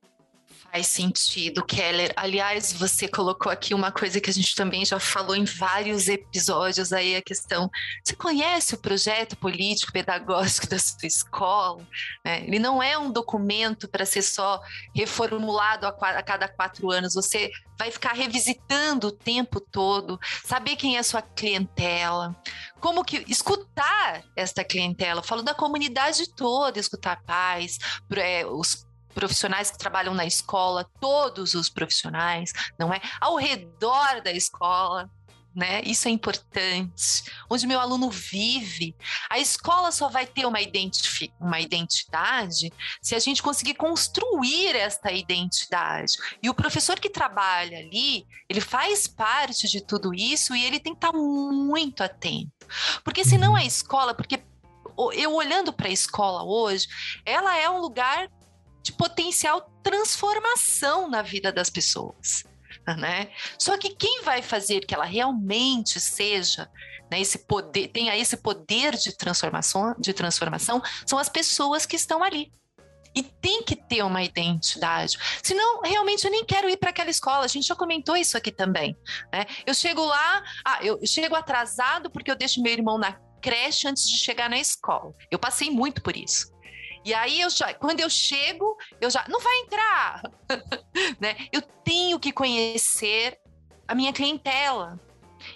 Faz 0.73 0.87
sentido, 0.87 1.63
Keller. 1.63 2.15
Aliás, 2.17 2.73
você 2.73 3.07
colocou 3.07 3.53
aqui 3.53 3.75
uma 3.75 3.93
coisa 3.93 4.19
que 4.23 4.31
a 4.31 4.33
gente 4.33 4.57
também 4.57 4.87
já 4.87 4.99
falou 4.99 5.37
em 5.37 5.45
vários 5.45 6.09
episódios 6.09 6.95
aí, 6.95 7.15
a 7.15 7.21
questão. 7.21 7.71
Você 8.03 8.17
conhece 8.17 8.75
o 8.75 8.79
projeto 8.79 9.37
político 9.37 9.93
pedagógico 9.93 10.67
da 10.67 10.79
sua 10.79 11.07
escola? 11.07 11.87
É, 12.25 12.41
ele 12.41 12.59
não 12.59 12.83
é 12.83 12.97
um 12.97 13.13
documento 13.13 13.87
para 13.87 14.07
ser 14.07 14.23
só 14.23 14.63
reformulado 14.97 15.87
a, 15.87 15.91
a 15.91 16.23
cada 16.23 16.49
quatro 16.49 16.91
anos. 16.91 17.13
Você 17.13 17.51
vai 17.79 17.91
ficar 17.91 18.15
revisitando 18.15 19.09
o 19.09 19.13
tempo 19.13 19.61
todo, 19.61 20.19
saber 20.43 20.77
quem 20.77 20.97
é 20.97 21.01
a 21.01 21.05
sua 21.05 21.21
clientela, 21.21 22.35
como 22.81 23.05
que 23.05 23.23
escutar 23.29 24.25
esta 24.35 24.65
clientela. 24.65 25.23
Falo 25.23 25.43
da 25.43 25.53
comunidade 25.53 26.33
toda, 26.35 26.81
escutar 26.81 27.23
pais, 27.25 27.77
é, 28.17 28.47
os 28.47 28.87
profissionais 29.13 29.71
que 29.71 29.79
trabalham 29.79 30.15
na 30.15 30.27
escola, 30.27 30.89
todos 31.01 31.55
os 31.55 31.69
profissionais, 31.69 32.53
não 32.79 32.93
é? 32.93 33.01
Ao 33.21 33.37
redor 33.37 34.21
da 34.23 34.33
escola, 34.33 35.11
né? 35.55 35.83
Isso 35.85 36.09
é 36.09 36.11
importante. 36.11 37.25
Onde 37.49 37.67
meu 37.67 37.79
aluno 37.79 38.11
vive. 38.11 38.95
A 39.29 39.39
escola 39.39 39.93
só 39.93 40.09
vai 40.09 40.27
ter 40.27 40.47
uma, 40.47 40.59
uma 41.39 41.61
identidade 41.61 42.73
se 43.01 43.15
a 43.15 43.19
gente 43.19 43.43
conseguir 43.43 43.75
construir 43.75 44.75
esta 44.75 45.13
identidade. 45.13 46.17
E 46.43 46.49
o 46.49 46.55
professor 46.55 46.99
que 46.99 47.11
trabalha 47.11 47.79
ali, 47.79 48.27
ele 48.49 48.61
faz 48.61 49.07
parte 49.07 49.69
de 49.69 49.83
tudo 49.83 50.15
isso 50.15 50.55
e 50.55 50.65
ele 50.65 50.81
tem 50.81 50.95
que 50.95 50.99
estar 50.99 51.13
muito 51.13 52.03
atento. 52.03 52.51
Porque 53.05 53.25
senão 53.25 53.55
a 53.55 53.61
uhum. 53.61 53.67
escola, 53.67 54.15
porque 54.15 54.43
eu 55.15 55.35
olhando 55.35 55.73
para 55.73 55.89
a 55.89 55.93
escola 55.93 56.43
hoje, 56.45 56.87
ela 57.25 57.57
é 57.57 57.69
um 57.69 57.79
lugar 57.79 58.29
de 58.83 58.93
potencial 58.93 59.61
transformação 59.83 61.09
na 61.09 61.23
vida 61.23 61.53
das 61.53 61.71
pessoas. 61.71 62.45
Né? 62.87 63.31
Só 63.59 63.77
que 63.79 63.91
quem 63.91 64.23
vai 64.23 64.43
fazer 64.43 64.81
que 64.87 64.95
ela 64.95 65.05
realmente 65.05 66.01
seja, 66.01 66.69
né, 67.11 67.21
esse 67.21 67.39
poder, 67.39 67.89
tenha 67.89 68.17
esse 68.17 68.37
poder 68.37 68.97
de 68.97 69.17
transformação, 69.17 69.95
de 69.99 70.13
transformação, 70.13 70.83
são 71.07 71.19
as 71.19 71.29
pessoas 71.29 71.87
que 71.87 71.97
estão 71.97 72.23
ali. 72.23 72.53
E 73.15 73.23
tem 73.23 73.63
que 73.63 73.77
ter 73.77 74.03
uma 74.03 74.23
identidade. 74.23 75.19
Senão, 75.43 75.83
realmente, 75.83 76.25
eu 76.25 76.31
nem 76.31 76.47
quero 76.47 76.69
ir 76.71 76.79
para 76.79 76.89
aquela 76.89 77.11
escola. 77.11 77.45
A 77.45 77.49
gente 77.49 77.67
já 77.67 77.77
comentou 77.77 78.17
isso 78.17 78.39
aqui 78.39 78.51
também. 78.51 78.97
Né? 79.31 79.45
Eu 79.67 79.75
chego 79.75 80.03
lá, 80.03 80.43
ah, 80.65 80.79
eu 80.83 80.99
chego 81.07 81.35
atrasado 81.35 82.11
porque 82.11 82.31
eu 82.31 82.37
deixo 82.37 82.63
meu 82.63 82.73
irmão 82.73 82.97
na 82.97 83.13
creche 83.43 83.87
antes 83.87 84.09
de 84.09 84.17
chegar 84.17 84.49
na 84.49 84.59
escola. 84.59 85.13
Eu 85.31 85.39
passei 85.39 85.71
muito 85.71 86.01
por 86.01 86.17
isso. 86.17 86.52
E 87.05 87.13
aí 87.13 87.41
eu 87.41 87.51
já, 87.51 87.75
quando 87.75 88.01
eu 88.01 88.09
chego, 88.09 88.77
eu 89.01 89.11
já 89.11 89.25
não 89.29 89.41
vai 89.41 89.59
entrar, 89.61 90.23
né? 91.21 91.37
Eu 91.53 91.63
tenho 91.63 92.19
que 92.19 92.33
conhecer 92.33 93.39
a 93.87 93.95
minha 93.95 94.13
clientela. 94.13 95.01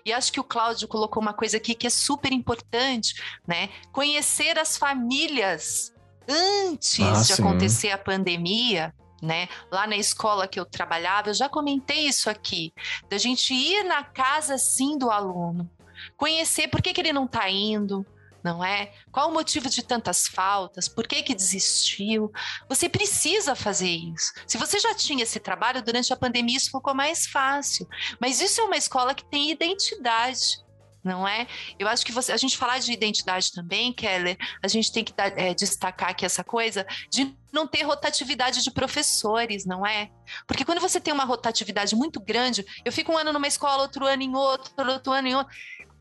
E 0.05 0.12
acho 0.12 0.32
que 0.32 0.40
o 0.40 0.44
Cláudio 0.44 0.88
colocou 0.88 1.22
uma 1.22 1.32
coisa 1.32 1.57
aqui 1.57 1.74
que 1.74 1.86
é 1.86 1.90
super 1.90 2.32
importante, 2.32 3.14
né? 3.47 3.68
Conhecer 3.92 4.59
as 4.59 4.76
famílias 4.76 5.92
antes 6.28 7.01
ah, 7.01 7.12
de 7.12 7.34
sim. 7.34 7.42
acontecer 7.42 7.90
a 7.90 7.99
pandemia, 7.99 8.92
né? 9.22 9.49
Lá 9.70 9.86
na 9.86 9.97
escola 9.97 10.49
que 10.49 10.59
eu 10.59 10.64
trabalhava, 10.64 11.30
eu 11.30 11.34
já 11.34 11.49
comentei 11.49 12.09
isso 12.09 12.28
aqui, 12.28 12.72
da 13.09 13.16
gente 13.18 13.55
ir 13.55 13.84
na 13.84 14.03
casa 14.03 14.59
sim 14.59 14.99
do 14.99 15.11
aluno, 15.11 15.70
conhecer 16.16 16.68
por 16.68 16.82
que, 16.82 16.92
que 16.92 17.01
ele 17.01 17.12
não 17.12 17.24
está 17.24 17.49
indo, 17.49 18.05
não 18.47 18.64
é? 18.64 18.92
Qual 19.11 19.28
o 19.28 19.32
motivo 19.32 19.68
de 19.68 19.82
tantas 19.82 20.28
faltas? 20.28 20.88
Por 20.88 21.09
que 21.09 21.20
que 21.20 21.34
desistiu? 21.34 22.30
Você 22.68 22.88
precisa 22.88 23.57
fazer 23.57 23.90
isso. 23.90 24.32
Se 24.47 24.57
você 24.57 24.78
já 24.78 24.94
tinha 24.94 25.24
esse 25.24 25.40
trabalho 25.40 25.82
durante 25.82 26.12
a 26.12 26.16
pandemia, 26.16 26.57
isso 26.57 26.70
ficou 26.70 26.94
mais 26.94 27.26
fácil. 27.26 27.88
Mas 28.20 28.40
isso 28.40 28.61
é 28.61 28.64
uma 28.64 28.76
escola 28.76 29.14
que 29.14 29.24
tem 29.24 29.51
identidade 29.51 30.64
não 31.07 31.26
é? 31.26 31.47
Eu 31.78 31.86
acho 31.86 32.05
que 32.05 32.11
você, 32.11 32.32
a 32.32 32.36
gente 32.36 32.59
falar 32.59 32.80
de 32.80 32.92
identidade 32.92 33.53
também, 33.53 33.92
Keller, 33.92 34.36
a 34.61 34.66
gente 34.66 34.92
tem 34.92 35.05
que 35.05 35.12
dar, 35.12 35.28
é, 35.38 35.55
destacar 35.55 36.11
aqui 36.11 36.26
essa 36.26 36.42
coisa 36.42 36.84
de 37.09 37.32
não 37.53 37.64
ter 37.64 37.82
rotatividade 37.84 38.62
de 38.62 38.70
professores, 38.72 39.64
não 39.64 39.86
é? 39.86 40.11
Porque 40.47 40.64
quando 40.64 40.80
você 40.80 41.01
tem 41.01 41.14
uma 41.14 41.24
rotatividade 41.24 41.94
muito 41.94 42.20
grande, 42.20 42.66
eu 42.84 42.92
fico 42.92 43.12
um 43.12 43.16
ano 43.16 43.32
numa 43.32 43.47
escola, 43.47 43.82
outro 43.82 44.05
ano 44.05 44.22
em 44.22 44.34
outro, 44.34 44.72
outro 44.90 45.12
ano 45.12 45.28
em 45.28 45.34
outro, 45.36 45.55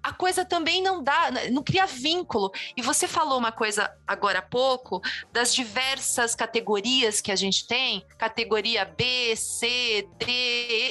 a 0.05 0.13
coisa 0.13 0.45
também 0.45 0.83
não 0.83 1.03
dá, 1.03 1.31
não 1.51 1.63
cria 1.63 1.87
vínculo. 1.87 2.51
E 2.77 2.81
você 2.83 3.07
falou 3.07 3.39
uma 3.39 3.51
coisa 3.51 3.91
agora 4.05 4.37
há 4.37 4.41
pouco 4.43 5.01
das 5.33 5.51
diversas 5.51 6.35
categorias 6.35 7.21
que 7.21 7.31
a 7.31 7.35
gente 7.35 7.65
tem, 7.65 8.05
categoria 8.15 8.85
B, 8.85 9.35
C, 9.35 10.07
D. 10.19 10.25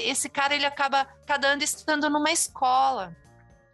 Esse 0.08 0.28
cara 0.28 0.56
ele 0.56 0.66
acaba 0.66 1.04
cada 1.24 1.46
ano 1.46 1.62
estando 1.62 2.10
numa 2.10 2.32
escola. 2.32 3.16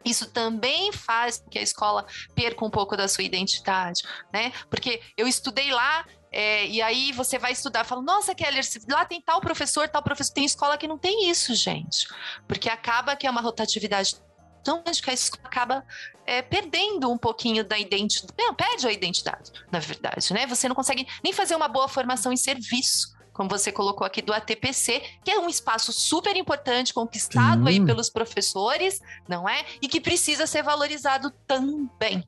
Isso 0.04 0.30
também 0.30 0.92
faz 0.92 1.38
com 1.38 1.48
que 1.48 1.58
a 1.58 1.62
escola 1.62 2.04
perca 2.34 2.62
um 2.62 2.70
pouco 2.70 2.94
da 2.94 3.08
sua 3.08 3.24
identidade, 3.24 4.02
né? 4.30 4.52
Porque 4.68 5.00
eu 5.16 5.26
estudei 5.26 5.70
lá, 5.70 6.04
é, 6.30 6.66
e 6.66 6.82
aí 6.82 7.12
você 7.12 7.38
vai 7.38 7.52
estudar, 7.52 7.84
fala, 7.84 8.02
nossa, 8.02 8.34
Keller, 8.34 8.62
lá 8.90 9.06
tem 9.06 9.22
tal 9.22 9.40
professor, 9.40 9.88
tal 9.88 10.02
professor, 10.02 10.34
tem 10.34 10.44
escola 10.44 10.76
que 10.76 10.86
não 10.86 10.98
tem 10.98 11.30
isso, 11.30 11.54
gente. 11.54 12.06
Porque 12.46 12.68
acaba 12.68 13.16
que 13.16 13.26
é 13.26 13.30
uma 13.30 13.40
rotatividade 13.40 14.16
tão 14.62 14.82
grande 14.82 15.02
que 15.02 15.10
a 15.10 15.14
escola 15.14 15.42
acaba 15.44 15.84
é, 16.26 16.42
perdendo 16.42 17.10
um 17.10 17.18
pouquinho 17.18 17.64
da 17.64 17.78
identidade. 17.78 18.32
Não, 18.38 18.54
perde 18.54 18.86
a 18.86 18.92
identidade, 18.92 19.52
na 19.70 19.78
verdade, 19.78 20.32
né? 20.32 20.46
Você 20.46 20.68
não 20.68 20.74
consegue 20.74 21.06
nem 21.22 21.32
fazer 21.32 21.54
uma 21.56 21.68
boa 21.68 21.88
formação 21.88 22.32
em 22.32 22.36
serviço 22.36 23.18
como 23.32 23.48
você 23.48 23.72
colocou 23.72 24.06
aqui, 24.06 24.20
do 24.20 24.34
ATPC, 24.34 25.02
que 25.24 25.30
é 25.30 25.38
um 25.38 25.48
espaço 25.48 25.94
super 25.94 26.36
importante, 26.36 26.92
conquistado 26.92 27.62
Sim. 27.62 27.68
aí 27.68 27.86
pelos 27.86 28.10
professores, 28.10 29.00
não 29.26 29.48
é? 29.48 29.64
E 29.80 29.88
que 29.88 29.98
precisa 29.98 30.46
ser 30.46 30.62
valorizado 30.62 31.30
também. 31.46 32.22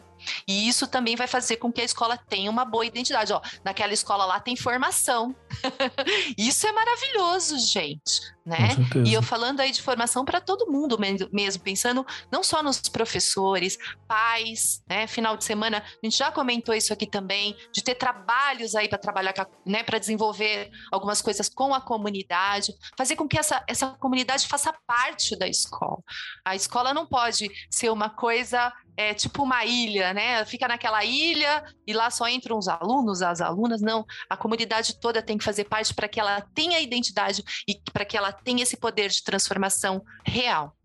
E 0.46 0.68
isso 0.68 0.86
também 0.86 1.16
vai 1.16 1.26
fazer 1.26 1.56
com 1.56 1.72
que 1.72 1.80
a 1.80 1.84
escola 1.84 2.16
tenha 2.16 2.50
uma 2.50 2.64
boa 2.64 2.86
identidade. 2.86 3.32
Ó, 3.32 3.40
naquela 3.64 3.92
escola 3.92 4.24
lá 4.24 4.40
tem 4.40 4.56
formação. 4.56 5.34
isso 6.36 6.66
é 6.66 6.72
maravilhoso, 6.72 7.58
gente. 7.58 8.32
Né? 8.44 8.70
E 9.06 9.14
eu 9.14 9.22
falando 9.22 9.60
aí 9.60 9.70
de 9.70 9.80
formação 9.80 10.24
para 10.24 10.40
todo 10.40 10.70
mundo 10.70 10.98
mesmo, 10.98 11.62
pensando 11.62 12.04
não 12.30 12.42
só 12.42 12.60
nos 12.60 12.80
professores, 12.80 13.78
pais, 14.08 14.82
né? 14.88 15.06
Final 15.06 15.36
de 15.36 15.44
semana, 15.44 15.78
a 15.78 16.06
gente 16.06 16.18
já 16.18 16.32
comentou 16.32 16.74
isso 16.74 16.92
aqui 16.92 17.06
também, 17.06 17.56
de 17.72 17.82
ter 17.82 17.94
trabalhos 17.94 18.74
aí 18.74 18.88
para 18.88 18.98
trabalhar, 18.98 19.32
né? 19.64 19.84
Para 19.84 19.98
desenvolver 19.98 20.70
algumas 20.90 21.22
coisas 21.22 21.48
com 21.48 21.72
a 21.72 21.80
comunidade, 21.80 22.74
fazer 22.98 23.14
com 23.14 23.28
que 23.28 23.38
essa, 23.38 23.62
essa 23.68 23.90
comunidade 23.90 24.48
faça 24.48 24.74
parte 24.86 25.36
da 25.36 25.46
escola. 25.46 26.02
A 26.44 26.56
escola 26.56 26.92
não 26.92 27.06
pode 27.06 27.48
ser 27.70 27.90
uma 27.90 28.10
coisa 28.10 28.72
é 28.96 29.14
tipo 29.14 29.42
uma 29.42 29.64
ilha, 29.64 30.12
né? 30.12 30.44
Fica 30.44 30.68
naquela 30.68 31.04
ilha 31.04 31.64
e 31.86 31.92
lá 31.92 32.10
só 32.10 32.28
entram 32.28 32.58
os 32.58 32.68
alunos, 32.68 33.22
as 33.22 33.40
alunas. 33.40 33.80
Não, 33.80 34.04
a 34.28 34.36
comunidade 34.36 34.98
toda 35.00 35.22
tem 35.22 35.38
que 35.42 35.44
fazer 35.44 35.64
parte 35.64 35.92
para 35.92 36.08
que 36.08 36.20
ela 36.20 36.40
tenha 36.54 36.80
identidade 36.80 37.42
e 37.68 37.80
para 37.92 38.04
que 38.04 38.16
ela 38.16 38.32
tenha 38.32 38.62
esse 38.62 38.76
poder 38.76 39.10
de 39.10 39.22
transformação 39.22 40.02
real. 40.24 40.76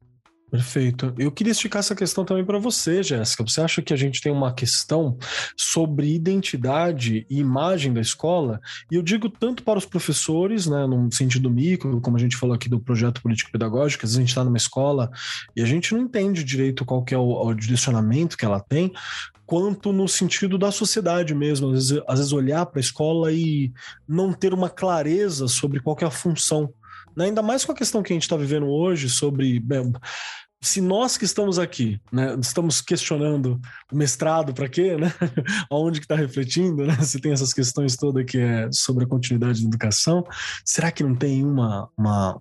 Perfeito. 0.50 1.14
Eu 1.18 1.30
queria 1.30 1.52
esticar 1.52 1.82
essa 1.82 1.94
questão 1.94 2.24
também 2.24 2.46
para 2.46 2.58
você, 2.58 3.04
Jéssica. 3.04 3.44
Você 3.44 3.60
acha 3.60 3.82
que 3.82 3.94
a 3.94 3.98
gente 3.98 4.22
tem 4.22 4.32
uma 4.32 4.54
questão 4.54 5.18
sobre 5.58 6.14
identidade 6.14 7.26
e 7.30 7.40
imagem 7.40 7.94
da 7.94 8.00
escola? 8.00 8.62
E 8.90 8.96
eu 8.96 9.02
digo 9.02 9.30
tanto 9.30 9.62
para 9.62 9.78
os 9.78 9.86
professores, 9.86 10.66
né, 10.66 10.88
no 10.88 11.12
sentido 11.12 11.50
micro, 11.50 12.00
como 12.00 12.16
a 12.16 12.20
gente 12.20 12.38
falou 12.38 12.56
aqui 12.56 12.70
do 12.70 12.80
projeto 12.80 13.22
político-pedagógico, 13.22 14.06
às 14.06 14.12
vezes 14.12 14.18
a 14.18 14.22
gente 14.22 14.30
está 14.30 14.44
numa 14.46 14.56
escola 14.56 15.12
e 15.54 15.62
a 15.62 15.66
gente 15.66 15.94
não 15.94 16.02
entende 16.02 16.46
direito 16.46 16.86
qual 16.86 17.04
que 17.04 17.14
é 17.14 17.18
o, 17.18 17.46
o 17.46 17.54
direcionamento 17.54 18.38
que 18.38 18.46
ela 18.46 18.62
tem, 18.62 18.94
quanto 19.46 19.92
no 19.92 20.08
sentido 20.08 20.58
da 20.58 20.72
sociedade 20.72 21.34
mesmo. 21.36 21.68
Às 21.68 21.90
vezes, 21.90 22.04
às 22.08 22.20
vezes 22.20 22.34
olhar 22.34 22.66
para 22.66 22.80
a 22.80 22.82
escola 22.82 23.32
e 23.32 23.72
não 24.08 24.32
ter 24.32 24.54
uma 24.54 24.70
clareza 24.70 25.48
sobre 25.48 25.82
qual 25.82 25.98
é 26.02 26.06
a 26.06 26.12
função 26.12 26.72
né? 27.18 27.26
Ainda 27.26 27.42
mais 27.42 27.66
com 27.66 27.72
a 27.72 27.76
questão 27.76 28.04
que 28.04 28.14
a 28.14 28.16
gente 28.16 28.24
está 28.24 28.38
vivendo 28.38 28.68
hoje 28.68 29.10
sobre. 29.10 29.60
Bem, 29.60 29.92
se 30.62 30.82
nós 30.82 31.18
que 31.18 31.26
estamos 31.26 31.58
aqui, 31.58 32.00
né, 32.12 32.36
estamos 32.40 32.80
questionando 32.82 33.60
o 33.92 33.96
mestrado 33.96 34.54
para 34.54 34.70
quê, 34.70 34.96
né? 34.96 35.12
Aonde 35.70 36.00
que 36.00 36.06
está 36.06 36.16
refletindo, 36.16 36.86
né? 36.86 36.96
Se 37.02 37.20
tem 37.20 37.32
essas 37.32 37.54
questões 37.54 37.96
todas 37.96 38.24
que 38.24 38.38
é 38.38 38.70
sobre 38.72 39.06
a 39.06 39.08
continuidade 39.08 39.62
da 39.62 39.68
educação, 39.68 40.24
será 40.64 40.92
que 40.92 41.04
não 41.04 41.16
tem 41.16 41.44
uma, 41.44 41.90
uma, 41.98 42.40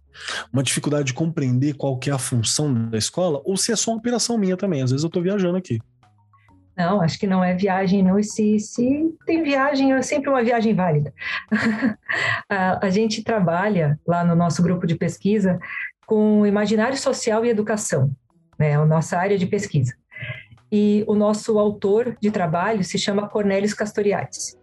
uma 0.52 0.62
dificuldade 0.62 1.06
de 1.06 1.14
compreender 1.14 1.74
qual 1.74 1.98
que 1.98 2.10
é 2.10 2.12
a 2.12 2.18
função 2.18 2.72
da 2.90 2.98
escola? 2.98 3.40
Ou 3.44 3.56
se 3.56 3.72
é 3.72 3.76
só 3.76 3.92
uma 3.92 3.98
operação 3.98 4.36
minha 4.36 4.58
também? 4.58 4.82
Às 4.82 4.90
vezes 4.90 5.04
eu 5.04 5.08
estou 5.08 5.22
viajando 5.22 5.56
aqui. 5.56 5.78
Não, 6.76 7.00
acho 7.00 7.18
que 7.18 7.26
não 7.26 7.42
é 7.42 7.54
viagem, 7.54 8.02
não. 8.02 8.22
Se, 8.22 8.58
se 8.58 9.14
tem 9.24 9.42
viagem, 9.42 9.92
é 9.92 10.02
sempre 10.02 10.28
uma 10.28 10.44
viagem 10.44 10.74
válida. 10.74 11.12
a, 12.50 12.86
a 12.86 12.90
gente 12.90 13.24
trabalha 13.24 13.98
lá 14.06 14.22
no 14.22 14.36
nosso 14.36 14.62
grupo 14.62 14.86
de 14.86 14.94
pesquisa 14.94 15.58
com 16.06 16.46
imaginário 16.46 16.96
social 16.96 17.44
e 17.44 17.48
educação, 17.48 18.10
né? 18.58 18.76
A 18.76 18.84
nossa 18.84 19.16
área 19.16 19.38
de 19.38 19.46
pesquisa. 19.46 19.94
E 20.70 21.02
o 21.06 21.14
nosso 21.14 21.58
autor 21.58 22.16
de 22.20 22.30
trabalho 22.30 22.84
se 22.84 22.98
chama 22.98 23.28
Cornelius 23.28 23.72
Castoriadis. 23.72 24.58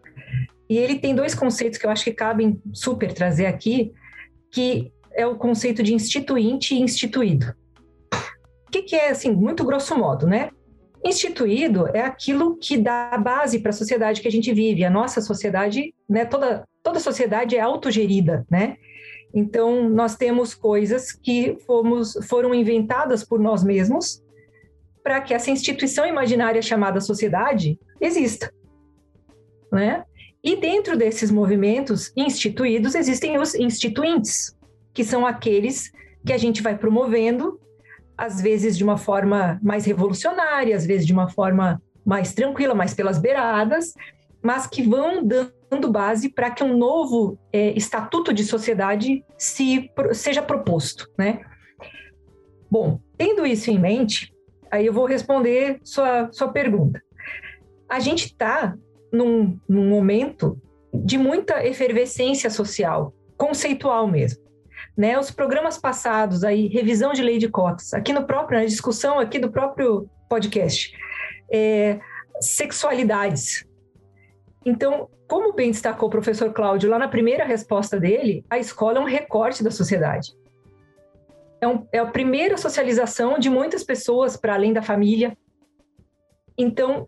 E 0.70 0.78
ele 0.78 1.00
tem 1.00 1.16
dois 1.16 1.34
conceitos 1.34 1.80
que 1.80 1.86
eu 1.86 1.90
acho 1.90 2.04
que 2.04 2.14
cabem 2.14 2.62
super 2.74 3.12
trazer 3.12 3.48
aqui, 3.48 3.92
que 4.52 4.92
é 5.14 5.26
o 5.26 5.36
conceito 5.36 5.82
de 5.82 5.94
instituinte 5.94 6.76
e 6.76 6.82
instituído. 6.82 7.54
O 8.68 8.72
que, 8.72 8.84
que 8.84 8.96
é, 8.96 9.10
assim, 9.10 9.32
muito 9.32 9.64
grosso 9.64 9.98
modo, 9.98 10.28
né? 10.28 10.50
Instituído 11.06 11.88
é 11.94 12.02
aquilo 12.02 12.56
que 12.58 12.78
dá 12.78 13.18
base 13.18 13.60
para 13.60 13.72
a 13.72 13.74
sociedade 13.74 14.22
que 14.22 14.28
a 14.28 14.32
gente 14.32 14.54
vive. 14.54 14.86
A 14.86 14.90
nossa 14.90 15.20
sociedade, 15.20 15.94
né, 16.10 16.24
toda, 16.24 16.64
toda 16.82 17.00
sociedade 17.00 17.56
é 17.58 17.60
autogerida, 17.60 18.46
né? 18.50 18.78
Então, 19.34 19.90
nós 19.90 20.16
temos 20.16 20.54
coisas 20.54 21.12
que 21.12 21.58
fomos, 21.66 22.14
foram 22.30 22.54
inventadas 22.54 23.24
por 23.24 23.40
nós 23.40 23.64
mesmos 23.64 24.24
para 25.04 25.20
que 25.20 25.34
essa 25.34 25.52
instituição 25.52 26.06
imaginária 26.06 26.62
chamada 26.62 27.02
sociedade 27.02 27.78
exista, 28.00 28.54
né? 29.72 30.06
E 30.42 30.56
dentro 30.56 30.96
desses 30.96 31.32
movimentos 31.32 32.12
instituídos 32.16 32.96
existem 32.96 33.38
os 33.38 33.56
instituintes, 33.56 34.56
que 34.94 35.04
são 35.04 35.26
aqueles 35.26 35.92
que 36.26 36.32
a 36.32 36.38
gente 36.38 36.62
vai 36.62 36.78
promovendo 36.78 37.60
às 38.24 38.40
vezes 38.40 38.78
de 38.78 38.84
uma 38.86 38.98
forma 38.98 39.60
mais 39.62 39.84
revolucionária, 39.86 40.76
às 40.76 40.86
vezes 40.86 41.06
de 41.06 41.12
uma 41.12 41.30
forma 41.30 41.82
mais 42.06 42.34
tranquila, 42.34 42.74
mais 42.74 42.94
pelas 42.94 43.20
beiradas, 43.20 43.94
mas 44.42 44.66
que 44.66 44.82
vão 44.82 45.22
dando 45.26 45.92
base 45.92 46.30
para 46.30 46.50
que 46.50 46.64
um 46.64 46.78
novo 46.78 47.38
é, 47.52 47.72
estatuto 47.72 48.34
de 48.34 48.46
sociedade 48.46 49.24
se, 49.38 49.92
seja 50.14 50.42
proposto, 50.42 51.10
né? 51.18 51.42
Bom, 52.72 53.00
tendo 53.18 53.46
isso 53.46 53.70
em 53.70 53.78
mente, 53.78 54.34
aí 54.72 54.86
eu 54.86 54.94
vou 54.94 55.06
responder 55.06 55.80
sua, 55.84 56.32
sua 56.32 56.48
pergunta. 56.48 57.02
A 57.90 58.00
gente 58.00 58.28
está 58.28 58.76
num, 59.12 59.60
num 59.68 59.90
momento 59.90 60.58
de 60.94 61.18
muita 61.18 61.66
efervescência 61.66 62.50
social, 62.50 63.14
conceitual 63.38 64.08
mesmo 64.08 64.43
né, 64.96 65.18
os 65.20 65.32
programas 65.32 65.78
passados, 65.78 66.44
aí, 66.44 66.68
revisão 66.68 67.14
de 67.14 67.22
lei 67.22 67.38
de 67.38 67.50
cotas, 67.50 67.94
aqui 67.94 68.14
no 68.14 68.26
próprio, 68.26 68.60
na 68.60 68.66
discussão 68.66 69.20
aqui 69.20 69.40
do 69.40 69.52
próprio 69.52 70.10
podcast, 70.30 70.96
é, 71.52 72.00
sexualidades. 72.40 73.66
Então, 74.66 75.10
como 75.28 75.54
bem 75.54 75.72
destacou 75.72 76.08
o 76.08 76.12
professor 76.12 76.54
Cláudio 76.54 76.90
lá 76.90 77.00
na 77.00 77.08
primeira 77.08 77.44
resposta 77.44 78.00
dele, 78.00 78.46
a 78.50 78.60
escola 78.60 79.00
é 79.00 79.02
um 79.02 79.06
recorte 79.06 79.64
da 79.64 79.72
sociedade. 79.72 80.32
É, 81.60 81.68
um, 81.68 81.88
é 81.92 82.00
a 82.00 82.06
primeira 82.06 82.58
socialização 82.58 83.40
de 83.40 83.50
muitas 83.50 83.84
pessoas 83.84 84.38
para 84.38 84.54
além 84.54 84.74
da 84.74 84.82
família. 84.82 85.36
Então, 86.58 87.08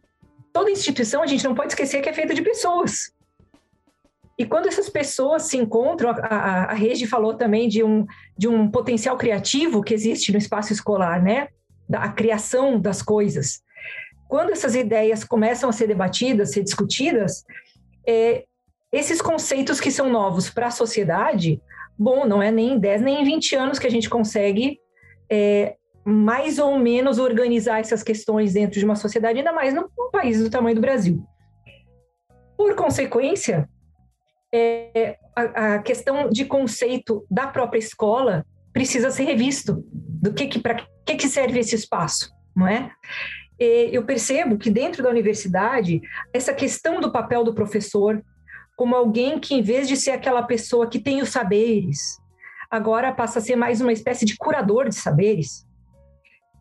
toda 0.51 0.71
instituição, 0.71 1.21
a 1.21 1.27
gente 1.27 1.43
não 1.43 1.53
pode 1.53 1.73
esquecer 1.73 2.01
que 2.01 2.09
é 2.09 2.13
feita 2.13 2.33
de 2.33 2.41
pessoas. 2.41 3.13
E 4.37 4.45
quando 4.45 4.67
essas 4.67 4.89
pessoas 4.89 5.43
se 5.43 5.57
encontram, 5.57 6.09
a, 6.09 6.13
a, 6.13 6.63
a 6.65 6.73
Regi 6.73 7.07
falou 7.07 7.35
também 7.35 7.69
de 7.69 7.83
um, 7.83 8.05
de 8.37 8.47
um 8.47 8.69
potencial 8.69 9.17
criativo 9.17 9.81
que 9.81 9.93
existe 9.93 10.31
no 10.31 10.37
espaço 10.37 10.73
escolar, 10.73 11.23
né? 11.23 11.47
Da 11.87 12.03
a 12.03 12.09
criação 12.09 12.79
das 12.79 13.01
coisas. 13.01 13.61
Quando 14.27 14.51
essas 14.51 14.75
ideias 14.75 15.23
começam 15.23 15.69
a 15.69 15.73
ser 15.73 15.87
debatidas, 15.87 16.51
ser 16.51 16.63
discutidas, 16.63 17.43
é, 18.05 18.43
esses 18.91 19.21
conceitos 19.21 19.79
que 19.79 19.91
são 19.91 20.09
novos 20.09 20.49
para 20.49 20.67
a 20.67 20.71
sociedade, 20.71 21.61
bom, 21.97 22.25
não 22.25 22.41
é 22.41 22.51
nem 22.51 22.73
em 22.73 22.79
10 22.79 23.01
nem 23.01 23.21
em 23.21 23.25
20 23.25 23.55
anos 23.55 23.79
que 23.79 23.87
a 23.87 23.91
gente 23.91 24.09
consegue 24.09 24.79
é, 25.29 25.75
mais 26.03 26.59
ou 26.59 26.77
menos 26.77 27.19
organizar 27.19 27.79
essas 27.79 28.03
questões 28.03 28.53
dentro 28.53 28.79
de 28.79 28.85
uma 28.85 28.95
sociedade, 28.95 29.39
ainda 29.39 29.53
mais 29.53 29.73
num 29.73 29.87
país 30.11 30.39
do 30.39 30.49
tamanho 30.49 30.75
do 30.75 30.81
Brasil. 30.81 31.23
Por 32.57 32.75
consequência, 32.75 33.67
é, 34.55 35.17
a, 35.35 35.75
a, 35.75 35.79
questão 35.79 36.29
de 36.29 36.45
conceito 36.45 37.25
da 37.29 37.47
própria 37.47 37.79
escola 37.79 38.45
precisa 38.71 39.11
ser 39.11 39.23
revisto. 39.23 39.83
Do 39.91 40.33
que, 40.33 40.47
que 40.47 40.59
para 40.59 40.85
que, 41.05 41.15
que 41.15 41.27
serve 41.27 41.59
esse 41.59 41.75
espaço, 41.75 42.31
não 42.55 42.67
é? 42.67 42.91
E 43.59 43.89
eu 43.91 44.03
percebo 44.03 44.57
que 44.57 44.69
dentro 44.69 45.03
da 45.03 45.09
universidade 45.09 46.01
essa 46.33 46.53
questão 46.53 46.99
do 46.99 47.11
papel 47.11 47.43
do 47.43 47.53
professor 47.53 48.23
como 48.75 48.95
alguém 48.95 49.39
que, 49.39 49.53
em 49.53 49.61
vez 49.61 49.87
de 49.87 49.95
ser 49.95 50.11
aquela 50.11 50.43
pessoa 50.43 50.87
que 50.87 50.99
tem 50.99 51.21
os 51.21 51.29
saberes, 51.29 52.19
agora 52.69 53.13
passa 53.13 53.39
a 53.39 53.41
ser 53.41 53.55
mais 53.55 53.79
uma 53.79 53.93
espécie 53.93 54.25
de 54.25 54.35
curador 54.35 54.89
de 54.89 54.95
saberes. 54.95 55.65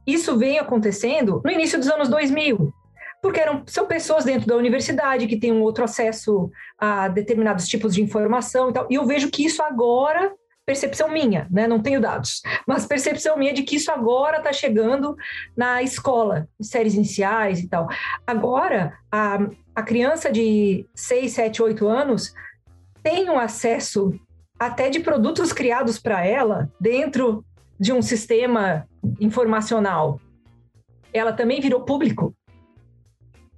Isso 0.07 0.37
vem 0.39 0.59
acontecendo 0.59 1.43
no 1.45 1.51
início 1.51 1.79
dos 1.79 1.89
anos 1.89 2.09
2000, 2.09 2.73
porque 3.25 3.41
eram, 3.41 3.63
são 3.67 3.87
pessoas 3.87 4.27
dentro 4.27 4.47
da 4.47 4.55
universidade 4.55 5.27
que 5.27 5.39
têm 5.39 5.51
um 5.51 5.63
outro 5.63 5.83
acesso 5.83 6.51
a 6.77 7.09
determinados 7.09 7.67
tipos 7.67 7.95
de 7.95 8.03
informação 8.03 8.69
e 8.69 8.73
tal. 8.75 8.87
E 8.91 8.97
eu 8.97 9.07
vejo 9.07 9.31
que 9.31 9.47
isso 9.47 9.63
agora, 9.63 10.31
percepção 10.67 11.09
minha, 11.09 11.49
né? 11.51 11.67
não 11.67 11.81
tenho 11.81 12.03
dados, 12.03 12.43
mas 12.69 12.85
percepção 12.85 13.39
minha 13.39 13.55
de 13.55 13.63
que 13.63 13.77
isso 13.77 13.91
agora 13.91 14.37
está 14.37 14.53
chegando 14.53 15.17
na 15.57 15.83
escola, 15.83 16.47
séries 16.61 16.93
iniciais 16.93 17.61
e 17.61 17.67
tal. 17.67 17.89
Agora, 18.27 18.93
a, 19.11 19.39
a 19.75 19.83
criança 19.83 20.31
de 20.31 20.87
6, 20.95 21.33
7, 21.33 21.63
8 21.63 21.89
anos 21.89 22.35
tem 23.03 23.31
um 23.31 23.39
acesso 23.39 24.13
até 24.59 24.91
de 24.91 25.01
produtos 25.01 25.51
criados 25.51 25.99
para 25.99 26.27
ela 26.27 26.71
dentro 26.79 27.43
de 27.81 27.91
um 27.91 28.03
sistema 28.03 28.87
informacional. 29.19 30.21
Ela 31.11 31.33
também 31.33 31.59
virou 31.59 31.87
público. 31.87 32.35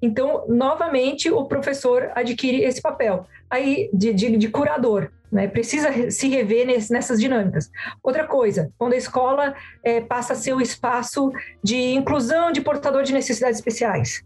Então, 0.07 0.45
novamente, 0.49 1.28
o 1.28 1.45
professor 1.47 2.12
adquire 2.15 2.62
esse 2.62 2.81
papel 2.81 3.27
aí 3.51 3.91
de, 3.93 4.15
de, 4.15 4.37
de 4.37 4.49
curador, 4.49 5.11
né? 5.33 5.49
Precisa 5.49 6.11
se 6.12 6.28
rever 6.28 6.65
nesse, 6.65 6.93
nessas 6.93 7.20
dinâmicas. 7.20 7.69
Outra 8.01 8.24
coisa, 8.24 8.70
quando 8.78 8.93
a 8.93 8.97
escola 8.97 9.55
é, 9.83 10.01
passa 10.01 10.35
a 10.35 10.37
ser 10.37 10.55
o 10.55 10.61
espaço 10.61 11.33
de 11.61 11.77
inclusão 11.77 12.53
de 12.53 12.61
portador 12.61 13.03
de 13.03 13.12
necessidades 13.12 13.59
especiais. 13.59 14.23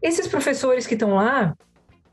Esses 0.00 0.26
professores 0.26 0.86
que 0.86 0.94
estão 0.94 1.16
lá, 1.16 1.54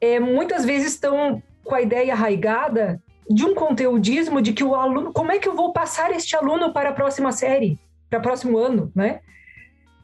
é, 0.01 0.19
muitas 0.19 0.65
vezes 0.65 0.91
estão 0.93 1.41
com 1.63 1.75
a 1.75 1.81
ideia 1.81 2.11
arraigada 2.11 3.01
de 3.29 3.45
um 3.45 3.55
conteudismo 3.55 4.41
de 4.41 4.51
que 4.51 4.65
o 4.65 4.75
aluno, 4.75 5.13
como 5.13 5.31
é 5.31 5.39
que 5.39 5.47
eu 5.47 5.55
vou 5.55 5.71
passar 5.71 6.11
este 6.11 6.35
aluno 6.35 6.73
para 6.73 6.89
a 6.89 6.93
próxima 6.93 7.31
série, 7.31 7.79
para 8.09 8.19
o 8.19 8.21
próximo 8.21 8.57
ano, 8.57 8.91
né? 8.93 9.21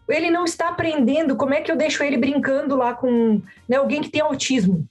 Ele 0.07 0.29
não 0.29 0.45
está 0.45 0.69
aprendendo, 0.69 1.35
como 1.35 1.53
é 1.53 1.61
que 1.61 1.71
eu 1.71 1.75
deixo 1.75 2.03
ele 2.03 2.17
brincando 2.17 2.75
lá 2.75 2.93
com 2.93 3.41
né, 3.67 3.77
alguém 3.77 4.01
que 4.01 4.09
tem 4.09 4.21
autismo? 4.21 4.87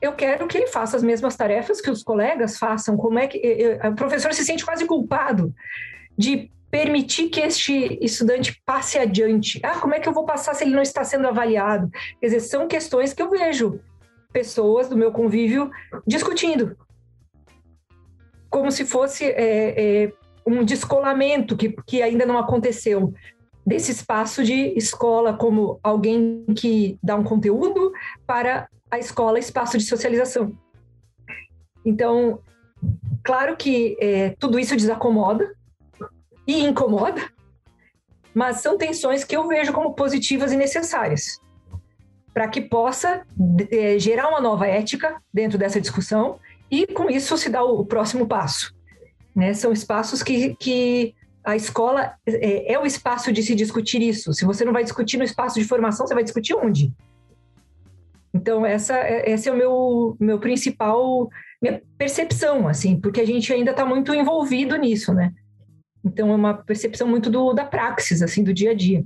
Eu 0.00 0.12
quero 0.12 0.46
que 0.46 0.56
ele 0.56 0.66
faça 0.66 0.96
as 0.96 1.02
mesmas 1.02 1.36
tarefas 1.36 1.80
que 1.80 1.90
os 1.90 2.02
colegas 2.02 2.56
façam. 2.56 2.96
Como 2.96 3.18
é 3.18 3.26
que 3.26 3.78
o 3.84 3.94
professor 3.94 4.32
se 4.32 4.44
sente 4.44 4.64
quase 4.64 4.86
culpado 4.86 5.54
de 6.16 6.50
permitir 6.70 7.28
que 7.28 7.40
este 7.40 7.98
estudante 8.00 8.62
passe 8.64 8.98
adiante? 8.98 9.60
Ah, 9.62 9.78
como 9.78 9.94
é 9.94 10.00
que 10.00 10.08
eu 10.08 10.12
vou 10.12 10.24
passar 10.24 10.54
se 10.54 10.64
ele 10.64 10.74
não 10.74 10.82
está 10.82 11.04
sendo 11.04 11.28
avaliado? 11.28 11.90
Quer 12.18 12.26
dizer, 12.26 12.40
são 12.40 12.66
questões 12.66 13.12
que 13.12 13.20
eu 13.20 13.28
vejo 13.28 13.80
pessoas 14.32 14.88
do 14.88 14.96
meu 14.96 15.12
convívio 15.12 15.70
discutindo, 16.06 16.76
como 18.48 18.70
se 18.70 18.84
fosse 18.84 19.24
é, 19.26 20.04
é, 20.04 20.12
um 20.46 20.64
descolamento 20.64 21.56
que, 21.56 21.74
que 21.86 22.00
ainda 22.00 22.24
não 22.24 22.38
aconteceu 22.38 23.12
desse 23.70 23.92
espaço 23.92 24.42
de 24.42 24.76
escola 24.76 25.32
como 25.32 25.78
alguém 25.80 26.44
que 26.56 26.98
dá 27.00 27.14
um 27.14 27.22
conteúdo 27.22 27.92
para 28.26 28.68
a 28.90 28.98
escola 28.98 29.38
espaço 29.38 29.78
de 29.78 29.84
socialização. 29.84 30.52
Então, 31.84 32.40
claro 33.22 33.56
que 33.56 33.96
é, 34.00 34.30
tudo 34.40 34.58
isso 34.58 34.74
desacomoda 34.74 35.54
e 36.44 36.64
incomoda, 36.64 37.22
mas 38.34 38.60
são 38.60 38.76
tensões 38.76 39.22
que 39.22 39.36
eu 39.36 39.46
vejo 39.46 39.72
como 39.72 39.94
positivas 39.94 40.52
e 40.52 40.56
necessárias 40.56 41.40
para 42.34 42.48
que 42.48 42.60
possa 42.60 43.24
é, 43.70 44.00
gerar 44.00 44.30
uma 44.30 44.40
nova 44.40 44.66
ética 44.66 45.22
dentro 45.32 45.56
dessa 45.56 45.80
discussão 45.80 46.40
e 46.68 46.88
com 46.88 47.08
isso 47.08 47.38
se 47.38 47.48
dá 47.48 47.62
o, 47.62 47.80
o 47.80 47.86
próximo 47.86 48.26
passo. 48.26 48.74
Né? 49.34 49.54
São 49.54 49.72
espaços 49.72 50.24
que, 50.24 50.56
que 50.56 51.14
a 51.44 51.56
escola 51.56 52.14
é, 52.26 52.72
é, 52.72 52.78
o 52.78 52.86
espaço 52.86 53.32
de 53.32 53.42
se 53.42 53.54
discutir 53.54 54.02
isso. 54.02 54.32
Se 54.32 54.44
você 54.44 54.64
não 54.64 54.72
vai 54.72 54.82
discutir 54.82 55.16
no 55.16 55.24
espaço 55.24 55.58
de 55.58 55.66
formação, 55.66 56.06
você 56.06 56.14
vai 56.14 56.24
discutir 56.24 56.54
onde? 56.54 56.92
Então, 58.32 58.64
essa, 58.64 58.96
é, 58.96 59.32
é 59.32 59.50
o 59.50 59.56
meu, 59.56 60.16
meu 60.20 60.38
principal, 60.38 61.28
minha 61.60 61.82
percepção, 61.98 62.68
assim, 62.68 63.00
porque 63.00 63.20
a 63.20 63.26
gente 63.26 63.52
ainda 63.52 63.72
está 63.72 63.84
muito 63.84 64.14
envolvido 64.14 64.76
nisso, 64.76 65.12
né? 65.12 65.32
Então, 66.04 66.30
é 66.30 66.34
uma 66.34 66.54
percepção 66.54 67.08
muito 67.08 67.28
do, 67.28 67.52
da 67.52 67.64
praxis, 67.64 68.22
assim, 68.22 68.44
do 68.44 68.54
dia 68.54 68.70
a 68.70 68.74
dia. 68.74 69.04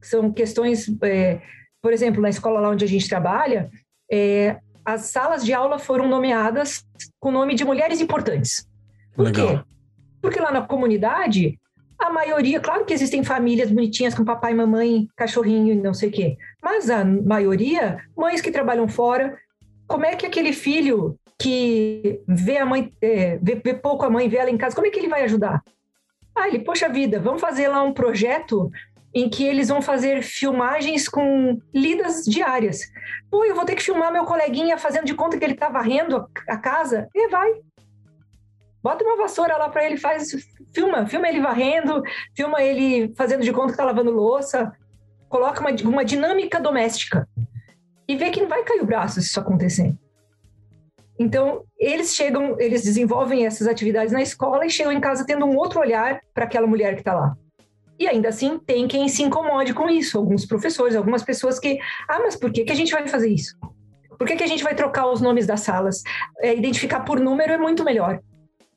São 0.00 0.32
questões, 0.32 0.88
é, 1.02 1.40
por 1.82 1.92
exemplo, 1.92 2.22
na 2.22 2.28
escola 2.28 2.60
lá 2.60 2.70
onde 2.70 2.84
a 2.84 2.88
gente 2.88 3.08
trabalha, 3.08 3.70
é, 4.10 4.58
as 4.84 5.02
salas 5.02 5.44
de 5.44 5.52
aula 5.52 5.78
foram 5.78 6.08
nomeadas 6.08 6.84
com 7.20 7.28
o 7.28 7.32
nome 7.32 7.54
de 7.54 7.64
mulheres 7.64 8.00
importantes. 8.00 8.66
Por 9.14 9.26
Legal. 9.26 9.58
quê? 9.58 9.75
Porque 10.20 10.40
lá 10.40 10.50
na 10.50 10.62
comunidade, 10.62 11.58
a 11.98 12.10
maioria, 12.10 12.60
claro 12.60 12.84
que 12.84 12.92
existem 12.92 13.24
famílias 13.24 13.70
bonitinhas 13.70 14.14
com 14.14 14.24
papai, 14.24 14.54
mamãe, 14.54 15.08
cachorrinho 15.16 15.72
e 15.72 15.76
não 15.76 15.94
sei 15.94 16.08
o 16.08 16.12
quê, 16.12 16.36
mas 16.62 16.90
a 16.90 17.04
maioria, 17.04 17.98
mães 18.16 18.40
que 18.40 18.50
trabalham 18.50 18.88
fora, 18.88 19.36
como 19.86 20.04
é 20.04 20.14
que 20.14 20.26
aquele 20.26 20.52
filho 20.52 21.18
que 21.38 22.20
vê 22.26 22.58
a 22.58 22.66
mãe, 22.66 22.92
é, 23.00 23.38
vê, 23.42 23.60
vê 23.62 23.74
pouco 23.74 24.04
a 24.04 24.10
mãe, 24.10 24.28
vê 24.28 24.38
ela 24.38 24.50
em 24.50 24.56
casa, 24.56 24.74
como 24.74 24.86
é 24.86 24.90
que 24.90 24.98
ele 24.98 25.08
vai 25.08 25.22
ajudar? 25.24 25.62
Ah, 26.34 26.48
ele, 26.48 26.60
poxa 26.60 26.88
vida, 26.88 27.18
vamos 27.18 27.40
fazer 27.40 27.68
lá 27.68 27.82
um 27.82 27.92
projeto 27.92 28.70
em 29.14 29.30
que 29.30 29.46
eles 29.46 29.68
vão 29.68 29.80
fazer 29.80 30.22
filmagens 30.22 31.08
com 31.08 31.58
lidas 31.74 32.24
diárias. 32.24 32.82
Pô, 33.30 33.44
eu 33.46 33.54
vou 33.54 33.64
ter 33.64 33.74
que 33.74 33.82
filmar 33.82 34.12
meu 34.12 34.24
coleguinha 34.24 34.76
fazendo 34.76 35.06
de 35.06 35.14
conta 35.14 35.38
que 35.38 35.44
ele 35.44 35.54
está 35.54 35.70
varrendo 35.70 36.26
a 36.46 36.58
casa? 36.58 37.08
E 37.14 37.28
vai, 37.28 37.50
Bota 38.86 39.02
uma 39.02 39.16
vassoura 39.16 39.56
lá 39.56 39.68
para 39.68 39.84
ele, 39.84 39.96
faz, 39.96 40.30
filma, 40.72 41.04
filma 41.06 41.28
ele 41.28 41.40
varrendo, 41.40 42.04
filma 42.36 42.62
ele 42.62 43.12
fazendo 43.16 43.42
de 43.42 43.52
conta 43.52 43.72
que 43.72 43.76
tá 43.76 43.84
lavando 43.84 44.12
louça, 44.12 44.72
coloca 45.28 45.60
uma, 45.60 45.70
uma 45.82 46.04
dinâmica 46.04 46.60
doméstica 46.60 47.28
e 48.06 48.14
vê 48.14 48.30
que 48.30 48.40
não 48.40 48.48
vai 48.48 48.62
cair 48.62 48.80
o 48.80 48.86
braço 48.86 49.20
se 49.20 49.26
isso 49.26 49.40
acontecer. 49.40 49.92
Então, 51.18 51.64
eles 51.76 52.14
chegam, 52.14 52.54
eles 52.60 52.84
desenvolvem 52.84 53.44
essas 53.44 53.66
atividades 53.66 54.12
na 54.12 54.22
escola 54.22 54.64
e 54.64 54.70
chegam 54.70 54.92
em 54.92 55.00
casa 55.00 55.26
tendo 55.26 55.46
um 55.46 55.56
outro 55.56 55.80
olhar 55.80 56.20
para 56.32 56.44
aquela 56.44 56.68
mulher 56.68 56.94
que 56.94 57.00
está 57.00 57.12
lá. 57.12 57.36
E 57.98 58.06
ainda 58.06 58.28
assim, 58.28 58.56
tem 58.56 58.86
quem 58.86 59.08
se 59.08 59.24
incomode 59.24 59.74
com 59.74 59.90
isso. 59.90 60.16
Alguns 60.16 60.46
professores, 60.46 60.94
algumas 60.94 61.24
pessoas 61.24 61.58
que. 61.58 61.80
Ah, 62.06 62.20
mas 62.20 62.36
por 62.36 62.52
que, 62.52 62.62
que 62.62 62.70
a 62.70 62.76
gente 62.76 62.92
vai 62.92 63.08
fazer 63.08 63.30
isso? 63.30 63.58
Por 64.16 64.28
que, 64.28 64.36
que 64.36 64.44
a 64.44 64.46
gente 64.46 64.62
vai 64.62 64.76
trocar 64.76 65.10
os 65.10 65.20
nomes 65.20 65.44
das 65.44 65.62
salas? 65.62 66.04
É, 66.40 66.54
identificar 66.54 67.00
por 67.00 67.18
número 67.18 67.52
é 67.52 67.58
muito 67.58 67.82
melhor. 67.82 68.22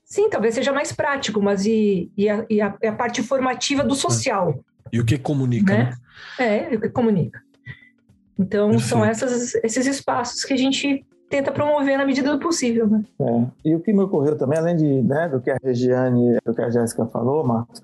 Sim, 0.10 0.28
talvez 0.28 0.56
seja 0.56 0.74
mais 0.74 0.92
prático, 0.92 1.40
mas 1.40 1.68
e, 1.68 2.12
e, 2.18 2.28
a, 2.28 2.44
e 2.50 2.60
a, 2.60 2.76
a, 2.84 2.92
parte 2.92 3.22
formativa 3.22 3.84
do 3.84 3.94
social. 3.94 4.60
E 4.92 5.00
o 5.00 5.06
que 5.06 5.20
comunica, 5.20 5.72
né? 5.72 5.94
né? 6.40 6.72
É, 6.72 6.76
o 6.76 6.82
que 6.82 6.90
comunica. 6.90 7.40
Então, 8.38 8.72
Perfeito. 8.72 8.90
são 8.90 9.06
essas, 9.06 9.54
esses 9.56 9.86
espaços 9.86 10.44
que 10.44 10.54
a 10.54 10.58
gente 10.58 11.06
tenta 11.30 11.52
promover 11.52 11.96
na 11.96 12.08
medida 12.08 12.32
do 12.32 12.40
possível. 12.40 12.88
Né? 12.88 13.04
É. 13.20 13.46
E 13.66 13.76
o 13.76 13.80
que 13.82 13.94
me 13.94 14.02
ocorreu 14.02 14.36
também, 14.36 14.58
além 14.58 14.76
de, 14.76 15.02
né, 15.04 15.30
do 15.30 15.40
que 15.40 15.52
a 15.52 15.58
Regiane, 15.64 16.40
do 16.44 16.56
que 16.56 16.62
a 16.62 16.72
Jéssica 16.72 17.06
falou, 17.06 17.46
Marcos, 17.46 17.84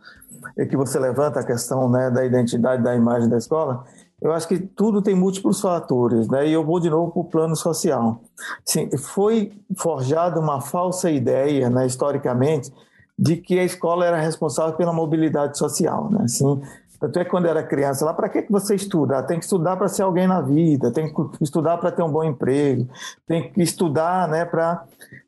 é 0.58 0.66
que 0.66 0.76
você 0.76 0.98
levanta 0.98 1.42
a 1.42 1.46
questão 1.46 1.88
né, 1.88 2.10
da 2.10 2.26
identidade 2.26 2.82
da 2.82 2.96
imagem 2.96 3.30
da 3.30 3.38
escola, 3.38 3.86
eu 4.26 4.34
acho 4.34 4.48
que 4.48 4.58
tudo 4.58 5.04
tem 5.04 5.14
múltiplos 5.14 5.62
fatores, 5.62 6.28
né? 6.28 6.48
E 6.48 6.52
eu 6.52 6.66
vou 6.66 6.80
de 6.80 6.90
novo 6.90 7.12
para 7.12 7.22
o 7.22 7.26
plano 7.26 7.56
social. 7.56 8.20
Sim, 8.66 8.90
foi 8.98 9.54
forjada 9.78 10.40
uma 10.40 10.60
falsa 10.60 11.12
ideia, 11.12 11.70
né, 11.70 11.86
historicamente, 11.86 12.74
de 13.18 13.38
que 13.38 13.60
a 13.60 13.64
escola 13.64 14.04
era 14.04 14.20
responsável 14.20 14.76
pela 14.76 14.92
mobilidade 14.92 15.60
social, 15.60 16.10
né? 16.10 16.24
Assim, 16.24 16.60
tanto 17.06 17.20
é 17.20 17.26
quando 17.26 17.48
era 17.48 17.64
criança, 17.64 18.06
lá, 18.06 18.14
para 18.14 18.30
que, 18.30 18.42
que 18.42 18.52
você 18.52 18.76
estuda? 18.76 19.22
Tem 19.24 19.38
que 19.38 19.46
estudar 19.46 19.78
para 19.78 19.88
ser 19.88 20.04
alguém 20.04 20.28
na 20.28 20.42
vida, 20.42 20.92
tem 20.92 21.14
que 21.14 21.44
estudar 21.44 21.78
para 21.78 21.92
ter 21.92 22.04
um 22.04 22.12
bom 22.12 22.24
emprego, 22.24 22.88
tem 23.28 23.52
que 23.52 23.62
estudar 23.62 24.28
né, 24.28 24.46
para 24.46 24.84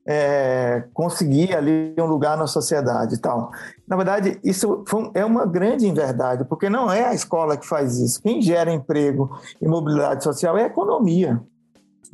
é, 0.05 0.83
conseguir 0.93 1.55
ali 1.55 1.93
um 1.99 2.05
lugar 2.05 2.37
na 2.37 2.47
sociedade 2.47 3.15
e 3.15 3.17
tal. 3.19 3.51
Na 3.87 3.95
verdade, 3.95 4.39
isso 4.43 4.83
é 5.13 5.23
uma 5.23 5.45
grande 5.45 5.87
inverdade, 5.87 6.45
porque 6.45 6.69
não 6.69 6.91
é 6.91 7.05
a 7.05 7.13
escola 7.13 7.57
que 7.57 7.67
faz 7.67 7.99
isso. 7.99 8.21
Quem 8.21 8.41
gera 8.41 8.71
emprego 8.71 9.37
e 9.61 9.67
mobilidade 9.67 10.23
social 10.23 10.57
é 10.57 10.63
a 10.63 10.67
economia, 10.67 11.41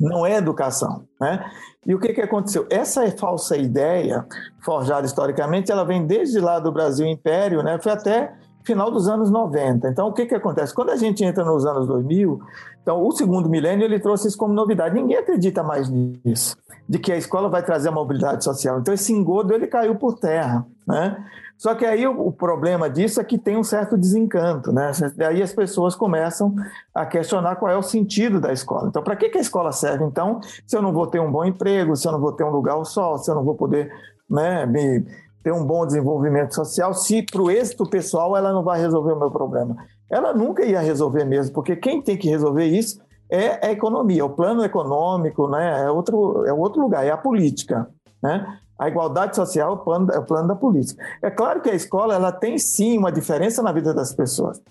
não 0.00 0.26
é 0.26 0.36
educação. 0.36 1.04
Né? 1.20 1.44
E 1.86 1.94
o 1.94 2.00
que, 2.00 2.12
que 2.12 2.20
aconteceu? 2.20 2.66
Essa 2.70 3.08
falsa 3.12 3.56
ideia, 3.56 4.26
forjada 4.60 5.06
historicamente, 5.06 5.70
ela 5.70 5.84
vem 5.84 6.06
desde 6.06 6.40
lá 6.40 6.58
do 6.58 6.72
Brasil 6.72 7.06
Império, 7.06 7.62
né? 7.62 7.78
foi 7.80 7.92
até 7.92 8.32
final 8.64 8.90
dos 8.90 9.08
anos 9.08 9.30
90. 9.30 9.88
Então, 9.88 10.08
o 10.08 10.12
que, 10.12 10.26
que 10.26 10.34
acontece? 10.34 10.74
Quando 10.74 10.90
a 10.90 10.96
gente 10.96 11.22
entra 11.22 11.44
nos 11.44 11.66
anos 11.66 11.86
2000, 11.86 12.40
então 12.82 13.02
o 13.02 13.12
segundo 13.12 13.48
milênio 13.48 13.84
ele 13.84 14.00
trouxe 14.00 14.28
isso 14.28 14.38
como 14.38 14.54
novidade. 14.54 14.94
Ninguém 14.94 15.18
acredita 15.18 15.62
mais 15.62 15.88
nisso, 15.88 16.56
de 16.88 16.98
que 16.98 17.12
a 17.12 17.16
escola 17.16 17.48
vai 17.48 17.62
trazer 17.62 17.90
a 17.90 17.92
mobilidade 17.92 18.42
social. 18.42 18.80
Então, 18.80 18.94
esse 18.94 19.12
engodo 19.12 19.54
ele 19.54 19.66
caiu 19.66 19.94
por 19.96 20.18
terra, 20.18 20.66
né? 20.86 21.16
Só 21.56 21.74
que 21.74 21.86
aí 21.86 22.06
o, 22.06 22.32
problema 22.32 22.90
disso 22.90 23.20
é 23.20 23.24
que 23.24 23.38
tem 23.38 23.56
um 23.56 23.62
certo 23.62 23.96
desencanto, 23.96 24.72
né? 24.72 24.90
Aí 25.26 25.40
as 25.40 25.52
pessoas 25.52 25.94
começam 25.94 26.54
a 26.92 27.06
questionar 27.06 27.56
qual 27.56 27.70
é 27.70 27.76
o 27.76 27.82
sentido 27.82 28.40
da 28.40 28.52
escola. 28.52 28.88
Então, 28.88 29.02
para 29.02 29.14
que, 29.14 29.28
que 29.28 29.38
a 29.38 29.40
escola 29.40 29.70
serve? 29.70 30.04
Então, 30.04 30.40
se 30.66 30.76
eu 30.76 30.82
não 30.82 30.92
vou 30.92 31.06
ter 31.06 31.20
um 31.20 31.30
bom 31.30 31.44
emprego, 31.44 31.94
se 31.94 32.08
eu 32.08 32.12
não 32.12 32.20
vou 32.20 32.32
ter 32.32 32.44
um 32.44 32.50
lugar 32.50 32.74
ao 32.74 32.84
sol, 32.84 33.18
se 33.18 33.30
eu 33.30 33.34
não 33.36 33.44
vou 33.44 33.54
poder 33.54 33.90
né, 34.28 34.66
me 34.66 35.04
ter 35.44 35.52
um 35.52 35.62
bom 35.62 35.86
desenvolvimento 35.86 36.54
social, 36.54 36.94
se 36.94 37.22
para 37.22 37.42
o 37.42 37.50
êxito 37.50 37.84
pessoal 37.84 38.34
ela 38.34 38.50
não 38.50 38.64
vai 38.64 38.80
resolver 38.80 39.12
o 39.12 39.18
meu 39.18 39.30
problema. 39.30 39.76
Ela 40.10 40.32
nunca 40.32 40.64
ia 40.64 40.80
resolver 40.80 41.24
mesmo, 41.24 41.52
porque 41.52 41.76
quem 41.76 42.00
tem 42.00 42.16
que 42.16 42.30
resolver 42.30 42.64
isso 42.64 42.98
é 43.30 43.66
a 43.66 43.70
economia, 43.70 44.24
o 44.24 44.30
plano 44.30 44.64
econômico, 44.64 45.46
né? 45.48 45.82
é, 45.82 45.90
outro, 45.90 46.46
é 46.46 46.52
outro 46.52 46.80
lugar, 46.80 47.04
é 47.04 47.10
a 47.10 47.16
política. 47.18 47.86
Né? 48.22 48.58
A 48.78 48.88
igualdade 48.88 49.36
social 49.36 49.70
é 49.70 49.74
o, 49.74 49.76
plano, 49.76 50.12
é 50.12 50.18
o 50.18 50.24
plano 50.24 50.48
da 50.48 50.56
política. 50.56 51.04
É 51.20 51.30
claro 51.30 51.60
que 51.60 51.68
a 51.68 51.74
escola 51.74 52.14
ela 52.14 52.32
tem 52.32 52.56
sim 52.58 52.96
uma 52.96 53.12
diferença 53.12 53.62
na 53.62 53.70
vida 53.70 53.92
das 53.92 54.14
pessoas. 54.14 54.62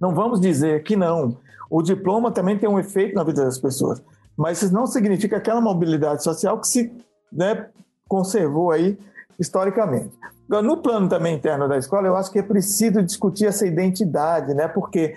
Não 0.00 0.14
vamos 0.14 0.40
dizer 0.40 0.84
que 0.84 0.94
não. 0.94 1.36
O 1.68 1.82
diploma 1.82 2.30
também 2.30 2.56
tem 2.56 2.68
um 2.68 2.78
efeito 2.78 3.16
na 3.16 3.24
vida 3.24 3.44
das 3.44 3.58
pessoas, 3.58 4.00
mas 4.36 4.62
isso 4.62 4.72
não 4.72 4.86
significa 4.86 5.38
aquela 5.38 5.60
mobilidade 5.60 6.22
social 6.22 6.60
que 6.60 6.68
se 6.68 6.92
né, 7.32 7.66
conservou 8.08 8.70
aí 8.70 8.96
historicamente. 9.38 10.12
No 10.48 10.76
plano 10.78 11.08
também 11.08 11.36
interno 11.36 11.68
da 11.68 11.76
escola, 11.76 12.06
eu 12.06 12.16
acho 12.16 12.30
que 12.30 12.38
é 12.38 12.42
preciso 12.42 13.02
discutir 13.02 13.46
essa 13.46 13.66
identidade, 13.66 14.54
né? 14.54 14.68
Porque 14.68 15.14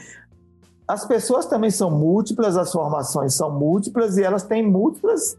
as 0.88 1.06
pessoas 1.06 1.46
também 1.46 1.70
são 1.70 1.92
múltiplas, 1.92 2.58
as 2.58 2.72
formações 2.72 3.36
são 3.36 3.52
múltiplas 3.52 4.18
e 4.18 4.24
elas 4.24 4.44
têm 4.44 4.68
múltiplas 4.68 5.38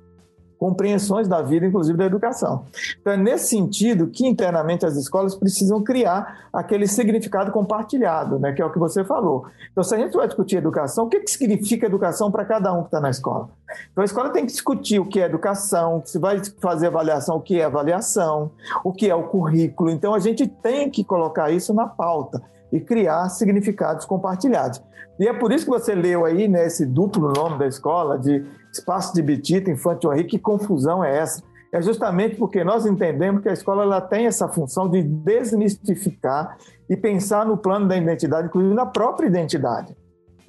compreensões 0.61 1.27
da 1.27 1.41
vida, 1.41 1.65
inclusive 1.65 1.97
da 1.97 2.05
educação. 2.05 2.66
Então, 3.01 3.15
é 3.15 3.16
nesse 3.16 3.49
sentido 3.49 4.09
que 4.09 4.27
internamente 4.27 4.85
as 4.85 4.95
escolas 4.95 5.35
precisam 5.35 5.82
criar 5.82 6.51
aquele 6.53 6.87
significado 6.87 7.51
compartilhado, 7.51 8.39
né, 8.39 8.53
que 8.53 8.61
é 8.61 8.65
o 8.66 8.70
que 8.70 8.78
você 8.78 9.03
falou. 9.03 9.47
Então, 9.73 9.82
se 9.82 9.95
a 9.95 9.99
gente 9.99 10.15
vai 10.15 10.27
discutir 10.27 10.57
educação, 10.57 11.07
o 11.07 11.09
que, 11.09 11.20
que 11.20 11.31
significa 11.31 11.87
educação 11.87 12.31
para 12.31 12.45
cada 12.45 12.74
um 12.74 12.81
que 12.82 12.89
está 12.89 13.01
na 13.01 13.09
escola? 13.09 13.49
Então, 13.91 14.03
a 14.03 14.05
escola 14.05 14.28
tem 14.28 14.45
que 14.45 14.53
discutir 14.53 15.01
o 15.01 15.07
que 15.07 15.19
é 15.19 15.24
educação, 15.24 16.03
se 16.05 16.19
vai 16.19 16.43
fazer 16.61 16.89
avaliação, 16.89 17.37
o 17.37 17.41
que 17.41 17.59
é 17.59 17.65
avaliação, 17.65 18.51
o 18.85 18.93
que 18.93 19.09
é 19.09 19.15
o 19.15 19.28
currículo. 19.28 19.89
Então, 19.89 20.12
a 20.12 20.19
gente 20.19 20.47
tem 20.47 20.91
que 20.91 21.03
colocar 21.03 21.51
isso 21.51 21.73
na 21.73 21.87
pauta 21.87 22.43
e 22.70 22.78
criar 22.78 23.31
significados 23.31 24.05
compartilhados. 24.05 24.82
E 25.19 25.27
é 25.27 25.32
por 25.32 25.53
isso 25.53 25.65
que 25.65 25.70
você 25.70 25.95
leu 25.95 26.27
aí 26.27 26.49
né, 26.49 26.66
duplo 26.87 27.32
nome 27.32 27.59
da 27.59 27.66
escola, 27.66 28.19
de 28.19 28.45
espaço 28.72 29.14
de 29.14 29.22
Betita, 29.22 29.70
Infantil 29.70 30.12
Henrique, 30.12 30.30
que 30.30 30.38
confusão 30.38 31.05
é 31.05 31.16
essa? 31.16 31.42
É 31.72 31.80
justamente 31.80 32.36
porque 32.36 32.64
nós 32.64 32.84
entendemos 32.84 33.42
que 33.42 33.48
a 33.48 33.52
escola 33.52 33.82
ela 33.82 34.01
tem 34.01 34.26
essa 34.26 34.48
função 34.48 34.88
de 34.88 35.02
desmistificar 35.02 36.56
e 36.88 36.97
pensar 36.97 37.47
no 37.47 37.56
plano 37.56 37.86
da 37.86 37.97
identidade, 37.97 38.48
inclusive 38.48 38.74
na 38.74 38.86
própria 38.86 39.28
identidade. 39.28 39.97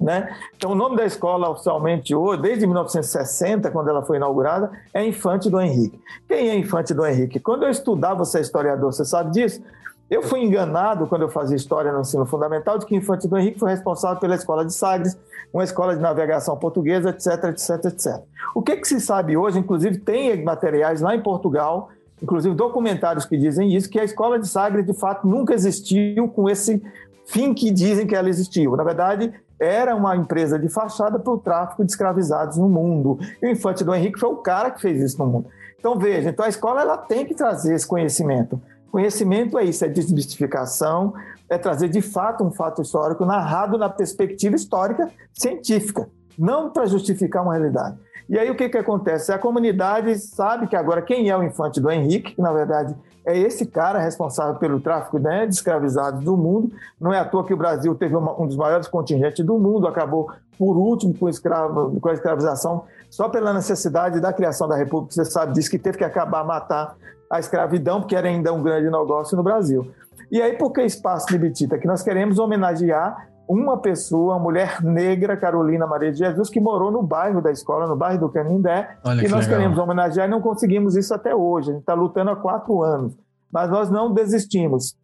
Né? 0.00 0.34
Então, 0.56 0.72
o 0.72 0.74
nome 0.74 0.96
da 0.96 1.04
escola 1.04 1.48
oficialmente 1.48 2.12
hoje, 2.12 2.42
desde 2.42 2.66
1960, 2.66 3.70
quando 3.70 3.88
ela 3.88 4.02
foi 4.02 4.16
inaugurada, 4.16 4.72
é 4.92 5.06
Infante 5.06 5.48
do 5.48 5.60
Henrique. 5.60 6.00
Quem 6.26 6.50
é 6.50 6.56
Infante 6.56 6.92
do 6.92 7.06
Henrique? 7.06 7.38
Quando 7.38 7.62
eu 7.62 7.70
estudava, 7.70 8.24
você 8.24 8.38
é 8.38 8.40
historiador, 8.40 8.92
você 8.92 9.04
sabe 9.04 9.30
disso? 9.30 9.62
Eu 10.10 10.22
fui 10.22 10.40
enganado 10.40 11.06
quando 11.06 11.22
eu 11.22 11.28
fazia 11.28 11.56
história 11.56 11.92
no 11.92 12.00
ensino 12.00 12.26
fundamental 12.26 12.78
de 12.78 12.84
que 12.84 12.96
Infante 12.96 13.28
do 13.28 13.38
Henrique 13.38 13.60
foi 13.60 13.70
responsável 13.70 14.18
pela 14.18 14.34
escola 14.34 14.64
de 14.64 14.74
Sagres, 14.74 15.16
uma 15.52 15.64
escola 15.64 15.94
de 15.94 16.00
navegação 16.00 16.56
portuguesa, 16.56 17.10
etc, 17.10 17.44
etc, 17.50 17.84
etc. 17.84 18.22
O 18.54 18.62
que, 18.62 18.76
que 18.76 18.88
se 18.88 19.00
sabe 19.00 19.36
hoje, 19.36 19.58
inclusive 19.58 19.98
tem 19.98 20.42
materiais 20.42 21.00
lá 21.00 21.14
em 21.14 21.22
Portugal, 21.22 21.90
inclusive 22.22 22.54
documentários 22.54 23.24
que 23.24 23.36
dizem 23.36 23.74
isso, 23.74 23.90
que 23.90 24.00
a 24.00 24.04
escola 24.04 24.38
de 24.38 24.48
Sagres 24.48 24.86
de 24.86 24.94
fato 24.94 25.26
nunca 25.26 25.52
existiu 25.54 26.28
com 26.28 26.48
esse 26.48 26.82
fim 27.26 27.52
que 27.52 27.70
dizem 27.70 28.06
que 28.06 28.14
ela 28.14 28.28
existiu. 28.28 28.76
Na 28.76 28.84
verdade, 28.84 29.32
era 29.58 29.94
uma 29.94 30.16
empresa 30.16 30.58
de 30.58 30.68
fachada 30.68 31.18
para 31.18 31.32
o 31.32 31.38
tráfico 31.38 31.84
de 31.84 31.92
escravizados 31.92 32.56
no 32.56 32.68
mundo. 32.68 33.18
E 33.40 33.46
o 33.46 33.50
Infante 33.50 33.84
do 33.84 33.94
Henrique 33.94 34.18
foi 34.18 34.28
o 34.28 34.36
cara 34.36 34.70
que 34.70 34.80
fez 34.80 35.00
isso 35.00 35.18
no 35.18 35.26
mundo. 35.26 35.46
Então 35.78 35.98
veja, 35.98 36.30
então 36.30 36.44
a 36.44 36.48
escola 36.48 36.80
ela 36.80 36.96
tem 36.96 37.24
que 37.24 37.34
trazer 37.34 37.74
esse 37.74 37.86
conhecimento. 37.86 38.60
Conhecimento 38.90 39.58
é 39.58 39.64
isso, 39.64 39.84
é 39.84 39.88
desmistificação, 39.88 41.14
é 41.52 41.58
trazer 41.58 41.88
de 41.88 42.00
fato 42.00 42.42
um 42.42 42.50
fato 42.50 42.80
histórico 42.80 43.26
narrado 43.26 43.76
na 43.76 43.88
perspectiva 43.88 44.56
histórica 44.56 45.10
científica, 45.32 46.08
não 46.38 46.70
para 46.70 46.86
justificar 46.86 47.42
uma 47.42 47.52
realidade. 47.52 47.98
E 48.28 48.38
aí 48.38 48.50
o 48.50 48.56
que, 48.56 48.68
que 48.68 48.78
acontece? 48.78 49.32
A 49.32 49.38
comunidade 49.38 50.18
sabe 50.18 50.66
que 50.66 50.74
agora 50.74 51.02
quem 51.02 51.28
é 51.28 51.36
o 51.36 51.42
infante 51.42 51.80
do 51.80 51.90
Henrique, 51.90 52.34
que 52.34 52.40
na 52.40 52.52
verdade 52.52 52.96
é 53.24 53.36
esse 53.38 53.66
cara 53.66 53.98
responsável 53.98 54.54
pelo 54.56 54.80
tráfico 54.80 55.18
né, 55.18 55.46
de 55.46 55.54
escravizados 55.54 56.24
do 56.24 56.36
mundo. 56.36 56.72
Não 56.98 57.12
é 57.12 57.18
à 57.18 57.24
toa 57.24 57.44
que 57.44 57.52
o 57.52 57.56
Brasil 57.56 57.94
teve 57.94 58.16
uma, 58.16 58.40
um 58.40 58.46
dos 58.46 58.56
maiores 58.56 58.88
contingentes 58.88 59.44
do 59.44 59.58
mundo, 59.58 59.86
acabou 59.86 60.30
por 60.58 60.76
último 60.76 61.12
com, 61.18 61.28
escravo, 61.28 62.00
com 62.00 62.08
a 62.08 62.12
escravização, 62.14 62.84
só 63.10 63.28
pela 63.28 63.52
necessidade 63.52 64.20
da 64.20 64.32
criação 64.32 64.66
da 64.66 64.76
República. 64.76 65.14
Você 65.14 65.24
sabe 65.24 65.52
disso, 65.52 65.70
que 65.70 65.78
teve 65.78 65.98
que 65.98 66.04
acabar 66.04 66.44
matar 66.44 66.96
a 67.30 67.38
escravidão, 67.38 68.00
porque 68.00 68.14
era 68.16 68.28
ainda 68.28 68.52
um 68.52 68.62
grande 68.62 68.90
negócio 68.90 69.36
no 69.36 69.42
Brasil. 69.42 69.90
E 70.32 70.40
aí, 70.40 70.56
por 70.56 70.72
que 70.72 70.80
Espaço 70.80 71.26
de 71.26 71.36
Bitita? 71.36 71.78
Que 71.78 71.86
nós 71.86 72.02
queremos 72.02 72.38
homenagear 72.38 73.28
uma 73.46 73.76
pessoa, 73.76 74.32
uma 74.32 74.42
mulher 74.42 74.82
negra, 74.82 75.36
Carolina 75.36 75.86
Maria 75.86 76.10
de 76.10 76.20
Jesus, 76.20 76.48
que 76.48 76.58
morou 76.58 76.90
no 76.90 77.02
bairro 77.02 77.42
da 77.42 77.52
escola, 77.52 77.86
no 77.86 77.94
bairro 77.94 78.18
do 78.20 78.28
Canindé, 78.30 78.96
Olha 79.04 79.26
e 79.26 79.28
nós 79.28 79.44
legal. 79.44 79.58
queremos 79.60 79.78
homenagear 79.78 80.26
e 80.26 80.30
não 80.30 80.40
conseguimos 80.40 80.96
isso 80.96 81.12
até 81.12 81.34
hoje. 81.34 81.68
A 81.68 81.72
gente 81.74 81.82
está 81.82 81.92
lutando 81.92 82.30
há 82.30 82.36
quatro 82.36 82.82
anos, 82.82 83.14
mas 83.52 83.70
nós 83.70 83.90
não 83.90 84.10
desistimos. 84.10 84.96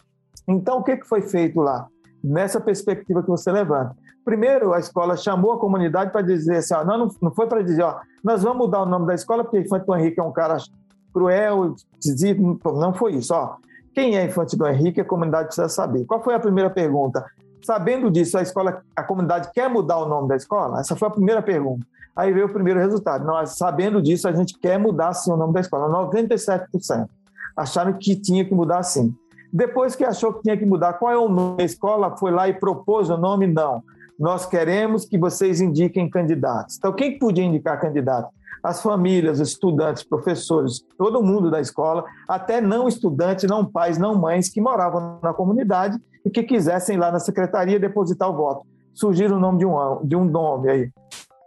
Então, 0.48 0.78
o 0.78 0.82
que 0.82 1.04
foi 1.04 1.20
feito 1.20 1.60
lá? 1.60 1.88
Nessa 2.24 2.58
perspectiva 2.58 3.22
que 3.22 3.28
você 3.28 3.52
levanta. 3.52 3.94
Primeiro, 4.24 4.72
a 4.72 4.78
escola 4.78 5.14
chamou 5.14 5.52
a 5.52 5.58
comunidade 5.58 6.10
para 6.10 6.22
dizer 6.22 6.56
assim: 6.56 6.72
ó, 6.72 6.82
não, 6.84 7.08
não 7.20 7.30
foi 7.32 7.46
para 7.46 7.60
dizer, 7.60 7.82
ó, 7.82 7.96
nós 8.24 8.42
vamos 8.42 8.58
mudar 8.58 8.80
o 8.80 8.86
nome 8.86 9.06
da 9.06 9.14
escola 9.14 9.44
porque 9.44 9.60
Infante 9.60 9.84
Henrique 9.92 10.18
é 10.18 10.22
um 10.22 10.32
cara 10.32 10.56
cruel, 11.12 11.74
não 12.64 12.94
foi 12.94 13.16
isso. 13.16 13.34
Ó, 13.34 13.56
quem 13.98 14.16
é 14.16 14.24
Infante 14.24 14.56
do 14.56 14.64
Henrique, 14.64 15.00
a 15.00 15.04
comunidade 15.04 15.46
precisa 15.46 15.68
saber. 15.68 16.04
Qual 16.04 16.22
foi 16.22 16.32
a 16.32 16.38
primeira 16.38 16.70
pergunta? 16.70 17.26
Sabendo 17.60 18.08
disso, 18.08 18.38
a 18.38 18.42
escola, 18.42 18.80
a 18.94 19.02
comunidade 19.02 19.50
quer 19.52 19.68
mudar 19.68 19.98
o 19.98 20.06
nome 20.06 20.28
da 20.28 20.36
escola? 20.36 20.78
Essa 20.78 20.94
foi 20.94 21.08
a 21.08 21.10
primeira 21.10 21.42
pergunta. 21.42 21.84
Aí 22.14 22.32
veio 22.32 22.46
o 22.46 22.48
primeiro 22.48 22.78
resultado. 22.78 23.24
Nós, 23.24 23.56
sabendo 23.58 24.00
disso, 24.00 24.28
a 24.28 24.32
gente 24.32 24.56
quer 24.56 24.78
mudar 24.78 25.14
sim 25.14 25.32
o 25.32 25.36
nome 25.36 25.52
da 25.52 25.58
escola. 25.58 25.88
97% 25.88 27.08
acharam 27.56 27.92
que 27.94 28.14
tinha 28.14 28.44
que 28.44 28.54
mudar 28.54 28.84
sim. 28.84 29.12
Depois 29.52 29.96
que 29.96 30.04
achou 30.04 30.32
que 30.32 30.42
tinha 30.42 30.56
que 30.56 30.64
mudar, 30.64 30.92
qual 30.92 31.12
é 31.12 31.18
o 31.18 31.28
nome? 31.28 31.60
A 31.60 31.66
escola 31.66 32.16
foi 32.16 32.30
lá 32.30 32.48
e 32.48 32.52
propôs 32.52 33.10
o 33.10 33.16
nome? 33.16 33.48
Não. 33.48 33.82
Nós 34.18 34.46
queremos 34.46 35.04
que 35.04 35.16
vocês 35.16 35.60
indiquem 35.60 36.10
candidatos. 36.10 36.76
Então, 36.76 36.92
quem 36.92 37.18
podia 37.18 37.44
indicar 37.44 37.80
candidato? 37.80 38.28
as 38.62 38.82
famílias, 38.82 39.38
estudantes, 39.40 40.02
professores, 40.02 40.80
todo 40.96 41.22
mundo 41.22 41.50
da 41.50 41.60
escola, 41.60 42.04
até 42.28 42.60
não 42.60 42.88
estudantes, 42.88 43.48
não 43.48 43.64
pais, 43.64 43.98
não 43.98 44.14
mães 44.16 44.48
que 44.48 44.60
moravam 44.60 45.18
na 45.22 45.32
comunidade 45.32 45.98
e 46.24 46.30
que 46.30 46.42
quisessem 46.42 46.96
ir 46.96 46.98
lá 46.98 47.10
na 47.10 47.20
secretaria 47.20 47.78
depositar 47.78 48.28
o 48.28 48.36
voto. 48.36 48.66
Surgiu 48.92 49.34
o 49.34 49.38
nome 49.38 49.58
de 49.58 49.66
um, 49.66 50.04
de 50.04 50.16
um 50.16 50.24
nome 50.24 50.70
aí. 50.70 50.90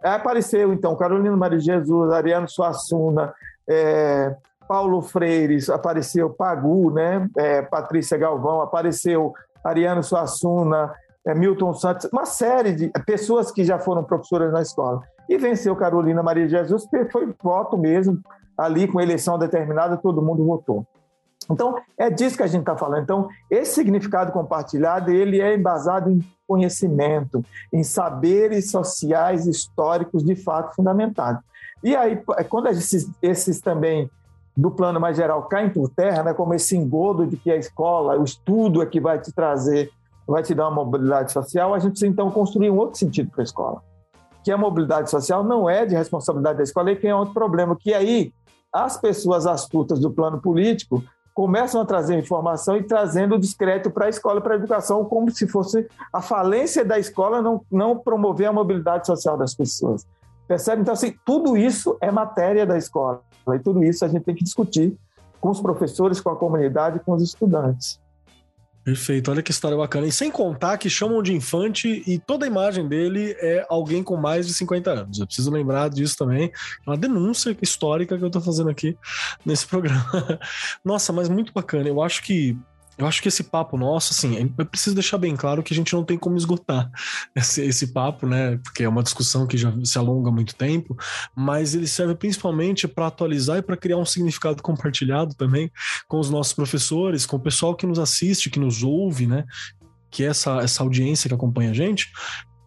aí 0.02 0.14
apareceu, 0.14 0.72
então, 0.72 0.96
Carolina 0.96 1.36
Maria 1.36 1.60
Jesus, 1.60 2.10
Ariano 2.10 2.48
Suassuna, 2.48 3.32
é, 3.68 4.34
Paulo 4.66 5.02
Freire, 5.02 5.58
apareceu 5.70 6.30
Pagu, 6.30 6.90
né? 6.90 7.28
É, 7.36 7.62
Patrícia 7.62 8.16
Galvão, 8.16 8.62
apareceu 8.62 9.34
Ariano 9.62 10.02
Suassuna, 10.02 10.92
Milton 11.26 11.72
Santos, 11.74 12.08
uma 12.12 12.26
série 12.26 12.72
de 12.72 12.88
pessoas 13.06 13.50
que 13.50 13.64
já 13.64 13.78
foram 13.78 14.02
professoras 14.02 14.52
na 14.52 14.60
escola. 14.60 15.02
E 15.28 15.38
venceu 15.38 15.76
Carolina 15.76 16.22
Maria 16.22 16.46
de 16.46 16.50
Jesus, 16.50 16.84
porque 16.86 17.10
foi 17.10 17.32
voto 17.42 17.78
mesmo, 17.78 18.20
ali 18.58 18.88
com 18.88 19.00
eleição 19.00 19.38
determinada, 19.38 19.96
todo 19.96 20.20
mundo 20.20 20.44
votou. 20.44 20.86
Então, 21.50 21.76
é 21.98 22.10
disso 22.10 22.36
que 22.36 22.42
a 22.42 22.46
gente 22.46 22.60
está 22.60 22.76
falando. 22.76 23.02
Então, 23.02 23.28
esse 23.50 23.74
significado 23.74 24.32
compartilhado, 24.32 25.10
ele 25.10 25.40
é 25.40 25.54
embasado 25.54 26.10
em 26.10 26.20
conhecimento, 26.46 27.44
em 27.72 27.82
saberes 27.82 28.70
sociais, 28.70 29.46
históricos, 29.46 30.24
de 30.24 30.34
fato, 30.34 30.74
fundamentados. 30.74 31.42
E 31.82 31.96
aí, 31.96 32.22
quando 32.48 32.68
esses, 32.68 33.10
esses 33.20 33.60
também, 33.60 34.10
do 34.56 34.70
plano 34.70 35.00
mais 35.00 35.16
geral, 35.16 35.44
caem 35.44 35.70
por 35.70 35.88
terra, 35.88 36.22
né, 36.22 36.34
como 36.34 36.54
esse 36.54 36.76
engodo 36.76 37.26
de 37.26 37.36
que 37.36 37.50
a 37.50 37.56
escola, 37.56 38.18
o 38.18 38.24
estudo 38.24 38.82
é 38.82 38.86
que 38.86 39.00
vai 39.00 39.18
te 39.18 39.32
trazer, 39.32 39.90
vai 40.32 40.42
te 40.42 40.54
dar 40.54 40.68
uma 40.68 40.84
mobilidade 40.84 41.32
social, 41.32 41.74
a 41.74 41.78
gente 41.78 41.92
precisa, 41.92 42.10
então, 42.10 42.30
construir 42.30 42.70
um 42.70 42.76
outro 42.76 42.98
sentido 42.98 43.30
para 43.30 43.42
a 43.42 43.44
escola 43.44 43.82
que 44.42 44.50
a 44.50 44.58
mobilidade 44.58 45.10
social 45.10 45.44
não 45.44 45.70
é 45.70 45.86
de 45.86 45.94
responsabilidade 45.94 46.58
da 46.58 46.64
escola 46.64 46.90
e 46.90 46.96
que 46.96 47.06
é 47.06 47.14
outro 47.14 47.32
problema, 47.32 47.76
que 47.78 47.94
aí 47.94 48.32
as 48.72 48.96
pessoas 48.96 49.46
astutas 49.46 50.00
do 50.00 50.10
plano 50.10 50.40
político 50.40 51.02
começam 51.34 51.80
a 51.80 51.84
trazer 51.84 52.18
informação 52.18 52.76
e 52.76 52.82
trazendo 52.82 53.36
o 53.36 53.38
discreto 53.38 53.90
para 53.90 54.06
a 54.06 54.08
escola, 54.08 54.40
para 54.40 54.54
a 54.54 54.56
educação, 54.56 55.04
como 55.04 55.30
se 55.30 55.46
fosse 55.46 55.86
a 56.12 56.20
falência 56.20 56.84
da 56.84 56.98
escola 56.98 57.40
não, 57.40 57.64
não 57.70 57.96
promover 57.96 58.48
a 58.48 58.52
mobilidade 58.52 59.06
social 59.06 59.36
das 59.36 59.54
pessoas. 59.54 60.06
Percebe? 60.46 60.82
Então, 60.82 60.92
assim, 60.92 61.14
tudo 61.24 61.56
isso 61.56 61.96
é 62.00 62.10
matéria 62.10 62.66
da 62.66 62.76
escola. 62.76 63.22
E 63.48 63.58
tudo 63.58 63.82
isso 63.82 64.04
a 64.04 64.08
gente 64.08 64.24
tem 64.24 64.34
que 64.34 64.44
discutir 64.44 64.96
com 65.40 65.50
os 65.50 65.60
professores, 65.60 66.20
com 66.20 66.30
a 66.30 66.36
comunidade, 66.36 67.00
com 67.00 67.12
os 67.12 67.22
estudantes. 67.22 67.98
Perfeito, 68.84 69.30
olha 69.30 69.42
que 69.42 69.52
história 69.52 69.76
bacana. 69.76 70.08
E 70.08 70.12
sem 70.12 70.28
contar 70.28 70.76
que 70.76 70.90
chamam 70.90 71.22
de 71.22 71.32
infante 71.32 72.02
e 72.04 72.18
toda 72.18 72.44
a 72.44 72.48
imagem 72.48 72.88
dele 72.88 73.36
é 73.38 73.64
alguém 73.68 74.02
com 74.02 74.16
mais 74.16 74.46
de 74.46 74.54
50 74.54 74.90
anos. 74.90 75.20
Eu 75.20 75.26
preciso 75.26 75.52
lembrar 75.52 75.88
disso 75.88 76.16
também. 76.16 76.50
É 76.84 76.90
uma 76.90 76.96
denúncia 76.96 77.56
histórica 77.62 78.18
que 78.18 78.24
eu 78.24 78.30
tô 78.30 78.40
fazendo 78.40 78.70
aqui 78.70 78.96
nesse 79.46 79.66
programa. 79.66 80.40
Nossa, 80.84 81.12
mas 81.12 81.28
muito 81.28 81.52
bacana. 81.52 81.88
Eu 81.88 82.02
acho 82.02 82.24
que 82.24 82.58
eu 82.98 83.06
acho 83.06 83.22
que 83.22 83.28
esse 83.28 83.44
papo 83.44 83.76
nosso, 83.76 84.12
assim, 84.12 84.52
eu 84.56 84.66
preciso 84.66 84.94
deixar 84.94 85.18
bem 85.18 85.34
claro 85.34 85.62
que 85.62 85.72
a 85.72 85.76
gente 85.76 85.92
não 85.94 86.04
tem 86.04 86.18
como 86.18 86.36
esgotar 86.36 86.90
esse, 87.34 87.62
esse 87.62 87.88
papo, 87.88 88.26
né? 88.26 88.58
Porque 88.58 88.84
é 88.84 88.88
uma 88.88 89.02
discussão 89.02 89.46
que 89.46 89.56
já 89.56 89.72
se 89.84 89.98
alonga 89.98 90.28
há 90.28 90.32
muito 90.32 90.54
tempo, 90.54 90.96
mas 91.34 91.74
ele 91.74 91.86
serve 91.86 92.14
principalmente 92.14 92.86
para 92.86 93.06
atualizar 93.06 93.58
e 93.58 93.62
para 93.62 93.76
criar 93.76 93.96
um 93.96 94.04
significado 94.04 94.60
compartilhado 94.62 95.34
também 95.34 95.70
com 96.06 96.18
os 96.18 96.30
nossos 96.30 96.52
professores, 96.52 97.26
com 97.26 97.36
o 97.36 97.40
pessoal 97.40 97.74
que 97.74 97.86
nos 97.86 97.98
assiste, 97.98 98.50
que 98.50 98.60
nos 98.60 98.82
ouve, 98.82 99.26
né? 99.26 99.44
que 100.12 100.22
é 100.22 100.26
essa, 100.26 100.58
essa 100.58 100.82
audiência 100.82 101.26
que 101.26 101.34
acompanha 101.34 101.70
a 101.70 101.74
gente, 101.74 102.12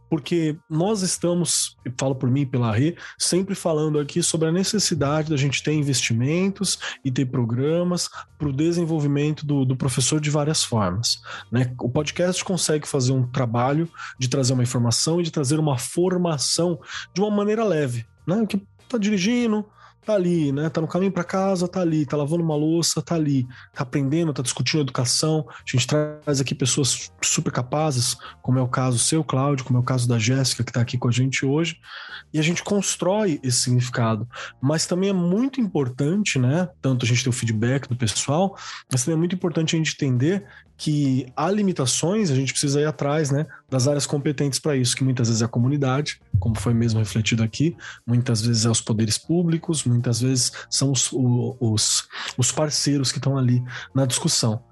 porque 0.10 0.56
nós 0.70 1.02
estamos, 1.02 1.78
e 1.86 1.92
falo 1.98 2.16
por 2.16 2.30
mim 2.30 2.42
e 2.42 2.46
pela 2.46 2.72
Rê, 2.72 2.96
sempre 3.18 3.56
falando 3.56 4.00
aqui 4.00 4.22
sobre 4.22 4.48
a 4.48 4.52
necessidade 4.52 5.30
da 5.30 5.38
gente 5.38 5.64
ter 5.64 5.74
investimentos 5.74 6.80
e 7.04 7.12
ter 7.12 7.26
programas 7.26 8.10
para 8.38 8.48
o 8.48 8.54
desenvolvimento 8.54 9.46
do, 9.46 9.66
do, 9.66 9.76
professor 9.76 10.20
de 10.20 10.30
várias 10.30 10.64
formas. 10.64 11.22
Né? 11.52 11.74
O 11.80 11.90
podcast 11.90 12.44
consegue 12.44 12.88
fazer 12.88 13.12
um 13.12 13.28
trabalho 13.28 13.90
de 14.20 14.28
trazer 14.28 14.54
uma 14.54 14.64
informação 14.64 15.20
e 15.20 15.24
de 15.24 15.32
trazer 15.32 15.60
uma 15.60 15.78
formação 15.78 16.80
de 17.14 17.22
uma 17.22 17.32
maneira 17.32 17.64
leve. 17.64 18.06
Né? 18.26 18.46
Que 18.46 18.62
está 18.84 18.98
dirigindo, 18.98 19.66
tá 20.06 20.14
ali, 20.14 20.52
né? 20.52 20.70
Tá 20.70 20.80
no 20.80 20.88
caminho 20.88 21.12
para 21.12 21.24
casa, 21.24 21.68
tá 21.68 21.82
ali, 21.82 22.06
tá 22.06 22.16
lavando 22.16 22.44
uma 22.44 22.56
louça, 22.56 23.02
tá 23.02 23.16
ali, 23.16 23.48
tá 23.74 23.84
aprendendo, 23.84 24.34
tá 24.34 24.42
discutindo 24.42 24.82
educação. 24.82 25.46
A 25.50 25.70
gente 25.70 25.88
traz 25.88 26.40
aqui 26.40 26.54
pessoas 26.54 27.12
super 27.24 27.52
capazes, 27.52 28.16
como 28.42 28.60
é 28.60 28.62
o 28.62 28.68
caso 28.68 29.00
seu, 29.00 29.24
Cláudio, 29.24 29.66
como 29.66 29.78
é 29.80 29.82
o 29.82 29.86
caso 29.86 30.08
da 30.08 30.20
Jéssica, 30.20 30.64
que 30.64 30.72
tá 30.72 30.82
aqui 30.82 30.98
com 30.98 31.08
a 31.08 31.12
gente 31.12 31.46
hoje, 31.46 31.80
e 32.34 32.40
a 32.40 32.42
gente 32.42 32.64
constrói 32.64 33.40
esse 33.44 33.62
significado. 33.62 34.28
Mas 34.62 34.86
também 34.86 35.10
é 35.10 35.14
muito 35.14 35.60
importante, 35.60 36.38
né? 36.38 36.70
Tanto 36.82 37.06
a 37.06 37.08
gente 37.08 37.24
ter 37.24 37.30
o 37.30 37.34
feedback 37.34 37.90
do 37.90 37.96
pessoal, 37.96 38.56
mas 38.92 39.04
também 39.04 39.16
é 39.16 39.20
muito 39.20 39.36
importante 39.36 39.76
a 39.76 39.78
gente 39.78 39.94
entender 39.94 40.46
que 40.78 41.26
há 41.36 41.50
limitações, 41.50 42.30
a 42.30 42.36
gente 42.36 42.52
precisa 42.52 42.82
ir 42.82 42.86
atrás 42.86 43.32
né, 43.32 43.46
das 43.70 43.88
áreas 43.88 44.06
competentes 44.06 44.60
para 44.60 44.76
isso, 44.76 44.96
que 44.96 45.04
muitas 45.04 45.28
vezes 45.28 45.42
é 45.42 45.46
a 45.46 45.50
comunidade, 45.50 46.20
como 46.40 46.60
foi 46.60 46.74
mesmo 46.74 47.00
refletido 47.00 47.44
aqui, 47.44 47.76
muitas 48.06 48.42
vezes 48.42 48.66
é 48.66 48.70
os 48.70 48.82
poderes 48.82 49.18
públicos, 49.18 49.86
muitas 49.96 50.22
vezes 50.22 50.52
são 50.70 50.92
os, 50.92 51.10
os, 51.12 52.08
os 52.38 52.52
parceiros 52.52 53.12
que 53.12 53.18
estão 53.18 53.38
ali 53.38 53.64
na 53.94 54.06
discussão. 54.06 54.64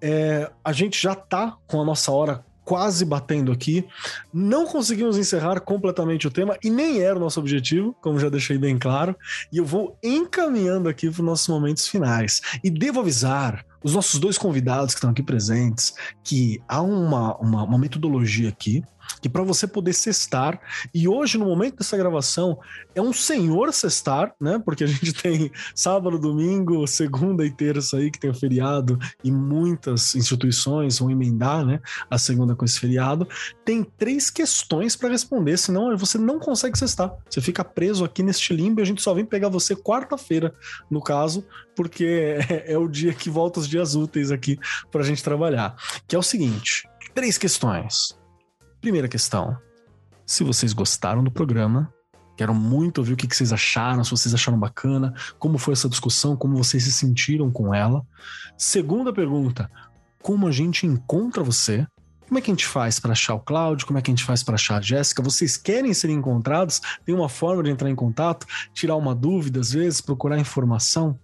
É, 0.00 0.50
a 0.64 0.72
gente 0.72 1.00
já 1.00 1.12
está 1.12 1.56
com 1.66 1.80
a 1.80 1.84
nossa 1.84 2.10
hora 2.10 2.44
quase 2.64 3.04
batendo 3.04 3.52
aqui. 3.52 3.86
Não 4.32 4.66
conseguimos 4.66 5.16
encerrar 5.16 5.60
completamente 5.60 6.26
o 6.26 6.30
tema 6.30 6.56
e 6.62 6.70
nem 6.70 7.00
era 7.00 7.16
o 7.16 7.20
nosso 7.20 7.40
objetivo, 7.40 7.94
como 8.00 8.18
já 8.18 8.28
deixei 8.28 8.58
bem 8.58 8.78
claro. 8.78 9.16
E 9.52 9.58
eu 9.58 9.64
vou 9.64 9.96
encaminhando 10.02 10.88
aqui 10.88 11.10
para 11.10 11.20
os 11.20 11.26
nossos 11.26 11.48
momentos 11.48 11.86
finais. 11.86 12.40
E 12.62 12.70
devo 12.70 13.00
avisar 13.00 13.64
os 13.82 13.94
nossos 13.94 14.18
dois 14.20 14.38
convidados 14.38 14.94
que 14.94 14.98
estão 14.98 15.10
aqui 15.10 15.22
presentes 15.22 15.94
que 16.22 16.62
há 16.68 16.80
uma, 16.80 17.36
uma, 17.36 17.64
uma 17.64 17.78
metodologia 17.78 18.48
aqui 18.48 18.82
que 19.20 19.28
para 19.28 19.42
você 19.42 19.66
poder 19.66 19.92
cestar, 19.92 20.60
e 20.94 21.08
hoje, 21.08 21.38
no 21.38 21.46
momento 21.46 21.78
dessa 21.78 21.96
gravação, 21.96 22.58
é 22.94 23.00
um 23.00 23.12
senhor 23.12 23.72
cestar, 23.72 24.34
né? 24.40 24.60
Porque 24.64 24.84
a 24.84 24.86
gente 24.86 25.12
tem 25.20 25.50
sábado, 25.74 26.18
domingo, 26.18 26.86
segunda 26.86 27.44
e 27.44 27.50
terça 27.50 27.96
aí, 27.96 28.10
que 28.10 28.18
tem 28.18 28.30
o 28.30 28.34
feriado, 28.34 28.98
e 29.22 29.30
muitas 29.30 30.14
instituições 30.14 30.98
vão 30.98 31.10
emendar, 31.10 31.64
né? 31.64 31.80
A 32.10 32.18
segunda 32.18 32.54
com 32.54 32.64
esse 32.64 32.78
feriado. 32.78 33.28
Tem 33.64 33.84
três 33.84 34.30
questões 34.30 34.96
para 34.96 35.08
responder, 35.08 35.56
senão 35.58 35.96
você 35.96 36.18
não 36.18 36.38
consegue 36.38 36.78
cestar. 36.78 37.12
Você 37.28 37.40
fica 37.40 37.64
preso 37.64 38.04
aqui 38.04 38.22
neste 38.22 38.52
limbo 38.54 38.80
e 38.80 38.82
a 38.82 38.86
gente 38.86 39.02
só 39.02 39.14
vem 39.14 39.24
pegar 39.24 39.48
você 39.48 39.74
quarta-feira, 39.74 40.54
no 40.90 41.02
caso, 41.02 41.44
porque 41.74 42.38
é, 42.66 42.76
o 42.76 42.88
dia 42.88 43.12
que 43.12 43.30
volta 43.30 43.60
os 43.60 43.68
dias 43.68 43.94
úteis 43.94 44.30
aqui 44.30 44.58
para 44.90 45.02
a 45.02 45.04
gente 45.04 45.22
trabalhar. 45.22 45.76
Que 46.06 46.16
é 46.16 46.18
o 46.18 46.22
seguinte: 46.22 46.88
três 47.14 47.38
questões. 47.38 48.20
Primeira 48.82 49.06
questão. 49.06 49.56
Se 50.26 50.42
vocês 50.42 50.72
gostaram 50.72 51.22
do 51.22 51.30
programa, 51.30 51.94
quero 52.36 52.52
muito 52.52 52.98
ouvir 52.98 53.12
o 53.12 53.16
que 53.16 53.32
vocês 53.32 53.52
acharam, 53.52 54.02
se 54.02 54.10
vocês 54.10 54.34
acharam 54.34 54.58
bacana, 54.58 55.14
como 55.38 55.56
foi 55.56 55.74
essa 55.74 55.88
discussão, 55.88 56.36
como 56.36 56.56
vocês 56.56 56.82
se 56.82 56.92
sentiram 56.92 57.48
com 57.48 57.72
ela. 57.72 58.04
Segunda 58.58 59.12
pergunta: 59.12 59.70
como 60.20 60.48
a 60.48 60.50
gente 60.50 60.84
encontra 60.84 61.44
você? 61.44 61.86
Como 62.26 62.40
é 62.40 62.42
que 62.42 62.50
a 62.50 62.54
gente 62.54 62.66
faz 62.66 62.98
para 62.98 63.12
achar 63.12 63.34
o 63.34 63.40
Cláudio? 63.40 63.86
Como 63.86 64.00
é 64.00 64.02
que 64.02 64.10
a 64.10 64.14
gente 64.14 64.24
faz 64.24 64.42
para 64.42 64.56
achar 64.56 64.78
a 64.78 64.80
Jéssica? 64.80 65.22
Vocês 65.22 65.56
querem 65.56 65.94
ser 65.94 66.10
encontrados? 66.10 66.80
Tem 67.04 67.14
uma 67.14 67.28
forma 67.28 67.62
de 67.62 67.70
entrar 67.70 67.88
em 67.88 67.94
contato, 67.94 68.44
tirar 68.74 68.96
uma 68.96 69.14
dúvida, 69.14 69.60
às 69.60 69.70
vezes, 69.70 70.00
procurar 70.00 70.40
informação? 70.40 71.16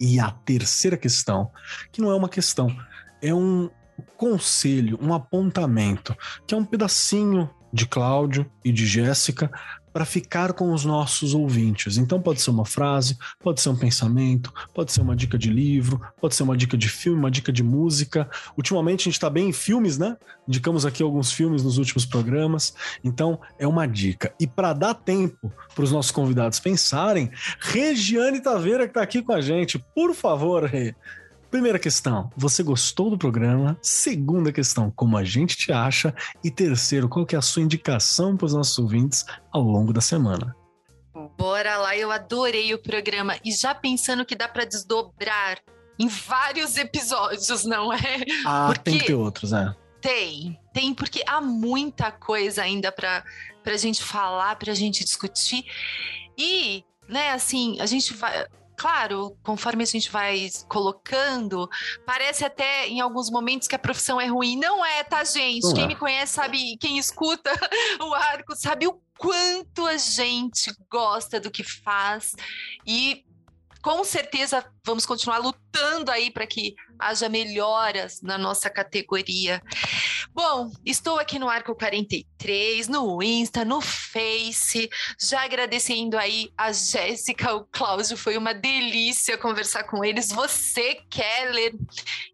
E 0.00 0.18
a 0.18 0.30
terceira 0.30 0.96
questão, 0.96 1.50
que 1.92 2.00
não 2.00 2.10
é 2.10 2.14
uma 2.14 2.30
questão, 2.30 2.74
é 3.20 3.34
um, 3.34 3.68
conselho, 4.16 4.98
um 5.00 5.12
apontamento, 5.12 6.16
que 6.46 6.54
é 6.54 6.58
um 6.58 6.64
pedacinho 6.64 7.50
de 7.72 7.86
Cláudio 7.86 8.50
e 8.64 8.72
de 8.72 8.86
Jéssica 8.86 9.50
para 9.96 10.04
ficar 10.04 10.52
com 10.52 10.74
os 10.74 10.84
nossos 10.84 11.32
ouvintes. 11.32 11.96
Então 11.96 12.20
pode 12.20 12.42
ser 12.42 12.50
uma 12.50 12.66
frase, 12.66 13.16
pode 13.40 13.62
ser 13.62 13.70
um 13.70 13.76
pensamento, 13.76 14.52
pode 14.74 14.92
ser 14.92 15.00
uma 15.00 15.16
dica 15.16 15.38
de 15.38 15.48
livro, 15.48 15.98
pode 16.20 16.34
ser 16.34 16.42
uma 16.42 16.54
dica 16.54 16.76
de 16.76 16.86
filme, 16.86 17.18
uma 17.18 17.30
dica 17.30 17.50
de 17.50 17.62
música. 17.62 18.28
Ultimamente 18.58 19.00
a 19.00 19.04
gente 19.04 19.14
está 19.14 19.30
bem 19.30 19.48
em 19.48 19.52
filmes, 19.54 19.96
né? 19.96 20.14
Indicamos 20.46 20.84
aqui 20.84 21.02
alguns 21.02 21.32
filmes 21.32 21.62
nos 21.62 21.78
últimos 21.78 22.04
programas. 22.04 22.74
Então 23.02 23.40
é 23.58 23.66
uma 23.66 23.88
dica. 23.88 24.34
E 24.38 24.46
para 24.46 24.74
dar 24.74 24.92
tempo 24.92 25.50
para 25.74 25.84
os 25.84 25.90
nossos 25.90 26.12
convidados 26.12 26.60
pensarem, 26.60 27.30
Regiane 27.58 28.42
Taveira 28.42 28.84
que 28.84 28.90
está 28.90 29.00
aqui 29.00 29.22
com 29.22 29.32
a 29.32 29.40
gente, 29.40 29.82
por 29.94 30.14
favor, 30.14 30.64
Rê, 30.64 30.94
Primeira 31.56 31.78
questão, 31.78 32.30
você 32.36 32.62
gostou 32.62 33.08
do 33.08 33.16
programa? 33.16 33.78
Segunda 33.80 34.52
questão, 34.52 34.90
como 34.90 35.16
a 35.16 35.24
gente 35.24 35.56
te 35.56 35.72
acha? 35.72 36.14
E 36.44 36.50
terceiro, 36.50 37.08
qual 37.08 37.24
que 37.24 37.34
é 37.34 37.38
a 37.38 37.42
sua 37.42 37.62
indicação 37.62 38.36
para 38.36 38.44
os 38.44 38.52
nossos 38.52 38.78
ouvintes 38.78 39.24
ao 39.50 39.62
longo 39.62 39.90
da 39.90 40.02
semana? 40.02 40.54
Bora 41.38 41.78
lá, 41.78 41.96
eu 41.96 42.12
adorei 42.12 42.74
o 42.74 42.78
programa 42.78 43.38
e 43.42 43.52
já 43.52 43.74
pensando 43.74 44.26
que 44.26 44.36
dá 44.36 44.46
para 44.46 44.66
desdobrar 44.66 45.58
em 45.98 46.08
vários 46.08 46.76
episódios, 46.76 47.64
não 47.64 47.90
é? 47.90 48.26
Ah, 48.44 48.66
porque 48.66 48.90
tem 48.90 48.98
que 48.98 49.06
ter 49.06 49.14
outros, 49.14 49.52
né? 49.52 49.74
Tem, 49.98 50.60
tem, 50.74 50.92
porque 50.92 51.22
há 51.26 51.40
muita 51.40 52.12
coisa 52.12 52.60
ainda 52.60 52.92
para 52.92 53.24
a 53.64 53.76
gente 53.78 54.04
falar, 54.04 54.56
para 54.56 54.72
a 54.72 54.76
gente 54.76 55.02
discutir. 55.02 55.64
E, 56.36 56.84
né, 57.08 57.30
assim, 57.30 57.80
a 57.80 57.86
gente 57.86 58.12
vai 58.12 58.46
claro, 58.76 59.36
conforme 59.42 59.82
a 59.82 59.86
gente 59.86 60.10
vai 60.10 60.48
colocando, 60.68 61.68
parece 62.04 62.44
até 62.44 62.86
em 62.88 63.00
alguns 63.00 63.30
momentos 63.30 63.66
que 63.66 63.74
a 63.74 63.78
profissão 63.78 64.20
é 64.20 64.26
ruim. 64.26 64.56
Não 64.56 64.84
é, 64.84 65.02
tá, 65.02 65.24
gente? 65.24 65.64
Não 65.64 65.74
quem 65.74 65.84
é. 65.84 65.86
me 65.86 65.96
conhece 65.96 66.34
sabe, 66.34 66.76
quem 66.78 66.98
escuta 66.98 67.50
o 68.00 68.14
arco 68.14 68.54
sabe 68.54 68.86
o 68.86 69.00
quanto 69.18 69.86
a 69.86 69.96
gente 69.96 70.70
gosta 70.90 71.40
do 71.40 71.50
que 71.50 71.64
faz 71.64 72.34
e 72.86 73.24
com 73.80 74.04
certeza 74.04 74.64
vamos 74.84 75.06
continuar 75.06 75.38
lutando 75.38 76.10
aí 76.10 76.30
para 76.30 76.46
que 76.46 76.74
haja 76.98 77.28
melhoras 77.28 78.20
na 78.22 78.36
nossa 78.38 78.70
categoria. 78.70 79.62
Bom, 80.34 80.70
estou 80.84 81.18
aqui 81.18 81.38
no 81.38 81.48
Arco 81.48 81.74
43, 81.74 82.88
no 82.88 83.22
Insta, 83.22 83.64
no 83.64 83.80
Face, 83.80 84.88
já 85.18 85.44
agradecendo 85.44 86.18
aí 86.18 86.50
a 86.56 86.72
Jéssica, 86.72 87.54
o 87.54 87.64
Cláudio, 87.64 88.16
foi 88.16 88.36
uma 88.36 88.52
delícia 88.52 89.38
conversar 89.38 89.84
com 89.84 90.04
eles, 90.04 90.28
você, 90.28 91.00
Keller, 91.08 91.74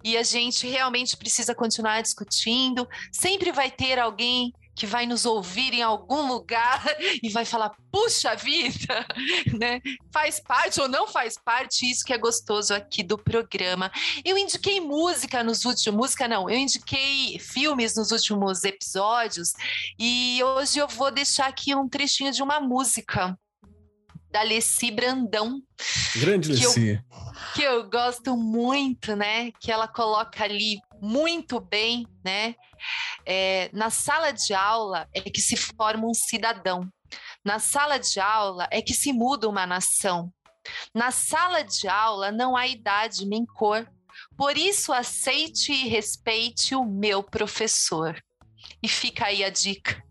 e 0.03 0.17
a 0.17 0.23
gente 0.23 0.67
realmente 0.67 1.17
precisa 1.17 1.55
continuar 1.55 2.03
discutindo, 2.03 2.89
sempre 3.13 3.53
vai 3.53 3.71
ter 3.71 3.99
alguém 3.99 4.53
que 4.75 4.87
vai 4.87 5.07
nos 5.07 5.27
ouvir 5.27 5.75
em 5.75 5.83
algum 5.83 6.27
lugar 6.29 6.85
e 7.23 7.29
vai 7.29 7.45
falar: 7.45 7.73
puxa 7.91 8.35
vida, 8.35 9.07
né? 9.59 9.81
Faz 10.13 10.41
parte 10.41 10.81
ou 10.81 10.89
não 10.89 11.07
faz 11.07 11.37
parte, 11.39 11.91
isso 11.91 12.05
que 12.05 12.13
é 12.13 12.19
gostoso 12.19 12.75
aqui 12.75 13.03
do 13.03 13.19
programa. 13.19 13.91
Eu 14.25 14.37
indiquei 14.39 14.81
música 14.81 15.43
nos 15.43 15.65
últimos, 15.65 15.99
música 15.99 16.27
não, 16.27 16.49
eu 16.49 16.57
indiquei 16.57 17.39
filmes 17.39 17.97
nos 17.97 18.11
últimos 18.11 18.65
episódios 18.65 19.53
e 19.99 20.41
hoje 20.43 20.79
eu 20.79 20.89
vou 20.89 21.11
deixar 21.11 21.47
aqui 21.47 21.75
um 21.75 21.89
trechinho 21.89 22.33
de 22.33 22.43
uma 22.43 22.61
música 22.61 23.39
da 24.33 24.43
Leci 24.43 24.91
Brandão. 24.91 25.63
Grande 26.17 26.49
que 26.49 26.55
Leci. 26.55 26.91
Eu, 26.91 27.53
que 27.55 27.63
eu 27.63 27.91
gosto 27.91 28.37
muito, 28.37 29.15
né? 29.15 29.53
Que 29.61 29.71
ela 29.71 29.87
coloca 29.87 30.43
ali 30.43 30.81
muito 31.01 31.61
bem, 31.61 32.07
né? 32.25 32.55
É, 33.27 33.69
na 33.73 33.91
sala 33.91 34.33
de 34.33 34.55
aula 34.55 35.09
é 35.15 35.21
que 35.21 35.41
se 35.41 35.57
forma 35.57 36.07
um 36.09 36.15
cidadão. 36.15 36.89
Na 37.45 37.59
sala 37.59 37.99
de 37.99 38.19
aula 38.19 38.67
é 38.71 38.81
que 38.81 38.95
se 38.95 39.13
muda 39.13 39.49
uma 39.49 39.67
nação. 39.67 40.33
Na 40.95 41.11
sala 41.11 41.63
de 41.63 41.87
aula 41.89 42.33
não 42.33 42.57
há 42.57 42.67
idade 42.67 43.27
nem 43.27 43.45
cor. 43.45 43.87
Por 44.37 44.57
isso, 44.57 44.93
aceite 44.93 45.73
e 45.73 45.89
respeite 45.89 46.75
o 46.75 46.85
meu 46.85 47.23
professor. 47.23 48.19
E 48.83 48.89
fica 48.89 49.27
aí 49.27 49.45
a 49.45 49.51
dica. 49.51 50.03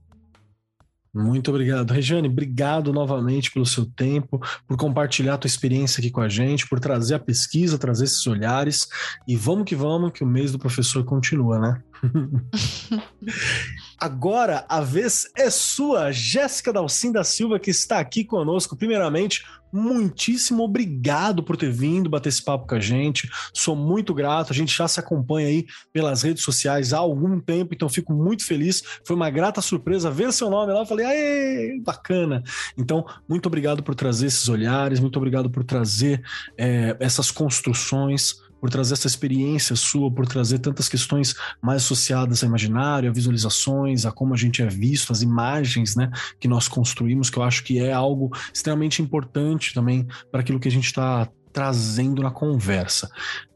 Muito 1.14 1.52
obrigado. 1.52 1.92
Regiane, 1.92 2.30
obrigado 2.30 2.94
novamente 2.94 3.52
pelo 3.52 3.66
seu 3.66 3.86
tempo, 3.86 4.40
por 4.66 4.78
compartilhar 4.78 5.34
a 5.34 5.38
tua 5.38 5.48
experiência 5.48 6.00
aqui 6.00 6.10
com 6.10 6.22
a 6.22 6.30
gente, 6.30 6.68
por 6.68 6.80
trazer 6.80 7.16
a 7.16 7.20
pesquisa, 7.20 7.78
trazer 7.78 8.06
esses 8.06 8.26
olhares. 8.26 8.88
E 9.28 9.36
vamos 9.36 9.66
que 9.66 9.76
vamos, 9.76 10.12
que 10.12 10.24
o 10.24 10.28
mês 10.28 10.54
do 10.54 10.60
professor 10.60 11.04
continua, 11.04 11.60
né? 11.60 11.84
Agora 14.00 14.66
a 14.68 14.82
vez 14.82 15.30
é 15.38 15.50
sua, 15.50 16.12
Jéssica 16.12 16.74
Dalcin 16.74 17.12
da 17.12 17.24
Silva, 17.24 17.60
que 17.60 17.70
está 17.70 18.00
aqui 18.00 18.24
conosco. 18.24 18.76
Primeiramente, 18.76 19.46
muitíssimo 19.72 20.64
obrigado 20.64 21.44
por 21.44 21.56
ter 21.56 21.72
vindo 21.72 22.10
bater 22.10 22.30
esse 22.30 22.44
papo 22.44 22.68
com 22.68 22.76
a 22.76 22.80
gente. 22.80 23.30
Sou 23.54 23.76
muito 23.76 24.14
grato. 24.14 24.52
A 24.52 24.56
gente 24.56 24.76
já 24.76 24.88
se 24.88 25.00
acompanha 25.00 25.48
aí 25.48 25.66
pelas 25.94 26.24
redes 26.24 26.44
sociais 26.44 26.94
há 26.94 26.98
algum 26.98 27.40
tempo, 27.40 27.74
então 27.74 27.88
fico 27.88 28.12
muito 28.12 28.44
feliz. 28.44 28.82
Foi 29.06 29.16
uma 29.16 29.30
grata 29.30 29.62
surpresa 29.62 30.10
ver 30.10 30.34
seu 30.34 30.50
nome 30.50 30.74
lá. 30.74 30.86
Falei, 30.86 31.06
aê, 31.06 31.80
bacana. 31.80 32.44
Então, 32.76 33.06
muito 33.30 33.46
obrigado 33.46 33.84
por 33.84 33.94
trazer 33.94 34.28
esses 34.28 34.50
olhares, 34.50 35.00
muito 35.00 35.18
obrigado 35.18 35.50
por 35.50 35.64
trazer 35.64 36.24
é, 36.58 36.98
essas 37.00 37.30
construções 37.30 38.42
por 38.62 38.70
trazer 38.70 38.94
essa 38.94 39.08
experiência 39.08 39.76
sua, 39.76 40.12
por 40.12 40.28
trazer 40.28 40.60
tantas 40.60 40.88
questões 40.88 41.36
mais 41.60 41.84
associadas 41.84 42.44
ao 42.44 42.50
imaginário, 42.50 43.10
a 43.10 43.14
visualizações, 43.14 44.06
a 44.06 44.12
como 44.12 44.36
a 44.36 44.38
gente 44.38 44.62
é 44.62 44.68
visto, 44.68 45.12
as 45.12 45.24
imagens 45.24 45.96
né, 45.96 46.12
que 46.40 46.48
nós 46.48 46.68
construímos, 46.68 47.32
que 47.32 47.38
eu 47.38 47.44
acho 47.44 47.64
que 47.64 47.80
é 47.80 47.92
algo 47.92 48.30
extremamente 48.54 49.02
importante 49.02 49.74
também 49.74 50.08
para 50.32 50.42
aquilo 50.42 50.60
que 50.60 50.68
a 50.68 50.72
gente 50.72 50.86
está 50.86 51.28
trazendo 51.52 52.22
na 52.22 52.32
conversa. 52.32 53.10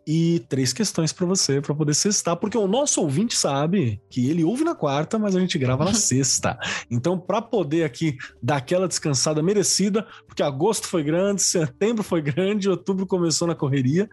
E 0.07 0.45
três 0.48 0.72
questões 0.72 1.11
para 1.11 1.26
você, 1.26 1.60
para 1.60 1.73
poder 1.73 1.95
cestar, 1.95 2.38
porque 2.38 2.57
o 2.57 2.68
nosso 2.68 3.02
ouvinte 3.02 3.36
sabe 3.36 3.99
que 4.07 4.30
ele 4.30 4.44
ouve 4.44 4.64
na 4.64 4.76
quarta, 4.76 5.18
mas 5.18 5.36
a 5.36 5.40
gente 5.40 5.57
grava 5.57 5.84
na 5.84 5.94
sexta. 5.95 6.60
Então, 6.91 7.18
para 7.18 7.41
poder 7.41 7.84
aqui 7.84 8.15
dar 8.41 8.57
aquela 8.57 8.88
descansada 8.88 9.41
merecida, 9.41 10.06
porque 10.27 10.44
agosto 10.44 10.88
foi 10.88 11.03
grande, 11.03 11.41
setembro 11.41 12.03
foi 12.03 12.22
grande, 12.22 12.69
outubro 12.69 13.07
começou 13.07 13.48
na 13.48 13.56
correria, 13.56 14.07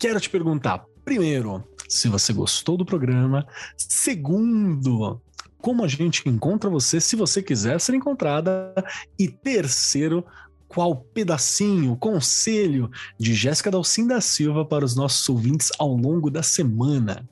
quero 0.00 0.18
te 0.18 0.30
perguntar, 0.30 0.82
primeiro, 1.04 1.62
se 1.86 2.08
você 2.08 2.32
gostou 2.32 2.76
do 2.76 2.86
programa. 2.86 3.46
Segundo, 3.76 5.20
como 5.58 5.84
a 5.84 5.88
gente 5.88 6.26
encontra 6.26 6.70
você 6.70 6.98
se 7.00 7.14
você 7.14 7.42
quiser 7.42 7.78
ser 7.78 7.94
encontrada. 7.94 8.74
E 9.18 9.28
terceiro, 9.28 10.24
qual 10.66 10.96
pedacinho, 10.96 11.96
conselho 11.96 12.90
de 13.18 13.34
Jéssica 13.34 13.70
Dalcin 13.70 14.06
da 14.06 14.22
Silva 14.22 14.64
para 14.64 14.86
os 14.86 14.96
nossos 14.96 15.28
ouvintes 15.28 15.70
ao 15.78 15.94
longo 15.94 16.30
da 16.30 16.42
semana? 16.42 17.28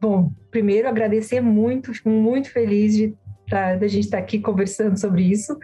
Bom, 0.00 0.32
primeiro 0.50 0.88
agradecer 0.88 1.42
muito, 1.42 1.92
fico 1.92 2.08
muito 2.08 2.50
feliz 2.50 2.96
de, 2.96 3.14
da, 3.50 3.76
da 3.76 3.86
gente 3.86 4.04
estar 4.04 4.18
aqui 4.18 4.38
conversando 4.38 4.98
sobre 4.98 5.24
isso. 5.24 5.58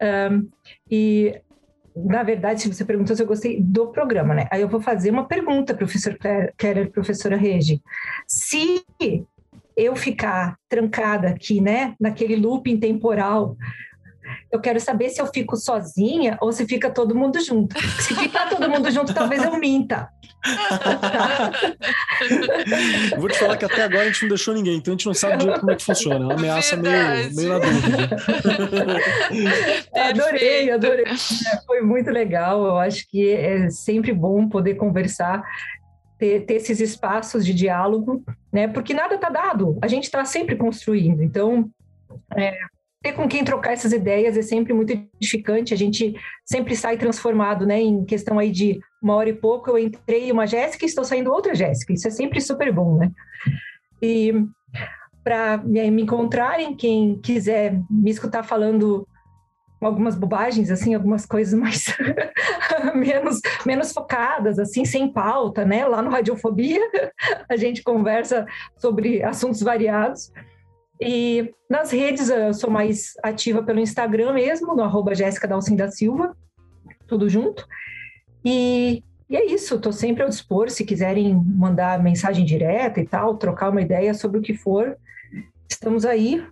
Um, 0.00 0.48
e 0.90 1.38
na 1.94 2.22
verdade, 2.22 2.62
se 2.62 2.72
você 2.72 2.84
perguntou 2.84 3.14
se 3.14 3.22
eu 3.22 3.26
gostei 3.26 3.60
do 3.60 3.88
programa, 3.88 4.34
né? 4.34 4.48
Aí 4.50 4.62
eu 4.62 4.68
vou 4.68 4.80
fazer 4.80 5.10
uma 5.10 5.26
pergunta, 5.26 5.74
professor 5.74 6.16
Keller, 6.56 6.90
professora 6.90 7.36
Regi. 7.36 7.82
Se 8.26 8.82
eu 9.76 9.96
ficar 9.96 10.56
trancada 10.68 11.28
aqui, 11.28 11.60
né, 11.60 11.94
naquele 12.00 12.36
looping 12.36 12.78
temporal, 12.78 13.56
eu 14.52 14.60
quero 14.60 14.78
saber 14.78 15.08
se 15.08 15.20
eu 15.20 15.26
fico 15.26 15.56
sozinha 15.56 16.36
ou 16.38 16.52
se 16.52 16.66
fica 16.66 16.90
todo 16.90 17.14
mundo 17.14 17.40
junto. 17.40 17.74
Se 18.02 18.14
ficar 18.14 18.50
todo 18.50 18.68
mundo 18.68 18.90
junto, 18.90 19.12
talvez 19.14 19.42
eu 19.42 19.58
minta. 19.58 20.10
Vou 23.16 23.30
te 23.30 23.38
falar 23.38 23.56
que 23.56 23.64
até 23.64 23.84
agora 23.84 24.02
a 24.02 24.06
gente 24.06 24.22
não 24.22 24.28
deixou 24.28 24.52
ninguém, 24.52 24.76
então 24.76 24.92
a 24.92 24.96
gente 24.96 25.06
não 25.06 25.14
sabe 25.14 25.38
direito 25.38 25.60
como 25.60 25.72
é 25.72 25.76
que 25.76 25.84
funciona. 25.84 26.16
É 26.16 26.18
uma 26.18 26.34
ameaça 26.34 26.76
meio, 26.76 27.34
meio 27.34 27.48
na 27.48 27.58
dúvida. 27.60 28.16
adorei, 30.10 30.70
adorei. 30.70 31.06
Foi 31.66 31.80
muito 31.80 32.10
legal. 32.10 32.66
Eu 32.66 32.76
acho 32.76 33.08
que 33.08 33.32
é 33.32 33.70
sempre 33.70 34.12
bom 34.12 34.46
poder 34.48 34.74
conversar. 34.74 35.42
Ter, 36.18 36.44
ter 36.44 36.54
esses 36.54 36.78
espaços 36.78 37.46
de 37.46 37.54
diálogo, 37.54 38.22
né? 38.52 38.68
Porque 38.68 38.92
nada 38.92 39.14
está 39.14 39.28
dado, 39.28 39.78
a 39.82 39.88
gente 39.88 40.04
está 40.04 40.24
sempre 40.24 40.54
construindo. 40.54 41.20
Então, 41.22 41.68
é, 42.36 42.56
ter 43.02 43.12
com 43.12 43.28
quem 43.28 43.44
trocar 43.44 43.72
essas 43.72 43.92
ideias 43.92 44.36
é 44.36 44.42
sempre 44.42 44.72
muito 44.72 44.92
edificante. 44.92 45.74
A 45.74 45.76
gente 45.76 46.14
sempre 46.44 46.76
sai 46.76 46.96
transformado, 46.96 47.66
né? 47.66 47.80
Em 47.80 48.04
questão 48.04 48.38
aí 48.38 48.50
de 48.50 48.80
uma 49.02 49.14
hora 49.16 49.28
e 49.28 49.34
pouco, 49.34 49.70
eu 49.70 49.78
entrei 49.78 50.30
uma 50.30 50.46
Jéssica 50.46 50.84
e 50.84 50.88
estou 50.88 51.04
saindo 51.04 51.32
outra 51.32 51.54
Jéssica. 51.54 51.92
Isso 51.92 52.06
é 52.06 52.10
sempre 52.10 52.40
super 52.40 52.72
bom, 52.72 52.98
né? 52.98 53.10
E 54.00 54.32
para 55.24 55.58
me 55.58 56.02
encontrarem, 56.02 56.74
quem 56.74 57.18
quiser 57.18 57.80
me 57.90 58.10
escutar 58.10 58.42
falando 58.42 59.06
algumas 59.80 60.14
bobagens, 60.14 60.70
assim, 60.70 60.94
algumas 60.94 61.26
coisas 61.26 61.58
mais 61.58 61.86
menos, 62.94 63.40
menos 63.66 63.92
focadas, 63.92 64.58
assim, 64.58 64.84
sem 64.84 65.12
pauta, 65.12 65.64
né? 65.64 65.84
Lá 65.86 66.00
no 66.00 66.10
Radiofobia, 66.10 66.80
a 67.48 67.56
gente 67.56 67.82
conversa 67.82 68.46
sobre 68.78 69.22
assuntos 69.22 69.60
variados. 69.60 70.32
E 71.04 71.52
nas 71.68 71.90
redes 71.90 72.30
eu 72.30 72.54
sou 72.54 72.70
mais 72.70 73.14
ativa 73.22 73.62
pelo 73.62 73.80
Instagram 73.80 74.32
mesmo, 74.34 74.74
no 74.74 74.82
arroba 74.82 75.14
Jéssica 75.14 75.48
da 75.48 75.90
Silva, 75.90 76.36
tudo 77.06 77.28
junto. 77.28 77.66
E, 78.44 79.02
e 79.28 79.36
é 79.36 79.44
isso, 79.46 79.74
estou 79.74 79.92
sempre 79.92 80.22
ao 80.22 80.28
dispor, 80.28 80.70
se 80.70 80.84
quiserem 80.84 81.34
mandar 81.34 82.02
mensagem 82.02 82.44
direta 82.44 83.00
e 83.00 83.06
tal, 83.06 83.36
trocar 83.36 83.70
uma 83.70 83.82
ideia 83.82 84.14
sobre 84.14 84.38
o 84.38 84.42
que 84.42 84.54
for, 84.54 84.96
estamos 85.68 86.04
aí. 86.04 86.44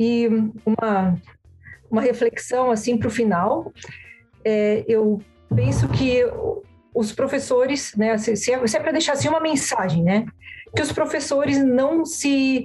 E 0.00 0.26
uma, 0.64 1.18
uma 1.90 2.00
reflexão 2.00 2.70
assim 2.70 2.96
para 2.96 3.08
o 3.08 3.10
final, 3.10 3.72
é, 4.44 4.84
eu 4.88 5.20
penso 5.54 5.86
que 5.88 6.24
os 6.94 7.12
professores, 7.12 7.94
né, 7.94 8.16
se, 8.16 8.36
se 8.36 8.52
é, 8.52 8.54
é 8.54 8.80
para 8.80 8.92
deixar 8.92 9.12
assim 9.12 9.28
uma 9.28 9.40
mensagem, 9.40 10.02
né, 10.02 10.26
que 10.74 10.82
os 10.82 10.92
professores 10.92 11.62
não 11.62 12.04
se 12.04 12.64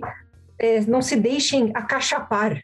é, 0.59 0.81
não 0.81 1.01
se 1.01 1.15
deixem 1.15 1.71
acachapar 1.73 2.61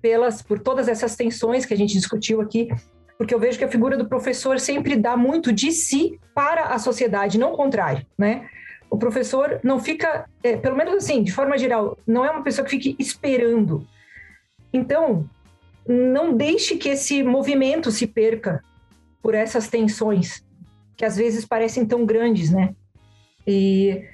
pelas 0.00 0.42
por 0.42 0.58
todas 0.58 0.88
essas 0.88 1.16
tensões 1.16 1.64
que 1.64 1.72
a 1.74 1.76
gente 1.76 1.94
discutiu 1.94 2.40
aqui, 2.40 2.68
porque 3.16 3.34
eu 3.34 3.38
vejo 3.38 3.58
que 3.58 3.64
a 3.64 3.70
figura 3.70 3.96
do 3.96 4.08
professor 4.08 4.60
sempre 4.60 4.96
dá 4.96 5.16
muito 5.16 5.52
de 5.52 5.72
si 5.72 6.20
para 6.34 6.64
a 6.64 6.78
sociedade, 6.78 7.38
não 7.38 7.52
o 7.52 7.56
contrário, 7.56 8.04
né? 8.18 8.48
O 8.90 8.98
professor 8.98 9.60
não 9.64 9.80
fica, 9.80 10.28
é, 10.42 10.56
pelo 10.56 10.76
menos 10.76 10.94
assim, 10.94 11.22
de 11.22 11.32
forma 11.32 11.56
geral, 11.56 11.98
não 12.06 12.24
é 12.24 12.30
uma 12.30 12.42
pessoa 12.42 12.64
que 12.64 12.70
fique 12.70 12.96
esperando. 12.98 13.86
Então, 14.72 15.28
não 15.86 16.36
deixe 16.36 16.76
que 16.76 16.88
esse 16.88 17.22
movimento 17.22 17.90
se 17.90 18.06
perca 18.06 18.62
por 19.22 19.34
essas 19.34 19.68
tensões 19.68 20.44
que 20.96 21.04
às 21.04 21.16
vezes 21.16 21.44
parecem 21.44 21.84
tão 21.84 22.04
grandes, 22.04 22.50
né? 22.50 22.74
E, 23.46 24.04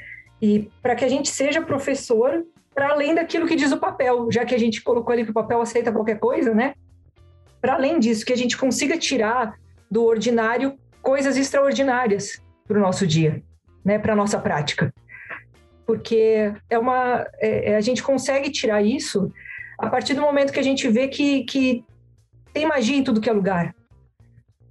e 0.40 0.70
para 0.82 0.94
que 0.94 1.04
a 1.04 1.08
gente 1.08 1.28
seja 1.28 1.60
professor 1.60 2.44
para 2.80 2.94
além 2.94 3.14
daquilo 3.14 3.46
que 3.46 3.56
diz 3.56 3.70
o 3.72 3.76
papel, 3.76 4.32
já 4.32 4.42
que 4.42 4.54
a 4.54 4.58
gente 4.58 4.80
colocou 4.80 5.12
ali 5.12 5.22
que 5.22 5.32
o 5.32 5.34
papel 5.34 5.60
aceita 5.60 5.92
qualquer 5.92 6.18
coisa, 6.18 6.54
né? 6.54 6.72
Para 7.60 7.74
além 7.74 7.98
disso, 7.98 8.24
que 8.24 8.32
a 8.32 8.36
gente 8.36 8.56
consiga 8.56 8.96
tirar 8.96 9.54
do 9.90 10.02
ordinário 10.02 10.78
coisas 11.02 11.36
extraordinárias 11.36 12.42
para 12.66 12.78
o 12.78 12.80
nosso 12.80 13.06
dia, 13.06 13.42
né? 13.84 13.98
Para 13.98 14.16
nossa 14.16 14.38
prática, 14.38 14.94
porque 15.84 16.54
é 16.70 16.78
uma 16.78 17.26
é, 17.38 17.72
é, 17.72 17.76
a 17.76 17.82
gente 17.82 18.02
consegue 18.02 18.50
tirar 18.50 18.80
isso 18.80 19.30
a 19.78 19.90
partir 19.90 20.14
do 20.14 20.22
momento 20.22 20.50
que 20.50 20.60
a 20.60 20.64
gente 20.64 20.88
vê 20.88 21.06
que, 21.06 21.44
que 21.44 21.84
tem 22.50 22.64
magia 22.64 22.96
em 22.96 23.04
tudo 23.04 23.20
que 23.20 23.28
é 23.28 23.32
lugar. 23.34 23.74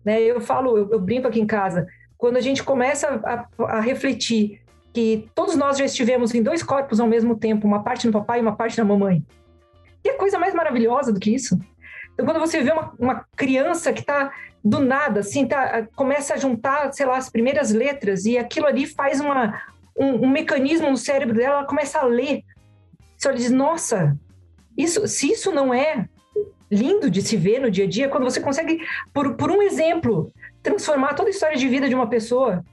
Né? 0.04 0.20
Eu 0.20 0.42
falo, 0.42 0.76
eu, 0.80 0.90
eu 0.94 1.00
brinco 1.00 1.28
aqui 1.28 1.40
em 1.40 1.46
casa, 1.46 1.86
quando 2.18 2.38
a 2.38 2.42
gente 2.42 2.64
começa 2.64 3.22
a, 3.24 3.46
a 3.66 3.80
refletir 3.80 4.64
que 4.94 5.30
todos 5.36 5.56
nós 5.56 5.78
já 5.78 5.86
estivemos 5.86 6.34
em 6.34 6.42
dois 6.42 6.64
corpos 6.64 7.00
ao 7.00 7.08
mesmo 7.08 7.36
tempo, 7.36 7.68
uma 7.68 7.84
parte 7.84 8.08
no 8.08 8.14
papai 8.14 8.40
e 8.40 8.42
uma 8.42 8.56
parte 8.56 8.78
na 8.78 8.86
mamãe. 8.86 9.24
E 10.04 10.10
é 10.10 10.14
coisa 10.14 10.40
mais 10.40 10.54
maravilhosa 10.54 11.12
do 11.12 11.20
que 11.20 11.34
isso. 11.34 11.60
Então, 12.14 12.26
quando 12.26 12.40
você 12.40 12.62
vê 12.62 12.72
uma, 12.72 12.94
uma 13.00 13.26
criança 13.36 13.94
que 13.94 14.02
está 14.02 14.32
do 14.64 14.80
nada, 14.80 15.22
assim, 15.22 15.46
tá, 15.46 15.88
começa 15.96 16.34
a 16.34 16.38
juntar, 16.38 16.92
sei 16.94 17.06
lá, 17.06 17.18
as 17.18 17.30
primeiras 17.30 17.72
letras 17.72 18.26
e 18.26 18.38
aquilo 18.38 18.66
ali 18.66 18.86
faz 18.86 19.22
uma, 19.22 19.62
um, 19.98 20.26
um 20.26 20.30
mecanismo 20.30 20.90
no 20.90 20.98
cérebro 20.98 21.36
dela, 21.36 21.58
ela 21.58 21.66
começa 21.66 22.00
a 22.00 22.04
ler. 22.04 22.44
Você 23.18 23.34
diz, 23.34 23.52
nossa, 23.52 24.18
isso, 24.78 25.08
se 25.08 25.32
isso 25.32 25.52
não 25.52 25.74
é 25.74 26.08
lindo 26.72 27.10
de 27.10 27.22
se 27.22 27.36
ver 27.36 27.60
no 27.60 27.72
dia 27.72 27.86
a 27.86 27.88
dia 27.88 28.10
quando 28.10 28.24
você 28.24 28.40
consegue, 28.40 28.80
por, 29.14 29.36
por 29.36 29.52
um 29.52 29.62
exemplo, 29.62 30.32
transformar 30.62 31.14
toda 31.14 31.30
a 31.30 31.32
história 31.32 31.58
de 31.58 31.68
vida 31.68 31.90
de 31.90 31.96
uma 31.96 32.08
pessoa. 32.08 32.64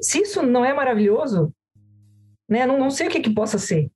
Se 0.00 0.22
isso 0.22 0.42
não 0.42 0.64
é 0.64 0.72
maravilhoso, 0.72 1.52
né? 2.48 2.66
Não, 2.66 2.78
não 2.78 2.90
sei 2.90 3.08
o 3.08 3.10
que, 3.10 3.20
que 3.20 3.30
possa 3.30 3.58
ser. 3.58 3.90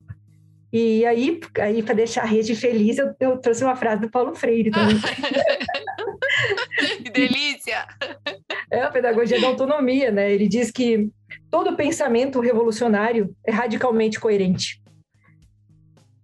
E 0.71 1.05
aí, 1.05 1.39
aí 1.59 1.83
para 1.83 1.93
deixar 1.93 2.23
a 2.23 2.25
rede 2.25 2.55
feliz, 2.55 2.97
eu, 2.97 3.13
eu, 3.19 3.37
trouxe 3.37 3.63
uma 3.63 3.75
frase 3.75 4.01
do 4.01 4.09
Paulo 4.09 4.33
Freire 4.33 4.71
também. 4.71 4.99
que 7.03 7.11
delícia! 7.11 7.87
É 8.71 8.81
a 8.81 8.89
pedagogia 8.89 9.39
da 9.39 9.47
autonomia, 9.47 10.11
né? 10.11 10.31
Ele 10.31 10.47
diz 10.47 10.71
que 10.71 11.09
todo 11.51 11.75
pensamento 11.75 12.39
revolucionário 12.39 13.35
é 13.45 13.51
radicalmente 13.51 14.19
coerente. 14.19 14.81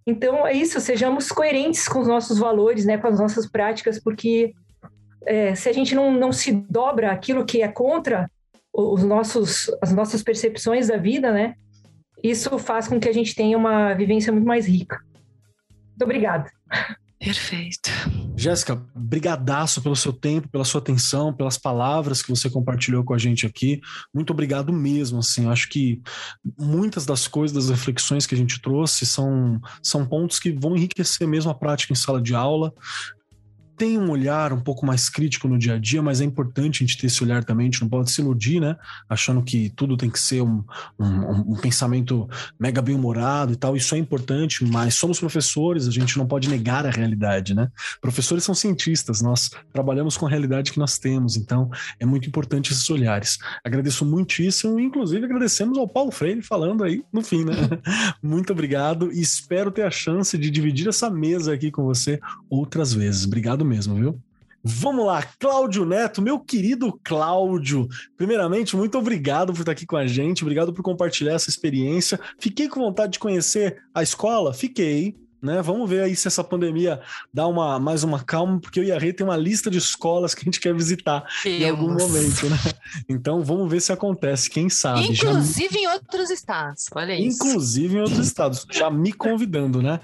Então 0.04 0.44
é 0.44 0.52
isso, 0.52 0.80
sejamos 0.80 1.28
coerentes 1.28 1.86
com 1.86 2.00
os 2.00 2.08
nossos 2.08 2.38
valores, 2.38 2.84
né, 2.84 2.98
com 2.98 3.06
as 3.06 3.20
nossas 3.20 3.48
práticas, 3.48 4.02
porque 4.02 4.52
é, 5.24 5.54
se 5.54 5.68
a 5.68 5.72
gente 5.72 5.94
não, 5.94 6.12
não 6.12 6.32
se 6.32 6.50
dobra 6.50 7.12
aquilo 7.12 7.44
que 7.44 7.62
é 7.62 7.68
contra 7.68 8.28
os 8.72 9.02
nossos, 9.02 9.70
as 9.82 9.92
nossas 9.92 10.22
percepções 10.22 10.88
da 10.88 10.96
vida, 10.96 11.32
né, 11.32 11.54
isso 12.22 12.58
faz 12.58 12.86
com 12.86 13.00
que 13.00 13.08
a 13.08 13.12
gente 13.12 13.34
tenha 13.34 13.56
uma 13.56 13.94
vivência 13.94 14.32
muito 14.32 14.46
mais 14.46 14.66
rica. 14.66 14.98
Muito 15.88 16.04
obrigada. 16.04 16.50
Perfeito. 17.18 17.90
Jéssica, 18.34 18.82
brigadaço 18.94 19.82
pelo 19.82 19.94
seu 19.94 20.10
tempo, 20.10 20.48
pela 20.48 20.64
sua 20.64 20.80
atenção, 20.80 21.34
pelas 21.34 21.58
palavras 21.58 22.22
que 22.22 22.30
você 22.30 22.48
compartilhou 22.48 23.04
com 23.04 23.12
a 23.12 23.18
gente 23.18 23.44
aqui. 23.44 23.78
Muito 24.14 24.32
obrigado 24.32 24.72
mesmo, 24.72 25.18
assim, 25.18 25.46
acho 25.46 25.68
que 25.68 26.00
muitas 26.58 27.04
das 27.04 27.28
coisas, 27.28 27.54
das 27.54 27.68
reflexões 27.68 28.26
que 28.26 28.34
a 28.34 28.38
gente 28.38 28.62
trouxe 28.62 29.04
são, 29.04 29.60
são 29.82 30.06
pontos 30.06 30.38
que 30.38 30.50
vão 30.50 30.74
enriquecer 30.74 31.28
mesmo 31.28 31.50
a 31.50 31.54
prática 31.54 31.92
em 31.92 31.96
sala 31.96 32.22
de 32.22 32.34
aula, 32.34 32.72
tem 33.80 33.96
um 33.96 34.10
olhar 34.10 34.52
um 34.52 34.60
pouco 34.60 34.84
mais 34.84 35.08
crítico 35.08 35.48
no 35.48 35.58
dia 35.58 35.76
a 35.76 35.78
dia, 35.78 36.02
mas 36.02 36.20
é 36.20 36.24
importante 36.24 36.84
a 36.84 36.86
gente 36.86 36.98
ter 36.98 37.06
esse 37.06 37.24
olhar 37.24 37.42
também, 37.42 37.64
a 37.64 37.70
gente 37.70 37.80
não 37.80 37.88
pode 37.88 38.10
se 38.10 38.20
iludir, 38.20 38.60
né? 38.60 38.76
Achando 39.08 39.42
que 39.42 39.70
tudo 39.70 39.96
tem 39.96 40.10
que 40.10 40.20
ser 40.20 40.42
um, 40.42 40.62
um, 40.98 41.52
um 41.52 41.56
pensamento 41.56 42.28
mega 42.58 42.82
bem-humorado 42.82 43.54
e 43.54 43.56
tal. 43.56 43.74
Isso 43.74 43.94
é 43.94 43.98
importante, 43.98 44.62
mas 44.66 44.96
somos 44.96 45.18
professores, 45.18 45.88
a 45.88 45.90
gente 45.90 46.18
não 46.18 46.26
pode 46.26 46.46
negar 46.50 46.84
a 46.84 46.90
realidade, 46.90 47.54
né? 47.54 47.70
Professores 48.02 48.44
são 48.44 48.54
cientistas, 48.54 49.22
nós 49.22 49.50
trabalhamos 49.72 50.14
com 50.14 50.26
a 50.26 50.28
realidade 50.28 50.72
que 50.72 50.78
nós 50.78 50.98
temos, 50.98 51.38
então 51.38 51.70
é 51.98 52.04
muito 52.04 52.28
importante 52.28 52.74
esses 52.74 52.90
olhares. 52.90 53.38
Agradeço 53.64 54.04
muitíssimo, 54.04 54.78
inclusive 54.78 55.24
agradecemos 55.24 55.78
ao 55.78 55.88
Paulo 55.88 56.10
Freire 56.10 56.42
falando 56.42 56.84
aí 56.84 57.02
no 57.10 57.22
fim, 57.22 57.46
né? 57.46 57.54
muito 58.22 58.52
obrigado 58.52 59.10
e 59.10 59.22
espero 59.22 59.70
ter 59.70 59.84
a 59.84 59.90
chance 59.90 60.36
de 60.36 60.50
dividir 60.50 60.86
essa 60.86 61.08
mesa 61.08 61.54
aqui 61.54 61.70
com 61.70 61.82
você 61.82 62.20
outras 62.50 62.92
vezes. 62.92 63.24
Obrigado 63.24 63.64
mesmo, 63.70 63.94
viu? 63.94 64.20
Vamos 64.62 65.06
lá, 65.06 65.22
Cláudio 65.38 65.86
Neto, 65.86 66.20
meu 66.20 66.38
querido 66.38 66.92
Cláudio. 67.02 67.88
Primeiramente, 68.16 68.76
muito 68.76 68.98
obrigado 68.98 69.54
por 69.54 69.60
estar 69.60 69.72
aqui 69.72 69.86
com 69.86 69.96
a 69.96 70.06
gente, 70.06 70.42
obrigado 70.42 70.70
por 70.70 70.82
compartilhar 70.82 71.32
essa 71.32 71.48
experiência. 71.48 72.20
Fiquei 72.38 72.68
com 72.68 72.80
vontade 72.80 73.12
de 73.12 73.18
conhecer 73.18 73.82
a 73.94 74.02
escola? 74.02 74.52
Fiquei. 74.52 75.16
Né? 75.42 75.62
Vamos 75.62 75.88
ver 75.88 76.02
aí 76.02 76.14
se 76.14 76.28
essa 76.28 76.44
pandemia 76.44 77.00
dá 77.32 77.46
uma, 77.46 77.80
mais 77.80 78.04
uma 78.04 78.22
calma, 78.22 78.60
porque 78.60 78.78
eu 78.78 78.84
e 78.84 78.92
a 78.92 78.98
Rê 78.98 79.10
tem 79.10 79.26
uma 79.26 79.38
lista 79.38 79.70
de 79.70 79.78
escolas 79.78 80.34
que 80.34 80.42
a 80.42 80.44
gente 80.44 80.60
quer 80.60 80.74
visitar 80.74 81.24
Temos. 81.42 81.60
em 81.62 81.70
algum 81.70 81.94
momento, 81.94 82.50
né? 82.50 82.58
Então 83.08 83.42
vamos 83.42 83.70
ver 83.70 83.80
se 83.80 83.90
acontece, 83.90 84.50
quem 84.50 84.68
sabe. 84.68 85.06
Inclusive 85.06 85.72
já... 85.72 85.80
em 85.80 85.86
outros 85.86 86.28
estados, 86.28 86.86
olha 86.94 87.18
isso. 87.18 87.36
Inclusive 87.36 87.96
em 87.96 88.00
outros 88.02 88.26
estados, 88.26 88.66
já 88.70 88.90
me 88.90 89.14
convidando, 89.14 89.80
né? 89.80 90.00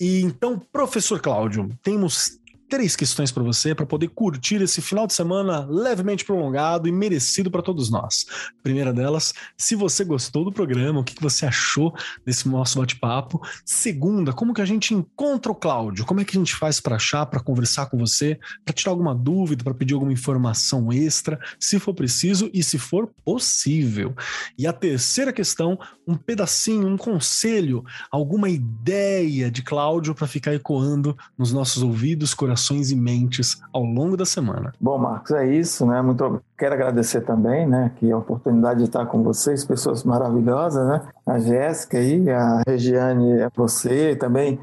E 0.00 0.22
então, 0.22 0.60
professor 0.72 1.20
Cláudio, 1.20 1.68
temos 1.82 2.39
três 2.70 2.94
questões 2.94 3.32
para 3.32 3.42
você 3.42 3.74
para 3.74 3.84
poder 3.84 4.08
curtir 4.10 4.62
esse 4.62 4.80
final 4.80 5.04
de 5.04 5.12
semana 5.12 5.66
levemente 5.68 6.24
prolongado 6.24 6.86
e 6.86 6.92
merecido 6.92 7.50
para 7.50 7.62
todos 7.62 7.90
nós. 7.90 8.24
Primeira 8.62 8.92
delas, 8.92 9.34
se 9.58 9.74
você 9.74 10.04
gostou 10.04 10.44
do 10.44 10.52
programa, 10.52 11.00
o 11.00 11.04
que 11.04 11.20
você 11.20 11.44
achou 11.44 11.92
desse 12.24 12.48
nosso 12.48 12.78
bate-papo? 12.78 13.42
Segunda, 13.64 14.32
como 14.32 14.54
que 14.54 14.62
a 14.62 14.64
gente 14.64 14.94
encontra 14.94 15.50
o 15.50 15.54
Cláudio? 15.54 16.06
Como 16.06 16.20
é 16.20 16.24
que 16.24 16.36
a 16.36 16.38
gente 16.38 16.54
faz 16.54 16.78
para 16.78 16.94
achar, 16.94 17.26
para 17.26 17.40
conversar 17.40 17.86
com 17.86 17.98
você, 17.98 18.38
para 18.64 18.72
tirar 18.72 18.92
alguma 18.92 19.16
dúvida, 19.16 19.64
para 19.64 19.74
pedir 19.74 19.94
alguma 19.94 20.12
informação 20.12 20.92
extra, 20.92 21.40
se 21.58 21.80
for 21.80 21.92
preciso 21.92 22.48
e 22.54 22.62
se 22.62 22.78
for 22.78 23.10
possível? 23.24 24.14
E 24.56 24.64
a 24.64 24.72
terceira 24.72 25.32
questão, 25.32 25.76
um 26.06 26.14
pedacinho, 26.14 26.86
um 26.86 26.96
conselho, 26.96 27.84
alguma 28.12 28.48
ideia 28.48 29.50
de 29.50 29.60
Cláudio 29.60 30.14
para 30.14 30.28
ficar 30.28 30.54
ecoando 30.54 31.18
nos 31.36 31.52
nossos 31.52 31.82
ouvidos, 31.82 32.32
corações 32.32 32.59
corações 32.60 32.90
e 32.90 32.96
mentes 32.96 33.60
ao 33.72 33.82
longo 33.82 34.16
da 34.16 34.26
semana. 34.26 34.72
Bom, 34.78 34.98
Marcos, 34.98 35.30
é 35.32 35.46
isso, 35.46 35.86
né? 35.86 36.02
Muito 36.02 36.42
quero 36.58 36.74
agradecer 36.74 37.22
também, 37.22 37.66
né, 37.66 37.90
que 37.96 38.12
a 38.12 38.18
oportunidade 38.18 38.80
de 38.80 38.84
estar 38.84 39.06
com 39.06 39.22
vocês, 39.22 39.64
pessoas 39.64 40.04
maravilhosas, 40.04 40.86
né? 40.86 41.08
A 41.26 41.38
Jéssica 41.38 41.96
aí, 41.96 42.28
a 42.28 42.62
Regiane, 42.68 43.40
é 43.40 43.48
você 43.56 44.14
também, 44.14 44.60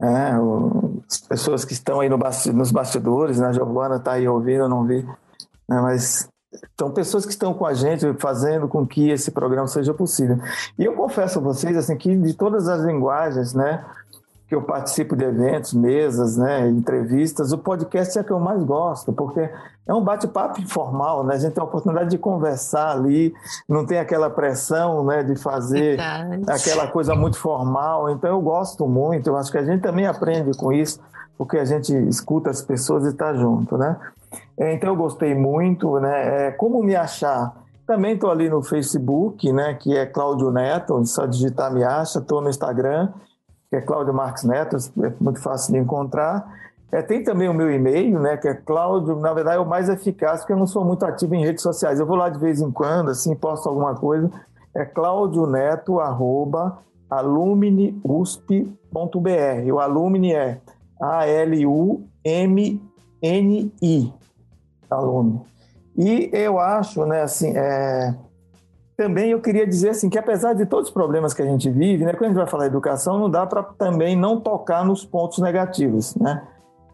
é, 0.00 0.38
o, 0.38 1.02
as 1.08 1.18
pessoas 1.18 1.64
que 1.64 1.74
estão 1.74 2.00
aí 2.00 2.08
no 2.08 2.16
basti 2.16 2.50
nos 2.50 2.72
bastidores, 2.72 3.38
né? 3.38 3.48
A 3.48 3.52
Giovana 3.52 3.96
está 3.96 4.12
aí 4.12 4.26
ouvindo, 4.26 4.64
eu 4.64 4.68
não 4.68 4.84
vi, 4.84 5.02
né? 5.68 5.80
mas 5.82 6.28
são 6.78 6.90
pessoas 6.90 7.26
que 7.26 7.32
estão 7.32 7.52
com 7.52 7.66
a 7.66 7.74
gente 7.74 8.06
fazendo 8.18 8.68
com 8.68 8.86
que 8.86 9.10
esse 9.10 9.30
programa 9.30 9.66
seja 9.66 9.92
possível. 9.92 10.38
E 10.78 10.84
eu 10.84 10.94
confesso 10.94 11.38
a 11.38 11.42
vocês 11.42 11.76
assim 11.76 11.96
que 11.96 12.16
de 12.16 12.32
todas 12.32 12.68
as 12.68 12.82
linguagens, 12.84 13.52
né, 13.52 13.84
que 14.46 14.54
eu 14.54 14.62
participo 14.62 15.16
de 15.16 15.24
eventos, 15.24 15.72
mesas, 15.72 16.36
né, 16.36 16.68
entrevistas, 16.68 17.52
o 17.52 17.58
podcast 17.58 18.18
é 18.18 18.22
que 18.22 18.30
eu 18.30 18.38
mais 18.38 18.62
gosto, 18.62 19.12
porque 19.12 19.48
é 19.86 19.94
um 19.94 20.02
bate-papo 20.02 20.60
informal, 20.60 21.24
né? 21.24 21.34
A 21.34 21.38
gente 21.38 21.54
tem 21.54 21.62
a 21.62 21.66
oportunidade 21.66 22.10
de 22.10 22.18
conversar 22.18 22.90
ali, 22.90 23.34
não 23.68 23.86
tem 23.86 23.98
aquela 23.98 24.28
pressão, 24.28 25.04
né, 25.04 25.22
de 25.22 25.36
fazer 25.36 25.96
Verdade. 25.96 26.44
aquela 26.48 26.86
coisa 26.86 27.14
muito 27.14 27.38
formal. 27.38 28.10
Então 28.10 28.30
eu 28.30 28.40
gosto 28.40 28.86
muito, 28.86 29.28
eu 29.28 29.36
acho 29.36 29.50
que 29.50 29.58
a 29.58 29.64
gente 29.64 29.82
também 29.82 30.06
aprende 30.06 30.56
com 30.56 30.72
isso, 30.72 31.00
porque 31.38 31.58
a 31.58 31.64
gente 31.64 31.92
escuta 32.08 32.50
as 32.50 32.62
pessoas 32.62 33.04
e 33.04 33.08
está 33.08 33.32
junto, 33.34 33.78
né? 33.78 33.96
É, 34.58 34.74
então 34.74 34.90
eu 34.90 34.96
gostei 34.96 35.34
muito, 35.34 35.98
né? 36.00 36.48
É, 36.48 36.50
como 36.50 36.82
me 36.82 36.94
achar? 36.94 37.54
Também 37.86 38.14
estou 38.14 38.30
ali 38.30 38.48
no 38.48 38.62
Facebook, 38.62 39.52
né, 39.52 39.74
que 39.74 39.94
é 39.94 40.06
Cláudio 40.06 40.50
Neto, 40.50 41.04
só 41.04 41.26
digitar 41.26 41.72
me 41.72 41.84
acha, 41.84 42.18
estou 42.18 42.40
no 42.40 42.48
Instagram 42.48 43.10
que 43.74 43.78
é 43.78 43.80
Cláudio 43.80 44.14
Marques 44.14 44.44
Neto, 44.44 44.76
é 45.02 45.12
muito 45.20 45.40
fácil 45.40 45.72
de 45.72 45.80
encontrar. 45.80 46.46
É, 46.92 47.02
tem 47.02 47.24
também 47.24 47.48
o 47.48 47.54
meu 47.54 47.72
e-mail, 47.72 48.20
né, 48.20 48.36
que 48.36 48.46
é 48.46 48.54
Cláudio, 48.54 49.18
na 49.18 49.34
verdade 49.34 49.56
é 49.56 49.60
o 49.60 49.66
mais 49.66 49.88
eficaz, 49.88 50.40
porque 50.40 50.52
eu 50.52 50.56
não 50.56 50.66
sou 50.66 50.84
muito 50.84 51.04
ativo 51.04 51.34
em 51.34 51.44
redes 51.44 51.62
sociais. 51.62 51.98
Eu 51.98 52.06
vou 52.06 52.14
lá 52.14 52.28
de 52.28 52.38
vez 52.38 52.60
em 52.60 52.70
quando, 52.70 53.10
assim, 53.10 53.34
posto 53.34 53.68
alguma 53.68 53.96
coisa. 53.96 54.30
É 54.76 54.84
claudioneto, 54.84 55.98
arroba, 55.98 56.78
alumniusp.br. 57.10 59.72
O 59.72 59.80
alumni 59.80 60.32
é 60.32 60.60
A-L-U-M-N-I, 61.00 62.04
alumni. 64.88 65.40
E 65.96 66.30
eu 66.32 66.60
acho, 66.60 67.04
né, 67.06 67.22
assim, 67.22 67.52
é, 67.56 68.14
também 68.96 69.30
eu 69.30 69.40
queria 69.40 69.66
dizer 69.66 69.90
assim 69.90 70.08
que 70.08 70.18
apesar 70.18 70.52
de 70.54 70.66
todos 70.66 70.88
os 70.88 70.94
problemas 70.94 71.34
que 71.34 71.42
a 71.42 71.46
gente 71.46 71.68
vive, 71.70 72.04
né, 72.04 72.12
quando 72.12 72.24
a 72.24 72.28
gente 72.28 72.36
vai 72.36 72.46
falar 72.46 72.64
de 72.64 72.70
educação, 72.70 73.18
não 73.18 73.28
dá 73.28 73.44
para 73.44 73.62
também 73.62 74.16
não 74.16 74.40
tocar 74.40 74.84
nos 74.84 75.04
pontos 75.04 75.38
negativos, 75.38 76.14
né? 76.14 76.42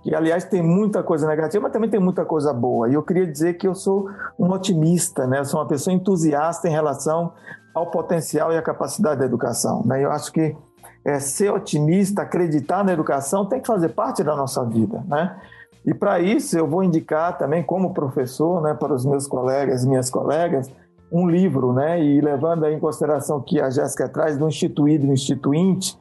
Que 0.02 0.14
aliás 0.14 0.44
tem 0.44 0.62
muita 0.62 1.02
coisa 1.02 1.26
negativa, 1.26 1.62
mas 1.62 1.72
também 1.72 1.90
tem 1.90 2.00
muita 2.00 2.24
coisa 2.24 2.54
boa. 2.54 2.88
E 2.88 2.94
eu 2.94 3.02
queria 3.02 3.26
dizer 3.26 3.54
que 3.54 3.68
eu 3.68 3.74
sou 3.74 4.08
um 4.38 4.50
otimista, 4.50 5.26
né? 5.26 5.40
Eu 5.40 5.44
sou 5.44 5.60
uma 5.60 5.68
pessoa 5.68 5.92
entusiasta 5.92 6.66
em 6.66 6.70
relação 6.70 7.34
ao 7.74 7.90
potencial 7.90 8.50
e 8.50 8.56
à 8.56 8.62
capacidade 8.62 9.20
da 9.20 9.26
educação, 9.26 9.82
né? 9.84 10.02
Eu 10.02 10.10
acho 10.10 10.32
que 10.32 10.56
é, 11.04 11.20
ser 11.20 11.52
otimista, 11.52 12.22
acreditar 12.22 12.82
na 12.82 12.94
educação 12.94 13.44
tem 13.44 13.60
que 13.60 13.66
fazer 13.66 13.90
parte 13.90 14.24
da 14.24 14.34
nossa 14.34 14.64
vida, 14.64 15.04
né? 15.06 15.36
E 15.84 15.94
para 15.94 16.18
isso 16.20 16.58
eu 16.58 16.66
vou 16.66 16.82
indicar 16.82 17.36
também 17.36 17.62
como 17.62 17.94
professor, 17.94 18.62
né, 18.62 18.74
para 18.74 18.92
os 18.92 19.04
meus 19.06 19.26
colegas 19.26 19.84
minhas 19.84 20.10
colegas, 20.10 20.70
um 21.10 21.28
livro, 21.28 21.72
né? 21.72 22.02
E 22.02 22.20
levando 22.20 22.66
em 22.66 22.78
consideração 22.78 23.40
que 23.40 23.60
a 23.60 23.70
Jéssica 23.70 24.08
traz 24.08 24.38
do 24.38 24.46
instituído 24.46 25.06
e 25.06 25.10
instituinte, 25.10 25.98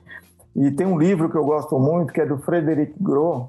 e 0.55 0.71
tem 0.71 0.85
um 0.85 0.97
livro 0.97 1.29
que 1.29 1.37
eu 1.37 1.45
gosto 1.45 1.79
muito, 1.79 2.11
que 2.11 2.21
é 2.21 2.25
do 2.25 2.37
Frederic 2.37 2.93
Gros, 2.99 3.45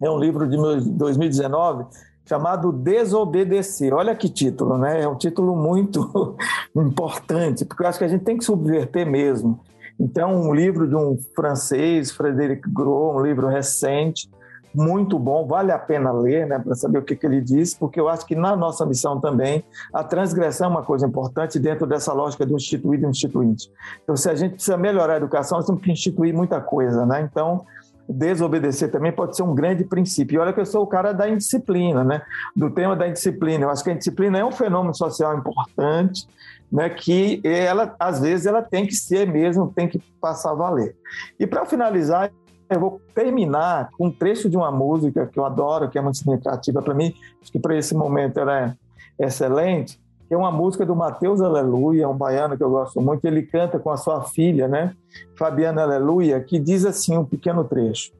é 0.00 0.10
um 0.10 0.18
livro 0.18 0.48
de 0.48 0.56
2019, 0.90 1.86
chamado 2.26 2.72
Desobedecer. 2.72 3.94
Olha 3.94 4.14
que 4.14 4.28
título, 4.28 4.76
né? 4.76 5.02
É 5.02 5.08
um 5.08 5.16
título 5.16 5.56
muito 5.56 6.36
importante, 6.74 7.64
porque 7.64 7.82
eu 7.82 7.86
acho 7.86 7.98
que 7.98 8.04
a 8.04 8.08
gente 8.08 8.24
tem 8.24 8.36
que 8.36 8.44
subverter 8.44 9.06
mesmo. 9.06 9.60
Então, 9.98 10.34
um 10.34 10.52
livro 10.52 10.88
de 10.88 10.96
um 10.96 11.16
francês, 11.34 12.10
Frederic 12.10 12.68
Gros, 12.70 13.16
um 13.16 13.20
livro 13.20 13.46
recente, 13.46 14.28
muito 14.74 15.18
bom, 15.18 15.46
vale 15.46 15.70
a 15.70 15.78
pena 15.78 16.10
ler, 16.10 16.46
né, 16.46 16.58
para 16.58 16.74
saber 16.74 16.98
o 16.98 17.02
que, 17.02 17.14
que 17.14 17.24
ele 17.24 17.40
diz, 17.40 17.74
porque 17.74 18.00
eu 18.00 18.08
acho 18.08 18.26
que 18.26 18.34
na 18.34 18.56
nossa 18.56 18.84
missão 18.84 19.20
também 19.20 19.64
a 19.92 20.02
transgressão 20.02 20.66
é 20.66 20.70
uma 20.70 20.82
coisa 20.82 21.06
importante 21.06 21.58
dentro 21.58 21.86
dessa 21.86 22.12
lógica 22.12 22.44
do 22.44 22.56
instituído 22.56 23.06
e 23.06 23.10
instituinte. 23.10 23.70
Então, 24.02 24.16
se 24.16 24.28
a 24.28 24.34
gente 24.34 24.54
precisa 24.54 24.76
melhorar 24.76 25.14
a 25.14 25.16
educação, 25.18 25.58
nós 25.58 25.66
temos 25.66 25.82
que 25.82 25.92
instituir 25.92 26.34
muita 26.34 26.60
coisa, 26.60 27.06
né? 27.06 27.20
Então, 27.30 27.64
desobedecer 28.08 28.90
também 28.90 29.12
pode 29.12 29.36
ser 29.36 29.42
um 29.42 29.54
grande 29.54 29.84
princípio. 29.84 30.36
E 30.36 30.38
olha 30.38 30.52
que 30.52 30.60
eu 30.60 30.66
sou 30.66 30.82
o 30.82 30.86
cara 30.86 31.12
da 31.12 31.28
indisciplina, 31.28 32.04
né? 32.04 32.22
Do 32.54 32.70
tema 32.70 32.94
da 32.94 33.08
indisciplina. 33.08 33.64
Eu 33.64 33.70
acho 33.70 33.82
que 33.82 33.90
a 33.90 33.92
indisciplina 33.92 34.38
é 34.38 34.44
um 34.44 34.52
fenômeno 34.52 34.94
social 34.94 35.36
importante, 35.38 36.26
né? 36.70 36.90
Que 36.90 37.40
ela, 37.44 37.94
às 37.98 38.20
vezes, 38.20 38.46
ela 38.46 38.62
tem 38.62 38.86
que 38.86 38.94
ser 38.94 39.26
mesmo, 39.26 39.72
tem 39.74 39.88
que 39.88 39.98
passar 40.20 40.50
a 40.50 40.54
valer. 40.54 40.96
E 41.38 41.46
para 41.46 41.64
finalizar, 41.64 42.30
eu 42.70 42.80
vou 42.80 43.00
terminar 43.14 43.90
com 43.96 44.06
um 44.06 44.10
trecho 44.10 44.48
de 44.48 44.56
uma 44.56 44.70
música 44.70 45.26
que 45.26 45.38
eu 45.38 45.44
adoro, 45.44 45.88
que 45.88 45.98
é 45.98 46.00
muito 46.00 46.18
significativa 46.18 46.82
para 46.82 46.94
mim, 46.94 47.14
acho 47.40 47.52
que 47.52 47.58
para 47.58 47.76
esse 47.76 47.94
momento 47.94 48.38
ela 48.38 48.58
é 49.18 49.26
excelente, 49.26 50.00
que 50.26 50.34
é 50.34 50.36
uma 50.36 50.50
música 50.50 50.84
do 50.86 50.96
Mateus 50.96 51.40
Aleluia, 51.40 52.08
um 52.08 52.16
baiano 52.16 52.56
que 52.56 52.62
eu 52.62 52.70
gosto 52.70 53.00
muito, 53.00 53.24
ele 53.24 53.42
canta 53.42 53.78
com 53.78 53.90
a 53.90 53.96
sua 53.96 54.22
filha, 54.22 54.66
né, 54.66 54.94
Fabiana 55.36 55.82
Aleluia, 55.82 56.40
que 56.40 56.58
diz 56.58 56.84
assim 56.84 57.16
um 57.16 57.24
pequeno 57.24 57.64
trecho. 57.64 58.12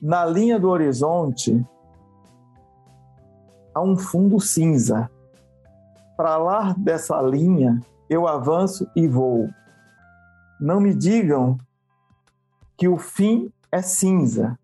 Na 0.00 0.26
linha 0.26 0.58
do 0.58 0.68
horizonte 0.68 1.64
há 3.74 3.80
um 3.82 3.96
fundo 3.96 4.38
cinza. 4.38 5.10
Para 6.16 6.36
lá 6.36 6.74
dessa 6.78 7.20
linha 7.22 7.80
eu 8.08 8.28
avanço 8.28 8.86
e 8.94 9.08
vou. 9.08 9.48
Não 10.60 10.78
me 10.78 10.94
digam 10.94 11.58
que 12.76 12.88
o 12.88 12.96
fim 12.96 13.50
é 13.70 13.82
cinza, 13.82 14.58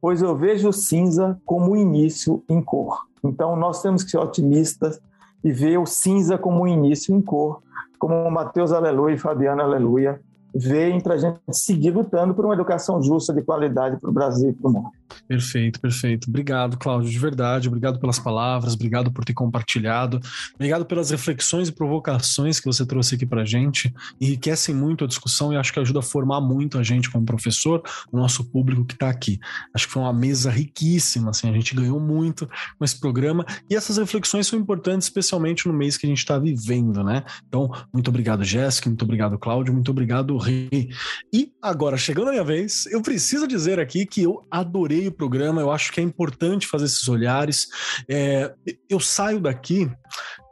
pois 0.00 0.22
eu 0.22 0.36
vejo 0.36 0.72
cinza 0.72 1.40
como 1.44 1.72
o 1.72 1.76
início 1.76 2.42
em 2.48 2.62
cor. 2.62 3.06
Então 3.22 3.56
nós 3.56 3.82
temos 3.82 4.02
que 4.02 4.10
ser 4.10 4.18
otimistas 4.18 5.00
e 5.42 5.52
ver 5.52 5.78
o 5.78 5.86
cinza 5.86 6.38
como 6.38 6.62
um 6.62 6.66
início 6.66 7.14
em 7.14 7.20
cor, 7.20 7.62
como 7.98 8.30
Mateus 8.30 8.72
Aleluia 8.72 9.14
e 9.14 9.18
Fabiano 9.18 9.62
Aleluia 9.62 10.20
veem 10.54 11.00
para 11.00 11.14
a 11.14 11.18
gente 11.18 11.38
seguir 11.50 11.90
lutando 11.90 12.34
por 12.34 12.44
uma 12.44 12.54
educação 12.54 13.00
justa 13.02 13.32
de 13.32 13.42
qualidade 13.42 13.96
para 13.98 14.10
o 14.10 14.12
Brasil 14.12 14.50
e 14.50 14.52
para 14.52 14.68
o 14.68 14.72
mundo. 14.72 14.90
Perfeito, 15.26 15.80
perfeito. 15.80 16.28
Obrigado, 16.28 16.76
Cláudio, 16.78 17.10
de 17.10 17.18
verdade. 17.18 17.68
Obrigado 17.68 17.98
pelas 17.98 18.18
palavras, 18.18 18.74
obrigado 18.74 19.12
por 19.12 19.24
ter 19.24 19.34
compartilhado, 19.34 20.20
obrigado 20.54 20.84
pelas 20.84 21.10
reflexões 21.10 21.68
e 21.68 21.72
provocações 21.72 22.58
que 22.60 22.66
você 22.66 22.84
trouxe 22.84 23.14
aqui 23.14 23.26
para 23.26 23.44
gente. 23.44 23.92
Enriquecem 24.20 24.74
muito 24.74 25.04
a 25.04 25.06
discussão 25.06 25.52
e 25.52 25.56
acho 25.56 25.72
que 25.72 25.80
ajuda 25.80 26.00
a 26.00 26.02
formar 26.02 26.40
muito 26.40 26.78
a 26.78 26.82
gente 26.82 27.10
como 27.10 27.24
professor, 27.24 27.82
o 28.10 28.16
nosso 28.16 28.44
público 28.44 28.84
que 28.84 28.94
está 28.94 29.08
aqui. 29.08 29.38
Acho 29.74 29.86
que 29.86 29.92
foi 29.92 30.02
uma 30.02 30.12
mesa 30.12 30.50
riquíssima, 30.50 31.30
assim, 31.30 31.48
a 31.48 31.52
gente 31.52 31.74
ganhou 31.74 32.00
muito 32.00 32.48
com 32.78 32.84
esse 32.84 32.98
programa 32.98 33.44
e 33.68 33.74
essas 33.74 33.96
reflexões 33.96 34.46
são 34.46 34.58
importantes, 34.58 35.06
especialmente 35.06 35.66
no 35.66 35.74
mês 35.74 35.96
que 35.96 36.06
a 36.06 36.08
gente 36.08 36.18
está 36.18 36.38
vivendo, 36.38 37.02
né? 37.02 37.24
Então, 37.48 37.70
muito 37.92 38.08
obrigado, 38.08 38.44
Jéssica, 38.44 38.88
muito 38.88 39.04
obrigado, 39.04 39.38
Cláudio, 39.38 39.72
muito 39.72 39.90
obrigado, 39.90 40.36
Rei. 40.36 40.90
E 41.32 41.52
agora, 41.62 41.96
chegando 41.96 42.28
a 42.28 42.32
minha 42.32 42.44
vez, 42.44 42.86
eu 42.86 43.02
preciso 43.02 43.46
dizer 43.46 43.78
aqui 43.78 44.06
que 44.06 44.22
eu 44.22 44.46
adorei 44.50 44.99
o 45.08 45.12
programa, 45.12 45.60
eu 45.60 45.70
acho 45.70 45.92
que 45.92 46.00
é 46.00 46.02
importante 46.02 46.66
fazer 46.66 46.86
esses 46.86 47.08
olhares. 47.08 47.66
É, 48.08 48.52
eu 48.88 49.00
saio 49.00 49.40
daqui 49.40 49.90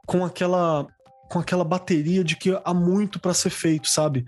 com 0.07 0.25
aquela 0.25 0.87
com 1.29 1.39
aquela 1.39 1.63
bateria 1.63 2.25
de 2.25 2.35
que 2.35 2.59
há 2.65 2.73
muito 2.73 3.21
para 3.21 3.35
ser 3.35 3.51
feito, 3.51 3.87
sabe? 3.89 4.25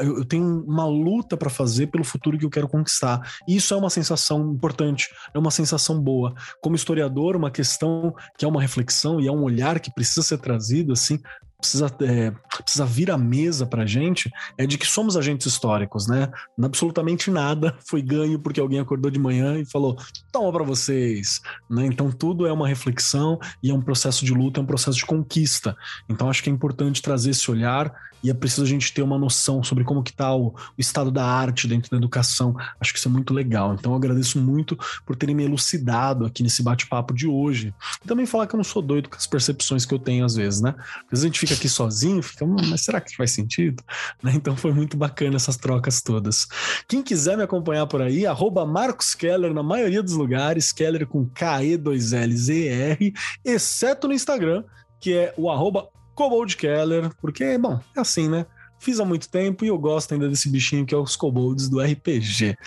Eu, 0.00 0.24
tenho 0.24 0.64
uma 0.64 0.86
luta 0.86 1.36
para 1.36 1.50
fazer 1.50 1.88
pelo 1.88 2.04
futuro 2.04 2.38
que 2.38 2.44
eu 2.44 2.50
quero 2.50 2.68
conquistar. 2.68 3.20
E 3.48 3.56
isso 3.56 3.74
é 3.74 3.76
uma 3.76 3.90
sensação 3.90 4.52
importante, 4.52 5.08
é 5.34 5.38
uma 5.38 5.50
sensação 5.50 6.00
boa. 6.00 6.32
Como 6.62 6.76
historiador, 6.76 7.34
uma 7.34 7.50
questão 7.50 8.14
que 8.38 8.44
é 8.44 8.48
uma 8.48 8.62
reflexão 8.62 9.20
e 9.20 9.26
é 9.26 9.32
um 9.32 9.42
olhar 9.42 9.80
que 9.80 9.92
precisa 9.92 10.22
ser 10.22 10.38
trazido, 10.38 10.92
assim, 10.92 11.18
precisa, 11.60 11.94
é, 12.02 12.32
precisa 12.62 12.86
vir 12.86 13.10
à 13.10 13.18
mesa 13.18 13.66
para 13.66 13.82
a 13.82 13.86
gente 13.86 14.30
é 14.56 14.66
de 14.66 14.78
que 14.78 14.86
somos 14.86 15.16
agentes 15.16 15.46
históricos, 15.46 16.06
né? 16.08 16.30
Absolutamente 16.62 17.30
nada 17.30 17.76
foi 17.86 18.02
ganho 18.02 18.38
porque 18.38 18.60
alguém 18.60 18.80
acordou 18.80 19.10
de 19.10 19.18
manhã 19.18 19.58
e 19.58 19.64
falou: 19.64 19.96
toma 20.32 20.52
para 20.52 20.64
vocês. 20.64 21.40
Né? 21.68 21.86
Então 21.86 22.10
tudo 22.10 22.46
é 22.46 22.52
uma 22.52 22.66
reflexão 22.66 23.38
e 23.62 23.70
é 23.70 23.74
um 23.74 23.82
processo 23.82 24.24
de 24.24 24.32
luta, 24.32 24.60
é 24.60 24.62
um 24.62 24.66
processo 24.66 24.98
de 24.98 25.06
conquista. 25.06 25.76
Então 26.08 26.28
acho 26.28 26.42
que 26.42 26.50
é 26.50 26.52
importante 26.52 27.02
trazer 27.02 27.30
esse 27.30 27.50
olhar 27.50 27.92
e 28.22 28.30
é 28.30 28.34
preciso 28.34 28.62
a 28.62 28.66
gente 28.66 28.92
ter 28.92 29.02
uma 29.02 29.18
noção 29.18 29.62
sobre 29.62 29.84
como 29.84 30.02
que 30.02 30.10
está 30.10 30.34
o, 30.34 30.48
o, 30.48 30.54
estado 30.78 31.10
da 31.10 31.24
arte 31.24 31.66
dentro 31.66 31.90
da 31.90 31.96
educação. 31.96 32.54
Acho 32.80 32.92
que 32.92 32.98
isso 32.98 33.08
é 33.08 33.10
muito 33.10 33.32
legal. 33.32 33.74
Então 33.74 33.92
eu 33.92 33.96
agradeço 33.96 34.38
muito 34.38 34.78
por 35.06 35.16
terem 35.16 35.34
me 35.34 35.44
elucidado 35.44 36.24
aqui 36.24 36.42
nesse 36.42 36.62
bate-papo 36.62 37.14
de 37.14 37.26
hoje. 37.26 37.74
E 38.04 38.08
também 38.08 38.26
falar 38.26 38.46
que 38.46 38.54
eu 38.54 38.58
não 38.58 38.64
sou 38.64 38.82
doido 38.82 39.08
com 39.08 39.16
as 39.16 39.26
percepções 39.26 39.84
que 39.84 39.94
eu 39.94 39.98
tenho 39.98 40.24
às 40.24 40.34
vezes, 40.34 40.60
né? 40.60 40.74
Às 40.78 41.10
vezes 41.10 41.24
a 41.24 41.26
gente 41.28 41.40
fica 41.40 41.54
aqui 41.54 41.68
sozinho, 41.68 42.22
fica, 42.22 42.44
hum, 42.44 42.56
mas 42.68 42.82
será 42.82 43.00
que 43.00 43.16
faz 43.16 43.30
sentido? 43.30 43.82
Né? 44.22 44.32
Então 44.34 44.56
foi 44.56 44.72
muito 44.72 44.96
bacana 44.96 45.36
essas 45.36 45.56
trocas 45.56 46.02
todas. 46.02 46.46
Quem 46.86 47.02
quiser 47.02 47.36
me 47.36 47.42
acompanhar 47.42 47.86
por 47.86 48.02
aí, 48.02 48.26
arroba 48.26 48.66
Marcos 48.66 49.14
Keller 49.14 49.54
na 49.54 49.62
maioria 49.62 50.02
dos 50.02 50.12
lugares, 50.12 50.72
Keller 50.72 51.06
com 51.06 51.24
K-E-2-L-Z-E-R, 51.26 53.14
exceto 53.44 54.08
no 54.08 54.14
Instagram, 54.14 54.64
que 55.00 55.14
é 55.14 55.34
o 55.36 55.50
arroba 55.50 55.88
Kobold 56.20 56.54
Keller, 56.54 57.10
porque, 57.18 57.56
bom, 57.56 57.80
é 57.96 58.00
assim, 58.00 58.28
né? 58.28 58.44
Fiz 58.78 59.00
há 59.00 59.06
muito 59.06 59.26
tempo 59.26 59.64
e 59.64 59.68
eu 59.68 59.78
gosto 59.78 60.12
ainda 60.12 60.28
desse 60.28 60.50
bichinho 60.50 60.84
que 60.84 60.94
é 60.94 60.98
os 60.98 61.16
kobolds 61.16 61.66
do 61.66 61.80
RPG. 61.80 62.58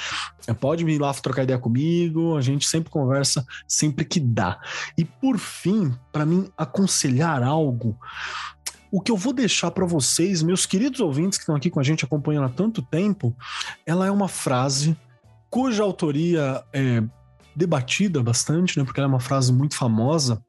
Pode 0.60 0.84
vir 0.84 1.00
lá 1.00 1.14
trocar 1.14 1.44
ideia 1.44 1.60
comigo, 1.60 2.36
a 2.36 2.42
gente 2.42 2.68
sempre 2.68 2.90
conversa 2.90 3.46
sempre 3.68 4.06
que 4.06 4.20
dá. 4.20 4.60
E 4.98 5.06
por 5.06 5.38
fim, 5.38 5.94
para 6.12 6.26
mim 6.26 6.50
aconselhar 6.58 7.44
algo, 7.44 7.96
o 8.92 9.00
que 9.00 9.12
eu 9.12 9.18
vou 9.18 9.34
deixar 9.34 9.70
para 9.70 9.86
vocês, 9.86 10.42
meus 10.42 10.66
queridos 10.66 11.00
ouvintes 11.00 11.38
que 11.38 11.44
estão 11.44 11.56
aqui 11.56 11.70
com 11.70 11.80
a 11.80 11.84
gente 11.84 12.04
acompanhando 12.04 12.46
há 12.46 12.50
tanto 12.50 12.82
tempo, 12.82 13.38
ela 13.86 14.08
é 14.08 14.10
uma 14.10 14.28
frase 14.28 14.98
cuja 15.48 15.84
autoria 15.84 16.64
é 16.74 17.04
debatida 17.56 18.24
bastante, 18.24 18.80
né? 18.80 18.84
Porque 18.84 19.00
ela 19.00 19.08
é 19.08 19.14
uma 19.14 19.20
frase 19.20 19.54
muito 19.54 19.76
famosa, 19.76 20.44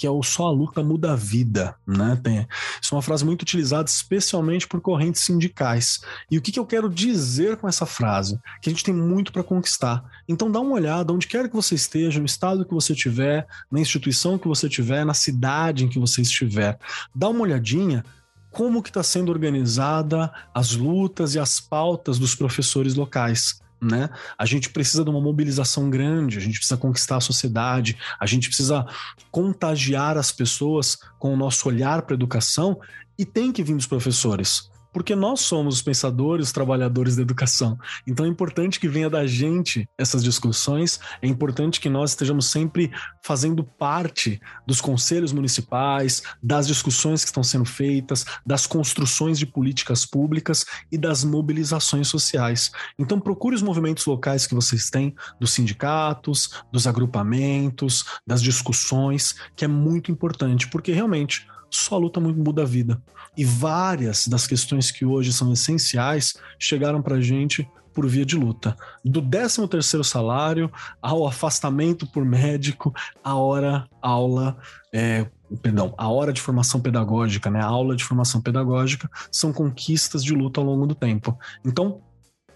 que 0.00 0.06
é 0.06 0.10
o 0.10 0.22
só 0.22 0.46
a 0.46 0.50
luta 0.50 0.82
muda 0.82 1.12
a 1.12 1.14
vida, 1.14 1.76
né? 1.86 2.18
Tem, 2.24 2.48
isso 2.80 2.94
é 2.94 2.96
uma 2.96 3.02
frase 3.02 3.22
muito 3.22 3.42
utilizada 3.42 3.86
especialmente 3.86 4.66
por 4.66 4.80
correntes 4.80 5.20
sindicais. 5.20 6.00
E 6.30 6.38
o 6.38 6.40
que, 6.40 6.50
que 6.50 6.58
eu 6.58 6.64
quero 6.64 6.88
dizer 6.88 7.58
com 7.58 7.68
essa 7.68 7.84
frase? 7.84 8.40
Que 8.62 8.70
a 8.70 8.72
gente 8.72 8.82
tem 8.82 8.94
muito 8.94 9.30
para 9.30 9.44
conquistar. 9.44 10.02
Então 10.26 10.50
dá 10.50 10.58
uma 10.58 10.72
olhada 10.72 11.12
onde 11.12 11.26
quer 11.26 11.50
que 11.50 11.54
você 11.54 11.74
esteja, 11.74 12.18
no 12.18 12.24
estado 12.24 12.64
que 12.64 12.72
você 12.72 12.94
estiver, 12.94 13.46
na 13.70 13.78
instituição 13.78 14.38
que 14.38 14.48
você 14.48 14.68
estiver, 14.68 15.04
na 15.04 15.12
cidade 15.12 15.84
em 15.84 15.88
que 15.90 15.98
você 15.98 16.22
estiver. 16.22 16.78
Dá 17.14 17.28
uma 17.28 17.42
olhadinha 17.42 18.02
como 18.50 18.82
que 18.82 18.88
está 18.88 19.02
sendo 19.02 19.30
organizada 19.30 20.32
as 20.54 20.72
lutas 20.74 21.34
e 21.34 21.38
as 21.38 21.60
pautas 21.60 22.18
dos 22.18 22.34
professores 22.34 22.94
locais 22.94 23.60
né? 23.80 24.10
A 24.36 24.44
gente 24.44 24.70
precisa 24.70 25.02
de 25.02 25.10
uma 25.10 25.20
mobilização 25.20 25.88
grande, 25.88 26.38
a 26.38 26.40
gente 26.40 26.58
precisa 26.58 26.76
conquistar 26.76 27.16
a 27.16 27.20
sociedade, 27.20 27.96
a 28.18 28.26
gente 28.26 28.48
precisa 28.48 28.86
contagiar 29.30 30.16
as 30.16 30.30
pessoas 30.30 30.98
com 31.18 31.32
o 31.32 31.36
nosso 31.36 31.68
olhar 31.68 32.02
para 32.02 32.14
a 32.14 32.18
educação 32.18 32.78
e 33.18 33.24
tem 33.24 33.52
que 33.52 33.62
vir 33.62 33.76
dos 33.76 33.86
professores 33.86 34.69
porque 34.92 35.14
nós 35.14 35.40
somos 35.40 35.76
os 35.76 35.82
pensadores, 35.82 36.48
os 36.48 36.52
trabalhadores 36.52 37.16
da 37.16 37.22
educação. 37.22 37.78
Então 38.06 38.26
é 38.26 38.28
importante 38.28 38.80
que 38.80 38.88
venha 38.88 39.10
da 39.10 39.26
gente 39.26 39.88
essas 39.96 40.22
discussões, 40.22 41.00
é 41.22 41.26
importante 41.26 41.80
que 41.80 41.88
nós 41.88 42.10
estejamos 42.10 42.46
sempre 42.46 42.90
fazendo 43.22 43.62
parte 43.64 44.40
dos 44.66 44.80
conselhos 44.80 45.32
municipais, 45.32 46.22
das 46.42 46.66
discussões 46.66 47.22
que 47.22 47.28
estão 47.28 47.42
sendo 47.42 47.64
feitas, 47.64 48.24
das 48.44 48.66
construções 48.66 49.38
de 49.38 49.46
políticas 49.46 50.04
públicas 50.04 50.64
e 50.90 50.98
das 50.98 51.24
mobilizações 51.24 52.08
sociais. 52.08 52.70
Então 52.98 53.20
procure 53.20 53.54
os 53.54 53.62
movimentos 53.62 54.06
locais 54.06 54.46
que 54.46 54.54
vocês 54.54 54.90
têm, 54.90 55.14
dos 55.38 55.52
sindicatos, 55.52 56.62
dos 56.72 56.86
agrupamentos, 56.86 58.04
das 58.26 58.42
discussões, 58.42 59.34
que 59.54 59.64
é 59.64 59.68
muito 59.68 60.10
importante, 60.10 60.68
porque 60.68 60.92
realmente 60.92 61.46
só 61.70 61.94
a 61.94 61.98
luta 61.98 62.20
muda 62.20 62.62
a 62.62 62.66
vida. 62.66 63.00
E 63.36 63.44
várias 63.44 64.26
das 64.26 64.46
questões 64.46 64.90
que 64.90 65.04
hoje 65.04 65.32
são 65.32 65.52
essenciais 65.52 66.34
chegaram 66.58 67.00
para 67.00 67.16
a 67.16 67.20
gente 67.20 67.68
por 67.94 68.06
via 68.06 68.24
de 68.24 68.36
luta. 68.36 68.76
Do 69.04 69.20
13 69.20 69.66
terceiro 69.68 70.04
salário 70.04 70.70
ao 71.02 71.26
afastamento 71.26 72.06
por 72.06 72.24
médico, 72.24 72.94
a 73.22 73.34
hora 73.34 73.86
aula, 74.00 74.56
é, 74.92 75.26
perdão, 75.60 75.94
a 75.98 76.08
hora 76.08 76.32
de 76.32 76.40
formação 76.40 76.80
pedagógica, 76.80 77.50
né, 77.50 77.60
a 77.60 77.66
aula 77.66 77.96
de 77.96 78.04
formação 78.04 78.40
pedagógica, 78.40 79.10
são 79.30 79.52
conquistas 79.52 80.22
de 80.24 80.32
luta 80.32 80.60
ao 80.60 80.66
longo 80.66 80.86
do 80.86 80.94
tempo. 80.94 81.38
Então, 81.64 82.00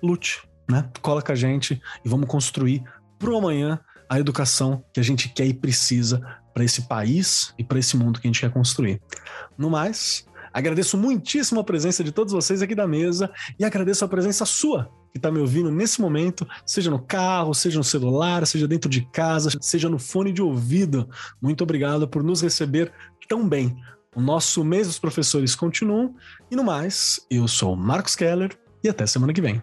lute, 0.02 0.42
né? 0.70 0.88
Cola 1.02 1.22
com 1.22 1.32
a 1.32 1.34
gente 1.34 1.80
e 2.04 2.08
vamos 2.08 2.28
construir 2.28 2.82
pro 3.18 3.36
amanhã 3.36 3.78
a 4.08 4.18
educação 4.18 4.84
que 4.92 5.00
a 5.00 5.02
gente 5.02 5.28
quer 5.28 5.46
e 5.46 5.54
precisa 5.54 6.20
para 6.54 6.64
esse 6.64 6.82
país 6.82 7.52
e 7.58 7.64
para 7.64 7.78
esse 7.78 7.96
mundo 7.96 8.20
que 8.20 8.26
a 8.26 8.30
gente 8.30 8.40
quer 8.40 8.50
construir. 8.50 9.02
No 9.58 9.68
mais, 9.68 10.24
agradeço 10.52 10.96
muitíssimo 10.96 11.60
a 11.60 11.64
presença 11.64 12.04
de 12.04 12.12
todos 12.12 12.32
vocês 12.32 12.62
aqui 12.62 12.74
da 12.74 12.86
mesa 12.86 13.30
e 13.58 13.64
agradeço 13.64 14.04
a 14.04 14.08
presença 14.08 14.46
sua 14.46 14.88
que 15.14 15.18
está 15.18 15.30
me 15.30 15.38
ouvindo 15.38 15.70
nesse 15.70 16.00
momento, 16.00 16.44
seja 16.66 16.90
no 16.90 16.98
carro, 16.98 17.54
seja 17.54 17.78
no 17.78 17.84
celular, 17.84 18.44
seja 18.48 18.66
dentro 18.66 18.90
de 18.90 19.02
casa, 19.12 19.48
seja 19.60 19.88
no 19.88 19.96
fone 19.96 20.32
de 20.32 20.42
ouvido. 20.42 21.08
Muito 21.40 21.62
obrigado 21.62 22.08
por 22.08 22.24
nos 22.24 22.42
receber 22.42 22.92
tão 23.28 23.48
bem. 23.48 23.76
O 24.16 24.20
nosso 24.20 24.64
mês 24.64 24.88
dos 24.88 24.98
professores 24.98 25.54
continua. 25.54 26.12
E 26.50 26.56
no 26.56 26.64
mais, 26.64 27.24
eu 27.30 27.46
sou 27.46 27.76
Marcos 27.76 28.16
Keller 28.16 28.58
e 28.82 28.88
até 28.88 29.06
semana 29.06 29.32
que 29.32 29.40
vem. 29.40 29.62